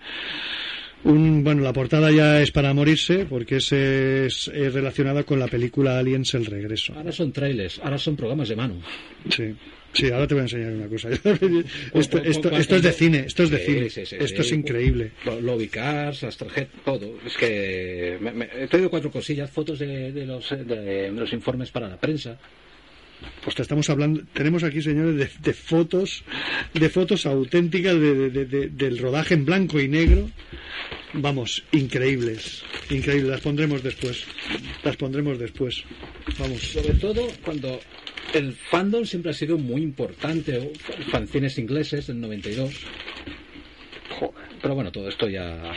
Un, 1.04 1.44
bueno, 1.44 1.62
la 1.62 1.74
portada 1.74 2.10
ya 2.10 2.40
es 2.40 2.50
para 2.50 2.72
morirse 2.72 3.26
porque 3.26 3.56
es, 3.56 3.70
es, 3.72 4.48
es 4.48 4.72
relacionada 4.72 5.22
con 5.24 5.38
la 5.38 5.48
película 5.48 5.98
Aliens 5.98 6.32
El 6.32 6.46
Regreso. 6.46 6.94
Ahora 6.96 7.12
son 7.12 7.30
trailers, 7.30 7.78
ahora 7.80 7.98
son 7.98 8.16
programas 8.16 8.48
de 8.48 8.56
mano. 8.56 8.76
Sí, 9.28 9.54
sí, 9.96 10.10
ahora 10.10 10.26
te 10.26 10.34
voy 10.34 10.40
a 10.40 10.44
enseñar 10.44 10.72
una 10.72 10.86
cosa. 10.88 11.08
esto, 11.94 12.18
esto, 12.22 12.50
esto 12.56 12.76
es 12.76 12.82
de 12.82 12.92
cine, 12.92 13.18
esto 13.26 13.42
es 13.44 13.50
de 13.50 13.58
cine. 13.58 13.90
sí, 13.90 14.06
sí, 14.06 14.16
esto 14.18 14.42
es 14.42 14.52
increíble. 14.52 15.12
Lo- 15.24 15.40
Lobby 15.40 15.68
cars, 15.68 16.22
las 16.22 16.36
tarjetas, 16.36 16.82
todo. 16.84 17.18
Es 17.26 17.36
que 17.36 18.18
me, 18.20 18.32
me- 18.32 18.48
he 18.54 18.66
traído 18.68 18.90
cuatro 18.90 19.10
cosillas, 19.10 19.50
fotos 19.50 19.78
de, 19.78 20.12
de 20.12 20.26
los, 20.26 20.50
de, 20.50 21.10
los 21.12 21.32
informes 21.32 21.70
para 21.70 21.88
la 21.88 21.96
prensa. 21.98 22.38
Pues 23.42 23.56
te 23.56 23.62
estamos 23.62 23.88
hablando, 23.88 24.22
tenemos 24.34 24.62
aquí, 24.62 24.82
señores, 24.82 25.16
de, 25.16 25.30
de 25.42 25.54
fotos, 25.54 26.22
de 26.74 26.88
fotos 26.90 27.24
auténticas 27.24 27.94
de- 27.98 28.28
de- 28.30 28.68
del 28.68 28.98
rodaje 28.98 29.32
en 29.34 29.44
blanco 29.46 29.80
y 29.80 29.88
negro. 29.88 30.30
Vamos, 31.14 31.64
increíbles, 31.72 32.62
increíbles. 32.90 33.30
Las 33.30 33.40
pondremos 33.40 33.82
después, 33.82 34.24
las 34.84 34.96
pondremos 34.96 35.38
después. 35.38 35.82
Vamos. 36.38 36.60
Sobre 36.60 36.92
todo 36.94 37.26
cuando 37.42 37.80
el 38.34 38.52
fandom 38.52 39.04
siempre 39.04 39.30
ha 39.30 39.34
sido 39.34 39.58
muy 39.58 39.82
importante, 39.82 40.72
fanzines 41.10 41.58
ingleses 41.58 42.06
del 42.08 42.20
92. 42.20 42.72
Joder, 44.18 44.34
Pero 44.62 44.74
bueno, 44.74 44.92
todo 44.92 45.08
esto 45.08 45.28
ya... 45.28 45.74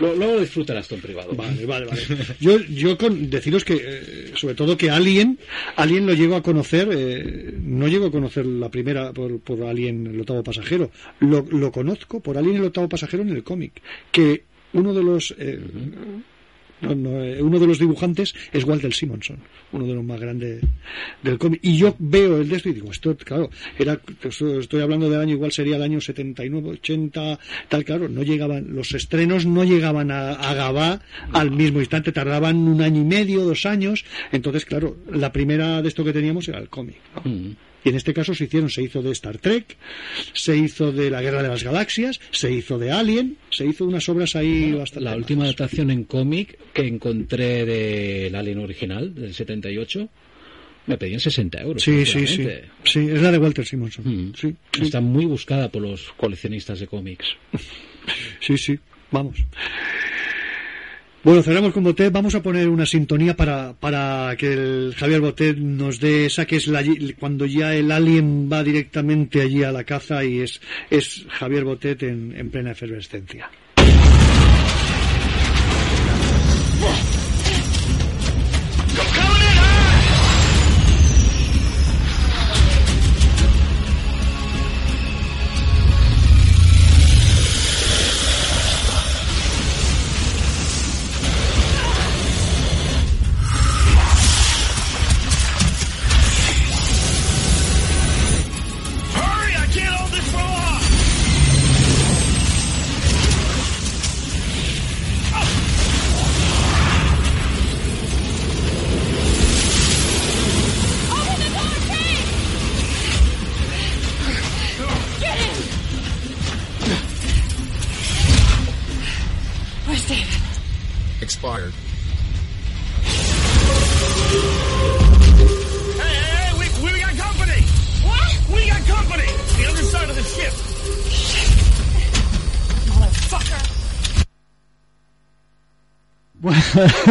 Lo- 0.00 0.14
Luego 0.14 0.38
disfrutarás 0.40 0.86
tú 0.86 0.94
en 0.94 1.00
privado. 1.00 1.34
Vale, 1.34 1.66
vale, 1.66 1.86
vale. 1.86 2.00
Yo, 2.40 2.58
yo 2.60 2.96
con 2.96 3.28
deciros 3.30 3.64
que, 3.64 3.74
eh, 3.82 4.32
sobre 4.34 4.54
todo 4.54 4.76
que 4.76 4.90
Alien, 4.90 5.38
Alien 5.76 6.06
lo 6.06 6.14
llego 6.14 6.36
a 6.36 6.42
conocer, 6.42 6.88
eh, 6.92 7.54
no 7.60 7.88
llego 7.88 8.06
a 8.06 8.10
conocer 8.12 8.46
la 8.46 8.70
primera 8.70 9.12
por, 9.12 9.40
por 9.40 9.64
Alien 9.64 10.06
el 10.06 10.20
octavo 10.20 10.42
pasajero, 10.44 10.90
lo, 11.20 11.42
lo 11.50 11.72
conozco 11.72 12.20
por 12.20 12.38
Alien 12.38 12.56
el 12.58 12.64
octavo 12.64 12.88
pasajero 12.88 13.22
en 13.24 13.30
el 13.30 13.42
cómic, 13.42 13.72
que 14.12 14.44
uno 14.74 14.94
de 14.94 15.02
los, 15.02 15.34
eh, 15.38 15.58
No, 16.80 16.94
no, 16.94 17.22
eh, 17.22 17.42
uno 17.42 17.58
de 17.58 17.66
los 17.66 17.78
dibujantes 17.78 18.34
es 18.52 18.64
Walter 18.64 18.92
Simonson, 18.94 19.38
uno 19.72 19.86
de 19.86 19.94
los 19.94 20.04
más 20.04 20.20
grandes 20.20 20.60
del 21.22 21.36
cómic. 21.38 21.60
Y 21.62 21.76
yo 21.76 21.96
veo 21.98 22.38
el 22.40 22.48
de 22.48 22.56
esto 22.56 22.68
y 22.68 22.72
digo, 22.74 22.90
esto, 22.92 23.16
claro, 23.16 23.50
era, 23.78 24.00
esto- 24.22 24.60
estoy 24.60 24.80
hablando 24.82 25.10
del 25.10 25.20
año, 25.20 25.32
igual 25.34 25.50
sería 25.52 25.76
el 25.76 25.82
año 25.82 26.00
79, 26.00 26.68
80, 26.70 27.38
tal, 27.68 27.84
claro, 27.84 28.08
no 28.08 28.22
llegaban, 28.22 28.74
los 28.74 28.92
estrenos 28.94 29.44
no 29.44 29.64
llegaban 29.64 30.10
a, 30.10 30.32
a 30.34 30.54
Gabá 30.54 31.00
al 31.32 31.50
mismo 31.50 31.80
instante, 31.80 32.12
tardaban 32.12 32.56
un 32.56 32.80
año 32.80 33.00
y 33.00 33.04
medio, 33.04 33.44
dos 33.44 33.66
años. 33.66 34.04
Entonces, 34.30 34.64
claro, 34.64 34.96
la 35.12 35.32
primera 35.32 35.82
de 35.82 35.88
esto 35.88 36.04
que 36.04 36.12
teníamos 36.12 36.48
era 36.48 36.58
el 36.58 36.68
cómic. 36.68 36.96
¿no? 37.16 37.22
Y 37.84 37.90
en 37.90 37.94
este 37.94 38.12
caso 38.12 38.34
se 38.34 38.44
hicieron, 38.44 38.70
se 38.70 38.82
hizo 38.82 39.02
de 39.02 39.12
Star 39.12 39.38
Trek, 39.38 39.76
se 40.32 40.56
hizo 40.56 40.90
de 40.92 41.10
la 41.10 41.22
Guerra 41.22 41.42
de 41.42 41.48
las 41.48 41.62
Galaxias, 41.62 42.20
se 42.30 42.52
hizo 42.52 42.78
de 42.78 42.90
Alien, 42.90 43.36
se 43.50 43.66
hizo 43.66 43.84
unas 43.84 44.08
obras 44.08 44.34
ahí 44.36 44.72
bastante. 44.72 45.04
La 45.04 45.16
última 45.16 45.44
adaptación 45.44 45.90
en 45.90 46.04
cómic 46.04 46.58
que 46.72 46.86
encontré 46.86 47.64
del 47.64 48.34
Alien 48.34 48.58
original, 48.58 49.14
del 49.14 49.32
78, 49.32 50.08
me 50.86 50.96
pedían 50.96 51.20
60 51.20 51.60
euros. 51.60 51.82
Sí, 51.82 52.04
sí, 52.04 52.26
sí. 52.26 52.46
Sí, 52.82 53.00
es 53.10 53.22
la 53.22 53.30
de 53.30 53.38
Walter 53.38 53.64
Simonson. 53.64 54.04
Mm. 54.06 54.34
Sí, 54.34 54.54
sí. 54.72 54.82
Está 54.82 55.00
muy 55.00 55.26
buscada 55.26 55.70
por 55.70 55.82
los 55.82 56.12
coleccionistas 56.16 56.80
de 56.80 56.86
cómics. 56.86 57.36
Sí, 58.40 58.56
sí, 58.56 58.78
vamos. 59.10 59.36
Bueno, 61.24 61.42
cerramos 61.42 61.72
con 61.72 61.82
Botet. 61.82 62.12
Vamos 62.12 62.34
a 62.34 62.42
poner 62.42 62.68
una 62.68 62.86
sintonía 62.86 63.36
para, 63.36 63.74
para 63.74 64.36
que 64.36 64.52
el 64.52 64.94
Javier 64.96 65.20
Botet 65.20 65.58
nos 65.58 65.98
dé 65.98 66.26
esa 66.26 66.46
que 66.46 66.56
es 66.56 66.68
la, 66.68 66.82
cuando 67.18 67.44
ya 67.44 67.74
el 67.74 67.90
alien 67.90 68.48
va 68.50 68.62
directamente 68.62 69.42
allí 69.42 69.64
a 69.64 69.72
la 69.72 69.84
caza 69.84 70.24
y 70.24 70.40
es, 70.40 70.60
es 70.90 71.26
Javier 71.28 71.64
Botet 71.64 72.04
en, 72.04 72.34
en 72.36 72.50
plena 72.50 72.70
efervescencia. 72.70 73.50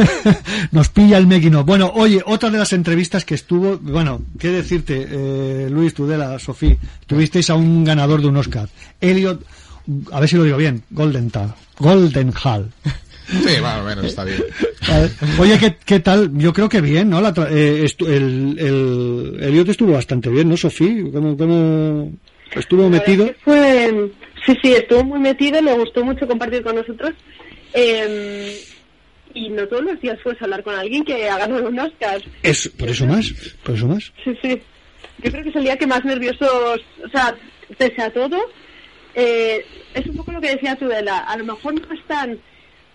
Nos 0.71 0.89
pilla 0.89 1.17
el 1.17 1.27
Meguino. 1.27 1.63
Bueno, 1.63 1.91
oye, 1.95 2.21
otra 2.25 2.49
de 2.49 2.57
las 2.57 2.73
entrevistas 2.73 3.25
que 3.25 3.35
estuvo, 3.35 3.77
bueno, 3.77 4.21
qué 4.39 4.49
decirte, 4.49 5.07
eh, 5.09 5.67
Luis 5.69 5.93
Tudela, 5.93 6.37
Sofía, 6.39 6.75
tuvisteis 7.05 7.49
a 7.49 7.55
un 7.55 7.83
ganador 7.83 8.21
de 8.21 8.27
un 8.27 8.37
Oscar, 8.37 8.69
Elliot, 9.01 9.43
a 10.11 10.19
ver 10.19 10.29
si 10.29 10.35
lo 10.35 10.43
digo 10.43 10.57
bien, 10.57 10.83
Goldenthal, 10.89 11.53
Goldenhall. 11.79 12.71
Sí, 13.29 13.59
más 13.61 13.81
o 13.81 13.83
menos 13.83 14.05
está 14.05 14.23
bien. 14.23 14.41
Oye, 15.37 15.57
¿qué, 15.59 15.75
qué 15.85 15.99
tal? 15.99 16.31
Yo 16.37 16.53
creo 16.53 16.69
que 16.69 16.79
bien, 16.79 17.09
¿no? 17.09 17.19
La 17.19 17.33
tra- 17.33 17.49
eh, 17.51 17.83
estu- 17.83 18.07
el, 18.07 18.57
el 18.57 19.43
Elliot 19.43 19.67
estuvo 19.67 19.91
bastante 19.91 20.29
bien, 20.29 20.47
¿no, 20.47 20.55
Sofía? 20.55 21.03
¿Cómo, 21.11 21.35
cómo 21.35 22.13
estuvo 22.55 22.89
metido? 22.89 23.25
que 23.25 23.35
fue 23.43 24.11
sí 24.45 24.53
sí 24.61 24.71
estuvo 24.71 25.03
muy 25.03 25.19
metido 25.19 25.61
le 25.61 25.73
gustó 25.77 26.05
mucho 26.05 26.25
compartir 26.25 26.63
con 26.63 26.75
nosotros 26.77 27.11
eh, 27.73 28.57
y 29.37 29.49
no 29.49 29.67
todos 29.67 29.83
los 29.83 30.01
días 30.01 30.17
puedes 30.23 30.41
hablar 30.41 30.63
con 30.63 30.73
alguien 30.75 31.03
que 31.03 31.29
ha 31.29 31.37
ganado 31.37 31.67
un 31.69 31.79
Oscar 31.79 32.21
Es, 32.43 32.67
por 32.69 32.89
eso 32.89 33.05
más, 33.05 33.31
por 33.63 33.75
eso 33.75 33.87
más. 33.87 34.11
sí 34.23 34.35
sí 34.41 34.61
yo 35.23 35.31
creo 35.31 35.43
que 35.43 35.49
es 35.49 35.55
el 35.55 35.63
día 35.63 35.77
que 35.77 35.87
más 35.87 36.03
nerviosos 36.05 36.79
o 37.05 37.09
sea 37.11 37.35
pese 37.77 38.01
a 38.01 38.11
todo 38.11 38.37
eh, 39.15 39.65
es 39.93 40.05
un 40.07 40.15
poco 40.17 40.31
lo 40.31 40.41
que 40.41 40.49
decía 40.55 40.75
Tudela 40.75 41.19
a 41.19 41.37
lo 41.37 41.45
mejor 41.45 41.73
no 41.75 41.93
están 41.95 42.39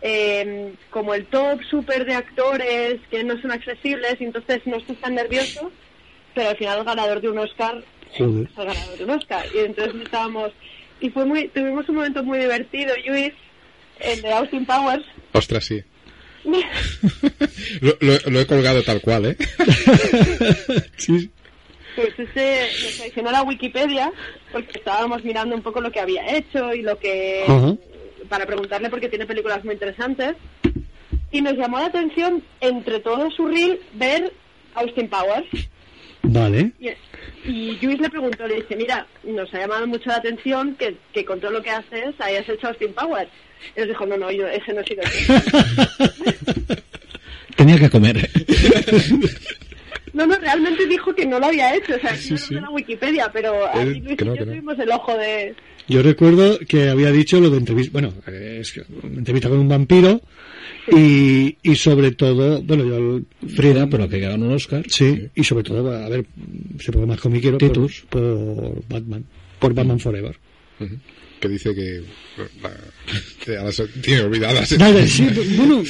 eh, 0.02 0.72
como 0.90 1.14
el 1.14 1.26
top 1.26 1.60
super 1.70 2.04
de 2.04 2.14
actores 2.14 3.00
que 3.10 3.22
no 3.24 3.40
son 3.40 3.52
accesibles 3.52 4.16
y 4.20 4.24
entonces 4.24 4.60
no 4.66 4.76
estás 4.76 4.96
tan 4.98 5.14
nervioso 5.14 5.70
pero 6.34 6.50
al 6.50 6.56
final 6.56 6.78
el 6.78 6.84
ganador 6.84 7.20
de 7.20 7.28
un 7.28 7.38
Oscar 7.38 7.82
Joder. 8.18 8.48
es 8.50 8.58
el 8.58 8.66
ganador 8.66 8.98
de 8.98 9.04
un 9.04 9.10
Oscar 9.10 9.44
y 9.54 9.58
entonces 9.58 9.94
estábamos 10.02 10.52
y 11.00 11.10
fue 11.10 11.24
muy 11.24 11.48
tuvimos 11.48 11.88
un 11.88 11.94
momento 11.96 12.22
muy 12.24 12.38
divertido 12.38 12.94
Luis 13.06 13.32
el 14.00 14.22
de 14.22 14.32
Austin 14.32 14.66
Powers 14.66 15.04
Ostras, 15.34 15.64
sí. 15.64 15.82
Lo, 17.80 17.96
lo- 18.00 18.30
lo 18.30 18.40
he 18.40 18.46
colgado 18.46 18.82
tal 18.82 19.00
cual, 19.00 19.26
¿eh? 19.26 19.36
sí. 20.96 21.30
pues 21.96 22.08
ese 22.18 22.68
nos 22.84 23.00
adicionó 23.00 23.30
la 23.30 23.42
Wikipedia 23.42 24.10
porque 24.50 24.78
estábamos 24.78 25.24
mirando 25.24 25.54
un 25.54 25.62
poco 25.62 25.80
lo 25.80 25.90
que 25.92 26.00
había 26.00 26.36
hecho 26.36 26.72
y 26.74 26.82
lo 26.82 26.98
que 26.98 27.44
para 28.28 28.46
preguntarle 28.46 28.88
porque 28.90 29.08
tiene 29.08 29.26
películas 29.26 29.64
muy 29.64 29.74
interesantes 29.74 30.34
y 31.30 31.40
nos 31.42 31.54
llamó 31.54 31.78
la 31.78 31.86
atención 31.86 32.42
entre 32.60 33.00
todo 33.00 33.30
su 33.30 33.46
reel 33.46 33.80
ver 33.94 34.32
Austin 34.74 35.08
Powers 35.08 35.46
Vale. 36.24 36.72
y, 36.78 36.88
y 37.50 37.78
Luis 37.82 38.00
le 38.00 38.08
preguntó, 38.08 38.46
le 38.46 38.56
dice, 38.56 38.76
mira, 38.76 39.06
nos 39.24 39.52
ha 39.52 39.58
llamado 39.58 39.86
mucho 39.88 40.08
la 40.08 40.16
atención 40.16 40.76
que, 40.76 40.96
que 41.12 41.24
con 41.24 41.40
todo 41.40 41.50
lo 41.50 41.62
que 41.62 41.70
haces 41.70 42.14
hayas 42.20 42.48
hecho 42.48 42.68
Austin 42.68 42.94
Powers. 42.94 43.28
Y 43.76 43.80
nos 43.80 43.88
dijo, 43.88 44.06
no, 44.06 44.16
no, 44.16 44.30
yo 44.30 44.46
ese 44.48 44.72
no 44.72 44.80
he 44.80 44.84
sido 44.84 45.02
yo. 45.02 46.74
Tenía 47.56 47.78
que 47.78 47.90
comer. 47.90 48.28
No, 50.14 50.26
no, 50.26 50.36
realmente 50.36 50.86
dijo 50.86 51.14
que 51.14 51.24
no 51.24 51.38
lo 51.38 51.46
había 51.46 51.74
hecho, 51.74 51.94
o 51.94 51.98
sea, 51.98 52.14
Sí, 52.14 52.32
no 52.32 52.36
sí. 52.38 52.54
de 52.54 52.60
la 52.60 52.68
Wikipedia, 52.68 53.30
pero 53.32 53.54
Él- 53.72 53.92
aquí 53.92 54.00
Luis 54.02 54.20
no, 54.22 54.34
y 54.34 54.38
yo 54.38 54.44
no. 54.44 54.52
tuvimos 54.52 54.78
el 54.78 54.90
ojo 54.90 55.16
de... 55.16 55.54
Yo 55.88 56.02
recuerdo 56.02 56.58
que 56.68 56.90
había 56.90 57.10
dicho 57.10 57.40
lo 57.40 57.48
de 57.48 57.56
entrevista, 57.56 57.92
bueno, 57.98 58.12
es 58.26 58.72
que 58.72 58.82
una 59.02 59.16
entrevista 59.20 59.48
con 59.48 59.58
un 59.58 59.68
vampiro 59.70 60.20
y, 60.94 61.56
y 61.62 61.74
sobre 61.76 62.10
todo, 62.10 62.60
bueno, 62.60 62.84
yo... 62.84 63.20
Frida, 63.48 63.86
pero 63.88 64.06
que 64.06 64.18
ganó 64.20 64.44
un 64.48 64.52
Oscar. 64.52 64.84
Sí, 64.86 65.28
y 65.34 65.44
sobre 65.44 65.64
todo, 65.64 65.90
a 65.96 66.06
ver, 66.10 66.26
se 66.78 66.92
puede 66.92 67.06
más 67.06 67.18
comiquero 67.18 67.56
por, 67.56 67.68
Titus. 67.70 68.04
por 68.10 68.86
Batman, 68.90 69.24
por 69.58 69.72
Batman 69.72 69.98
Forever. 69.98 70.36
Ujú. 70.78 70.94
Que 71.42 71.48
dice 71.48 71.74
que... 71.74 72.00
la- 72.62 72.70
tiene 74.00 74.20
olvidadas. 74.22 74.78
Vale, 74.78 75.08
sí, 75.08 75.26
bueno, 75.56 75.82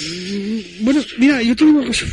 bueno, 0.80 1.02
mira, 1.18 1.42
yo 1.42 1.54
tengo 1.54 1.78
una 1.80 1.88
cosa. 1.88 2.06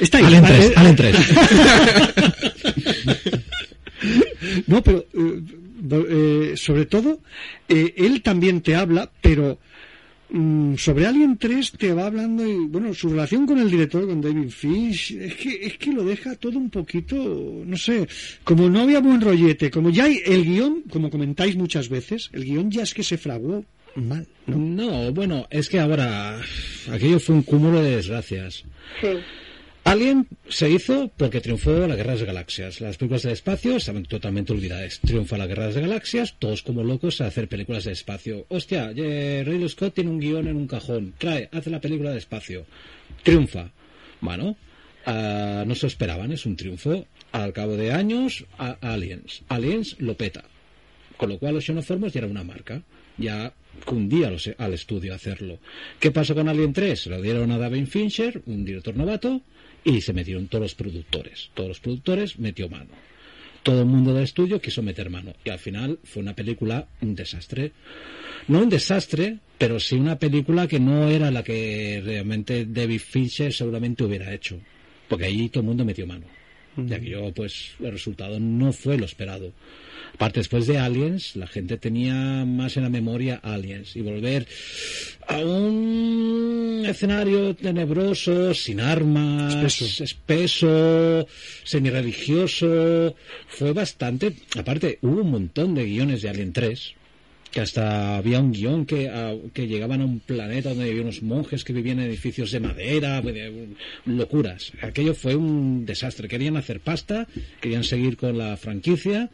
Está 0.00 0.16
ahí. 0.16 0.24
Allen 0.24 0.40
vale. 0.42 0.56
tres, 0.56 0.72
Allen 0.78 0.96
tres. 0.96 1.16
no, 4.66 4.82
pero 4.82 5.04
eh, 5.12 5.42
eh, 6.08 6.54
sobre 6.56 6.86
todo, 6.86 7.20
eh, 7.68 7.92
él 7.98 8.22
también 8.22 8.62
te 8.62 8.76
habla, 8.76 9.12
pero 9.20 9.58
sobre 10.76 11.06
Alien 11.06 11.38
3 11.38 11.72
te 11.72 11.92
va 11.92 12.06
hablando 12.06 12.46
y, 12.46 12.66
bueno, 12.66 12.92
su 12.94 13.08
relación 13.08 13.46
con 13.46 13.58
el 13.58 13.70
director, 13.70 14.06
con 14.06 14.20
David 14.20 14.50
Finch, 14.50 15.12
es 15.12 15.34
que, 15.36 15.66
es 15.66 15.78
que 15.78 15.92
lo 15.92 16.04
deja 16.04 16.34
todo 16.34 16.58
un 16.58 16.70
poquito, 16.70 17.62
no 17.64 17.76
sé, 17.76 18.08
como 18.42 18.68
no 18.68 18.80
había 18.80 19.00
buen 19.00 19.20
rollete, 19.20 19.70
como 19.70 19.90
ya 19.90 20.04
hay 20.04 20.20
el 20.24 20.44
guion, 20.44 20.82
como 20.90 21.10
comentáis 21.10 21.56
muchas 21.56 21.88
veces, 21.88 22.30
el 22.32 22.44
guion 22.44 22.70
ya 22.70 22.82
es 22.82 22.94
que 22.94 23.02
se 23.02 23.18
fraguó 23.18 23.64
mal. 23.94 24.26
No, 24.46 25.12
bueno, 25.12 25.46
es 25.50 25.68
que 25.68 25.78
ahora 25.78 26.40
aquello 26.90 27.20
fue 27.20 27.36
un 27.36 27.42
cúmulo 27.42 27.82
de 27.82 27.96
desgracias. 27.96 28.64
Sí. 29.00 29.08
Alien 29.84 30.26
se 30.48 30.70
hizo 30.70 31.10
porque 31.16 31.42
triunfó 31.42 31.86
la 31.86 31.94
Guerra 31.94 32.16
de 32.16 32.24
Galaxias. 32.24 32.80
Las 32.80 32.96
películas 32.96 33.22
del 33.22 33.32
espacio 33.32 33.76
estaban 33.76 34.04
totalmente 34.04 34.52
olvidadas. 34.54 34.98
Triunfa 35.00 35.36
la 35.36 35.46
Guerra 35.46 35.68
de 35.68 35.80
Galaxias, 35.82 36.36
todos 36.38 36.62
como 36.62 36.82
locos 36.82 37.20
a 37.20 37.26
hacer 37.26 37.48
películas 37.48 37.84
de 37.84 37.92
espacio. 37.92 38.46
Hostia, 38.48 38.92
eh, 38.96 39.42
Ridley 39.46 39.68
Scott 39.68 39.94
tiene 39.94 40.08
un 40.10 40.20
guion 40.20 40.48
en 40.48 40.56
un 40.56 40.66
cajón. 40.66 41.12
Trae, 41.18 41.50
hace 41.52 41.68
la 41.68 41.80
película 41.82 42.12
de 42.12 42.18
espacio. 42.18 42.64
Triunfa. 43.22 43.70
Bueno, 44.22 44.56
ah, 45.04 45.64
no 45.66 45.74
se 45.74 45.86
esperaban, 45.86 46.32
es 46.32 46.46
un 46.46 46.56
triunfo. 46.56 47.06
Al 47.32 47.52
cabo 47.52 47.76
de 47.76 47.92
años, 47.92 48.46
a- 48.56 48.78
Aliens. 48.80 49.42
Aliens 49.48 49.96
lo 49.98 50.16
peta. 50.16 50.44
Con 51.18 51.28
lo 51.28 51.38
cual, 51.38 51.54
los 51.54 51.64
xenoformos 51.66 52.12
ya 52.12 52.20
era 52.20 52.26
una 52.28 52.42
marca. 52.44 52.82
ya 53.16 53.52
cundía 53.84 54.28
los- 54.28 54.50
al 54.58 54.72
estudio 54.74 55.14
hacerlo. 55.14 55.60
¿Qué 56.00 56.10
pasó 56.10 56.34
con 56.34 56.48
Alien 56.48 56.72
3? 56.72 57.02
Se 57.02 57.10
lo 57.10 57.22
dieron 57.22 57.52
a 57.52 57.58
David 57.58 57.86
Fincher, 57.86 58.42
un 58.46 58.64
director 58.64 58.96
novato, 58.96 59.40
y 59.84 60.00
se 60.00 60.12
metieron 60.12 60.48
todos 60.48 60.62
los 60.62 60.74
productores. 60.74 61.50
Todos 61.54 61.68
los 61.68 61.80
productores 61.80 62.38
metió 62.38 62.68
mano. 62.68 62.90
Todo 63.62 63.80
el 63.80 63.86
mundo 63.86 64.12
del 64.12 64.24
estudio 64.24 64.60
quiso 64.60 64.82
meter 64.82 65.10
mano. 65.10 65.34
Y 65.44 65.50
al 65.50 65.58
final 65.58 65.98
fue 66.04 66.22
una 66.22 66.34
película 66.34 66.86
un 67.00 67.14
desastre. 67.14 67.72
No 68.48 68.60
un 68.60 68.68
desastre, 68.68 69.38
pero 69.56 69.80
sí 69.80 69.94
una 69.94 70.18
película 70.18 70.66
que 70.66 70.80
no 70.80 71.08
era 71.08 71.30
la 71.30 71.42
que 71.42 72.02
realmente 72.04 72.66
David 72.66 73.00
Fincher 73.00 73.52
seguramente 73.52 74.04
hubiera 74.04 74.32
hecho. 74.32 74.58
Porque 75.08 75.26
allí 75.26 75.48
todo 75.48 75.60
el 75.60 75.68
mundo 75.68 75.84
metió 75.84 76.06
mano. 76.06 76.26
Y 76.76 76.92
aquello, 76.92 77.32
pues, 77.32 77.74
el 77.80 77.92
resultado 77.92 78.40
no 78.40 78.72
fue 78.72 78.98
lo 78.98 79.04
esperado. 79.04 79.52
Aparte, 80.14 80.40
después 80.40 80.66
de 80.68 80.78
Aliens, 80.78 81.34
la 81.34 81.48
gente 81.48 81.76
tenía 81.76 82.44
más 82.44 82.76
en 82.76 82.84
la 82.84 82.88
memoria 82.88 83.40
Aliens. 83.42 83.96
Y 83.96 84.00
volver 84.00 84.46
a 85.26 85.38
un 85.38 86.84
escenario 86.86 87.54
tenebroso, 87.56 88.54
sin 88.54 88.80
armas, 88.80 89.54
Espeso. 89.54 90.04
espeso, 90.04 91.28
semi-religioso, 91.64 93.16
fue 93.48 93.72
bastante... 93.72 94.34
Aparte, 94.56 94.98
hubo 95.02 95.22
un 95.22 95.30
montón 95.32 95.74
de 95.74 95.84
guiones 95.84 96.22
de 96.22 96.28
Alien 96.28 96.52
3, 96.52 96.94
que 97.54 97.60
hasta 97.60 98.16
había 98.16 98.40
un 98.40 98.50
guion 98.52 98.84
que, 98.84 99.08
que 99.52 99.68
llegaban 99.68 100.00
a 100.00 100.04
un 100.04 100.18
planeta 100.18 100.70
donde 100.70 100.90
había 100.90 101.02
unos 101.02 101.22
monjes 101.22 101.62
que 101.62 101.72
vivían 101.72 102.00
en 102.00 102.06
edificios 102.06 102.50
de 102.50 102.58
madera, 102.58 103.22
de- 103.22 103.68
locuras. 104.06 104.72
Aquello 104.82 105.14
fue 105.14 105.36
un 105.36 105.86
desastre. 105.86 106.26
Querían 106.26 106.56
hacer 106.56 106.80
pasta, 106.80 107.28
querían 107.60 107.84
seguir 107.84 108.16
con 108.16 108.36
la 108.36 108.56
franquicia, 108.56 109.30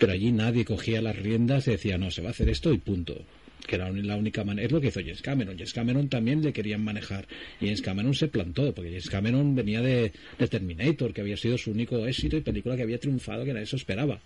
pero 0.00 0.12
allí 0.12 0.32
nadie 0.32 0.64
cogía 0.64 1.00
las 1.00 1.14
riendas 1.16 1.68
y 1.68 1.70
decía, 1.70 1.96
no, 1.96 2.10
se 2.10 2.22
va 2.22 2.28
a 2.28 2.30
hacer 2.32 2.48
esto 2.48 2.72
y 2.72 2.78
punto. 2.78 3.24
Que 3.66 3.76
era 3.76 3.88
la 3.88 4.16
única 4.16 4.42
manera. 4.42 4.66
Es 4.66 4.72
lo 4.72 4.80
que 4.80 4.88
hizo 4.88 4.98
James 5.00 5.22
Cameron. 5.22 5.54
James 5.54 5.72
Cameron 5.72 6.08
también 6.08 6.42
le 6.42 6.52
querían 6.52 6.82
manejar. 6.82 7.28
Y 7.60 7.66
James 7.66 7.82
Cameron 7.82 8.14
se 8.14 8.26
plantó, 8.26 8.74
porque 8.74 8.90
James 8.90 9.08
Cameron 9.10 9.54
venía 9.54 9.80
de, 9.80 10.10
de 10.40 10.48
Terminator, 10.48 11.12
que 11.12 11.20
había 11.20 11.36
sido 11.36 11.56
su 11.56 11.70
único 11.70 12.04
éxito 12.04 12.36
y 12.36 12.40
película 12.40 12.74
que 12.74 12.82
había 12.82 12.98
triunfado, 12.98 13.44
que 13.44 13.52
nadie 13.52 13.66
se 13.66 13.76
esperaba. 13.76 14.18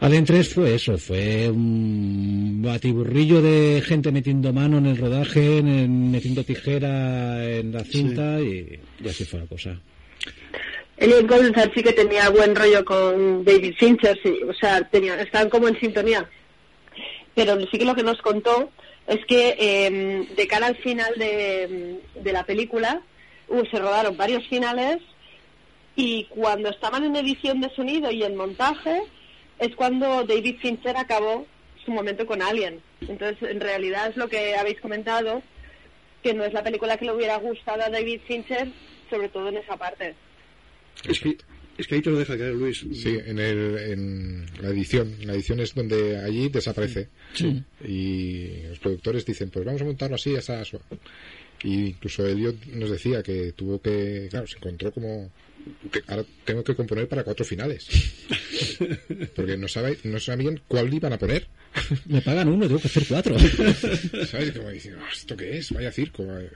Alien 0.00 0.24
3 0.24 0.54
fue 0.54 0.74
eso, 0.74 0.96
fue 0.98 1.48
un 1.50 2.60
batiburrillo 2.62 3.40
de 3.42 3.82
gente 3.84 4.12
metiendo 4.12 4.52
mano 4.52 4.78
en 4.78 4.86
el 4.86 4.96
rodaje, 4.98 5.58
en- 5.58 5.68
en- 5.68 6.10
metiendo 6.10 6.44
tijera 6.44 7.44
en 7.44 7.72
la 7.72 7.84
cinta 7.84 8.40
y, 8.40 8.78
y 9.02 9.08
así 9.08 9.24
fue 9.24 9.40
la 9.40 9.46
cosa. 9.46 9.80
Elliot 10.98 11.28
Goldsmith 11.28 11.72
sí 11.74 11.82
que 11.82 11.92
tenía 11.92 12.28
buen 12.28 12.54
rollo 12.54 12.84
con 12.84 13.44
David 13.44 13.74
Fincher, 13.78 14.18
sí, 14.22 14.40
o 14.48 14.52
sea, 14.52 14.82
tenía, 14.88 15.20
estaban 15.20 15.48
como 15.48 15.68
en 15.68 15.78
sintonía. 15.80 16.28
Pero 17.34 17.58
sí 17.70 17.78
que 17.78 17.84
lo 17.84 17.94
que 17.94 18.02
nos 18.02 18.20
contó 18.20 18.70
es 19.06 19.24
que 19.26 19.54
eh, 19.58 20.26
de 20.36 20.46
cara 20.48 20.66
al 20.66 20.76
final 20.76 21.12
de, 21.16 22.00
de 22.20 22.32
la 22.32 22.44
película 22.44 23.00
uh, 23.48 23.64
se 23.70 23.78
rodaron 23.78 24.16
varios 24.16 24.46
finales 24.48 24.98
y 25.96 26.24
cuando 26.30 26.68
estaban 26.68 27.04
en 27.04 27.16
edición 27.16 27.60
de 27.60 27.70
sonido 27.74 28.10
y 28.10 28.22
en 28.24 28.36
montaje 28.36 29.00
es 29.58 29.74
cuando 29.76 30.24
David 30.24 30.56
Fincher 30.60 30.96
acabó 30.96 31.46
su 31.84 31.90
momento 31.90 32.26
con 32.26 32.42
Alien. 32.42 32.80
Entonces, 33.00 33.50
en 33.50 33.60
realidad 33.60 34.10
es 34.10 34.16
lo 34.16 34.28
que 34.28 34.54
habéis 34.56 34.80
comentado, 34.80 35.42
que 36.22 36.34
no 36.34 36.44
es 36.44 36.52
la 36.52 36.62
película 36.62 36.96
que 36.96 37.06
le 37.06 37.12
hubiera 37.12 37.36
gustado 37.38 37.82
a 37.82 37.90
David 37.90 38.20
Fincher, 38.26 38.68
sobre 39.10 39.28
todo 39.28 39.48
en 39.48 39.56
esa 39.56 39.76
parte. 39.76 40.14
Es 41.08 41.20
que, 41.20 41.36
es 41.76 41.86
que 41.86 41.94
ahí 41.94 42.02
te 42.02 42.10
lo 42.10 42.18
deja 42.18 42.36
caer, 42.36 42.54
Luis. 42.54 42.84
Sí, 42.92 43.18
en, 43.24 43.38
el, 43.38 43.78
en 43.78 44.46
la 44.60 44.70
edición. 44.70 45.14
La 45.24 45.34
edición 45.34 45.60
es 45.60 45.74
donde 45.74 46.18
allí 46.18 46.48
desaparece. 46.48 47.08
Sí. 47.34 47.62
Y 47.84 48.62
los 48.68 48.78
productores 48.80 49.24
dicen, 49.24 49.50
pues 49.50 49.64
vamos 49.64 49.80
a 49.80 49.84
montarlo 49.84 50.16
así, 50.16 50.34
así, 50.36 50.52
así. 50.52 50.76
Y 51.62 51.86
incluso 51.86 52.26
Elliot 52.26 52.66
nos 52.66 52.90
decía 52.90 53.22
que 53.22 53.52
tuvo 53.52 53.80
que, 53.80 54.28
claro, 54.30 54.46
se 54.46 54.56
encontró 54.56 54.92
como, 54.92 55.30
que 55.90 56.02
ahora 56.06 56.24
tengo 56.44 56.62
que 56.64 56.74
componer 56.74 57.08
para 57.08 57.24
cuatro 57.24 57.44
finales. 57.44 57.86
Porque 59.34 59.56
no, 59.56 59.68
sabe, 59.68 59.98
no 60.04 60.18
sabían 60.20 60.60
cuál 60.68 60.92
iban 60.92 61.12
a 61.12 61.18
poner. 61.18 61.46
Me 62.06 62.20
pagan 62.22 62.48
uno, 62.48 62.66
tengo 62.66 62.80
que 62.80 62.88
hacer 62.88 63.04
cuatro. 63.08 63.36
¿Sabes? 64.30 64.52
Como 64.52 64.70
diciendo, 64.70 65.00
"Oh, 65.04 65.12
¿esto 65.12 65.36
qué 65.36 65.58
es? 65.58 65.70
Vaya 65.72 65.92
circo. 65.92 66.26
vaya". 66.26 66.50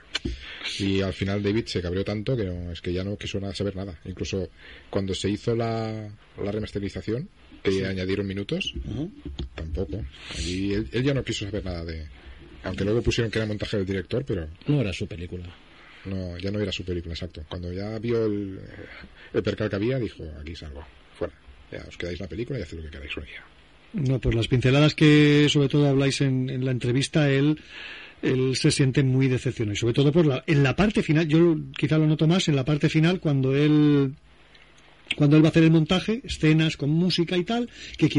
Y 0.79 1.01
al 1.01 1.13
final 1.13 1.41
David 1.43 1.65
se 1.65 1.81
cabreó 1.81 2.03
tanto 2.03 2.35
que 2.35 2.43
no, 2.45 2.71
es 2.71 2.81
que 2.81 2.91
ya 2.93 3.03
no 3.03 3.17
quiso 3.17 3.39
nada, 3.39 3.53
saber 3.55 3.75
nada. 3.75 3.99
Incluso 4.05 4.49
cuando 4.89 5.13
se 5.13 5.29
hizo 5.29 5.55
la, 5.55 6.09
la 6.43 6.51
remasterización, 6.51 7.29
que 7.63 7.71
Sí. 7.71 7.83
añadieron 7.83 8.27
minutos, 8.27 8.73
tampoco. 9.55 10.03
Allí 10.31 10.73
él, 10.73 10.89
él 10.91 11.03
ya 11.03 11.13
no 11.13 11.23
quiso 11.23 11.45
saber 11.45 11.63
nada 11.63 11.85
de... 11.85 12.07
Aunque 12.65 12.83
luego 12.85 13.01
pusieron 13.01 13.29
que 13.29 13.39
era 13.39 13.45
montaje 13.45 13.75
del 13.77 13.85
director, 13.85 14.23
pero 14.25 14.47
No 14.67 14.79
era 14.81 14.93
su 14.93 15.05
película. 15.07 15.45
No, 16.05 16.37
ya 16.37 16.51
no 16.51 16.59
era 16.59 16.71
su 16.71 16.83
película, 16.83 17.13
exacto. 17.13 17.43
Cuando 17.47 17.71
ya 17.71 17.97
vio 17.99 18.25
el, 18.25 18.59
el 19.33 19.43
percal 19.43 19.69
que 19.69 19.75
había, 19.75 19.99
dijo, 19.99 20.23
aquí 20.39 20.55
salgo, 20.55 20.85
fuera. 21.17 21.33
Ya 21.71 21.83
os 21.87 21.97
quedáis 21.97 22.19
la 22.19 22.27
película 22.27 22.59
y 22.59 22.61
haced 22.61 22.77
lo 22.77 22.83
que 22.83 22.89
queráis 22.89 23.13
con 23.13 23.23
ella. 23.23 23.43
No, 23.93 24.19
pues 24.19 24.35
las 24.35 24.47
pinceladas 24.47 24.95
que 24.95 25.47
sobre 25.49 25.69
todo 25.69 25.87
habláis 25.87 26.21
en, 26.21 26.49
en 26.49 26.65
la 26.65 26.71
entrevista, 26.71 27.29
él, 27.29 27.59
él 28.21 28.55
se 28.55 28.71
siente 28.71 29.03
muy 29.03 29.27
decepcionado. 29.27 29.73
Y 29.73 29.77
sobre 29.77 29.93
todo 29.93 30.11
por 30.11 30.25
la, 30.25 30.43
en 30.47 30.63
la 30.63 30.75
parte 30.75 31.03
final, 31.03 31.27
yo 31.27 31.55
quizá 31.77 31.97
lo 31.97 32.07
noto 32.07 32.27
más 32.27 32.47
en 32.47 32.55
la 32.55 32.65
parte 32.65 32.89
final 32.89 33.19
cuando 33.19 33.55
él 33.55 34.15
cuando 35.15 35.37
él 35.37 35.43
va 35.43 35.47
a 35.47 35.51
hacer 35.51 35.63
el 35.63 35.71
montaje, 35.71 36.21
escenas 36.23 36.77
con 36.77 36.89
música 36.89 37.37
y 37.37 37.43
tal, 37.43 37.69
que 37.97 38.09